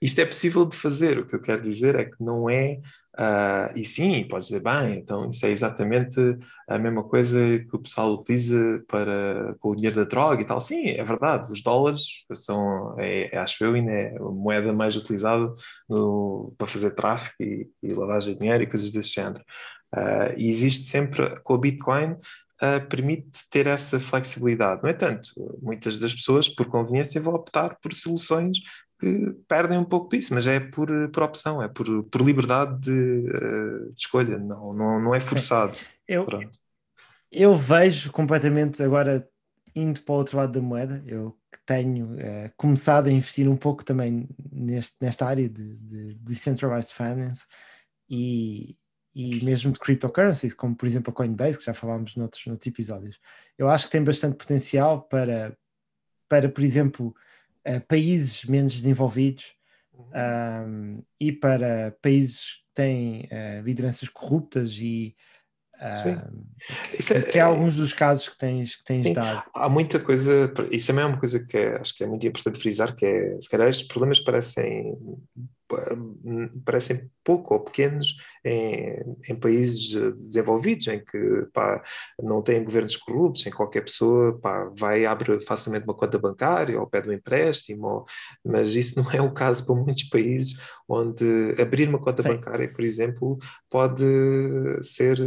isto 0.00 0.20
é 0.20 0.26
possível 0.26 0.64
de 0.64 0.76
fazer. 0.76 1.18
O 1.18 1.26
que 1.26 1.34
eu 1.34 1.40
quero 1.40 1.62
dizer 1.62 1.96
é 1.96 2.04
que 2.04 2.22
não 2.22 2.48
é. 2.48 2.80
Ah, 3.20 3.72
e 3.74 3.84
sim, 3.84 4.24
podes 4.28 4.46
dizer, 4.46 4.62
bem, 4.62 4.96
então 4.96 5.28
isso 5.28 5.44
é 5.44 5.50
exatamente 5.50 6.20
a 6.68 6.78
mesma 6.78 7.02
coisa 7.02 7.36
que 7.58 7.74
o 7.74 7.80
pessoal 7.80 8.12
utiliza 8.12 8.80
para, 8.86 9.56
com 9.58 9.70
o 9.70 9.74
dinheiro 9.74 9.96
da 9.96 10.04
droga 10.04 10.40
e 10.40 10.44
tal. 10.44 10.60
Sim, 10.60 10.90
é 10.90 11.02
verdade, 11.02 11.50
os 11.50 11.60
dólares 11.60 12.24
são, 12.32 12.94
é, 12.96 13.34
é, 13.34 13.38
acho 13.38 13.64
eu, 13.64 13.74
ainda 13.74 13.90
é 13.90 14.16
a 14.16 14.20
moeda 14.20 14.72
mais 14.72 14.96
utilizada 14.96 15.52
no, 15.88 16.54
para 16.56 16.68
fazer 16.68 16.92
tráfico 16.92 17.42
e, 17.42 17.68
e 17.82 17.92
lavagem 17.92 18.34
de 18.34 18.40
dinheiro 18.40 18.62
e 18.62 18.68
coisas 18.68 18.92
desse 18.92 19.14
género. 19.14 19.44
Ah, 19.92 20.32
e 20.36 20.48
existe 20.48 20.84
sempre, 20.84 21.40
com 21.40 21.54
a 21.54 21.58
Bitcoin, 21.58 22.16
ah, 22.60 22.78
permite 22.80 23.50
ter 23.50 23.66
essa 23.66 23.98
flexibilidade. 23.98 24.80
No 24.80 24.88
entanto, 24.88 25.30
muitas 25.60 25.98
das 25.98 26.14
pessoas, 26.14 26.48
por 26.48 26.66
conveniência, 26.66 27.20
vão 27.20 27.34
optar 27.34 27.78
por 27.82 27.92
soluções 27.92 28.58
que 28.98 29.30
perdem 29.46 29.78
um 29.78 29.84
pouco 29.84 30.08
disso, 30.10 30.34
mas 30.34 30.46
é 30.46 30.58
por, 30.58 30.88
por 31.10 31.22
opção, 31.22 31.62
é 31.62 31.68
por, 31.68 32.02
por 32.04 32.20
liberdade 32.20 32.80
de, 32.80 33.28
eh, 33.28 33.92
de 33.92 34.00
escolha, 34.00 34.38
não, 34.38 34.72
não, 34.72 35.00
não 35.00 35.14
é 35.14 35.20
forçado. 35.20 35.78
eu, 36.06 36.24
Pronto. 36.24 36.58
eu 37.30 37.56
vejo 37.56 38.10
completamente 38.10 38.82
agora 38.82 39.28
indo 39.74 40.00
para 40.02 40.12
o 40.12 40.16
outro 40.16 40.36
lado 40.36 40.52
da 40.52 40.60
moeda. 40.60 41.02
Eu 41.06 41.38
que 41.52 41.58
tenho 41.64 42.18
eh, 42.18 42.52
começado 42.56 43.06
a 43.06 43.12
investir 43.12 43.48
um 43.48 43.56
pouco 43.56 43.84
também 43.84 44.28
neste, 44.50 44.96
nesta 45.00 45.26
área 45.26 45.48
de, 45.48 45.76
de 45.76 46.14
decentralized 46.16 46.92
finance 46.92 47.46
e, 48.08 48.76
e 49.14 49.44
mesmo 49.44 49.72
de 49.72 49.78
cryptocurrencies, 49.78 50.54
como 50.54 50.76
por 50.76 50.86
exemplo 50.86 51.10
a 51.10 51.14
Coinbase, 51.14 51.58
que 51.58 51.64
já 51.64 51.72
falámos 51.72 52.16
noutros, 52.16 52.44
noutros 52.46 52.66
episódios. 52.66 53.18
Eu 53.56 53.68
acho 53.68 53.86
que 53.86 53.92
tem 53.92 54.02
bastante 54.02 54.36
potencial 54.36 55.02
para, 55.02 55.56
para 56.28 56.48
por 56.48 56.62
exemplo, 56.62 57.14
países 57.88 58.44
menos 58.44 58.74
desenvolvidos 58.74 59.54
um, 59.94 61.02
e 61.20 61.32
para 61.32 61.96
países 62.02 62.54
que 62.54 62.74
têm 62.74 63.28
uh, 63.32 63.62
lideranças 63.64 64.08
corruptas 64.08 64.78
e. 64.80 65.14
Ah, 65.80 66.28
Isso 66.98 67.12
é- 67.12 67.22
que, 67.22 67.32
que 67.32 67.38
é 67.38 67.40
alguns 67.40 67.76
dos 67.76 67.92
casos 67.92 68.28
que 68.28 68.36
tens, 68.36 68.74
que 68.74 68.84
tens 68.84 69.04
Sim. 69.04 69.12
dado. 69.12 69.44
Há 69.54 69.68
muita 69.68 70.00
coisa, 70.00 70.52
isso 70.72 70.88
também 70.88 71.04
é 71.04 71.06
uma 71.06 71.18
coisa 71.18 71.46
que 71.46 71.56
é- 71.56 71.76
acho 71.80 71.94
que 71.94 72.02
é 72.02 72.06
muito 72.06 72.26
importante 72.26 72.58
frisar, 72.58 72.96
que 72.96 73.06
é, 73.06 73.40
se 73.40 73.48
calhar 73.48 73.68
estes 73.68 73.86
problemas 73.86 74.18
parecem, 74.18 74.96
parecem 76.64 77.10
pouco 77.22 77.54
ou 77.54 77.60
pequenos 77.60 78.16
em, 78.44 79.16
em 79.28 79.34
países 79.36 79.90
desenvolvidos, 80.14 80.86
em 80.86 81.04
que 81.04 81.46
pá, 81.52 81.82
não 82.18 82.40
têm 82.40 82.64
governos 82.64 82.96
corruptos, 82.96 83.46
em 83.46 83.50
que 83.50 83.56
qualquer 83.56 83.82
pessoa 83.82 84.38
pá, 84.40 84.70
vai 84.78 85.04
abre 85.04 85.40
facilmente 85.40 85.84
uma 85.84 85.94
conta 85.94 86.18
bancária 86.18 86.80
ou 86.80 86.86
pede 86.86 87.08
um 87.10 87.12
empréstimo, 87.12 87.86
ou- 87.86 88.06
mas 88.44 88.70
isso 88.70 89.02
não 89.02 89.10
é 89.12 89.20
o 89.20 89.32
caso 89.32 89.66
para 89.66 89.74
muitos 89.74 90.04
países 90.04 90.58
onde 90.88 91.54
abrir 91.60 91.88
uma 91.88 91.98
conta 92.00 92.22
Sim. 92.22 92.30
bancária, 92.30 92.72
por 92.72 92.82
exemplo, 92.82 93.38
pode 93.70 94.04
ser, 94.82 95.18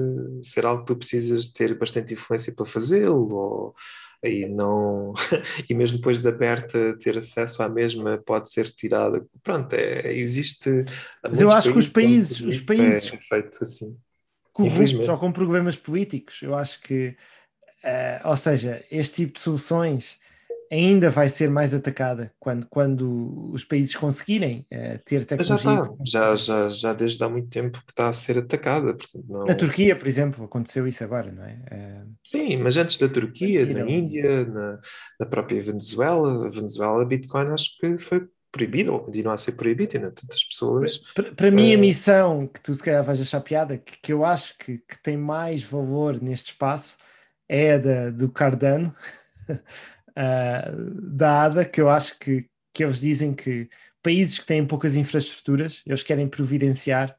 ser 0.41 0.65
algo 0.65 0.81
que 0.81 0.88
tu 0.88 0.95
precisas 0.97 1.51
ter 1.51 1.77
bastante 1.77 2.13
influência 2.13 2.53
para 2.55 2.65
fazê-lo, 2.65 3.31
ou 3.34 3.76
e 4.23 4.48
não 4.48 5.14
e 5.69 5.73
mesmo 5.73 5.98
depois 5.98 6.19
de 6.19 6.27
aberta 6.27 6.98
ter 6.99 7.18
acesso 7.18 7.61
à 7.64 7.69
mesma 7.69 8.18
pode 8.26 8.49
ser 8.52 8.69
tirada. 8.69 9.26
Pronto, 9.43 9.73
é, 9.73 10.14
existe. 10.14 10.69
Mas 11.23 11.39
eu 11.41 11.49
acho 11.52 11.72
que 11.73 11.80
os 11.80 11.88
países- 11.89 12.41
os 12.41 12.56
isso 12.56 12.65
países- 12.65 13.14
é 13.14 13.18
feito 13.18 13.57
assim. 13.61 13.98
corruptos 14.53 15.10
ou 15.10 15.18
com 15.18 15.31
problemas 15.31 15.76
políticos. 15.76 16.41
Eu 16.41 16.53
acho 16.56 16.81
que, 16.81 17.15
eh, 17.84 18.22
ou 18.26 18.35
seja, 18.35 18.84
este 18.91 19.15
tipo 19.26 19.34
de 19.34 19.39
soluções 19.41 20.19
ainda 20.72 21.10
vai 21.11 21.30
ser 21.30 21.49
mais 21.49 21.73
atacada 21.73 22.34
quando, 22.39 22.68
quando 22.69 23.52
os 23.53 23.64
países 23.65 23.95
conseguirem 23.95 24.65
eh, 24.72 24.98
ter 24.99 25.26
Mas 25.38 25.48
já 25.48 25.56
tecnologia. 25.56 25.57
está, 25.57 25.95
já, 26.06 26.35
já, 26.35 26.69
já 26.69 26.93
desde 26.93 27.22
há 27.23 27.30
muito 27.30 27.49
tempo 27.49 27.80
que 27.85 27.91
está 27.91 28.07
a 28.10 28.14
ser 28.14 28.38
atacada. 28.39 28.93
Portanto, 28.95 29.26
não... 29.27 29.48
Na 29.48 29.56
Turquia, 29.56 29.95
por 29.95 30.07
exemplo, 30.07 30.45
aconteceu 30.45 30.88
isso 30.88 31.03
agora, 31.03 31.31
não 31.31 31.43
é? 31.43 31.64
Eh, 31.72 32.06
Sim, 32.23 32.57
mas 32.57 32.77
antes 32.77 32.98
da 32.98 33.10
Turquia, 33.10 33.65
na. 33.65 33.81
Índia, 33.89 34.45
na, 34.45 34.80
na 35.19 35.26
própria 35.26 35.61
Venezuela, 35.61 36.48
a 36.48 36.49
Venezuela, 36.49 37.03
Bitcoin 37.06 37.48
acho 37.48 37.77
que 37.80 37.98
foi 37.98 38.27
proibido, 38.52 38.93
ou 38.93 39.03
continua 39.06 39.34
a 39.34 39.38
ser 39.38 39.53
proibido, 39.53 39.98
ainda 39.98 40.11
tantas 40.11 40.43
pessoas. 40.43 40.99
Para 41.14 41.34
para 41.35 41.52
mim, 41.52 41.73
a 41.73 41.77
Eh, 41.77 41.77
missão 41.77 42.48
que 42.48 42.61
tu 42.61 42.73
se 42.73 42.84
calhar 42.84 43.03
vais 43.03 43.19
achar 43.22 43.41
piada, 43.41 43.77
que, 43.77 43.98
que 44.02 44.14
eu 44.14 44.23
acho 44.23 44.57
que, 44.57 44.77
que 44.80 45.02
tem 45.03 45.18
mais 45.18 45.61
valor 45.64 46.22
neste 46.22 46.52
espaço, 46.52 46.98
é 47.49 47.73
a 47.73 47.77
da, 47.77 48.10
do 48.11 48.31
Cardano, 48.31 48.95
ah, 50.15 50.71
da 51.01 51.43
ADA, 51.43 51.65
que 51.65 51.81
eu 51.81 51.89
acho 51.89 52.17
que, 52.19 52.47
que 52.73 52.83
eles 52.83 52.99
dizem 52.99 53.33
que 53.33 53.69
países 54.01 54.39
que 54.39 54.45
têm 54.45 54.65
poucas 54.65 54.95
infraestruturas, 54.95 55.81
eles 55.85 56.03
querem 56.03 56.27
providenciar, 56.27 57.15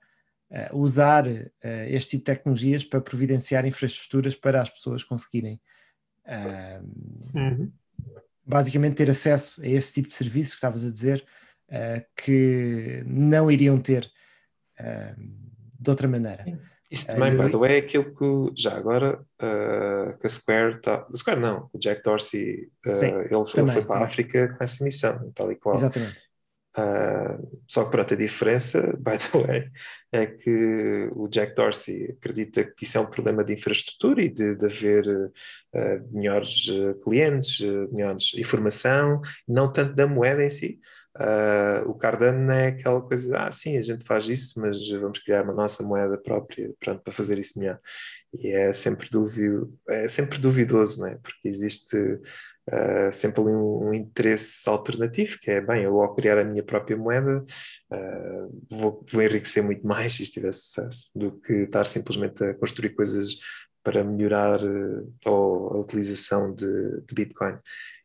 ah, 0.51 0.71
usar 0.73 1.27
ah, 1.27 1.87
este 1.89 2.11
tipo 2.11 2.21
de 2.23 2.37
tecnologias 2.37 2.85
para 2.85 3.01
providenciar 3.01 3.67
infraestruturas 3.67 4.35
para 4.35 4.61
as 4.61 4.71
pessoas 4.71 5.05
conseguirem 5.05 5.61
ah, 6.27 6.81
Uhum. 7.35 7.73
basicamente 8.45 8.97
ter 8.97 9.11
acesso 9.11 9.63
a 9.63 9.67
esse 9.67 9.95
tipo 9.95 10.09
de 10.09 10.15
serviços 10.15 10.53
que 10.53 10.57
estavas 10.59 10.85
a 10.85 10.91
dizer 10.91 11.25
eh, 11.75 12.05
que 12.15 13.03
não 13.07 13.51
iriam 13.51 13.81
ter 13.81 14.11
eh, 14.79 15.15
de 15.17 15.91
outra 15.91 16.07
maneira. 16.07 16.45
Isso 16.93 17.11
Eh, 17.11 17.15
também, 17.15 17.35
by 17.35 17.51
the 17.51 17.57
way, 17.57 17.75
é 17.77 17.79
aquilo 17.79 18.15
que 18.15 18.63
já 18.63 18.77
agora 18.77 19.19
uh, 19.19 20.19
que 20.19 20.27
a 20.27 20.29
Square 20.29 20.77
está. 20.77 21.07
A 21.11 21.17
Square 21.17 21.41
não, 21.41 21.71
o 21.73 21.79
Jack 21.79 22.03
Dorsey, 22.03 22.69
uh, 22.87 22.97
Sim, 22.97 23.07
ele, 23.07 23.35
ele 23.35 23.45
também, 23.51 23.73
foi 23.73 23.85
para 23.85 24.01
a 24.01 24.05
África 24.05 24.55
com 24.55 24.63
essa 24.63 24.85
missão, 24.85 25.33
tal 25.35 25.51
e 25.51 25.57
qual. 25.57 25.77
Exatamente. 25.77 26.21
Uh, 26.77 27.61
só 27.67 27.85
que 27.85 27.91
pronto, 27.91 28.13
a 28.13 28.17
diferença, 28.17 28.95
by 29.01 29.17
the 29.19 29.39
way, 29.39 29.71
é 30.13 30.27
que 30.27 31.09
o 31.13 31.29
Jack 31.29 31.55
Dorsey 31.55 32.11
acredita 32.13 32.63
que 32.65 32.85
isso 32.85 32.99
é 32.99 33.01
um 33.01 33.07
problema 33.07 33.43
de 33.43 33.55
infraestrutura 33.55 34.23
e 34.23 34.29
de, 34.29 34.55
de 34.55 34.67
haver 34.67 35.09
uh, 35.09 35.33
melhores 36.11 36.67
clientes, 37.03 37.61
melhores 37.91 38.35
informação, 38.35 39.23
não 39.49 39.73
tanto 39.73 39.95
da 39.95 40.07
moeda 40.07 40.45
em 40.45 40.51
si. 40.51 40.79
Uh, 41.19 41.87
o 41.91 41.95
Cardano 41.95 42.51
é 42.51 42.69
aquela 42.69 43.03
coisa, 43.03 43.39
ah, 43.39 43.53
sim, 43.53 43.77
a 43.77 43.83
gente 43.83 44.05
faz 44.07 44.27
isso, 44.29 44.59
mas 44.61 44.89
vamos 44.89 45.19
criar 45.19 45.45
uma 45.45 45.53
nossa 45.53 45.83
moeda 45.83 46.17
própria 46.17 46.73
pronto, 46.81 47.03
para 47.03 47.13
fazer 47.13 47.39
isso 47.39 47.59
melhor. 47.59 47.79
E 48.33 48.49
é 48.49 48.73
sempre, 48.73 49.11
duvido, 49.11 49.79
é 49.89 50.09
sempre 50.09 50.39
duvidoso, 50.39 51.03
né? 51.03 51.19
porque 51.23 51.47
existe 51.47 51.97
uh, 51.97 53.13
sempre 53.13 53.43
ali 53.43 53.51
um, 53.53 53.89
um, 53.89 53.95
interesse 53.95 54.67
alternativo, 54.69 55.39
que 55.39 55.51
é, 55.51 55.61
bem, 55.61 55.83
eu 55.83 56.01
ao 56.01 56.15
criar 56.15 56.39
a 56.39 56.45
minha 56.45 56.63
própria 56.63 56.97
moeda 56.97 57.45
uh, 57.93 58.65
vou, 58.71 59.05
vou 59.11 59.23
enriquecer 59.23 59.63
muito 59.63 59.87
mais 59.87 60.15
se 60.15 60.23
isto 60.23 60.35
tiver 60.35 60.55
sucesso, 60.55 61.11
do 61.15 61.33
que 61.41 61.53
estar 61.65 61.85
simplesmente 61.85 62.43
a 62.43 62.55
construir 62.55 62.91
coisas 62.95 63.37
para 63.85 64.03
melhorar 64.03 64.61
uh, 64.63 65.13
a 65.27 65.79
utilização 65.79 66.55
de, 66.55 67.03
de 67.03 67.15
Bitcoin. 67.15 67.59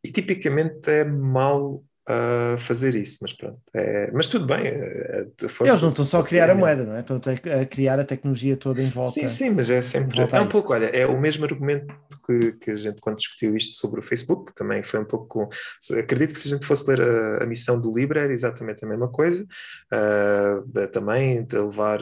E 0.04 0.12
tipicamente 0.12 0.90
é 0.90 1.06
mau 1.06 1.86
a 2.10 2.58
fazer 2.58 2.96
isso, 2.96 3.18
mas 3.22 3.34
pronto. 3.34 3.60
É, 3.76 4.10
mas 4.12 4.28
tudo 4.28 4.46
bem. 4.46 4.66
É, 4.66 5.26
Eles 5.62 5.82
não 5.82 5.90
estão 5.90 6.06
só 6.06 6.22
a 6.22 6.24
criar 6.24 6.50
a 6.50 6.56
moeda, 6.56 6.86
não 6.86 6.96
é? 6.96 7.02
Estão 7.02 7.20
a 7.62 7.66
criar 7.66 8.00
a 8.00 8.06
tecnologia 8.06 8.56
toda 8.56 8.82
em 8.82 8.88
volta. 8.88 9.12
Sim, 9.12 9.28
sim, 9.28 9.50
mas 9.50 9.70
é 9.70 9.82
sempre. 9.82 10.18
É 10.22 10.40
um 10.40 10.48
pouco, 10.48 10.72
olha, 10.72 10.86
é 10.86 11.06
o 11.06 11.20
mesmo 11.20 11.44
argumento 11.44 11.94
que, 12.26 12.54
que 12.54 12.72
a 12.72 12.76
gente, 12.76 13.02
quando 13.02 13.18
discutiu 13.18 13.56
isto 13.58 13.76
sobre 13.76 14.00
o 14.00 14.04
Facebook, 14.04 14.54
também 14.56 14.84
foi 14.84 15.02
um 15.02 15.06
pouco. 15.06 15.50
Acredito 15.98 16.34
que 16.34 16.40
se 16.40 16.48
a 16.48 16.52
gente 16.52 16.66
fosse 16.66 16.90
ler 16.90 17.02
a, 17.02 17.44
a 17.44 17.46
missão 17.46 17.80
do 17.80 17.94
Libra, 17.94 18.22
era 18.22 18.32
exatamente 18.34 18.86
a 18.86 18.88
mesma 18.88 19.10
coisa. 19.10 19.46
Uh, 19.94 20.88
também 20.88 21.44
de 21.44 21.58
levar 21.58 22.00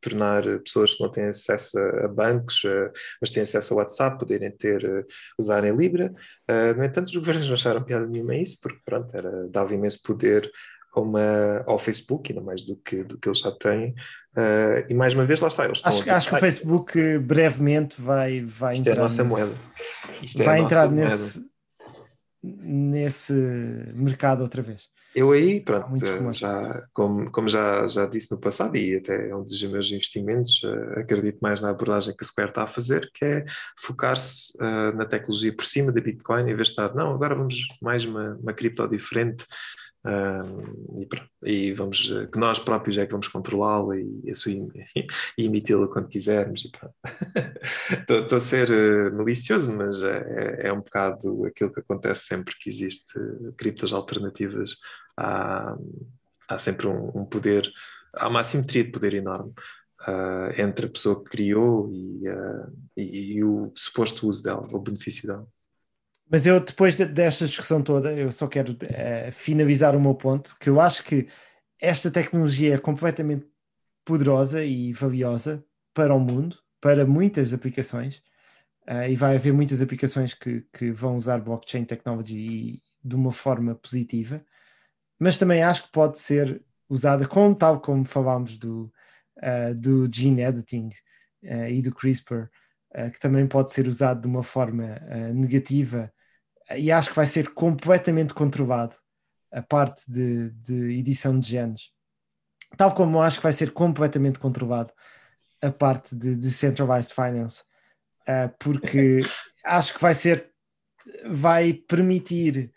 tornar 0.00 0.42
pessoas 0.60 0.94
que 0.94 1.02
não 1.02 1.10
têm 1.10 1.26
acesso 1.26 1.78
a, 1.78 2.08
bancos, 2.08 2.62
uh, 2.64 2.90
mas 3.20 3.30
têm 3.30 3.42
acesso 3.42 3.74
ao 3.74 3.78
WhatsApp, 3.78 4.18
poderem 4.18 4.50
ter, 4.50 4.84
uh, 4.84 5.04
usarem 5.38 5.74
Libra. 5.74 6.12
no 6.76 6.84
entanto, 6.84 7.08
os 7.08 7.16
governos 7.16 7.46
não 7.46 7.54
acharam 7.54 7.82
piada 7.82 8.06
nenhuma 8.06 8.32
a 8.32 8.38
isso, 8.38 8.58
porque 8.60 8.78
pronto, 8.84 9.03
era, 9.12 9.48
dava 9.48 9.74
imenso 9.74 10.02
poder 10.02 10.50
a 10.94 11.00
uma, 11.00 11.64
ao 11.66 11.78
Facebook, 11.78 12.32
ainda 12.32 12.44
mais 12.44 12.64
do 12.64 12.76
que, 12.76 13.02
do 13.02 13.18
que 13.18 13.28
eles 13.28 13.40
já 13.40 13.50
têm. 13.50 13.90
Uh, 14.36 14.86
e 14.88 14.94
mais 14.94 15.14
uma 15.14 15.24
vez, 15.24 15.40
lá 15.40 15.48
está. 15.48 15.64
Eles 15.64 15.80
acho, 15.84 16.10
acho 16.10 16.28
que 16.28 16.34
o 16.34 16.38
Facebook 16.38 17.18
brevemente 17.18 18.00
vai, 18.00 18.40
vai 18.40 18.74
isto 18.74 18.82
entrar. 18.82 18.92
é 18.92 18.98
a 18.98 19.02
nossa 19.02 19.24
nesse, 19.24 19.34
moeda. 19.34 19.54
Isto 20.22 20.44
vai 20.44 20.60
é 20.60 20.62
entrar 20.62 20.88
moeda. 20.88 21.10
nesse, 21.10 21.46
nesse 22.42 23.32
mercado 23.94 24.42
outra 24.42 24.62
vez. 24.62 24.88
Eu 25.14 25.30
aí, 25.30 25.60
pronto, 25.60 25.94
já, 26.32 26.86
como, 26.92 27.30
como 27.30 27.48
já, 27.48 27.86
já 27.86 28.04
disse 28.04 28.32
no 28.32 28.40
passado, 28.40 28.76
e 28.76 28.96
até 28.96 29.28
é 29.28 29.36
um 29.36 29.44
dos 29.44 29.62
meus 29.62 29.92
investimentos, 29.92 30.60
uh, 30.64 30.98
acredito 30.98 31.38
mais 31.40 31.60
na 31.60 31.70
abordagem 31.70 32.16
que 32.16 32.24
a 32.24 32.26
Square 32.26 32.48
está 32.48 32.64
a 32.64 32.66
fazer, 32.66 33.08
que 33.14 33.24
é 33.24 33.44
focar-se 33.78 34.52
uh, 34.58 34.96
na 34.96 35.04
tecnologia 35.04 35.54
por 35.54 35.64
cima 35.64 35.92
da 35.92 36.00
Bitcoin, 36.00 36.50
em 36.50 36.56
vez 36.56 36.68
de 36.68 36.72
estar, 36.72 36.92
não, 36.96 37.14
agora 37.14 37.36
vamos 37.36 37.54
mais 37.80 38.04
uma, 38.04 38.34
uma 38.42 38.52
cripto 38.52 38.88
diferente, 38.88 39.44
uh, 40.04 40.98
e, 41.44 41.68
e, 41.68 41.72
vamos, 41.74 42.12
que 42.32 42.38
nós 42.38 42.58
próprios 42.58 42.98
é 42.98 43.06
que 43.06 43.12
vamos 43.12 43.28
controlá-la 43.28 43.96
e, 43.96 44.20
e, 44.24 45.06
e 45.38 45.44
emiti-la 45.46 45.86
quando 45.86 46.08
quisermos. 46.08 46.68
Estou 48.10 48.36
a 48.36 48.40
ser 48.40 49.12
malicioso, 49.12 49.76
mas 49.76 50.02
é, 50.02 50.66
é 50.66 50.72
um 50.72 50.80
bocado 50.80 51.44
aquilo 51.44 51.72
que 51.72 51.78
acontece 51.78 52.24
sempre 52.24 52.52
que 52.58 52.68
existe 52.68 53.14
criptos 53.56 53.92
alternativas 53.92 54.76
há, 55.16 55.76
há 56.48 56.58
sempre 56.58 56.86
um, 56.86 57.10
um, 57.14 57.24
poder, 57.24 57.70
há 58.14 58.28
uma 58.28 58.40
assimetria 58.40 58.84
de 58.84 58.90
poder 58.90 59.14
enorme 59.14 59.52
uh, 60.02 60.60
entre 60.60 60.86
a 60.86 60.90
pessoa 60.90 61.22
que 61.22 61.30
criou 61.30 61.90
e, 61.90 62.28
uh, 62.28 62.72
e, 62.96 63.34
e, 63.34 63.44
o 63.44 63.72
suposto 63.74 64.28
uso 64.28 64.42
dela, 64.42 64.66
o 64.72 64.78
benefício 64.78 65.26
dela. 65.26 65.46
Mas 66.30 66.46
eu, 66.46 66.58
depois 66.58 66.96
de, 66.96 67.04
desta 67.04 67.46
discussão 67.46 67.82
toda, 67.82 68.12
eu 68.12 68.32
só 68.32 68.46
quero 68.46 68.72
uh, 68.72 69.32
finalizar 69.32 69.94
o 69.94 70.00
meu 70.00 70.14
ponto, 70.14 70.56
que 70.58 70.68
eu 70.68 70.80
acho 70.80 71.04
que 71.04 71.28
esta 71.80 72.10
tecnologia 72.10 72.74
é 72.74 72.78
completamente 72.78 73.46
poderosa 74.04 74.64
e 74.64 74.92
valiosa 74.92 75.64
para 75.92 76.14
o 76.14 76.20
mundo, 76.20 76.56
para 76.80 77.06
muitas 77.06 77.52
aplicações, 77.52 78.22
e 79.08 79.16
vai 79.16 79.34
haver 79.36 79.52
muitas 79.52 79.80
aplicações 79.80 80.34
que, 80.34 80.62
que 80.70 80.92
vão 80.92 81.16
usar 81.16 81.38
blockchain 81.38 81.84
technology 81.84 82.82
de 83.02 83.14
uma 83.14 83.32
forma 83.32 83.74
positiva, 83.74 84.44
mas 85.18 85.38
também 85.38 85.62
acho 85.62 85.84
que 85.84 85.92
pode 85.92 86.18
ser 86.18 86.62
usada 86.88 87.26
como 87.26 87.54
tal 87.54 87.80
como 87.80 88.04
falámos 88.04 88.58
do, 88.58 88.92
uh, 89.38 89.74
do 89.74 90.08
gene 90.12 90.42
editing 90.42 90.88
uh, 91.44 91.68
e 91.68 91.82
do 91.82 91.94
CRISPR, 91.94 92.48
uh, 92.94 93.10
que 93.10 93.18
também 93.18 93.46
pode 93.46 93.72
ser 93.72 93.86
usado 93.86 94.22
de 94.22 94.26
uma 94.26 94.42
forma 94.42 95.00
negativa 95.32 96.12
e 96.76 96.90
acho 96.90 97.10
que 97.10 97.16
vai 97.16 97.26
ser 97.26 97.52
completamente 97.52 98.32
controlado 98.32 98.96
a 99.52 99.62
parte 99.62 100.10
de, 100.10 100.50
de, 100.50 100.98
edição 100.98 101.38
de 101.38 101.48
genes, 101.48 101.90
tal 102.76 102.94
como 102.94 103.20
acho 103.20 103.36
que 103.36 103.42
vai 103.42 103.52
ser 103.52 103.70
completamente 103.70 104.38
controlado 104.38 104.92
a 105.62 105.70
parte 105.70 106.16
de 106.16 106.34
decentralized 106.34 107.14
finance, 107.14 107.62
porque 108.58 109.20
acho 109.64 109.94
que 109.94 110.00
vai 110.00 110.14
ser 110.14 110.50
vai 111.26 111.74
permitir 111.74 112.72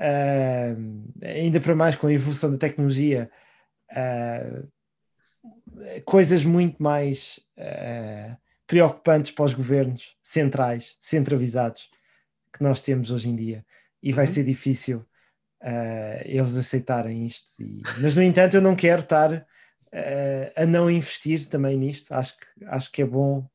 Uh, 0.00 1.02
ainda 1.24 1.60
para 1.60 1.74
mais 1.74 1.96
com 1.96 2.06
a 2.06 2.12
evolução 2.12 2.50
da 2.52 2.58
tecnologia, 2.58 3.28
uh, 3.90 4.68
coisas 6.04 6.44
muito 6.44 6.80
mais 6.82 7.40
uh, 7.58 8.36
preocupantes 8.66 9.32
para 9.32 9.44
os 9.44 9.54
governos 9.54 10.16
centrais, 10.22 10.96
centralizados, 11.00 11.90
que 12.52 12.62
nós 12.62 12.80
temos 12.82 13.10
hoje 13.10 13.28
em 13.28 13.36
dia. 13.36 13.64
E 14.02 14.12
vai 14.12 14.26
Uhum. 14.26 14.32
ser 14.32 14.44
difícil 14.44 14.98
uh, 15.62 16.22
eles 16.24 16.56
aceitarem 16.56 17.26
isto. 17.26 17.60
E- 17.60 17.82
mas, 18.00 18.14
no 18.14 18.22
entanto, 18.22 18.54
eu 18.54 18.62
não 18.62 18.76
quero 18.76 19.02
estar 19.02 19.46
a 20.54 20.66
não 20.66 20.90
investir 20.90 21.46
também 21.48 21.76
nisto. 21.76 22.12
Acho 22.12 22.36
que, 22.38 22.64
acho 22.66 22.92
que 22.92 23.00
é 23.02 23.06
bom 23.06 23.48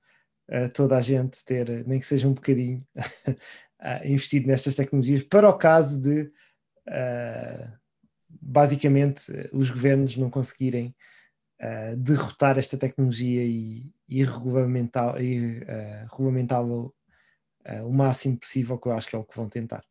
toda 0.74 0.98
a 0.98 1.02
gente 1.02 1.46
ter, 1.46 1.86
nem 1.88 2.00
que 2.00 2.06
seja 2.08 2.28
um 2.28 2.34
bocadinho, 2.34 2.86
uh, 3.84 4.08
investido 4.08 4.48
nestas 4.48 4.76
tecnologias, 4.76 5.22
para 5.22 5.50
o 5.50 5.58
caso 5.58 6.02
de, 6.02 6.32
uh, 6.88 7.72
basicamente, 8.30 9.32
os 9.52 9.70
governos 9.70 10.16
não 10.18 10.30
conseguirem 10.30 10.96
uh, 11.62 11.98
derrotar 11.98 12.58
esta 12.58 12.78
tecnologia 12.78 13.44
e, 13.44 13.92
e 14.08 14.24
regulamentar, 14.24 15.16
uh, 15.20 16.94
o 17.86 17.94
máximo 17.94 18.38
possível, 18.38 18.78
que 18.78 18.88
eu 18.88 18.94
acho 18.94 19.08
que 19.08 19.16
é 19.16 19.20
o 19.20 19.24
que 19.24 19.36
vão 19.36 19.50
tentar. 19.50 19.84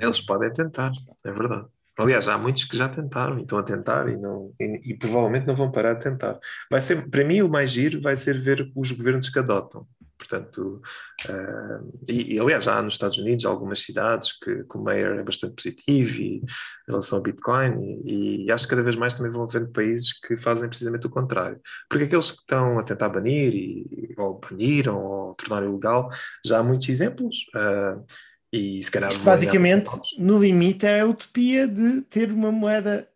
Eles 0.00 0.20
podem 0.20 0.52
tentar, 0.52 0.92
é 1.24 1.32
verdade. 1.32 1.68
Aliás, 1.96 2.26
há 2.26 2.36
muitos 2.36 2.64
que 2.64 2.76
já 2.76 2.88
tentaram 2.88 3.38
e 3.38 3.42
estão 3.42 3.56
a 3.56 3.62
tentar 3.62 4.08
e, 4.08 4.16
não, 4.16 4.52
e, 4.58 4.80
e 4.84 4.98
provavelmente 4.98 5.46
não 5.46 5.54
vão 5.54 5.70
parar 5.70 5.94
de 5.94 6.02
tentar. 6.02 6.40
Vai 6.68 6.80
ser, 6.80 7.08
para 7.08 7.24
mim, 7.24 7.40
o 7.40 7.48
mais 7.48 7.70
giro 7.70 8.00
vai 8.02 8.16
ser 8.16 8.36
ver 8.40 8.72
os 8.74 8.90
governos 8.90 9.28
que 9.28 9.38
adotam. 9.38 9.86
Portanto, 10.16 10.80
uh, 11.28 11.92
e, 12.08 12.34
e, 12.34 12.40
aliás, 12.40 12.64
já 12.64 12.78
há 12.78 12.82
nos 12.82 12.94
Estados 12.94 13.18
Unidos 13.18 13.44
algumas 13.44 13.80
cidades 13.80 14.32
que, 14.38 14.64
que 14.64 14.76
o 14.76 14.82
mayor 14.82 15.18
é 15.18 15.22
bastante 15.22 15.54
positivo 15.54 16.20
e, 16.20 16.36
em 16.36 16.44
relação 16.88 17.18
ao 17.18 17.24
Bitcoin, 17.24 18.02
e, 18.04 18.46
e, 18.46 18.52
acho 18.52 18.64
que 18.64 18.70
cada 18.70 18.82
vez 18.82 18.96
mais 18.96 19.14
também 19.14 19.32
vão 19.32 19.46
vendo 19.46 19.68
países 19.72 20.18
que 20.20 20.36
fazem 20.36 20.68
precisamente 20.68 21.06
o 21.06 21.10
contrário. 21.10 21.60
Porque 21.88 22.04
aqueles 22.04 22.30
que 22.30 22.38
estão 22.38 22.78
a 22.78 22.82
tentar 22.82 23.08
banir, 23.08 23.52
e, 23.54 24.14
ou 24.16 24.38
baniram, 24.38 25.04
ou 25.04 25.34
tornar 25.34 25.62
ilegal, 25.62 26.08
já 26.44 26.58
há 26.58 26.62
muitos 26.62 26.88
exemplos. 26.88 27.36
Uh, 27.54 28.04
e 28.52 28.80
se 28.80 28.90
calhar 28.90 29.12
basicamente 29.18 29.90
no 30.16 30.38
limite 30.38 30.86
é 30.86 31.00
a 31.00 31.06
utopia 31.06 31.66
de 31.66 32.02
ter 32.02 32.30
uma 32.30 32.52
moeda 32.52 33.08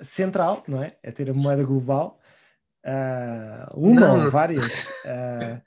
central, 0.00 0.64
não 0.66 0.82
é? 0.82 0.96
É 1.02 1.10
ter 1.10 1.30
a 1.30 1.34
moeda 1.34 1.62
global, 1.64 2.18
uh, 2.84 3.78
uma 3.78 4.00
não, 4.00 4.24
ou 4.24 4.30
várias. 4.30 4.64
Uh, 5.04 5.60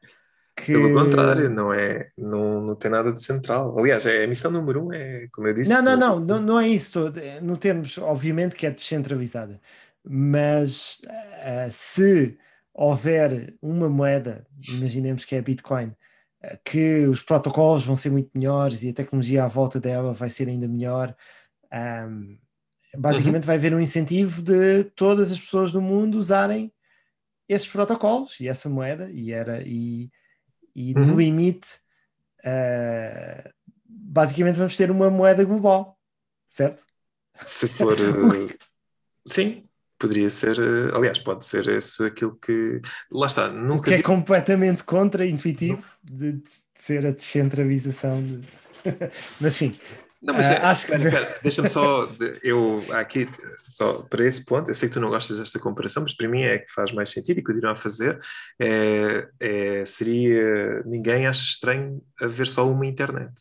que... 0.66 0.74
Pelo 0.74 0.94
contrário, 0.94 1.50
não 1.50 1.74
é, 1.74 2.10
não, 2.18 2.62
não 2.62 2.76
tem 2.76 2.92
nada 2.92 3.12
de 3.12 3.24
central. 3.24 3.78
Aliás, 3.78 4.06
é, 4.06 4.24
a 4.24 4.28
missão 4.28 4.52
número 4.52 4.86
um 4.86 4.94
é, 4.94 5.28
como 5.32 5.48
eu 5.48 5.54
disse. 5.54 5.72
Não, 5.72 5.82
não, 5.82 5.98
não, 5.98 6.20
não, 6.20 6.42
não 6.42 6.60
é 6.60 6.68
isso. 6.68 7.12
No 7.42 7.58
termos, 7.58 7.98
obviamente 7.98 8.56
que 8.56 8.66
é 8.66 8.72
descentralizada, 8.72 9.60
mas 10.04 11.02
uh, 11.06 11.72
se 11.72 12.38
houver 12.74 13.54
uma 13.62 13.90
moeda, 13.90 14.46
imaginemos 14.68 15.26
que 15.26 15.36
é 15.36 15.42
Bitcoin, 15.42 15.94
que 16.64 17.06
os 17.08 17.22
protocolos 17.22 17.86
vão 17.86 17.96
ser 17.96 18.10
muito 18.10 18.38
melhores 18.38 18.84
e 18.84 18.90
a 18.90 18.94
tecnologia 18.94 19.44
à 19.44 19.48
volta 19.48 19.80
dela 19.80 20.14
vai 20.14 20.30
ser 20.30 20.48
ainda 20.48 20.68
melhor. 20.68 21.16
Um, 21.74 22.38
basicamente, 22.98 23.44
uhum. 23.44 23.48
vai 23.48 23.56
haver 23.58 23.74
um 23.74 23.80
incentivo 23.80 24.42
de 24.42 24.86
todas 24.96 25.32
as 25.32 25.40
pessoas 25.40 25.72
do 25.72 25.82
mundo 25.82 26.18
usarem 26.18 26.72
esses 27.48 27.68
protocolos 27.68 28.40
e 28.40 28.48
essa 28.48 28.70
moeda, 28.70 29.10
e, 29.12 29.32
era, 29.32 29.62
e, 29.64 30.10
e 30.80 30.94
uhum. 30.94 31.08
no 31.08 31.16
limite, 31.20 31.68
uh, 32.40 33.50
basicamente, 33.86 34.56
vamos 34.56 34.78
ter 34.78 34.90
uma 34.90 35.10
moeda 35.10 35.44
global, 35.44 36.00
certo? 36.48 36.86
Se 37.44 37.68
for. 37.68 37.98
uh, 38.00 38.58
sim, 39.28 39.66
poderia 40.00 40.30
ser, 40.30 40.58
eh, 40.58 40.96
aliás, 40.96 41.20
pode 41.20 41.46
ser 41.46 41.68
esse 41.68 42.06
aquilo 42.06 42.38
que. 42.38 42.82
Lá 43.12 43.28
está, 43.28 43.50
nunca. 43.50 43.82
O 43.82 43.84
que 43.84 43.94
é 43.96 44.02
completamente 44.02 44.86
contra-intuitivo 44.86 45.84
de, 46.02 46.34
de, 46.34 46.50
ser 46.74 47.06
a 47.06 47.12
descentralização. 47.12 48.24
De... 48.24 48.40
Mas 49.42 49.56
sim. 49.56 49.74
Não, 50.22 50.34
mas 50.34 50.50
uh, 50.50 50.54
é, 50.54 50.58
acho 50.58 50.86
que... 50.86 50.94
deixa-me 51.42 51.70
só, 51.70 52.08
eu 52.44 52.84
aqui, 52.92 53.30
só 53.66 54.02
para 54.02 54.28
esse 54.28 54.44
ponto, 54.46 54.70
eu 54.70 54.74
sei 54.74 54.90
que 54.90 54.94
tu 54.94 55.00
não 55.00 55.10
gostas 55.10 55.38
desta 55.38 55.60
comparação, 55.60 56.04
mas 56.04 56.14
para 56.14 56.28
mim 56.28 56.42
é 56.42 56.60
que 56.60 56.72
faz 56.74 56.92
mais 56.92 57.12
sentido 57.12 57.40
e 57.40 57.44
continuar 57.44 57.72
a 57.72 57.76
fazer, 57.78 58.20
é, 58.60 59.30
é, 59.40 59.86
seria, 59.86 60.84
ninguém 60.86 61.26
acha 61.26 61.44
estranho 61.44 62.02
haver 62.22 62.48
só 62.48 62.70
uma 62.70 62.86
internet. 62.86 63.34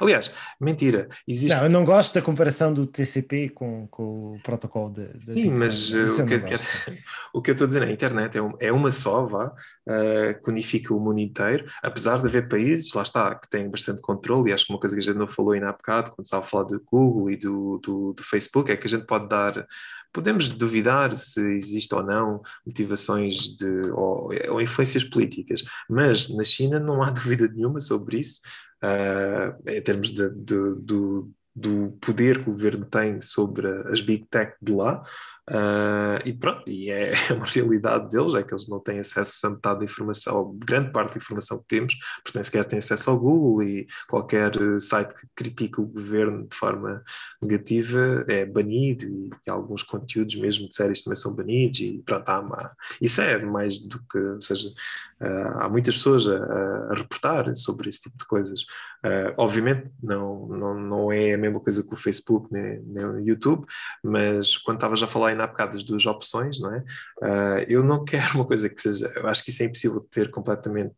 Aliás, 0.00 0.32
mentira. 0.60 1.08
Existe... 1.26 1.54
Não, 1.54 1.64
eu 1.64 1.70
não 1.70 1.84
gosto 1.84 2.14
da 2.14 2.22
comparação 2.22 2.72
do 2.72 2.86
TCP 2.86 3.48
com, 3.50 3.86
com 3.88 4.34
o 4.34 4.40
protocolo 4.42 4.92
de. 4.92 5.08
de 5.12 5.32
Sim, 5.32 5.50
mas 5.50 5.92
uh, 5.92 6.22
o, 6.22 6.26
que 6.26 6.38
quero, 6.38 6.62
o 7.34 7.42
que 7.42 7.50
eu 7.50 7.52
estou 7.52 7.64
a 7.64 7.68
dizer, 7.68 7.82
a 7.82 7.90
internet 7.90 8.38
é, 8.38 8.42
um, 8.42 8.52
é 8.60 8.72
uma 8.72 8.90
só, 8.90 9.26
vá, 9.26 9.46
uh, 9.46 10.42
que 10.42 10.50
unifica 10.50 10.94
o 10.94 11.00
mundo 11.00 11.18
inteiro, 11.18 11.66
apesar 11.82 12.20
de 12.20 12.28
haver 12.28 12.48
países, 12.48 12.92
lá 12.94 13.02
está, 13.02 13.34
que 13.34 13.48
têm 13.50 13.68
bastante 13.68 14.00
controle, 14.00 14.50
e 14.50 14.52
acho 14.52 14.66
que 14.66 14.72
uma 14.72 14.80
coisa 14.80 14.94
que 14.94 15.02
a 15.02 15.04
gente 15.04 15.18
não 15.18 15.28
falou 15.28 15.52
ainda 15.52 15.68
há 15.68 15.72
bocado, 15.72 16.12
quando 16.12 16.26
estava 16.26 16.44
a 16.44 16.48
falar 16.48 16.64
do 16.64 16.82
Google 16.90 17.30
e 17.30 17.36
do, 17.36 17.78
do, 17.78 18.12
do 18.12 18.22
Facebook, 18.22 18.70
é 18.70 18.76
que 18.76 18.86
a 18.86 18.90
gente 18.90 19.06
pode 19.06 19.28
dar 19.28 19.66
podemos 20.12 20.48
duvidar 20.50 21.14
se 21.14 21.40
existe 21.56 21.94
ou 21.94 22.02
não 22.02 22.42
motivações 22.66 23.56
de, 23.56 23.90
ou, 23.92 24.30
ou, 24.50 24.60
influências 24.60 25.02
políticas, 25.02 25.62
mas 25.88 26.28
na 26.28 26.44
China 26.44 26.78
não 26.78 27.02
há 27.02 27.08
dúvida 27.10 27.48
nenhuma 27.48 27.80
sobre 27.80 28.20
isso. 28.20 28.42
Uh, 28.82 29.70
em 29.70 29.82
termos 29.82 30.12
de, 30.12 30.28
de, 30.30 30.74
do, 30.80 31.32
do 31.54 31.96
poder 32.00 32.42
que 32.42 32.50
o 32.50 32.52
governo 32.52 32.84
tem 32.84 33.20
sobre 33.20 33.68
as 33.90 34.00
big 34.00 34.26
tech 34.30 34.54
de 34.60 34.72
lá. 34.72 35.04
Uh, 35.50 36.22
e 36.24 36.32
pronto, 36.32 36.62
e 36.70 36.88
é 36.92 37.14
uma 37.32 37.46
realidade 37.46 38.08
deles, 38.10 38.34
é 38.34 38.44
que 38.44 38.54
eles 38.54 38.68
não 38.68 38.78
têm 38.78 39.00
acesso 39.00 39.44
a 39.46 39.50
metade 39.50 39.80
da 39.80 39.84
informação, 39.84 40.56
grande 40.56 40.92
parte 40.92 41.14
da 41.14 41.16
informação 41.16 41.58
que 41.58 41.66
temos, 41.66 41.94
porque 42.22 42.38
nem 42.38 42.44
sequer 42.44 42.64
têm 42.64 42.78
acesso 42.78 43.10
ao 43.10 43.18
Google 43.18 43.62
e 43.64 43.86
qualquer 44.08 44.52
site 44.80 45.12
que 45.14 45.26
critica 45.34 45.80
o 45.80 45.86
governo 45.86 46.46
de 46.46 46.56
forma 46.56 47.02
negativa 47.42 48.24
é 48.28 48.46
banido 48.46 49.04
e, 49.04 49.30
e 49.44 49.50
alguns 49.50 49.82
conteúdos 49.82 50.36
mesmo 50.36 50.68
de 50.68 50.76
séries 50.76 51.02
também 51.02 51.16
são 51.16 51.34
banidos 51.34 51.80
e 51.80 52.00
pronto, 52.06 52.28
há 52.28 52.40
uma, 52.40 52.70
isso 53.00 53.20
é 53.20 53.44
mais 53.44 53.80
do 53.80 53.98
que, 54.08 54.18
ou 54.18 54.40
seja, 54.40 54.68
uh, 55.22 55.58
há 55.60 55.68
muitas 55.68 55.94
pessoas 55.94 56.26
a, 56.26 56.36
a, 56.90 56.94
reportar 56.94 57.54
sobre 57.56 57.88
esse 57.88 58.02
tipo 58.02 58.18
de 58.18 58.26
coisas. 58.26 58.62
Uh, 59.04 59.34
obviamente 59.36 59.90
não, 60.02 60.46
não, 60.46 60.74
não 60.74 61.12
é 61.12 61.34
a 61.34 61.38
mesma 61.38 61.60
coisa 61.60 61.82
que 61.82 61.92
o 61.92 61.96
Facebook 61.96 62.48
nem, 62.52 62.80
nem 62.82 63.04
o 63.04 63.18
YouTube, 63.18 63.64
mas 64.02 64.56
quando 64.56 64.78
estavas 64.78 65.02
a 65.02 65.06
falar 65.06 65.28
ainda 65.28 65.44
há 65.44 65.46
bocado 65.46 65.72
das 65.72 65.84
duas 65.84 66.04
opções, 66.06 66.60
não 66.60 66.74
é? 66.74 66.78
Uh, 67.22 67.64
eu 67.68 67.82
não 67.82 68.04
quero 68.04 68.34
uma 68.34 68.44
coisa 68.44 68.68
que 68.68 68.80
seja, 68.80 69.12
eu 69.16 69.28
acho 69.28 69.44
que 69.44 69.50
isso 69.50 69.62
é 69.62 69.66
impossível 69.66 70.00
de 70.00 70.08
ter 70.08 70.30
completamente 70.30 70.94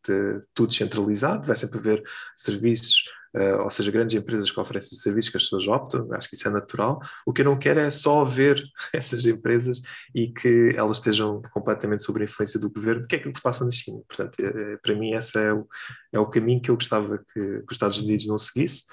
tudo 0.54 0.74
centralizado, 0.74 1.46
vai 1.46 1.56
sempre 1.56 1.78
haver 1.78 2.02
serviços, 2.34 3.04
uh, 3.34 3.62
ou 3.62 3.70
seja, 3.70 3.90
grandes 3.90 4.14
empresas 4.14 4.50
que 4.50 4.60
oferecem 4.60 4.98
serviços 4.98 5.30
que 5.30 5.36
as 5.36 5.44
pessoas 5.44 5.66
optam, 5.66 6.08
acho 6.12 6.28
que 6.28 6.36
isso 6.36 6.46
é 6.48 6.50
natural. 6.50 7.00
O 7.26 7.32
que 7.32 7.40
eu 7.42 7.44
não 7.44 7.58
quero 7.58 7.80
é 7.80 7.90
só 7.90 8.24
ver 8.24 8.62
essas 8.92 9.24
empresas 9.26 9.82
e 10.14 10.28
que 10.28 10.72
elas 10.76 10.98
estejam 10.98 11.42
completamente 11.52 12.02
sob 12.02 12.20
a 12.20 12.24
influência 12.24 12.60
do 12.60 12.70
governo, 12.70 13.06
que 13.06 13.16
é 13.16 13.18
aquilo 13.18 13.32
que 13.32 13.38
se 13.38 13.42
passa 13.42 13.64
na 13.64 13.70
China. 13.70 14.00
Portanto, 14.08 14.38
é, 14.40 14.76
para 14.76 14.94
mim, 14.94 15.14
esse 15.14 15.38
é 15.38 15.52
o, 15.52 15.66
é 16.12 16.18
o 16.18 16.26
caminho 16.26 16.60
que 16.60 16.70
eu 16.70 16.76
gostava 16.76 17.18
que, 17.18 17.34
que 17.34 17.64
os 17.68 17.74
Estados 17.74 17.98
Unidos 17.98 18.26
não 18.26 18.38
seguisse. 18.38 18.84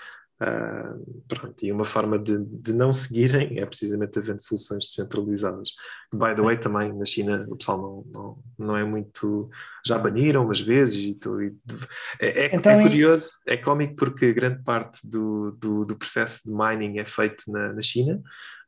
Uh, 0.41 1.21
pronto, 1.27 1.63
e 1.63 1.71
uma 1.71 1.85
forma 1.85 2.17
de, 2.17 2.35
de, 2.43 2.73
não 2.73 2.91
seguirem 2.91 3.59
é 3.59 3.65
precisamente 3.65 4.17
havendo 4.17 4.41
soluções 4.41 4.85
descentralizadas. 4.85 5.69
By 6.11 6.33
the 6.35 6.41
way, 6.41 6.57
também 6.57 6.91
na 6.91 7.05
China 7.05 7.45
o 7.47 7.55
pessoal 7.55 7.79
não, 7.79 8.05
não, 8.11 8.43
não 8.57 8.75
é 8.75 8.83
muito. 8.83 9.51
Já 9.85 9.99
baniram 9.99 10.43
umas 10.43 10.59
vezes 10.59 10.95
e, 10.95 11.13
tu, 11.13 11.39
e 11.39 11.55
é, 12.19 12.45
é, 12.45 12.55
então, 12.55 12.71
é, 12.71 12.81
curioso, 12.81 13.29
é 13.47 13.55
cómico 13.55 13.95
porque 13.95 14.33
grande 14.33 14.63
parte 14.63 15.07
do, 15.07 15.51
do, 15.51 15.85
do 15.85 15.95
processo 15.95 16.41
de 16.43 16.51
mining 16.51 16.97
é 16.97 17.05
feito 17.05 17.43
na, 17.47 17.73
na 17.73 17.81
China. 17.83 18.19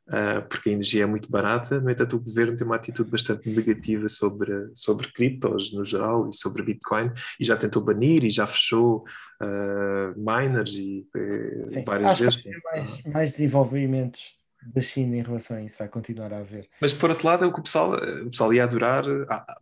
Uh, 0.06 0.46
porque 0.50 0.68
a 0.68 0.72
energia 0.72 1.04
é 1.04 1.06
muito 1.06 1.30
barata, 1.30 1.80
no 1.80 1.90
entanto 1.90 2.16
o 2.16 2.20
governo 2.20 2.54
tem 2.54 2.66
uma 2.66 2.76
atitude 2.76 3.10
bastante 3.10 3.48
negativa 3.48 4.06
sobre, 4.06 4.52
sobre 4.74 5.10
criptos 5.10 5.72
no 5.72 5.82
geral 5.82 6.28
e 6.28 6.36
sobre 6.36 6.62
Bitcoin 6.62 7.10
e 7.40 7.44
já 7.44 7.56
tentou 7.56 7.82
banir 7.82 8.22
e 8.22 8.28
já 8.28 8.46
fechou 8.46 9.04
uh, 9.42 10.14
miners 10.14 10.72
e 10.74 11.08
uh, 11.16 11.72
Sim, 11.72 11.84
várias 11.86 12.10
acho 12.10 12.22
vezes. 12.22 12.36
Que 12.36 12.50
mais, 12.64 13.02
mais 13.04 13.30
desenvolvimentos 13.30 14.38
da 14.62 14.82
China 14.82 15.16
em 15.16 15.22
relação 15.22 15.56
a 15.56 15.62
isso 15.62 15.78
vai 15.78 15.88
continuar 15.88 16.32
a 16.34 16.38
haver. 16.38 16.68
Mas 16.80 16.92
por 16.92 17.10
outro 17.10 17.26
lado, 17.26 17.44
é 17.44 17.46
o 17.46 17.52
que 17.52 17.60
o 17.60 17.62
pessoal, 17.62 17.94
o 17.94 18.30
pessoal 18.30 18.52
ia 18.52 18.64
adorar, 18.64 19.04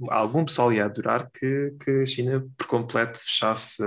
algum 0.08 0.44
pessoal 0.44 0.72
ia 0.72 0.84
adorar 0.84 1.30
que, 1.30 1.74
que 1.84 2.02
a 2.02 2.06
China 2.06 2.46
por 2.56 2.66
completo 2.66 3.18
fechasse, 3.18 3.82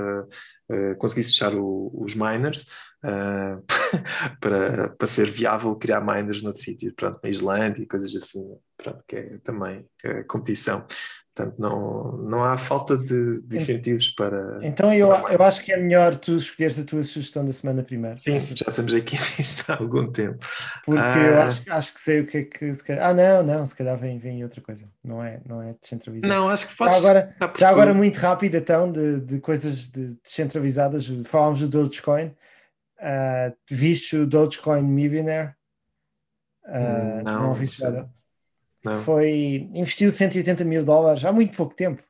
conseguisse 0.97 1.31
fechar 1.31 1.53
o, 1.55 1.91
os 1.93 2.15
miners 2.15 2.65
Uh, 3.05 3.61
para, 4.41 4.89
para 4.89 5.07
ser 5.07 5.29
viável 5.29 5.75
criar 5.75 6.01
miners 6.01 6.41
noutro 6.41 6.63
sítio, 6.63 6.91
pronto, 6.95 7.19
na 7.23 7.29
Islândia 7.29 7.83
e 7.83 7.87
coisas 7.87 8.15
assim, 8.15 8.57
pronto, 8.75 9.03
que 9.07 9.15
é 9.15 9.37
também 9.43 9.87
é 10.03 10.23
competição. 10.23 10.87
Portanto, 11.35 11.59
não, 11.59 12.13
não 12.13 12.43
há 12.45 12.57
falta 12.57 12.95
de, 12.97 13.41
de 13.41 13.57
incentivos 13.57 14.07
para. 14.11 14.57
Então 14.63 14.93
eu, 14.93 15.09
eu 15.09 15.43
acho 15.43 15.61
que 15.61 15.73
é 15.73 15.75
melhor 15.77 16.15
tu 16.15 16.37
escolheres 16.37 16.79
a 16.79 16.85
tua 16.85 17.03
sugestão 17.03 17.43
da 17.43 17.51
semana 17.51 17.83
primeiro. 17.83 18.17
Sim, 18.17 18.39
já 18.39 18.65
estamos 18.69 18.93
aqui 18.93 19.17
nisto 19.37 19.69
há 19.69 19.75
algum 19.77 20.09
tempo. 20.09 20.39
Porque 20.85 21.01
Ah. 21.01 21.17
eu 21.17 21.41
acho, 21.41 21.63
acho 21.73 21.93
que 21.93 21.99
sei 21.99 22.21
o 22.21 22.25
que 22.27 22.37
é 22.37 22.43
que 22.45 22.73
se 22.73 22.81
calhar. 22.81 23.09
Ah, 23.09 23.13
não, 23.13 23.43
não, 23.43 23.65
se 23.65 23.75
calhar 23.75 23.97
vem, 23.97 24.17
vem 24.17 24.41
outra 24.45 24.61
coisa. 24.61 24.87
Não 25.03 25.21
é, 25.21 25.41
não 25.45 25.61
é 25.61 25.73
descentralizado. 25.73 26.33
Não, 26.33 26.47
acho 26.47 26.69
que 26.69 26.77
podes. 26.77 26.95
Já 26.95 26.99
agora, 27.01 27.31
já 27.59 27.69
agora 27.69 27.93
muito 27.93 28.15
rápido 28.17 28.55
então, 28.55 28.89
de, 28.89 29.19
de 29.19 29.39
coisas 29.41 29.91
de- 29.91 30.15
descentralizadas. 30.23 31.05
Falámos 31.25 31.59
do 31.59 31.67
Dogecoin. 31.67 32.33
Ah, 32.97 33.51
viste 33.69 34.15
o 34.15 34.25
Dogecoin 34.25 34.83
Millionaire? 34.83 35.53
Hum, 36.65 37.23
não, 37.25 37.41
não 37.49 37.55
sei. 37.67 37.85
nada? 37.89 38.09
Não. 38.85 39.01
Foi, 39.03 39.69
investiu 39.73 40.11
180 40.11 40.63
mil 40.63 40.85
dólares 40.85 41.23
há 41.25 41.31
muito 41.31 41.55
pouco 41.55 41.75
tempo. 41.75 42.03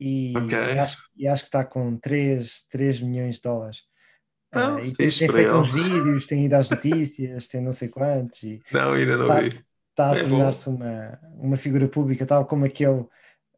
E, 0.00 0.34
Ok. 0.36 0.58
acho, 0.78 0.98
e 1.16 1.26
acho 1.28 1.42
que 1.42 1.48
está 1.48 1.64
com 1.64 1.96
3, 1.96 2.64
3 2.68 3.00
milhões 3.00 3.36
de 3.36 3.42
dólares. 3.42 3.82
Então, 4.48 4.76
Ah, 4.78 4.82
e 4.84 4.92
tem, 4.94 5.08
tem 5.08 5.28
feito 5.28 5.38
ele. 5.50 5.56
uns 5.56 5.70
vídeos, 5.70 6.26
tem 6.26 6.44
ido 6.44 6.54
às 6.54 6.68
notícias, 6.68 7.48
tem 7.48 7.60
não 7.60 7.72
sei 7.72 7.88
quantos, 7.88 8.42
e 8.42 8.60
Não, 8.72 8.92
ainda 8.92 9.16
não 9.16 9.26
Tá. 9.28 9.40
vi. 9.40 9.64
está 9.90 10.10
a 10.10 10.16
É 10.16 10.18
tornar-se 10.18 10.68
uma, 10.68 11.20
uma 11.36 11.56
figura 11.56 11.88
pública, 11.88 12.26
tal 12.26 12.44
como 12.46 12.64
aquele 12.64 13.06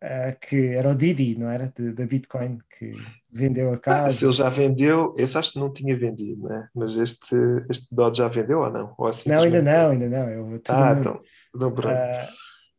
ah, 0.00 0.32
que 0.32 0.68
era 0.68 0.90
o 0.90 0.94
Didi, 0.94 1.36
não 1.38 1.48
era? 1.48 1.72
Da 1.94 2.06
Bitcoin, 2.06 2.58
que 2.78 2.92
vendeu 3.30 3.70
a 3.70 3.74
Ah, 3.74 3.78
casa. 3.78 4.10
se 4.10 4.24
ele 4.24 4.32
já 4.32 4.48
vendeu, 4.48 5.14
esse 5.18 5.36
acho 5.36 5.52
que 5.52 5.58
não 5.58 5.72
tinha 5.72 5.96
vendido, 5.96 6.48
né? 6.48 6.68
Mas 6.74 6.96
este, 6.96 7.34
este 7.70 7.94
Dodge 7.94 8.18
já 8.18 8.28
vendeu 8.28 8.60
ou 8.60 8.70
não? 8.70 8.94
Ou 8.98 9.10
não, 9.26 9.42
ainda 9.42 9.62
não, 9.62 9.90
ainda 9.90 10.08
não. 10.08 10.28
Eu, 10.30 10.60
Ah, 10.68 10.94
mundo, 10.94 11.00
então. 11.00 11.20
Não, 11.54 11.72
pronto. 11.72 11.88
ah, 11.88 12.28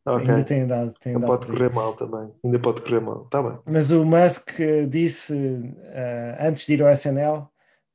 ok. 0.06 0.30
Ainda 0.30 0.44
tem 0.44 0.60
andado. 0.62 0.94
Tem 1.00 1.12
Não 1.12 1.20
andado 1.22 1.38
pode 1.38 1.46
correr 1.52 1.72
mal 1.72 1.92
também. 1.94 2.32
Ainda 2.44 2.58
pode 2.58 2.82
correr 2.82 3.00
mal. 3.00 3.24
Está 3.24 3.42
bem. 3.42 3.58
Mas 3.66 3.90
o 3.90 4.04
Musk 4.04 4.50
disse 4.88 5.34
eh, 5.84 6.36
antes 6.40 6.66
de 6.66 6.74
ir 6.74 6.82
ao 6.82 6.88
SNL 6.90 7.48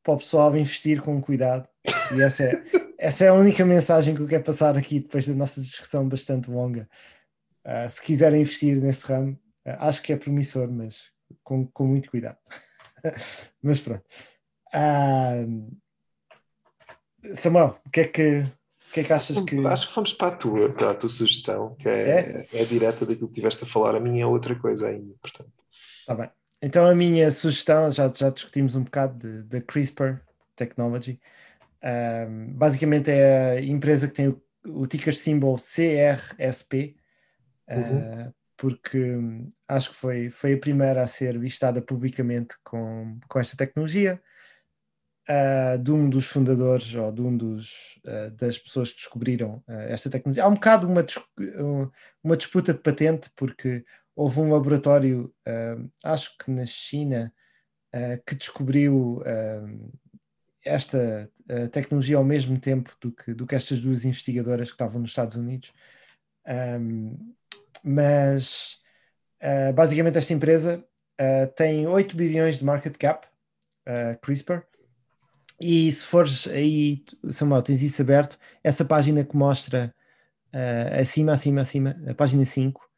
para 0.04 0.14
o 0.14 0.18
pessoal 0.18 0.56
investir 0.56 1.02
com 1.02 1.22
cuidado. 1.22 1.68
E 2.16 2.22
essa 2.22 2.44
é, 2.44 2.64
essa 2.98 3.26
é 3.26 3.28
a 3.30 3.34
única 3.34 3.66
mensagem 3.66 4.14
que 4.16 4.22
eu 4.22 4.28
quero 4.28 4.44
passar 4.44 4.78
aqui 4.78 5.00
depois 5.00 5.28
da 5.28 5.34
nossa 5.34 5.62
discussão 5.62 6.08
bastante 6.08 6.50
longa. 6.52 6.88
Ah, 7.64 7.88
se 7.88 8.02
quiserem 8.02 8.42
investir 8.42 8.82
nesse 8.82 9.06
ramo, 9.06 9.40
ah, 9.66 9.88
acho 9.88 10.02
que 10.02 10.12
é 10.14 10.18
promissor, 10.18 10.70
mas 10.70 11.12
com, 11.44 11.66
com 11.68 11.88
muito 11.88 12.10
cuidado. 12.10 12.38
mas 13.62 13.80
pronto. 13.80 14.04
Ah, 14.74 15.46
Samuel, 17.36 17.80
o 17.86 17.90
que 17.90 18.02
é 18.02 18.08
que, 18.08 18.40
o 18.40 18.94
que, 18.94 19.00
é 19.00 19.04
que 19.04 19.14
achas 19.14 19.40
que. 19.46 19.66
Acho 19.66 19.88
que 19.88 19.94
fomos 19.94 20.14
para 20.14 20.28
a 20.28 20.38
tua, 20.38 20.74
para 20.74 20.92
a 20.92 20.94
tua 20.94 21.10
sugestão, 21.10 21.76
que 21.76 21.88
é, 21.88 22.48
é? 22.52 22.66
direta 22.66 23.06
daquilo 23.06 23.28
que 23.28 23.36
tiveste 23.36 23.64
a 23.64 23.68
falar. 23.68 23.96
A 23.96 24.00
minha 24.00 24.24
é 24.24 24.26
outra 24.26 24.56
coisa 24.56 24.88
ainda, 24.88 25.14
portanto. 25.22 25.52
Tá 26.06 26.16
bem. 26.16 26.30
Então 26.62 26.86
a 26.86 26.96
minha 26.96 27.32
sugestão, 27.32 27.92
já, 27.92 28.12
já 28.14 28.30
discutimos 28.30 28.76
um 28.76 28.84
bocado 28.84 29.44
da 29.44 29.62
CRISPR 29.62 30.22
Technology. 30.56 31.20
Ahm, 31.82 32.54
basicamente 32.54 33.12
é 33.12 33.58
a 33.58 33.62
empresa 33.62 34.08
que 34.08 34.14
tem 34.14 34.30
o, 34.30 34.42
o 34.66 34.88
ticker 34.88 35.14
symbol 35.14 35.58
CRSP, 35.58 36.96
ah, 37.74 38.26
Uhum. 38.28 38.34
porque 38.58 38.98
hum, 39.16 39.50
acho 39.68 39.90
que 39.92 39.96
foi, 39.96 40.30
foi 40.30 40.54
a 40.54 40.58
primeira 40.60 41.02
a 41.02 41.08
ser 41.08 41.36
listada 41.36 41.82
publicamente 41.82 42.56
com, 42.64 43.20
com 43.28 43.40
esta 43.40 43.58
tecnologia. 43.58 44.22
ah, 45.28 45.78
de 45.78 45.92
um 45.92 46.10
dos 46.10 46.26
fundadores 46.28 46.94
ou 46.96 47.12
de 47.12 47.22
um 47.22 47.36
dos 47.38 48.00
ah, 48.06 48.30
das 48.30 48.58
pessoas 48.58 48.90
que 48.92 48.98
descobriram 48.98 49.64
ah, 49.68 49.84
esta 49.84 50.10
tecnologia. 50.10 50.44
Há 50.44 50.48
um 50.48 50.56
bocado 50.56 50.88
uma, 50.88 51.06
um- 51.60 51.90
uma 52.24 52.38
disputa 52.38 52.74
de 52.74 52.80
patente, 52.80 53.30
porque 53.36 53.84
houve 54.16 54.40
um 54.40 54.52
laboratório, 54.52 55.34
ah, 55.46 55.78
acho 56.04 56.38
que 56.38 56.52
na 56.52 56.66
China, 56.66 57.34
ah, 57.94 58.18
que 58.26 58.36
descobriu 58.36 59.22
ah, 59.26 59.64
esta 60.66 61.30
ah, 61.50 61.68
tecnologia 61.70 62.18
ao 62.18 62.24
mesmo 62.24 62.60
tempo 62.60 62.96
do 63.02 63.12
que, 63.12 63.34
do 63.34 63.46
que 63.48 63.56
estas 63.56 63.80
duas 63.80 64.06
investigadoras 64.06 64.70
que 64.70 64.76
estavam 64.76 65.02
nos 65.02 65.12
Estados 65.12 65.36
Unidos. 65.36 65.72
Ahm, 66.46 67.34
mas 67.84 68.78
ah, 69.42 69.74
basicamente 69.74 70.18
esta 70.18 70.34
empresa 70.34 70.84
ah, 71.20 71.48
tem 71.48 71.86
8 71.86 72.16
bilhões 72.16 72.58
de 72.58 72.66
market 72.66 72.98
cap, 72.98 73.28
ah, 73.86 74.16
CRISPR, 74.22 74.64
e 75.60 75.92
se 75.92 76.06
fores 76.06 76.48
aí, 76.48 77.04
Samuel, 77.30 77.62
tens 77.62 77.82
isso 77.82 78.02
aberto, 78.02 78.38
essa 78.64 78.84
página 78.86 79.24
que 79.24 79.36
mostra 79.38 79.94
acima, 81.00 81.34
acima, 81.34 81.62
acima, 81.62 81.96
a 82.08 82.14
página 82.14 82.46
5, 82.46 82.90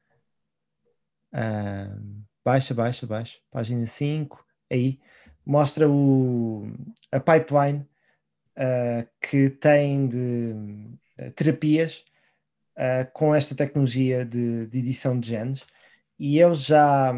ah, 1.33 1.97
baixa, 2.43 2.73
baixa, 2.73 3.07
baixa, 3.07 3.39
página 3.51 3.85
5, 3.85 4.45
aí, 4.71 4.99
mostra 5.45 5.89
o, 5.89 6.67
a 7.11 7.19
pipeline 7.19 7.87
que 9.21 9.49
tem 9.49 10.07
de 10.07 10.97
terapias 11.35 12.05
ah, 12.77 13.05
com 13.13 13.33
esta 13.33 13.55
tecnologia 13.55 14.25
de, 14.25 14.67
de 14.67 14.79
edição 14.79 15.19
de 15.19 15.29
genes 15.29 15.65
e 16.19 16.39
eles 16.39 16.59
já 16.63 17.11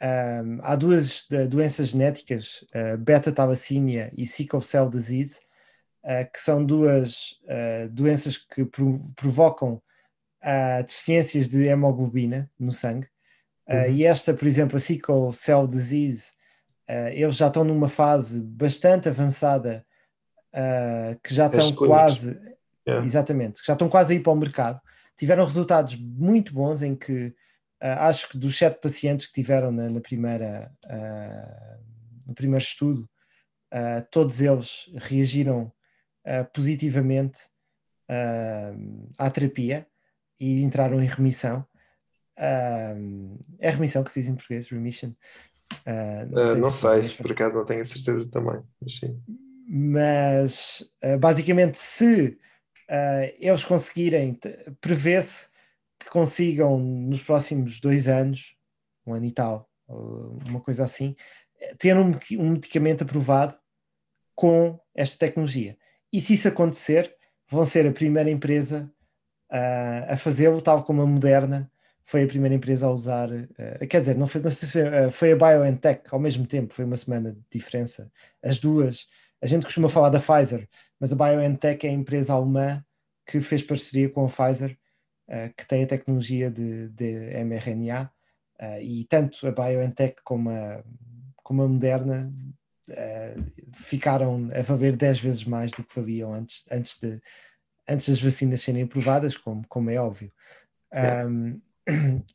ah, 0.00 0.42
há 0.62 0.76
duas 0.76 1.26
eh, 1.30 1.46
doenças 1.46 1.88
genéticas, 1.88 2.64
ah, 2.74 2.96
beta-thalassemia 2.96 4.12
e 4.16 4.26
sickle 4.26 4.62
cell 4.62 4.88
disease, 4.88 5.40
ah, 6.04 6.24
que 6.24 6.40
são 6.40 6.64
duas 6.64 7.40
doenças 7.90 8.36
que 8.36 8.64
pro- 8.64 9.04
provocam 9.14 9.80
deficiências 10.86 11.48
de 11.48 11.66
hemoglobina 11.68 12.50
no 12.58 12.72
sangue. 12.72 13.06
Uhum. 13.68 13.92
E 13.92 14.04
esta, 14.04 14.34
por 14.34 14.48
exemplo, 14.48 14.76
a 14.76 14.80
sickle 14.80 15.32
cell 15.32 15.68
disease, 15.68 16.32
eles 17.12 17.36
já 17.36 17.46
estão 17.46 17.62
numa 17.62 17.88
fase 17.88 18.40
bastante 18.40 19.08
avançada 19.08 19.86
ah, 20.52 21.16
que 21.22 21.32
já 21.32 21.46
As 21.46 21.52
estão 21.52 21.76
clínicas. 21.76 21.88
quase 21.88 22.52
Yeah. 22.84 23.06
Exatamente, 23.06 23.60
que 23.60 23.66
já 23.66 23.74
estão 23.74 23.88
quase 23.88 24.12
a 24.12 24.16
ir 24.16 24.24
para 24.24 24.32
o 24.32 24.36
mercado. 24.36 24.80
Tiveram 25.16 25.44
resultados 25.44 25.94
muito 25.96 26.52
bons 26.52 26.82
em 26.82 26.96
que 26.96 27.34
ah, 27.82 28.06
acho 28.06 28.28
que 28.28 28.38
dos 28.38 28.56
sete 28.56 28.80
pacientes 28.80 29.26
que 29.26 29.32
tiveram 29.32 29.72
na, 29.72 29.90
na 29.90 30.00
primeira, 30.00 30.72
ah, 30.86 31.78
no 32.24 32.32
primeiro 32.32 32.62
estudo, 32.64 33.10
ah, 33.72 34.06
todos 34.08 34.40
eles 34.40 34.88
reagiram 34.94 35.72
positivamente 36.54 37.40
à 39.18 39.28
terapia 39.28 39.84
e 40.38 40.62
entraram 40.62 41.02
em 41.02 41.06
remissão. 41.06 41.66
É 42.36 43.70
remissão 43.70 44.04
que 44.04 44.12
se 44.12 44.20
diz 44.20 44.28
em 44.28 44.36
português, 44.36 44.68
remission. 44.68 45.12
Não 46.30 46.70
certeza, 46.70 47.08
sei, 47.08 47.16
por 47.16 47.32
acaso 47.32 47.56
não 47.56 47.64
tenho 47.64 47.80
a 47.80 47.84
certeza 47.84 48.30
também, 48.30 48.62
mas 48.80 48.94
sim. 48.98 49.20
mas 49.66 50.92
uh, 51.02 51.18
basicamente 51.18 51.76
se 51.76 52.38
uh, 52.92 53.34
eles 53.38 53.64
conseguirem, 53.64 54.38
prevê-se 54.80 55.48
que 55.98 56.10
consigam 56.10 56.78
nos 56.78 57.22
próximos 57.22 57.80
dois 57.80 58.06
anos, 58.06 58.56
um 59.06 59.14
ano 59.14 59.24
e 59.24 59.30
tal, 59.30 59.68
uma 60.48 60.60
coisa 60.60 60.84
assim, 60.84 61.16
ter 61.78 61.96
um, 61.96 62.12
um 62.38 62.50
medicamento 62.50 63.02
aprovado 63.02 63.56
com 64.34 64.78
esta 64.94 65.16
tecnologia. 65.16 65.76
E 66.12 66.20
se 66.20 66.34
isso 66.34 66.48
acontecer, 66.48 67.14
vão 67.48 67.64
ser 67.64 67.86
a 67.86 67.92
primeira 67.92 68.30
empresa 68.30 68.90
uh, 69.50 70.12
a 70.12 70.16
fazê-lo, 70.16 70.60
tal 70.60 70.82
como 70.82 71.02
a 71.02 71.06
Moderna 71.06 71.70
foi 72.04 72.24
a 72.24 72.26
primeira 72.26 72.54
empresa 72.54 72.86
a 72.86 72.90
usar. 72.90 73.30
uh, 73.30 73.86
quer 73.88 74.00
dizer, 74.00 74.16
não 74.16 74.26
foi, 74.26 74.40
não 74.40 74.50
uh, 74.50 75.10
foi 75.10 75.32
a 75.32 75.36
BioNTech 75.36 76.02
ao 76.10 76.18
mesmo 76.18 76.46
tempo, 76.46 76.74
foi 76.74 76.84
uma 76.84 76.96
semana 76.96 77.32
de 77.32 77.58
diferença. 77.58 78.10
As 78.42 78.58
duas 78.58 79.06
a 79.42 79.46
gente 79.46 79.64
costuma 79.64 79.88
falar 79.88 80.08
da 80.08 80.20
Pfizer, 80.20 80.68
mas 81.02 81.12
a 81.12 81.16
BioNTech 81.16 81.84
é 81.84 81.90
a 81.90 81.92
empresa 81.92 82.32
alemã 82.32 82.80
que 83.26 83.40
fez 83.40 83.60
parceria 83.60 84.08
com 84.08 84.24
a 84.24 84.28
Pfizer, 84.28 84.78
eh, 85.26 85.48
que 85.48 85.66
tem 85.66 85.82
a 85.82 85.86
tecnologia 85.88 86.48
de, 86.48 86.90
de 86.90 87.44
mRNA, 87.44 88.08
eh, 88.60 88.84
e 88.84 89.04
tanto 89.06 89.44
a 89.48 89.50
BioNTech 89.50 90.22
como 90.22 90.48
a, 90.48 90.80
como 91.42 91.62
a 91.64 91.68
Moderna 91.68 92.32
eh, 92.88 93.34
ficaram 93.74 94.48
a 94.54 94.62
valer 94.62 94.94
10 94.94 95.18
vezes 95.18 95.44
mais 95.44 95.72
do 95.72 95.82
que 95.82 95.92
valiam 95.92 96.32
antes, 96.32 96.64
antes, 96.70 96.96
de, 97.00 97.20
antes 97.88 98.08
das 98.08 98.22
vacinas 98.22 98.60
serem 98.60 98.84
aprovadas, 98.84 99.36
como, 99.36 99.66
como 99.66 99.90
é 99.90 99.96
óbvio. 99.96 100.32
Um, 101.26 101.60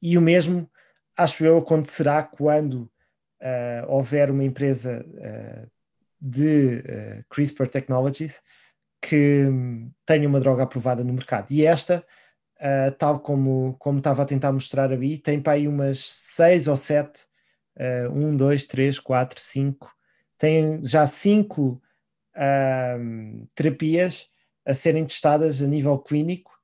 e 0.03 0.17
o 0.17 0.21
mesmo, 0.21 0.69
acho 1.15 1.45
eu, 1.45 1.57
acontecerá 1.57 2.21
quando 2.21 2.91
houver 3.87 4.29
uma 4.29 4.43
empresa 4.43 5.05
de 6.19 6.83
eh, 6.85 7.23
CRISPR 7.29 7.67
Technologies 7.67 8.41
que 9.01 9.45
hum, 9.47 9.91
tenha 10.05 10.27
uma 10.27 10.39
droga 10.39 10.63
aprovada 10.63 11.03
no 11.03 11.13
mercado. 11.13 11.47
E 11.49 11.65
esta, 11.65 12.05
ah, 12.59 12.91
tal 12.97 13.19
como, 13.19 13.75
como 13.79 13.99
estava 13.99 14.23
a 14.23 14.25
tentar 14.25 14.51
mostrar 14.51 14.91
ali, 14.91 15.17
tem 15.17 15.41
para 15.41 15.53
aí 15.53 15.67
umas 15.67 15.99
seis 15.99 16.67
ou 16.67 16.77
sete, 16.77 17.21
ah, 17.79 18.09
um, 18.11 18.35
dois, 18.35 18.65
três, 18.65 18.99
quatro, 18.99 19.39
cinco, 19.39 19.93
tem 20.37 20.81
já 20.83 21.05
cinco 21.07 21.81
ah, 22.35 22.97
terapias 23.55 24.29
a 24.65 24.73
serem 24.73 25.05
testadas 25.05 25.61
a 25.61 25.67
nível 25.67 25.97
clínico. 25.99 26.57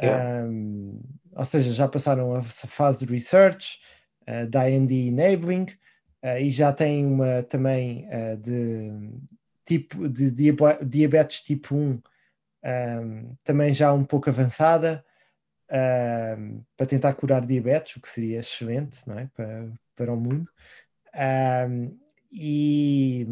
Yeah. 0.00 0.46
Um, 0.46 1.00
ou 1.36 1.44
seja, 1.44 1.72
já 1.72 1.86
passaram 1.86 2.34
a 2.34 2.42
fase 2.42 3.06
de 3.06 3.12
research, 3.12 3.78
uh, 4.22 4.48
da 4.48 4.68
IND 4.68 4.90
enabling, 4.90 5.66
uh, 6.24 6.38
e 6.40 6.48
já 6.50 6.72
tem 6.72 7.06
uma 7.06 7.42
também 7.42 8.08
uh, 8.08 8.36
de 8.38 8.90
tipo 9.64 10.08
de 10.08 10.30
diabetes 10.82 11.42
tipo 11.42 11.74
1 11.74 12.02
um, 12.66 13.36
também 13.44 13.72
já 13.72 13.92
um 13.92 14.04
pouco 14.04 14.30
avançada 14.30 15.04
para 16.76 16.86
tentar 16.86 17.14
curar 17.14 17.44
diabetes, 17.44 17.96
o 17.96 18.00
que 18.00 18.08
seria 18.08 18.38
excelente 18.38 19.00
não 19.06 19.18
é? 19.18 19.28
para, 19.34 19.72
para 19.96 20.12
o 20.12 20.16
mundo. 20.16 20.48
E 22.30 23.26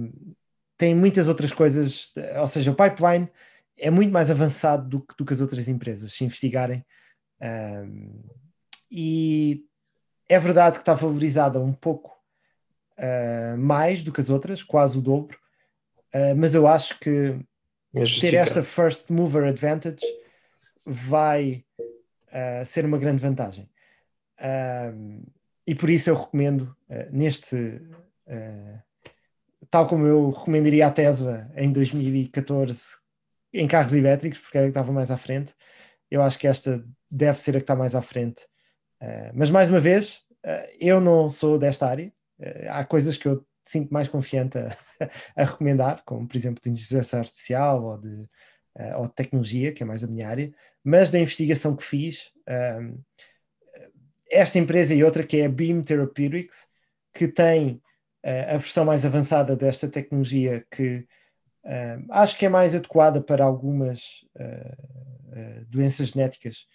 tem 0.77 0.94
muitas 0.94 1.28
outras 1.28 1.52
coisas, 1.52 2.12
ou 2.39 2.47
seja, 2.47 2.70
o 2.70 2.74
pipeline 2.74 3.28
é 3.77 3.90
muito 3.90 4.12
mais 4.12 4.31
avançado 4.31 4.89
do 4.89 5.01
que, 5.01 5.16
do 5.16 5.24
que 5.24 5.32
as 5.32 5.40
outras 5.40 5.66
empresas, 5.66 6.12
se 6.12 6.24
investigarem. 6.24 6.85
Um, 7.40 8.23
e 8.89 9.64
é 10.28 10.39
verdade 10.39 10.77
que 10.77 10.82
está 10.82 10.97
favorizada 10.97 11.60
um 11.60 11.73
pouco 11.73 12.22
uh, 12.98 13.56
mais 13.59 14.02
do 14.05 14.12
que 14.12 14.20
as 14.20 14.31
outras, 14.31 14.62
quase 14.62 14.98
o 14.98 15.02
dobro, 15.02 15.39
uh, 16.14 16.36
mas 16.36 16.55
eu 16.55 16.66
acho 16.66 16.98
que 16.98 17.39
ter 18.20 18.35
esta 18.35 18.62
first 18.62 19.10
mover 19.10 19.44
advantage 19.44 20.05
vai 20.85 21.64
uh, 22.28 22.64
ser 22.64 22.85
uma 22.85 22.98
grande 22.98 23.23
vantagem. 23.23 23.69
e 25.66 25.74
por 25.74 25.89
isso 25.90 26.10
eu 26.10 26.16
recomendo 26.16 26.74
neste 27.10 27.81
tal 29.70 29.86
como 29.86 30.06
eu 30.06 30.31
recomendaria 30.31 30.86
a 30.86 30.90
Tesla 30.90 31.51
em 31.56 31.70
2014 31.70 32.82
em 33.52 33.69
carros 33.69 33.93
elétricos, 33.93 34.39
porque 34.39 34.59
era 34.59 34.66
que 34.66 34.70
estava 34.70 34.93
mais 34.93 35.10
à 35.10 35.16
frente, 35.16 35.55
eu 36.10 36.23
acho 36.23 36.39
que 36.39 36.48
esta 36.48 36.85
deve 37.10 37.39
ser 37.39 37.51
a 37.51 37.60
que 37.60 37.64
está 37.64 37.77
mais 37.77 37.94
à 37.94 38.02
frente. 38.02 38.47
Mas 39.35 39.51
mais 39.51 39.69
uma 39.69 39.81
vez, 39.81 40.23
eu 40.81 41.01
não 41.01 41.28
sou 41.28 41.59
desta 41.59 41.86
área, 41.86 42.12
há 42.69 42.85
coisas 42.85 43.16
que 43.16 43.27
eu 43.27 43.47
sinto 43.64 43.93
mais 43.93 44.09
confiante 44.09 44.59
a, 44.59 44.77
a, 45.36 45.44
recomendar, 45.44 46.02
como 46.05 46.27
por 46.27 46.36
exemplo 46.36 46.62
de 46.62 46.70
inteligência 46.70 47.19
artificial 47.19 47.85
ou 47.85 47.98
de, 47.98 48.28
ou 48.97 49.06
de 49.06 49.14
tecnologia, 49.14 49.73
que 49.73 49.82
é 49.82 49.86
mais 49.86 50.02
a 50.02 50.06
minha 50.06 50.28
área, 50.28 50.52
mas 50.82 51.10
da 51.10 51.19
investigação 51.19 51.77
que 51.77 51.85
fiz, 51.85 52.32
esta 54.31 54.59
empresa 54.59 54.94
e 54.94 55.05
outra 55.05 55.23
que 55.23 55.36
é 55.39 55.47
a 55.47 55.48
Beam 55.48 55.82
Therapeutics, 55.82 56.66
que 57.12 57.28
tem 57.28 57.81
a 58.24 58.56
versão 58.56 58.85
mais 58.85 59.05
avançada 59.05 59.56
desta 59.56 59.89
tecnologia 59.89 60.64
que 60.70 61.06
uh, 61.64 62.06
acho 62.10 62.39
que 62.39 62.47
é 62.47 62.48
mais 62.48 62.74
adequada 62.74 63.20
para 63.20 63.44
algumas 63.44 64.24
uh, 64.36 65.64
doenças 65.66 66.09
genéticas. 66.09 66.66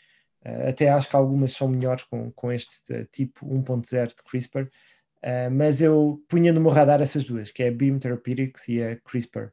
até 0.67 0.89
acho 0.89 1.09
que 1.09 1.15
algumas 1.15 1.51
são 1.51 1.67
melhores 1.67 2.03
com, 2.03 2.31
com 2.31 2.51
este 2.51 3.05
tipo 3.11 3.45
1.0 3.45 4.07
de 4.07 4.23
CRISPR, 4.23 4.67
mas 5.51 5.81
eu 5.81 6.23
punha 6.27 6.53
no 6.53 6.61
meu 6.61 6.71
radar 6.71 7.01
essas 7.01 7.25
duas, 7.25 7.51
que 7.51 7.63
é 7.63 7.69
a 7.69 7.71
Beam 7.71 7.99
Therapeutics 7.99 8.67
e 8.67 8.81
a 8.81 8.95
CRISPR. 8.97 9.51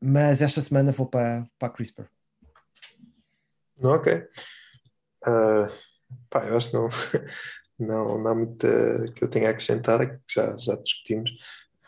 mas 0.00 0.40
esta 0.42 0.60
semana 0.60 0.92
vou 0.92 1.06
para, 1.06 1.44
para 1.58 1.68
a 1.68 1.70
CRISPR. 1.70 2.06
Ok. 3.82 4.12
Uh, 5.26 5.66
pá, 6.30 6.46
eu 6.46 6.56
acho 6.56 6.70
que 6.70 6.76
não, 6.76 6.88
não, 7.78 8.18
não 8.18 8.30
há 8.30 8.34
muito 8.34 8.66
que 9.14 9.24
eu 9.24 9.28
tenha 9.28 9.48
a 9.48 9.50
acrescentar, 9.50 10.06
que 10.08 10.34
já, 10.34 10.56
já 10.56 10.76
discutimos. 10.76 11.30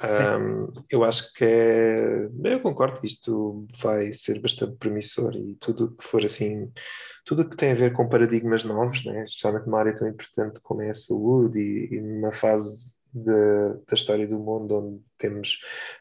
Um, 0.02 0.72
eu 0.88 1.04
acho 1.04 1.32
que 1.34 1.44
é. 1.44 2.28
Eu 2.44 2.60
concordo 2.60 3.00
que 3.00 3.06
isto 3.06 3.66
vai 3.82 4.12
ser 4.12 4.40
bastante 4.40 4.76
promissor 4.76 5.36
e 5.36 5.56
tudo 5.56 5.94
que 5.94 6.04
for 6.04 6.24
assim, 6.24 6.72
tudo 7.26 7.48
que 7.48 7.56
tem 7.56 7.72
a 7.72 7.74
ver 7.74 7.92
com 7.92 8.08
paradigmas 8.08 8.64
novos, 8.64 9.04
né? 9.04 9.24
especialmente 9.24 9.66
numa 9.66 9.78
área 9.78 9.94
tão 9.94 10.08
importante 10.08 10.60
como 10.62 10.80
é 10.82 10.90
a 10.90 10.94
saúde 10.94 11.60
e, 11.60 11.94
e 11.94 12.00
numa 12.00 12.32
fase 12.32 12.99
de, 13.12 13.74
da 13.86 13.94
história 13.94 14.26
do 14.26 14.38
mundo 14.38 14.74
onde 14.76 15.02
temos 15.18 15.58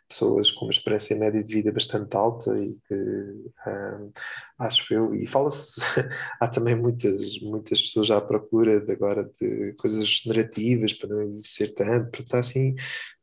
pessoas 0.07 0.49
com 0.51 0.65
uma 0.65 0.71
experiência 0.71 1.17
média 1.17 1.43
de 1.43 1.53
vida 1.53 1.71
bastante 1.71 2.15
alta 2.15 2.57
e 2.57 2.75
que 2.87 2.93
um, 2.95 4.11
acho 4.57 4.93
eu, 4.93 5.13
e 5.13 5.27
fala-se, 5.27 5.81
há 6.39 6.47
também 6.47 6.75
muitas, 6.75 7.39
muitas 7.41 7.81
pessoas 7.81 8.09
à 8.11 8.21
procura 8.21 8.79
de 8.79 8.91
agora 8.91 9.29
de 9.39 9.73
coisas 9.73 10.21
narrativas 10.25 10.93
para 10.93 11.09
não 11.09 11.23
envelhecer 11.23 11.73
tanto, 11.75 12.11
para 12.11 12.21
estar 12.21 12.39
assim, 12.39 12.75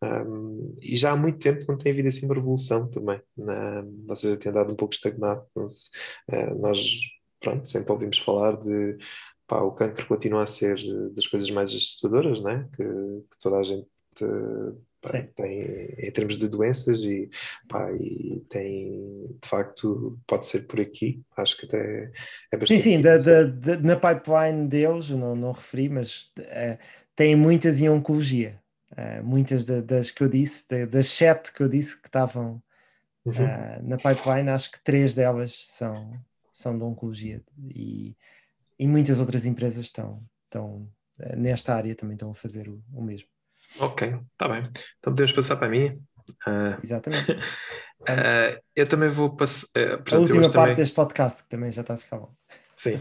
um, 0.02 0.76
e 0.80 0.96
já 0.96 1.12
há 1.12 1.16
muito 1.16 1.38
tempo 1.38 1.64
não 1.68 1.78
tem 1.78 1.92
havido 1.92 2.08
assim 2.08 2.26
uma 2.26 2.34
revolução 2.34 2.88
também, 2.88 3.20
na, 3.36 3.84
ou 4.08 4.16
seja, 4.16 4.36
tem 4.36 4.50
andado 4.50 4.72
um 4.72 4.76
pouco 4.76 4.94
estagnado, 4.94 5.46
se, 5.68 5.90
uh, 6.30 6.58
nós 6.60 6.78
pronto, 7.40 7.68
sempre 7.68 7.92
ouvimos 7.92 8.18
falar 8.18 8.56
de 8.56 8.98
pá, 9.46 9.60
o 9.60 9.72
cancro 9.72 10.06
continua 10.06 10.42
a 10.42 10.46
ser 10.46 10.76
das 11.12 11.26
coisas 11.26 11.50
mais 11.50 11.70
assustadoras, 11.70 12.42
né? 12.42 12.68
que, 12.76 12.82
que 12.82 13.38
toda 13.40 13.58
a 13.58 13.62
gente 13.62 13.86
tem 15.34 15.94
em 15.98 16.10
termos 16.10 16.36
de 16.36 16.48
doenças 16.48 17.00
e, 17.00 17.30
pá, 17.68 17.92
e 17.92 18.44
tem 18.48 19.26
de 19.40 19.48
facto 19.48 20.18
pode 20.26 20.46
ser 20.46 20.66
por 20.66 20.80
aqui. 20.80 21.22
Acho 21.36 21.56
que 21.56 21.66
até 21.66 22.10
é 22.50 22.56
bastante 22.56 22.82
sim, 22.82 22.96
sim 22.96 23.00
da, 23.00 23.18
da, 23.18 23.44
da, 23.44 23.78
na 23.78 23.96
pipeline 23.96 24.66
deles 24.68 25.10
não, 25.10 25.36
não 25.36 25.52
referi, 25.52 25.88
mas 25.88 26.32
uh, 26.38 26.78
tem 27.14 27.36
muitas 27.36 27.80
em 27.80 27.88
oncologia. 27.88 28.60
Uh, 28.92 29.22
muitas 29.22 29.64
das 29.64 30.10
que 30.10 30.22
eu 30.22 30.28
disse 30.28 30.86
das 30.86 31.08
sete 31.08 31.52
que 31.52 31.62
eu 31.62 31.68
disse 31.68 32.00
que 32.00 32.06
estavam 32.06 32.62
uhum. 33.24 33.32
uh, 33.32 33.82
na 33.82 33.96
pipeline 33.96 34.48
acho 34.48 34.70
que 34.70 34.80
três 34.82 35.14
delas 35.14 35.64
são, 35.66 36.12
são 36.52 36.76
de 36.76 36.84
oncologia. 36.84 37.42
E, 37.74 38.16
e 38.78 38.86
muitas 38.86 39.20
outras 39.20 39.44
empresas 39.44 39.86
estão, 39.86 40.22
estão 40.44 40.88
nesta 41.36 41.74
área 41.74 41.94
também 41.94 42.14
estão 42.14 42.30
a 42.30 42.34
fazer 42.34 42.68
o, 42.68 42.82
o 42.92 43.02
mesmo 43.02 43.28
Ok, 43.80 44.18
está 44.32 44.48
bem. 44.48 44.62
Então 44.98 45.12
podemos 45.12 45.32
passar 45.32 45.56
para 45.56 45.68
minha. 45.68 45.98
Uh, 46.46 46.80
Exatamente. 46.82 47.32
uh, 47.32 48.60
eu 48.74 48.86
também 48.86 49.08
vou 49.08 49.36
passar. 49.36 49.66
Uh, 49.76 50.14
a 50.14 50.18
última 50.18 50.42
parte 50.42 50.52
também... 50.52 50.74
deste 50.76 50.94
podcast, 50.94 51.42
que 51.42 51.48
também 51.48 51.70
já 51.70 51.82
está 51.82 51.94
a 51.94 51.98
ficar 51.98 52.18
bom. 52.18 52.32
Sim, 52.78 53.00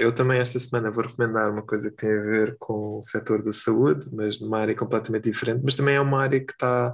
eu 0.00 0.12
também 0.12 0.40
esta 0.40 0.58
semana 0.58 0.90
vou 0.90 1.04
recomendar 1.04 1.48
uma 1.48 1.62
coisa 1.62 1.92
que 1.92 1.96
tem 1.96 2.10
a 2.10 2.20
ver 2.20 2.56
com 2.58 2.98
o 2.98 3.02
setor 3.04 3.40
da 3.40 3.52
saúde, 3.52 4.10
mas 4.12 4.40
numa 4.40 4.58
área 4.58 4.74
completamente 4.74 5.30
diferente, 5.30 5.60
mas 5.62 5.76
também 5.76 5.94
é 5.94 6.00
uma 6.00 6.20
área 6.20 6.44
que 6.44 6.50
está 6.50 6.92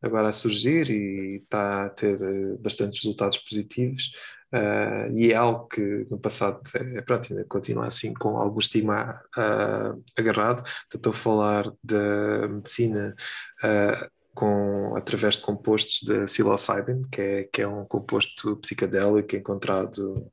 agora 0.00 0.30
a 0.30 0.32
surgir 0.32 0.88
e 0.88 1.42
está 1.42 1.84
a 1.84 1.90
ter 1.90 2.18
bastantes 2.60 3.04
resultados 3.04 3.36
positivos. 3.36 4.10
Uh, 4.52 5.12
e 5.12 5.30
é 5.32 5.36
algo 5.36 5.66
que 5.68 6.06
no 6.10 6.18
passado 6.18 6.62
é, 6.74 7.02
pronto, 7.02 7.30
ainda 7.30 7.44
continua 7.44 7.86
assim 7.86 8.14
com 8.14 8.38
algum 8.38 8.58
estigma 8.58 9.22
uh, 9.36 10.02
agarrado. 10.16 10.62
Estou 10.92 11.10
a 11.10 11.14
falar 11.14 11.70
da 11.82 12.48
medicina 12.48 13.14
uh, 13.62 14.10
com, 14.34 14.94
através 14.96 15.34
de 15.34 15.42
compostos 15.42 16.00
de 16.02 16.24
psilocybin, 16.24 17.02
que 17.10 17.20
é, 17.20 17.44
que 17.44 17.60
é 17.60 17.68
um 17.68 17.84
composto 17.84 18.56
psicadélico 18.58 19.34
encontrado 19.34 20.30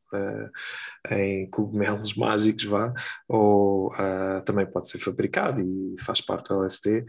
em 1.09 1.49
cogumelos 1.49 2.13
mágicos, 2.15 2.65
vá, 2.65 2.93
ou 3.27 3.91
também 4.45 4.67
pode 4.67 4.89
ser 4.89 4.99
fabricado 4.99 5.59
e 5.59 5.95
faz 6.01 6.21
parte 6.21 6.49
do 6.49 6.59
LSD. 6.61 7.03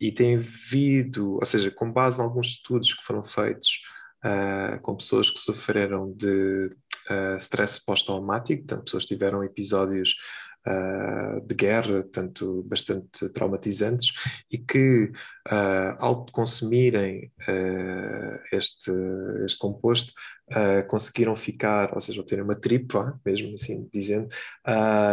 e 0.00 0.10
tem 0.10 0.36
havido, 0.36 1.34
ou 1.34 1.44
seja, 1.44 1.70
com 1.70 1.92
base 1.92 2.18
em 2.18 2.22
alguns 2.22 2.46
estudos 2.46 2.94
que 2.94 3.02
foram 3.02 3.22
feitos 3.22 3.78
uh, 4.24 4.80
com 4.80 4.96
pessoas 4.96 5.30
que 5.30 5.38
sofreram 5.38 6.12
de 6.12 6.70
uh, 7.10 7.36
stress 7.38 7.84
pós-traumático, 7.84 8.62
portanto, 8.62 8.84
pessoas 8.84 9.04
que 9.04 9.14
tiveram 9.14 9.44
episódios 9.44 10.14
uh, 10.66 11.40
de 11.46 11.54
guerra, 11.54 12.02
portanto, 12.02 12.62
bastante 12.66 13.28
traumatizantes, 13.30 14.12
e 14.50 14.58
que, 14.58 15.10
ao 15.98 16.24
consumirem 16.26 17.32
este, 18.52 18.90
este 19.44 19.58
composto, 19.58 20.12
conseguiram 20.88 21.34
ficar, 21.36 21.92
ou 21.94 22.00
seja, 22.00 22.24
terem 22.24 22.44
uma 22.44 22.54
tripa, 22.54 23.18
mesmo 23.24 23.54
assim 23.54 23.88
dizendo, 23.92 24.28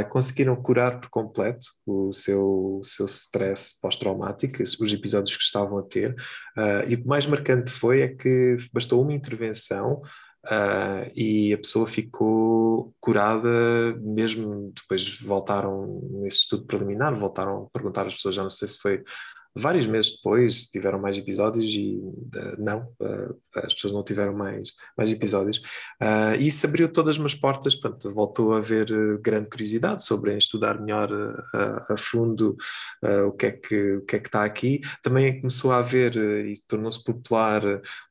conseguiram 0.10 0.56
curar 0.56 1.00
por 1.00 1.10
completo 1.10 1.66
o 1.86 2.12
seu, 2.12 2.82
seu 2.84 3.06
stress 3.06 3.80
pós-traumático, 3.82 4.62
os 4.62 4.94
episódios 4.94 5.36
que 5.36 5.44
estavam 5.44 5.78
a 5.78 5.84
ter, 5.84 6.16
e 6.88 6.96
o 6.96 7.08
mais 7.08 7.26
marcante 7.26 7.72
foi 7.72 8.02
é 8.02 8.08
que 8.08 8.58
bastou 8.74 9.02
uma 9.02 9.14
intervenção 9.14 10.02
Uh, 10.46 11.12
e 11.14 11.54
a 11.54 11.58
pessoa 11.58 11.86
ficou 11.86 12.96
curada, 13.02 13.50
mesmo 14.00 14.72
depois 14.74 15.20
voltaram 15.20 16.02
nesse 16.22 16.40
estudo 16.40 16.66
preliminar, 16.66 17.14
voltaram 17.20 17.66
a 17.66 17.70
perguntar 17.72 18.08
às 18.08 18.14
pessoas, 18.14 18.36
já 18.36 18.42
não 18.44 18.50
sei 18.50 18.68
se 18.70 18.78
foi 18.78 19.04
vários 19.56 19.88
meses 19.88 20.16
depois 20.16 20.70
tiveram 20.70 21.00
mais 21.00 21.18
episódios 21.18 21.74
e 21.74 21.98
uh, 21.98 22.56
não, 22.58 22.82
uh, 23.00 23.36
as 23.56 23.74
pessoas 23.74 23.94
não 23.94 24.04
tiveram 24.04 24.34
mais, 24.34 24.72
mais 24.98 25.12
episódios. 25.12 25.58
Uh, 26.02 26.36
e 26.40 26.48
isso 26.48 26.66
abriu 26.66 26.92
todas 26.92 27.20
as 27.20 27.36
portas, 27.36 27.76
portanto, 27.76 28.12
voltou 28.12 28.54
a 28.54 28.58
haver 28.58 28.88
grande 29.22 29.50
curiosidade 29.50 30.04
sobre 30.04 30.38
estudar 30.38 30.80
melhor 30.80 31.10
a 31.90 31.98
fundo 31.98 32.56
o, 33.28 33.32
que 33.32 33.46
é 33.48 33.52
que, 33.52 33.96
o 33.96 34.06
que 34.06 34.16
é 34.16 34.20
que 34.20 34.28
está 34.28 34.44
aqui. 34.44 34.82
Também 35.04 35.40
começou 35.40 35.72
a 35.72 35.80
haver, 35.80 36.16
e 36.16 36.54
tornou-se 36.68 37.04
popular, 37.04 37.62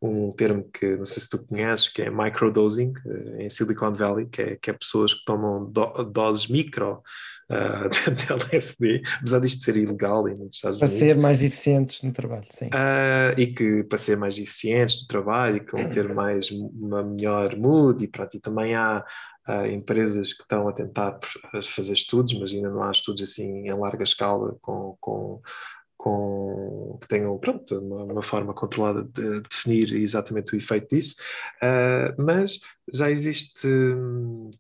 um 0.00 0.30
termo 0.30 0.68
que 0.70 0.96
não 0.96 1.06
sei 1.06 1.22
se 1.22 1.28
tu 1.28 1.44
conheces, 1.46 1.88
que 1.88 2.02
é 2.02 2.10
microdosing, 2.10 2.92
em 3.38 3.48
Silicon 3.48 3.92
Valley, 3.92 4.26
que 4.26 4.42
é, 4.42 4.56
que 4.56 4.70
é 4.70 4.72
pessoas 4.72 5.14
que 5.14 5.24
tomam 5.24 5.70
do, 5.70 5.86
doses 6.04 6.46
micro 6.48 7.02
uh, 7.50 7.88
de 8.14 8.32
LSD, 8.32 9.02
apesar 9.18 9.40
disto 9.40 9.64
ser 9.64 9.76
ilegal 9.76 10.24
nos 10.24 10.56
Estados 10.56 10.78
para 10.78 10.88
Unidos. 10.88 11.08
ser 11.08 11.16
mais 11.16 11.42
eficientes 11.42 12.02
no 12.02 12.12
trabalho, 12.12 12.46
sim. 12.50 12.66
Uh, 12.66 13.38
e 13.38 13.46
que 13.48 13.82
para 13.84 13.98
ser 13.98 14.16
mais 14.16 14.38
eficientes 14.38 15.02
no 15.02 15.08
trabalho 15.08 15.56
e 15.56 15.60
com 15.60 15.88
ter 15.88 16.12
mais 16.12 16.50
uma 16.50 17.02
melhor 17.02 17.56
mood 17.56 18.04
e 18.04 18.08
pronto, 18.08 18.36
e 18.36 18.40
também 18.40 18.74
há 18.74 19.04
uh, 19.48 19.66
empresas 19.66 20.32
que 20.32 20.42
estão 20.42 20.68
a 20.68 20.72
tentar 20.72 21.18
fazer 21.62 21.94
estudos, 21.94 22.38
mas 22.38 22.52
ainda 22.52 22.70
não 22.70 22.82
há 22.82 22.90
estudos 22.90 23.22
assim 23.22 23.66
em 23.66 23.72
larga 23.72 24.04
escala 24.04 24.56
com, 24.60 24.96
com 25.00 25.40
com, 25.98 26.96
que 27.00 27.08
tenham 27.08 27.36
pronto, 27.38 27.76
uma, 27.76 28.04
uma, 28.04 28.22
forma 28.22 28.54
controlada 28.54 29.02
de 29.02 29.40
definir 29.40 29.92
exatamente 29.94 30.54
o 30.54 30.56
efeito 30.56 30.94
disso, 30.94 31.16
uh, 31.60 32.14
mas 32.22 32.60
já 32.94 33.10
existe, 33.10 33.68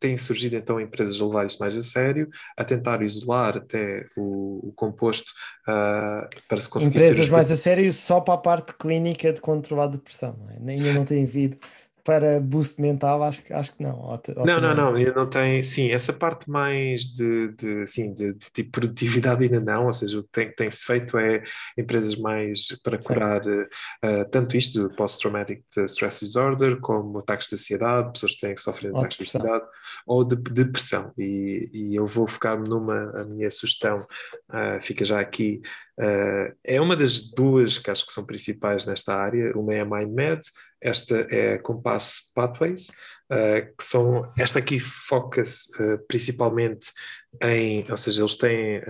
têm 0.00 0.16
surgido 0.16 0.56
então 0.56 0.80
empresas 0.80 1.18
a 1.18 1.24
levar 1.24 1.46
isto 1.46 1.60
mais 1.60 1.76
a 1.76 1.82
sério, 1.82 2.28
a 2.56 2.64
tentar 2.64 3.00
isolar 3.02 3.56
até 3.56 4.04
o, 4.16 4.68
o 4.68 4.72
composto 4.72 5.32
uh, 5.68 6.28
para 6.48 6.60
se 6.60 6.68
conseguir. 6.68 6.98
Empresas 6.98 7.28
mais 7.28 7.50
a 7.52 7.56
sério 7.56 7.92
só 7.92 8.20
para 8.20 8.34
a 8.34 8.38
parte 8.38 8.74
clínica 8.74 9.32
de 9.32 9.40
controlar 9.40 9.84
a 9.84 9.88
depressão, 9.88 10.36
não 10.36 10.50
é? 10.50 10.72
ainda 10.72 10.92
não 10.92 11.04
tem 11.04 11.22
havido 11.22 11.56
para 12.08 12.40
boost 12.40 12.80
mental, 12.80 13.22
acho, 13.22 13.42
acho 13.50 13.76
que 13.76 13.82
não. 13.82 14.00
Ou, 14.00 14.18
ou 14.36 14.46
não, 14.46 14.58
não, 14.58 14.74
não, 14.74 14.94
ainda 14.94 15.12
não 15.12 15.28
tem, 15.28 15.62
sim, 15.62 15.90
essa 15.90 16.10
parte 16.10 16.48
mais 16.48 17.02
de, 17.02 17.48
de, 17.48 17.86
sim, 17.86 18.14
de, 18.14 18.32
de 18.32 18.50
tipo 18.50 18.70
produtividade 18.70 19.44
ainda 19.44 19.60
não, 19.60 19.84
ou 19.84 19.92
seja, 19.92 20.18
o 20.18 20.22
que 20.22 20.30
tem, 20.30 20.50
tem-se 20.50 20.86
feito 20.86 21.18
é 21.18 21.44
empresas 21.76 22.16
mais 22.16 22.68
para 22.82 22.96
curar 22.96 23.46
uh, 23.46 24.24
tanto 24.30 24.56
isto 24.56 24.88
do 24.88 24.96
post-traumatic 24.96 25.62
stress 25.86 26.24
disorder, 26.24 26.80
como 26.80 27.18
ataques 27.18 27.46
de 27.48 27.56
ansiedade, 27.56 28.12
pessoas 28.12 28.34
que 28.36 28.40
têm 28.40 28.54
que 28.54 28.62
sofrer 28.62 28.90
de 28.90 28.98
ataques 28.98 29.18
de 29.18 29.24
ansiedade, 29.24 29.66
ou 30.06 30.24
de, 30.24 30.34
de 30.34 30.64
depressão, 30.64 31.12
e, 31.18 31.68
e 31.74 31.94
eu 31.94 32.06
vou 32.06 32.26
focar-me 32.26 32.66
numa, 32.66 33.20
a 33.20 33.24
minha 33.24 33.50
sugestão, 33.50 34.06
uh, 34.48 34.80
fica 34.80 35.04
já 35.04 35.20
aqui, 35.20 35.60
Uh, 36.00 36.54
é 36.62 36.80
uma 36.80 36.94
das 36.94 37.18
duas 37.18 37.76
que 37.76 37.90
acho 37.90 38.06
que 38.06 38.12
são 38.12 38.24
principais 38.24 38.86
nesta 38.86 39.16
área. 39.16 39.52
Uma 39.56 39.74
é 39.74 39.80
a 39.80 39.84
MindMed, 39.84 40.42
esta 40.80 41.26
é 41.30 41.54
a 41.54 41.58
Compass 41.58 42.30
Pathways, 42.34 42.88
uh, 43.30 43.76
que 43.76 43.84
são, 43.84 44.30
esta 44.36 44.58
aqui 44.58 44.78
foca-se 44.78 45.70
uh, 45.82 45.98
principalmente 46.06 46.90
em, 47.42 47.84
ou 47.90 47.96
seja, 47.96 48.22
eles 48.22 48.36
têm, 48.36 48.80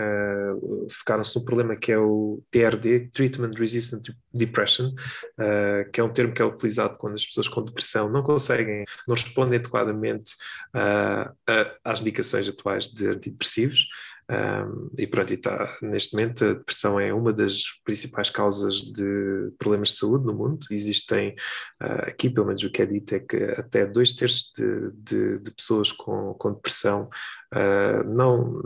focaram-se 0.90 1.36
no 1.36 1.44
problema 1.44 1.74
que 1.74 1.90
é 1.90 1.98
o 1.98 2.40
TRD, 2.52 3.10
Treatment 3.12 3.50
Resistant 3.58 4.10
Depression, 4.32 4.92
que 5.92 6.00
é 6.00 6.04
um 6.04 6.12
termo 6.12 6.32
que 6.32 6.40
é 6.40 6.44
utilizado 6.44 6.96
quando 6.98 7.14
as 7.16 7.26
pessoas 7.26 7.48
com 7.48 7.64
depressão 7.64 8.08
não 8.08 8.22
conseguem, 8.22 8.84
não 9.08 9.16
respondem 9.16 9.58
adequadamente 9.58 10.36
às 11.82 12.00
indicações 12.00 12.48
atuais 12.48 12.86
de 12.86 13.08
antidepressivos. 13.08 13.88
Um, 14.30 14.90
e 14.98 15.06
pronto, 15.06 15.32
e 15.32 15.38
tá, 15.38 15.78
neste 15.80 16.14
momento 16.14 16.44
a 16.44 16.52
depressão 16.52 17.00
é 17.00 17.14
uma 17.14 17.32
das 17.32 17.62
principais 17.82 18.28
causas 18.28 18.82
de 18.82 19.50
problemas 19.58 19.90
de 19.90 19.96
saúde 19.96 20.26
no 20.26 20.34
mundo. 20.34 20.66
Existem, 20.70 21.34
uh, 21.82 22.08
aqui 22.08 22.28
pelo 22.28 22.46
menos 22.46 22.62
o 22.62 22.70
que 22.70 22.82
é 22.82 22.86
dito 22.86 23.14
é 23.14 23.20
que 23.20 23.36
até 23.36 23.86
dois 23.86 24.12
terços 24.12 24.52
de, 24.54 24.90
de, 24.92 25.38
de 25.38 25.50
pessoas 25.50 25.90
com, 25.90 26.34
com 26.34 26.52
depressão 26.52 27.08
uh, 27.54 28.04
não, 28.04 28.60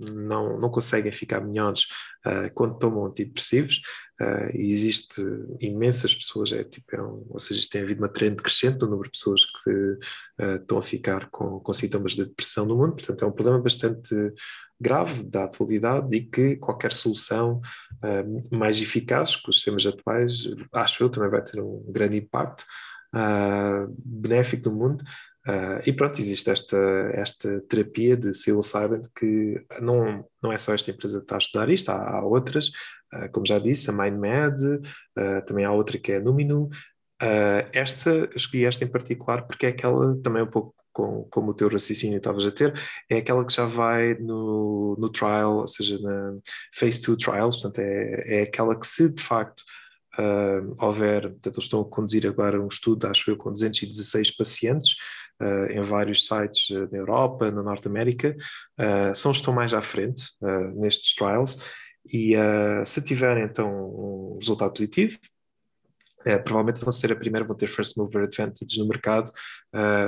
não, 0.00 0.58
não 0.58 0.70
conseguem 0.70 1.12
ficar 1.12 1.42
melhores 1.42 1.82
uh, 2.26 2.50
quando 2.54 2.78
tomam 2.78 3.04
antidepressivos. 3.04 3.82
Uh, 4.22 4.54
existe 4.54 5.20
imensas 5.58 6.14
pessoas, 6.14 6.52
é, 6.52 6.62
tipo, 6.62 6.94
é 6.94 7.02
um, 7.02 7.26
ou 7.28 7.38
seja, 7.40 7.66
tem 7.68 7.82
havido 7.82 8.00
uma 8.00 8.08
trend 8.08 8.36
crescente 8.36 8.78
no 8.80 8.86
número 8.86 9.10
de 9.10 9.18
pessoas 9.18 9.44
que 9.44 9.70
uh, 9.70 10.56
estão 10.60 10.78
a 10.78 10.82
ficar 10.82 11.28
com, 11.30 11.58
com 11.58 11.72
sintomas 11.72 12.12
de 12.12 12.24
depressão 12.24 12.64
no 12.64 12.76
mundo, 12.76 12.94
portanto 12.94 13.24
é 13.24 13.26
um 13.26 13.32
problema 13.32 13.60
bastante 13.60 14.14
grave 14.80 15.24
da 15.24 15.44
atualidade 15.44 16.14
e 16.14 16.24
que 16.24 16.56
qualquer 16.56 16.92
solução 16.92 17.60
uh, 17.96 18.56
mais 18.56 18.80
eficaz 18.80 19.34
com 19.34 19.50
os 19.50 19.56
sistemas 19.56 19.86
atuais, 19.86 20.44
acho 20.72 21.02
eu, 21.02 21.10
também 21.10 21.30
vai 21.30 21.42
ter 21.42 21.60
um 21.60 21.84
grande 21.88 22.16
impacto 22.16 22.64
benéfico 24.04 24.70
no 24.70 24.76
mundo. 24.76 25.04
Uh, 25.46 25.82
e 25.84 25.92
pronto, 25.92 26.20
existe 26.20 26.50
esta, 26.50 26.78
esta 27.14 27.60
terapia 27.62 28.16
de 28.16 28.30
psilocybin 28.30 29.02
que 29.14 29.60
não, 29.80 30.24
não 30.40 30.52
é 30.52 30.58
só 30.58 30.72
esta 30.72 30.92
empresa 30.92 31.18
que 31.18 31.24
está 31.24 31.34
a 31.34 31.38
estudar 31.38 31.68
isto, 31.68 31.90
há, 31.90 32.18
há 32.18 32.24
outras, 32.24 32.68
uh, 33.12 33.28
como 33.32 33.44
já 33.44 33.58
disse, 33.58 33.90
a 33.90 33.92
MindMed, 33.92 34.62
uh, 34.64 35.44
também 35.44 35.64
há 35.64 35.72
outra 35.72 35.98
que 35.98 36.12
é 36.12 36.18
a 36.18 36.20
Numino. 36.20 36.68
esta, 37.72 38.30
escolhi 38.36 38.64
esta 38.64 38.84
em 38.84 38.88
particular 38.88 39.42
porque 39.46 39.66
é 39.66 39.68
aquela, 39.70 40.16
também 40.22 40.42
um 40.42 40.46
pouco 40.46 40.74
com, 40.92 41.24
como 41.30 41.50
o 41.50 41.54
teu 41.54 41.68
raciocínio 41.68 42.18
estavas 42.18 42.46
a 42.46 42.52
ter, 42.52 42.72
é 43.10 43.16
aquela 43.18 43.44
que 43.44 43.52
já 43.52 43.64
vai 43.64 44.14
no, 44.14 44.96
no 44.98 45.08
trial, 45.08 45.58
ou 45.58 45.66
seja, 45.66 45.98
na 45.98 46.34
phase 46.74 47.02
2 47.02 47.18
trials, 47.18 47.56
portanto 47.56 47.80
é, 47.80 48.40
é 48.40 48.42
aquela 48.42 48.78
que 48.78 48.86
se 48.86 49.12
de 49.12 49.22
facto 49.22 49.64
houver, 50.78 51.22
portanto, 51.22 51.56
eles 51.56 51.64
estão 51.64 51.80
a 51.80 51.88
conduzir 51.88 52.26
agora 52.26 52.60
um 52.60 52.68
estudo, 52.68 53.06
acho 53.06 53.30
eu, 53.30 53.36
com 53.36 53.50
216 53.50 54.36
pacientes, 54.36 54.94
em 55.70 55.80
vários 55.80 56.26
sites 56.26 56.70
uh, 56.70 56.88
na 56.90 56.98
Europa, 56.98 57.50
na 57.50 57.62
Norte 57.62 57.88
América, 57.88 58.36
uh, 58.78 59.14
são 59.14 59.32
estão 59.32 59.52
mais 59.52 59.74
à 59.74 59.82
frente 59.82 60.24
nestes 60.74 61.14
trials 61.14 61.58
e 62.12 62.34
se 62.84 63.00
tiverem 63.00 63.44
então 63.44 63.70
um 63.70 64.36
resultado 64.40 64.72
positivo, 64.72 65.16
provavelmente 66.44 66.80
vão 66.80 66.90
ser 66.90 67.12
a 67.12 67.16
primeira, 67.16 67.46
vão 67.46 67.56
ter 67.56 67.68
first 67.68 67.96
mover 67.96 68.24
advantage 68.24 68.76
no 68.76 68.88
mercado 68.88 69.30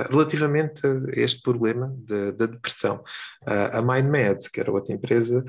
relativamente 0.09 0.85
a 0.85 1.19
este 1.21 1.41
problema 1.41 1.95
da 1.99 2.31
de, 2.31 2.47
depressão. 2.47 3.01
a 3.45 3.81
MindMed, 3.81 4.51
que 4.51 4.59
era 4.59 4.73
outra 4.73 4.93
empresa 4.93 5.41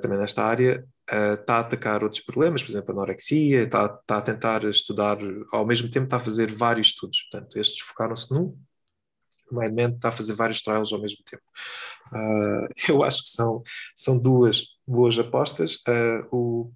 também 0.00 0.18
nesta 0.18 0.42
área, 0.42 0.84
está 1.08 1.56
a 1.56 1.60
atacar 1.60 2.02
outros 2.02 2.22
problemas, 2.22 2.62
por 2.62 2.70
exemplo, 2.70 2.90
a 2.90 2.92
anorexia, 2.94 3.64
está, 3.64 3.86
está 3.86 4.18
a 4.18 4.22
tentar 4.22 4.64
estudar, 4.64 5.18
ao 5.52 5.66
mesmo 5.66 5.88
tempo 5.90 6.04
está 6.04 6.16
a 6.16 6.20
fazer 6.20 6.52
vários 6.52 6.88
estudos. 6.88 7.28
Portanto, 7.30 7.58
estes 7.58 7.80
focaram-se 7.80 8.32
num, 8.32 8.56
Mindman 9.54 9.94
está 9.94 10.08
a 10.08 10.12
fazer 10.12 10.34
vários 10.34 10.62
trials 10.62 10.92
ao 10.92 11.00
mesmo 11.00 11.18
tempo. 11.24 11.42
Uh, 12.12 12.68
eu 12.88 13.02
acho 13.02 13.22
que 13.22 13.28
são, 13.28 13.62
são 13.94 14.18
duas 14.18 14.66
boas 14.86 15.18
apostas. 15.18 15.76
Uh, 15.86 16.36
o, 16.36 16.72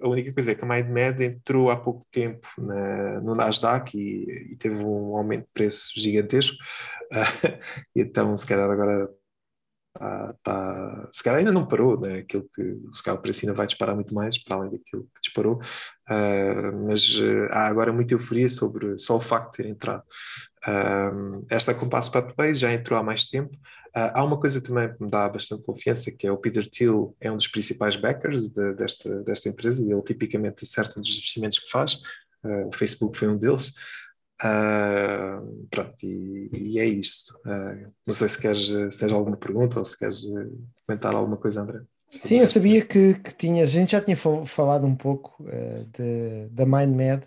a 0.00 0.08
única 0.08 0.32
coisa 0.32 0.52
é 0.52 0.54
que 0.54 0.64
a 0.64 0.68
MindMed 0.68 1.24
entrou 1.24 1.70
há 1.70 1.76
pouco 1.76 2.06
tempo 2.10 2.46
na, 2.58 3.20
no 3.20 3.34
Nasdaq 3.34 3.96
e, 3.96 4.52
e, 4.52 4.56
teve 4.56 4.76
um 4.76 5.16
aumento 5.16 5.44
de 5.44 5.52
preço 5.52 5.92
gigantesco. 5.96 6.56
Uh, 7.12 7.58
então, 7.94 8.36
se 8.36 8.46
calhar 8.46 8.70
agora 8.70 9.08
Tá, 9.96 10.34
tá, 10.42 11.08
se 11.12 11.22
calhar 11.22 11.38
ainda 11.38 11.52
não 11.52 11.68
parou, 11.68 12.00
né? 12.00 12.18
aquilo 12.18 12.48
que 12.52 12.62
se 12.92 13.00
calhar 13.00 13.16
o 13.16 13.22
preço 13.22 13.44
ainda 13.46 13.56
vai 13.56 13.64
disparar 13.64 13.94
muito 13.94 14.12
mais, 14.12 14.36
para 14.36 14.56
além 14.56 14.72
daquilo 14.72 15.04
que 15.14 15.20
disparou, 15.22 15.54
uh, 16.10 16.86
mas 16.88 17.14
uh, 17.20 17.46
há 17.52 17.68
agora 17.68 17.92
muita 17.92 18.12
euforia 18.12 18.48
sobre 18.48 18.98
só 18.98 19.16
o 19.16 19.20
facto 19.20 19.52
de 19.52 19.58
ter 19.58 19.66
entrado. 19.68 20.02
Uh, 20.66 21.46
esta 21.48 21.72
Compass 21.72 22.08
Pathway 22.08 22.54
já 22.54 22.72
entrou 22.72 22.98
há 22.98 23.04
mais 23.04 23.26
tempo. 23.26 23.56
há 23.94 24.24
uma 24.24 24.40
coisa 24.40 24.60
também 24.60 24.92
que 24.92 25.00
me 25.00 25.08
dá 25.08 25.28
bastante 25.28 25.62
confiança, 25.62 26.10
que 26.10 26.26
é 26.26 26.32
o 26.32 26.38
Peter 26.38 26.68
Thiel 26.68 27.14
é 27.20 27.30
um 27.30 27.36
dos 27.36 27.46
principais 27.46 27.94
backers 27.94 28.48
de, 28.48 28.74
desta, 28.74 29.22
desta 29.22 29.48
empresa 29.48 29.80
e 29.80 29.92
ele 29.92 30.02
tipicamente 30.02 30.64
acerta 30.64 30.98
nos 30.98 31.08
investimentos 31.08 31.60
que 31.60 31.70
faz. 31.70 32.02
o 32.42 32.72
Facebook 32.72 33.16
foi 33.16 33.28
um 33.28 33.38
deles. 33.38 33.74
Uh, 34.42 35.66
pronto, 35.70 35.94
e, 36.02 36.50
e, 36.52 36.78
é 36.78 36.84
isto. 36.84 37.34
Uh, 37.46 37.92
não 38.06 38.14
sei 38.14 38.28
se 38.28 38.38
queres, 38.40 38.66
se 38.66 38.98
tens 38.98 39.12
alguma 39.12 39.36
pergunta 39.36 39.78
ou 39.78 39.84
se 39.84 39.98
queres 39.98 40.22
comentar 40.86 41.14
alguma 41.14 41.36
coisa, 41.36 41.62
André. 41.62 41.80
Sim, 42.06 42.40
eu 42.40 42.48
sabia 42.48 42.84
que, 42.84 43.14
que 43.14 43.34
tinha, 43.34 43.62
a 43.62 43.66
gente 43.66 43.92
já 43.92 44.00
tinha 44.00 44.16
falado 44.16 44.86
um 44.86 44.94
pouco 44.94 45.42
uh, 45.42 45.84
de, 45.92 46.48
da 46.50 46.64
MindMed, 46.66 47.26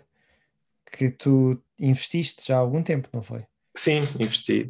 que 0.90 1.10
tu 1.10 1.60
investiste 1.78 2.46
já 2.46 2.56
há 2.56 2.60
algum 2.60 2.82
tempo, 2.82 3.08
não 3.12 3.22
foi? 3.22 3.44
Sim, 3.74 4.02
investi. 4.18 4.64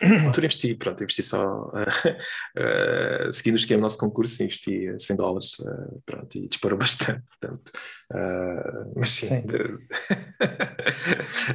altura 0.26 0.46
investi, 0.46 0.74
pronto, 0.76 1.02
investi 1.02 1.22
só, 1.22 1.70
uh, 1.72 3.32
seguindo 3.32 3.54
o 3.54 3.58
esquema 3.58 3.80
do 3.80 3.82
nosso 3.82 3.98
concurso, 3.98 4.42
investi 4.42 4.94
100 4.98 5.16
dólares, 5.16 5.58
uh, 5.58 6.00
pronto, 6.06 6.36
e 6.36 6.48
disparou 6.48 6.78
bastante, 6.78 7.24
portanto, 7.26 7.72
uh, 8.12 8.92
mas 8.96 9.10
sim. 9.10 9.28
Sim. 9.28 9.40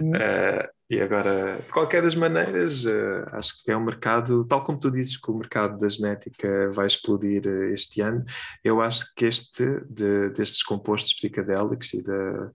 Uh, 0.01 0.67
e 0.89 0.99
agora, 1.01 1.57
de 1.57 1.71
qualquer 1.71 2.01
das 2.01 2.15
maneiras, 2.15 2.83
uh, 2.83 3.25
acho 3.31 3.63
que 3.63 3.71
é 3.71 3.77
um 3.77 3.83
mercado, 3.85 4.45
tal 4.45 4.63
como 4.63 4.79
tu 4.79 4.91
dizes 4.91 5.17
que 5.17 5.31
o 5.31 5.37
mercado 5.37 5.79
da 5.79 5.87
genética 5.87 6.69
vai 6.71 6.85
explodir 6.85 7.47
uh, 7.47 7.73
este 7.73 8.01
ano, 8.01 8.25
eu 8.63 8.81
acho 8.81 9.05
que 9.15 9.25
este, 9.25 9.65
de- 9.89 10.29
destes 10.31 10.63
compostos 10.63 11.13
psicadélicos 11.13 11.93
e 11.93 12.03
da, 12.03 12.51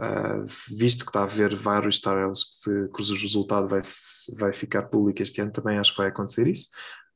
Uh, 0.00 0.46
visto 0.76 1.04
que 1.04 1.10
está 1.10 1.20
a 1.20 1.24
haver 1.24 1.56
vários 1.56 1.98
trials 2.00 2.44
que 2.44 2.54
se, 2.54 2.88
cujo 2.88 3.14
resultado 3.14 3.66
vai, 3.66 3.80
vai 4.38 4.52
ficar 4.52 4.84
público 4.84 5.22
este 5.22 5.40
ano, 5.40 5.50
também 5.50 5.76
acho 5.76 5.90
que 5.90 5.98
vai 5.98 6.06
acontecer 6.08 6.46
isso. 6.46 6.68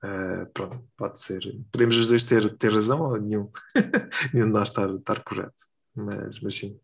Uh, 0.03 0.47
pronto, 0.53 0.85
pode 0.97 1.21
ser. 1.21 1.41
Podemos 1.71 1.97
os 1.97 2.07
dois 2.09 2.25
ter, 2.25 2.57
ter 2.57 2.73
razão 2.73 3.01
ou 3.03 3.17
nenhum, 3.21 3.49
nenhum 4.35 4.47
de 4.47 4.53
nós 4.53 4.69
estar, 4.71 4.89
estar 4.91 5.23
correto. 5.23 5.65
Mas, 5.95 6.41
mas 6.41 6.57
sim. 6.57 6.81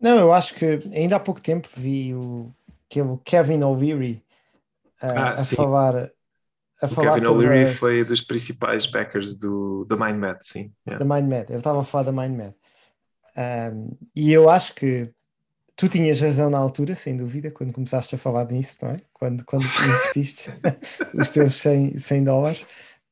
Não, 0.00 0.18
eu 0.20 0.32
acho 0.32 0.54
que 0.54 0.78
ainda 0.92 1.16
há 1.16 1.20
pouco 1.20 1.40
tempo 1.40 1.68
vi 1.76 2.14
o, 2.14 2.54
que 2.88 3.00
o 3.02 3.18
Kevin 3.18 3.64
O'Leary 3.64 4.22
uh, 5.02 5.06
Ah, 5.06 5.30
a 5.32 5.38
sim. 5.38 5.56
falar, 5.56 5.96
a 6.80 6.86
O 6.86 6.88
falar 6.90 7.14
Kevin 7.14 7.26
O'Leary 7.26 7.70
a- 7.72 7.74
foi 7.76 8.04
dos 8.04 8.20
principais 8.20 8.86
backers 8.86 9.36
do, 9.36 9.84
da 9.88 9.96
MindMed, 9.96 10.38
sim. 10.42 10.72
Yeah. 10.86 11.04
da 11.04 11.16
MindMed. 11.16 11.50
Eu 11.50 11.58
estava 11.58 11.80
a 11.80 11.84
falar 11.84 12.04
da 12.04 12.12
MindMed. 12.12 12.54
Um, 13.36 13.90
e 14.14 14.32
eu 14.32 14.48
acho 14.48 14.74
que 14.74 15.10
tu 15.76 15.88
tinhas 15.88 16.20
razão 16.20 16.48
na 16.48 16.58
altura, 16.58 16.94
sem 16.94 17.16
dúvida, 17.16 17.50
quando 17.50 17.72
começaste 17.72 18.14
a 18.14 18.18
falar 18.18 18.50
nisso, 18.50 18.78
não 18.82 18.92
é? 18.92 18.96
Quando, 19.12 19.44
quando 19.44 19.64
investiste 19.64 20.50
os 21.14 21.30
teus 21.30 21.56
100, 21.56 21.98
100 21.98 22.24
dólares, 22.24 22.66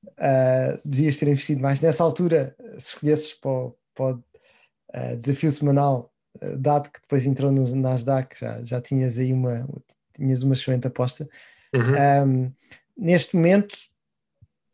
uh, 0.08 0.80
devias 0.84 1.18
ter 1.18 1.28
investido 1.28 1.60
mais. 1.60 1.80
Nessa 1.80 2.02
altura, 2.02 2.56
se 2.78 2.88
escolhesses 2.88 3.34
para 3.34 3.50
o, 3.50 3.76
para 3.94 4.04
o, 4.04 4.18
uh, 4.18 5.16
desafio 5.18 5.52
semanal, 5.52 6.12
uh, 6.42 6.56
dado 6.56 6.90
que 6.90 7.00
depois 7.00 7.26
entrou 7.26 7.52
no 7.52 7.66
Nasdaq, 7.76 8.38
já, 8.38 8.62
já 8.62 8.80
tinhas 8.80 9.18
aí 9.18 9.32
uma, 9.32 9.68
tinhas 10.14 10.42
uma 10.42 10.54
excelente 10.54 10.86
aposta. 10.86 11.28
Uhum. 11.74 12.26
Um, 12.46 12.52
neste 12.96 13.36
momento, 13.36 13.76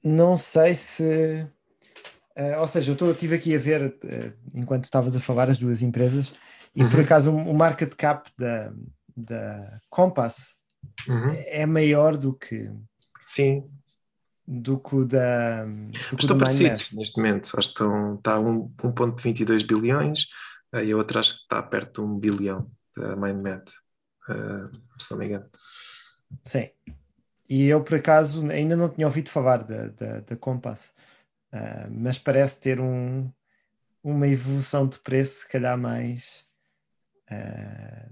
não 0.05 0.37
sei 0.37 0.75
se. 0.75 1.47
Uh, 2.39 2.61
ou 2.61 2.69
seja, 2.69 2.97
eu 2.99 3.11
estive 3.13 3.35
aqui 3.35 3.55
a 3.55 3.59
ver, 3.59 3.87
uh, 3.87 4.33
enquanto 4.55 4.85
estavas 4.85 5.15
a 5.17 5.21
falar, 5.21 5.49
as 5.51 5.59
duas 5.59 5.83
empresas, 5.83 6.33
e 6.75 6.85
por 6.85 6.99
Uhum. 6.99 7.05
acaso 7.05 7.31
o, 7.33 7.55
market 7.55 7.95
cap 7.95 8.31
da, 8.39 8.73
da 9.17 9.81
Compass 9.89 10.57
Uhum. 11.09 11.33
é 11.47 11.67
maior 11.67 12.17
do 12.17 12.33
que, 12.33 12.71
Sim, 13.25 13.71
do 14.47 14.79
que 14.79 14.95
o 14.97 15.05
da. 15.05 15.65
Do 15.65 16.17
que 16.17 16.23
estão 16.23 16.39
parecidos 16.39 16.91
neste 16.93 17.17
momento. 17.17 17.47
Acho 17.57 17.69
que 17.69 17.73
estão, 17.75 18.15
está 18.15 18.33
a 18.35 18.41
um- 18.41 18.69
1,22 18.83 19.63
bilhões 19.63 20.27
uh, 20.75 20.79
e 20.79 20.91
a 20.93 20.97
outra 20.97 21.21
acho 21.21 21.35
que 21.37 21.43
está 21.43 21.63
perto 21.63 22.03
de 22.03 22.09
1 22.09 22.19
bilhão 22.19 22.71
da 22.97 23.15
MindMed, 23.15 23.63
uh, 24.29 24.71
se 24.99 25.11
não 25.13 25.19
me 25.19 25.27
engano. 25.27 25.47
Sim. 26.45 26.71
E 27.49 27.67
eu, 27.67 27.83
por 27.83 27.97
acaso, 27.97 28.49
ainda 28.51 28.77
não 28.77 28.89
tinha 28.89 29.07
ouvido 29.07 29.29
falar 29.29 29.63
da, 29.63 29.89
da, 29.89 30.21
da 30.21 30.37
Compass, 30.37 30.93
Ah, 31.53 31.89
mas 31.91 32.19
parece 32.19 32.61
ter 32.61 32.81
um, 32.81 33.31
uma 34.03 34.29
evolução 34.29 34.87
de 34.87 34.99
preço, 34.99 35.41
se 35.41 35.49
calhar 35.49 35.77
mais. 35.77 36.45
ah, 37.31 38.09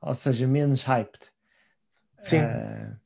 ou 0.00 0.14
seja, 0.14 0.46
menos 0.46 0.82
hyped. 0.82 1.20
Sim. 2.18 2.40
Ah, 2.40 2.96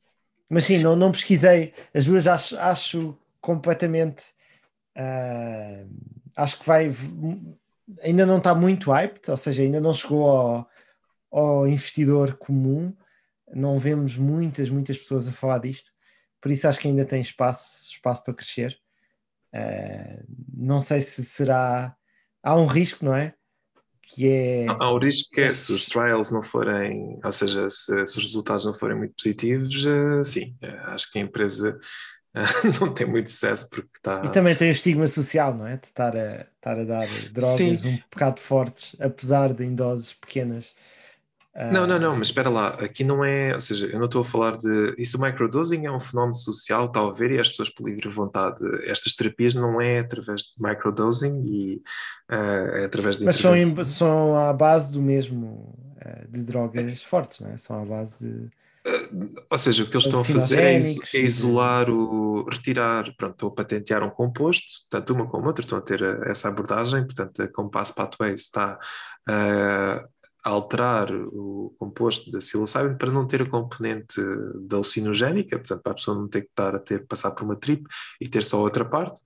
mas 0.49 0.65
sim, 0.65 0.77
não, 0.77 0.95
não 0.95 1.11
pesquisei. 1.11 1.73
As 1.93 2.05
duas 2.05 2.27
acho, 2.27 2.57
acho 2.57 3.17
completamente. 3.41 4.25
acho 6.35 6.59
que 6.59 6.65
vai. 6.65 6.91
Ainda 8.01 8.25
não 8.25 8.37
está 8.37 8.53
muito 8.53 8.91
hyped, 8.91 9.31
ou 9.31 9.37
seja, 9.37 9.63
ainda 9.63 9.81
não 9.81 9.93
chegou 9.93 10.29
ao, 10.29 10.69
ao 11.31 11.67
investidor 11.67 12.37
comum. 12.37 12.95
Não 13.51 13.77
vemos 13.79 14.15
muitas, 14.17 14.69
muitas 14.69 14.97
pessoas 14.97 15.27
a 15.27 15.31
falar 15.31 15.59
disto. 15.59 15.91
Por 16.39 16.51
isso 16.51 16.67
acho 16.67 16.79
que 16.79 16.87
ainda 16.87 17.05
tem 17.05 17.21
espaço, 17.21 17.89
espaço 17.91 18.23
para 18.23 18.33
crescer. 18.33 18.82
Ah, 19.53 20.23
não 20.53 20.81
sei 20.81 21.01
se 21.01 21.23
será. 21.23 21.95
Há 22.41 22.55
um 22.55 22.65
risco, 22.65 23.05
não 23.05 23.15
é? 23.15 23.33
Que 24.01 24.27
é. 24.27 24.65
Há 24.67 24.91
o 24.91 24.97
risco 24.97 25.29
que 25.33 25.41
é, 25.41 25.53
se 25.53 25.71
os 25.71 25.85
trials 25.85 26.31
não 26.31 26.43
forem, 26.43 27.19
ou 27.23 27.31
seja, 27.31 27.69
se, 27.69 28.05
se 28.05 28.17
os 28.17 28.23
resultados 28.23 28.65
não 28.65 28.73
forem 28.73 28.97
muito 28.97 29.13
positivos, 29.15 29.85
eh, 29.85 30.23
sim, 30.25 30.57
eh, 30.61 30.77
acho 30.87 31.09
que 31.09 31.19
a 31.19 31.21
empresa 31.21 31.79
não 32.81 32.93
tem 32.93 33.07
muito 33.07 33.29
sucesso 33.29 33.69
porque 33.69 33.89
está. 33.95 34.21
E 34.25 34.29
também 34.29 34.55
tem 34.55 34.69
o 34.69 34.71
estigma 34.71 35.07
social, 35.07 35.55
não 35.55 35.67
é? 35.67 35.77
De 35.77 35.87
estar 35.87 36.15
a, 36.17 36.47
estar 36.55 36.79
a 36.79 36.83
dar 36.83 37.07
drogas 37.31 37.81
Sim. 37.81 37.89
um 37.89 37.97
bocado 38.11 38.41
fortes, 38.41 38.95
apesar 38.99 39.53
de 39.53 39.63
em 39.63 39.73
doses 39.73 40.13
pequenas. 40.13 40.75
Não, 41.71 41.85
não, 41.85 41.99
não, 41.99 42.15
mas 42.15 42.29
espera 42.29 42.49
lá, 42.49 42.69
aqui 42.69 43.03
não 43.03 43.23
é, 43.23 43.53
ou 43.53 43.59
seja, 43.61 43.85
eu 43.85 43.99
não 43.99 44.05
estou 44.07 44.21
a 44.21 44.25
falar 44.25 44.57
de. 44.57 44.95
Isso 44.97 45.19
do 45.19 45.23
microdosing 45.23 45.85
é 45.85 45.91
um 45.91 45.99
fenómeno 45.99 46.33
social, 46.33 46.85
está 46.87 46.99
a 46.99 47.11
ver, 47.11 47.31
e 47.31 47.39
as 47.39 47.49
pessoas 47.49 47.69
por 47.69 47.87
livre 47.87 48.09
vontade. 48.09 48.57
Estas 48.85 49.13
terapias 49.13 49.53
não 49.53 49.79
é 49.79 49.99
através 49.99 50.41
de 50.41 50.53
microdosing 50.57 51.43
e 51.45 51.81
eh, 52.31 52.81
é 52.81 52.85
através 52.85 53.19
de 53.19 53.25
Mas 53.25 53.35
são, 53.35 53.55
em- 53.55 53.83
são 53.83 54.35
à 54.35 54.51
base 54.51 54.93
do 54.93 55.01
mesmo, 55.01 55.77
ah, 56.01 56.25
de 56.27 56.43
drogas 56.43 57.03
fortes, 57.03 57.39
não 57.39 57.51
é? 57.51 57.57
São 57.57 57.83
à 57.83 57.85
base 57.85 58.27
de. 58.27 58.49
Ou 59.49 59.57
seja, 59.57 59.83
o 59.83 59.85
que 59.87 59.95
eles 59.95 60.05
estão 60.05 60.21
a 60.21 60.25
fazer 60.25 60.59
é, 60.59 60.79
é 61.13 61.19
isolar 61.21 61.87
o. 61.87 62.45
retirar, 62.49 63.13
pronto, 63.15 63.33
estão 63.33 63.49
a 63.49 63.51
patentear 63.51 64.03
um 64.03 64.09
composto, 64.09 64.65
tanto 64.89 65.13
uma 65.13 65.27
como 65.27 65.45
outra, 65.45 65.63
estão 65.63 65.77
a 65.77 65.81
ter 65.81 66.01
essa 66.27 66.49
abordagem, 66.49 67.05
portanto, 67.05 67.43
a 67.43 67.47
Compass 67.47 67.91
Pathways 67.91 68.41
está 68.41 68.79
a 69.29 70.03
alterar 70.43 71.09
o 71.13 71.73
composto 71.79 72.29
da 72.31 72.39
psilocybin 72.39 72.97
para 72.97 73.11
não 73.11 73.25
ter 73.27 73.41
a 73.43 73.49
componente 73.49 74.19
da 74.67 74.77
alucinogénica, 74.77 75.57
portanto, 75.57 75.81
para 75.81 75.91
a 75.93 75.95
pessoa 75.95 76.17
não 76.17 76.27
ter 76.27 76.41
que 76.41 76.49
estar 76.49 76.75
a 76.75 76.79
ter 76.79 77.05
passar 77.07 77.31
por 77.31 77.43
uma 77.45 77.55
trip 77.55 77.83
e 78.19 78.27
ter 78.27 78.43
só 78.43 78.59
outra 78.61 78.83
parte. 78.85 79.21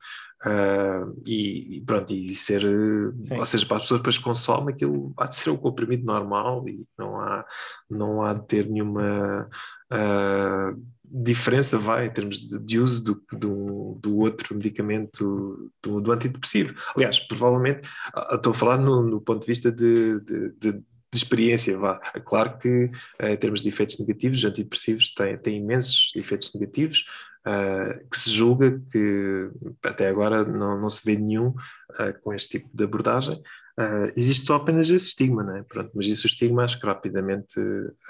eh, 0.46 1.02
e, 1.26 1.78
e 1.78 1.82
pronto, 1.82 2.14
e 2.14 2.36
ser, 2.36 2.62
Sim. 2.62 3.40
ou 3.40 3.46
seja, 3.46 3.66
para 3.66 3.78
as 3.78 3.84
pessoas 3.84 4.00
depois 4.02 4.18
consomem 4.20 4.74
aquilo 4.76 5.12
há 5.18 5.26
de 5.26 5.36
ser 5.36 5.50
um 5.50 5.58
comprimido 5.58 6.06
normal 6.06 6.68
e 6.70 6.86
não 6.98 7.20
há, 7.20 7.44
não 7.90 8.22
há 8.24 8.34
de 8.34 8.46
ter 8.46 8.70
nenhuma 8.70 9.50
ah, 9.90 10.74
diferença 11.04 11.78
vai 11.80 12.06
em 12.08 12.12
termos 12.14 12.38
de, 12.38 12.60
de 12.60 12.80
uso 12.80 13.04
do, 13.04 13.38
do, 13.38 13.98
do 14.02 14.18
outro 14.18 14.54
medicamento, 14.56 15.72
do, 15.82 16.02
do 16.02 16.12
antidepressivo. 16.12 16.76
Aliás, 16.96 17.18
provavelmente, 17.20 17.88
ah, 18.14 18.36
estou 18.36 18.52
a 18.52 18.54
falar 18.54 18.78
no, 18.78 19.02
no 19.04 19.20
ponto 19.22 19.42
de 19.42 19.48
vista 19.48 19.72
de, 19.72 20.20
de, 20.22 20.50
de- 20.60 20.84
de 21.12 21.18
experiência, 21.18 21.78
vá. 21.78 22.00
Claro 22.26 22.58
que 22.58 22.92
eh, 23.20 23.34
em 23.34 23.38
termos 23.38 23.62
de 23.62 23.70
efeitos 23.70 24.00
negativos, 24.00 24.40
os 24.40 24.46
antidepressivos 24.46 25.14
têm, 25.14 25.38
têm 25.38 25.58
imensos 25.58 26.12
efeitos 26.16 26.54
negativos, 26.54 27.06
ah, 27.46 27.98
que 28.12 28.20
se 28.20 28.30
julga 28.30 28.82
que 28.92 29.50
até 29.82 30.10
agora 30.10 30.44
não, 30.44 30.82
não 30.82 30.90
se 30.90 31.06
vê 31.06 31.18
nenhum 31.18 31.54
ah, 31.98 32.12
com 32.22 32.34
este 32.34 32.60
tipo 32.60 32.70
de 32.74 32.84
abordagem. 32.84 33.42
Ah, 33.80 34.12
existe 34.16 34.46
só 34.48 34.56
apenas 34.56 34.90
esse 34.90 35.08
estigma, 35.10 35.44
não 35.44 35.56
é? 35.58 35.64
Pronto, 35.64 35.92
mas 35.94 36.08
isso 36.08 36.26
o 36.26 36.30
estigma 36.30 36.64
acho 36.64 36.80
que 36.80 36.86
rapidamente 36.88 37.60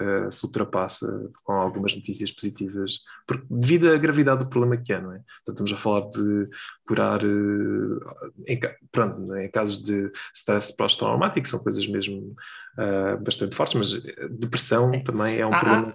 ah, 0.00 0.30
se 0.30 0.46
ultrapassa 0.46 1.30
com 1.44 1.52
algumas 1.52 1.94
notícias 1.94 2.32
positivas, 2.32 3.00
porque, 3.26 3.46
devido 3.50 3.88
à 3.92 3.98
gravidade 3.98 4.44
do 4.44 4.48
problema 4.48 4.76
que 4.82 4.92
é, 4.94 5.00
não 5.00 5.12
é? 5.12 5.18
Portanto, 5.44 5.66
estamos 5.66 5.72
a 5.72 5.76
falar 5.76 6.08
de 6.10 6.48
curar, 6.86 7.20
eh, 7.24 8.52
em, 8.54 8.60
pronto, 8.90 9.20
não 9.20 9.34
é? 9.36 9.46
em 9.46 9.50
casos 9.50 9.82
de 9.82 10.10
stress 10.34 10.74
pós-traumático, 10.76 11.46
são 11.46 11.58
coisas 11.62 11.86
mesmo 11.86 12.34
ah, 12.76 13.16
bastante 13.16 13.54
fortes, 13.54 13.74
mas 13.74 14.02
depressão 14.38 15.00
Sim. 15.02 15.02
também 15.02 15.38
é 15.38 15.46
um 15.46 15.54
Há- 15.54 15.58
problema 15.58 15.94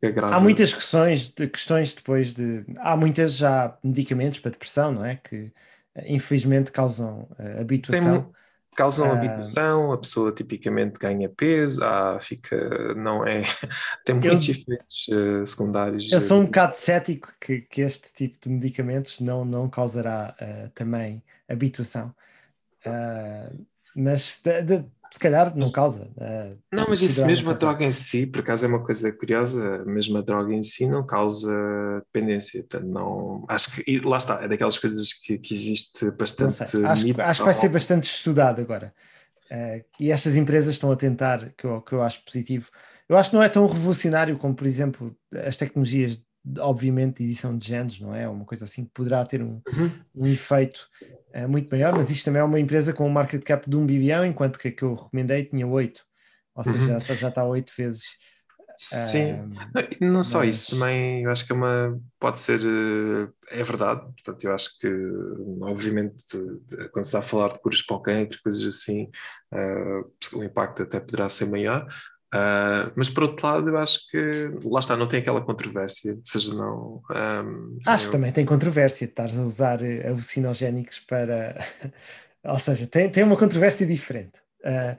que 0.00 0.06
agrava. 0.06 0.30
Há 0.30 0.40
muitas 0.40 0.74
questões, 0.74 1.30
de, 1.32 1.48
questões 1.48 1.94
depois 1.94 2.34
de. 2.34 2.64
Há 2.78 2.96
muitas 2.96 3.34
já 3.36 3.78
medicamentos 3.84 4.40
para 4.40 4.52
depressão, 4.52 4.92
não 4.92 5.04
é? 5.04 5.16
Que 5.16 5.52
infelizmente 6.06 6.72
causam 6.72 7.28
Tem 7.88 8.00
habituação. 8.00 8.00
mu- 8.00 8.34
causam 8.76 9.10
Ah. 9.10 9.12
habituação, 9.12 9.92
a 9.92 9.98
pessoa 9.98 10.32
tipicamente 10.32 10.98
ganha 10.98 11.28
peso, 11.28 11.82
ah, 11.84 12.18
fica, 12.20 12.94
não 12.94 13.26
é, 13.26 13.42
tem 14.04 14.14
muitos 14.14 14.48
efeitos 14.48 15.06
eh, 15.10 15.46
secundários. 15.46 16.10
Eu 16.10 16.20
sou 16.20 16.38
um 16.38 16.42
eh, 16.42 16.46
bocado 16.46 16.76
cético 16.76 17.32
que, 17.40 17.60
que 17.62 17.80
este 17.82 18.12
tipo 18.14 18.38
de 18.40 18.48
medicamentos 18.48 19.20
não, 19.20 19.44
não 19.44 19.68
causará 19.68 20.34
eh, 20.40 20.70
também 20.74 21.22
habituação. 21.48 22.14
Ah, 22.84 23.50
mas 23.94 24.40
de- 24.42 24.62
de- 24.62 24.99
se 25.10 25.18
calhar 25.18 25.56
não 25.56 25.70
causa. 25.70 26.10
ah, 26.20 26.54
Não, 26.72 26.86
mas 26.88 27.02
isso 27.02 27.24
mesmo 27.26 27.50
a 27.50 27.54
droga 27.54 27.84
em 27.84 27.92
si, 27.92 28.26
por 28.26 28.40
acaso 28.40 28.64
é 28.64 28.68
uma 28.68 28.84
coisa 28.84 29.12
curiosa, 29.12 29.84
mesmo 29.84 30.18
a 30.18 30.20
droga 30.20 30.54
em 30.54 30.62
si 30.62 30.86
não 30.86 31.04
causa 31.04 31.50
dependência, 32.12 32.60
portanto 32.60 32.86
não, 32.86 33.44
acho 33.48 33.72
que, 33.72 33.90
e 33.90 33.98
lá 34.00 34.18
está, 34.18 34.42
é 34.42 34.48
daquelas 34.48 34.78
coisas 34.78 35.12
que, 35.12 35.38
que 35.38 35.54
existe 35.54 36.10
bastante 36.12 36.52
sei. 36.54 36.84
Acho, 36.84 37.04
mito 37.04 37.20
acho 37.20 37.40
que 37.40 37.44
vai 37.44 37.54
ser 37.54 37.68
bastante 37.68 38.04
estudado 38.04 38.60
agora. 38.60 38.94
Eh, 39.50 39.84
e 39.98 40.12
estas 40.12 40.36
empresas 40.36 40.74
estão 40.74 40.92
a 40.92 40.96
tentar, 40.96 41.52
que 41.56 41.66
eu, 41.66 41.82
que 41.82 41.92
eu 41.92 42.02
acho 42.02 42.24
positivo. 42.24 42.70
Eu 43.08 43.16
acho 43.16 43.30
que 43.30 43.36
não 43.36 43.42
é 43.42 43.48
tão 43.48 43.66
revolucionário 43.66 44.38
como, 44.38 44.54
por 44.54 44.66
exemplo, 44.66 45.16
as 45.34 45.56
tecnologias 45.56 46.22
obviamente, 46.60 47.22
edição 47.22 47.56
de 47.56 47.66
genes, 47.68 48.00
não 48.00 48.14
é? 48.14 48.28
Uma 48.28 48.44
coisa 48.44 48.64
assim 48.64 48.84
que 48.84 48.90
poderá 48.92 49.24
ter 49.24 49.42
um, 49.42 49.62
Uhum. 49.66 50.04
um 50.14 50.26
efeito 50.26 50.88
eh, 51.32 51.46
muito 51.46 51.68
maior, 51.70 51.94
mas 51.94 52.10
isto 52.10 52.24
também 52.24 52.40
é 52.40 52.44
uma 52.44 52.60
empresa 52.60 52.92
com 52.92 53.06
um 53.06 53.10
market 53.10 53.42
cap 53.44 53.68
de 53.68 53.76
um 53.76 53.86
bilhão, 53.86 54.24
enquanto 54.24 54.58
que 54.58 54.68
a 54.68 54.72
que 54.72 54.82
eu 54.82 54.94
recomendei 54.94 55.44
tinha 55.44 55.66
oito, 55.66 56.04
ou 56.54 56.64
seja, 56.64 56.80
Uhum. 56.80 56.94
já 56.94 56.98
está- 56.98 57.14
já 57.14 57.28
está 57.28 57.44
oito 57.44 57.72
vezes. 57.76 58.04
Sim. 58.76 59.42
Ahm, 59.42 59.54
Não, 59.74 59.82
e 59.82 60.04
não 60.04 60.22
só 60.22 60.42
mas- 60.42 60.44
isso, 60.44 60.70
também 60.70 61.22
eu 61.24 61.30
acho 61.30 61.46
que 61.46 61.52
é 61.52 61.54
uma 61.54 62.00
pode 62.18 62.40
ser 62.40 62.60
eh, 62.62 63.58
é 63.60 63.62
verdade, 63.62 64.00
portanto 64.00 64.44
eu 64.44 64.54
acho 64.54 64.78
que 64.78 64.88
obviamente 65.60 66.24
quando 66.92 67.04
se 67.04 67.08
está 67.10 67.18
a 67.18 67.22
falar 67.22 67.52
de 67.52 67.60
curas 67.60 67.82
para 67.82 67.96
o 67.96 68.00
cancro, 68.02 68.38
coisas 68.42 68.64
assim, 68.64 69.10
eh, 69.52 70.00
o 70.34 70.42
impacto 70.44 70.82
até 70.82 70.98
poderá 70.98 71.28
ser 71.28 71.46
maior, 71.46 71.86
Ah, 72.32 72.92
mas 72.96 73.10
por 73.10 73.24
outro 73.24 73.46
lado 73.46 73.68
eu 73.68 73.78
acho 73.78 74.08
que 74.08 74.18
lá 74.64 74.80
está, 74.80 74.96
não 74.96 75.08
tem 75.08 75.20
aquela 75.20 75.40
controvérsia, 75.44 76.14
ou 76.14 76.22
seja, 76.24 76.54
não 76.54 77.02
ahm, 77.10 77.78
Acho 77.86 78.04
que 78.06 78.06
eu- 78.06 78.12
também 78.12 78.32
tem 78.32 78.44
controvérsia 78.46 79.06
de 79.06 79.12
estares 79.12 79.38
a 79.38 79.42
usar 79.42 79.82
eh, 79.82 80.06
alucinogénicos 80.08 81.00
para. 81.00 81.56
Ou 82.44 82.58
seja, 82.58 82.86
tem, 82.86 83.10
tem 83.10 83.22
uma 83.22 83.36
controvérsia 83.36 83.86
diferente. 83.86 84.40
Ah, 84.64 84.96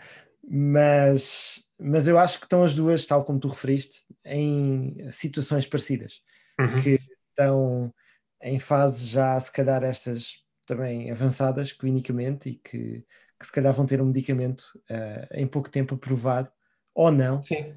mas, 0.48 1.64
mas 1.80 2.08
eu 2.08 2.18
acho 2.20 2.38
que 2.40 2.45
estão 2.45 2.64
as 2.64 2.76
duas, 2.76 3.06
tal 3.06 3.24
como 3.26 3.40
tu 3.40 3.48
referiste, 3.48 4.06
em 4.26 5.10
situações 5.12 5.66
parecidas, 5.68 6.22
Uhum. 6.60 6.82
que 6.84 6.99
estão 7.30 7.94
em 8.41 8.60
fases 8.60 9.08
já, 9.08 9.40
se 9.40 9.52
calhar, 9.52 9.84
estas 9.84 10.44
também 10.68 11.12
avançadas 11.12 11.72
clinicamente 11.72 12.49
e 12.49 12.56
que, 12.56 13.06
que 13.40 13.45
se 13.45 13.52
calhar 13.52 13.74
vão 13.74 13.86
ter 13.86 14.02
um 14.02 14.06
medicamento 14.06 14.64
ah, 14.90 15.28
em 15.34 15.48
pouco 15.48 15.70
tempo 15.70 15.95
aprovado 15.95 16.52
ou 16.93 17.11
não 17.11 17.41
Sim, 17.41 17.76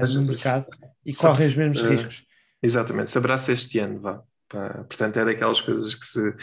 Mas, 0.00 0.14
no 0.14 0.22
se- 0.22 0.28
mercado 0.48 0.66
e 1.04 1.14
correm 1.14 1.46
os 1.48 1.54
mesmos 1.54 1.78
eh, 1.84 1.88
riscos. 1.88 2.26
Exatamente, 2.62 3.10
saberá-se 3.10 3.52
este 3.52 3.78
ano, 3.78 4.00
vá. 4.00 4.22
Portanto, 4.48 5.18
é 5.18 5.24
daquelas 5.24 5.60
coisas 5.60 5.94
que 5.94 6.04
se, 6.04 6.34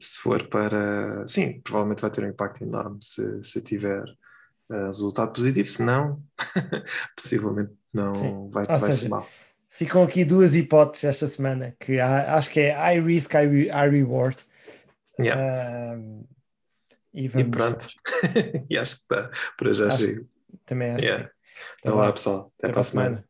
se 0.00 0.18
for 0.20 0.48
para. 0.48 1.26
Sim, 1.28 1.60
provavelmente 1.60 2.00
vai 2.02 2.10
ter 2.10 2.24
um 2.24 2.28
impacto 2.28 2.62
enorme 2.64 2.98
se, 3.02 3.44
se 3.44 3.60
tiver 3.60 4.04
eh, 4.72 4.84
resultado 4.86 5.32
positivo, 5.32 5.70
se 5.70 5.82
não, 5.82 6.22
possivelmente 7.16 7.72
não 7.92 8.14
Sim. 8.14 8.50
vai, 8.50 8.64
Ou 8.68 8.78
vai 8.78 8.90
seja, 8.90 9.02
ser 9.02 9.08
mal. 9.08 9.28
Ficam 9.68 10.02
aqui 10.02 10.24
duas 10.24 10.54
hipóteses 10.54 11.04
esta 11.04 11.26
semana, 11.26 11.76
que 11.78 12.00
há- 12.00 12.34
acho 12.36 12.50
que 12.50 12.58
é 12.60 12.72
high 12.72 13.00
risk, 13.00 13.32
high, 13.32 13.46
re- 13.48 13.68
high 13.68 13.90
reward. 13.90 14.38
Yeah. 15.20 15.92
Ahm, 15.94 16.22
e 17.12 17.26
E 17.26 17.44
pronto, 17.44 17.86
e 18.70 18.78
acho 18.78 18.96
que 18.96 19.02
está. 19.02 19.30
Por 19.58 19.66
hoje 19.68 19.80
já 19.80 19.88
Acho- 19.88 19.96
chego. 19.98 20.28
também 20.64 20.90
acho 20.92 21.04
Yeah. 21.04 21.24
que 21.24 21.30
sim. 21.30 21.37
Então 21.78 21.96
lá, 21.96 22.12
pessoal. 22.12 22.52
Até, 22.58 22.68
até 22.68 22.72
para 22.72 22.80
a 22.80 22.84
semana. 22.84 23.27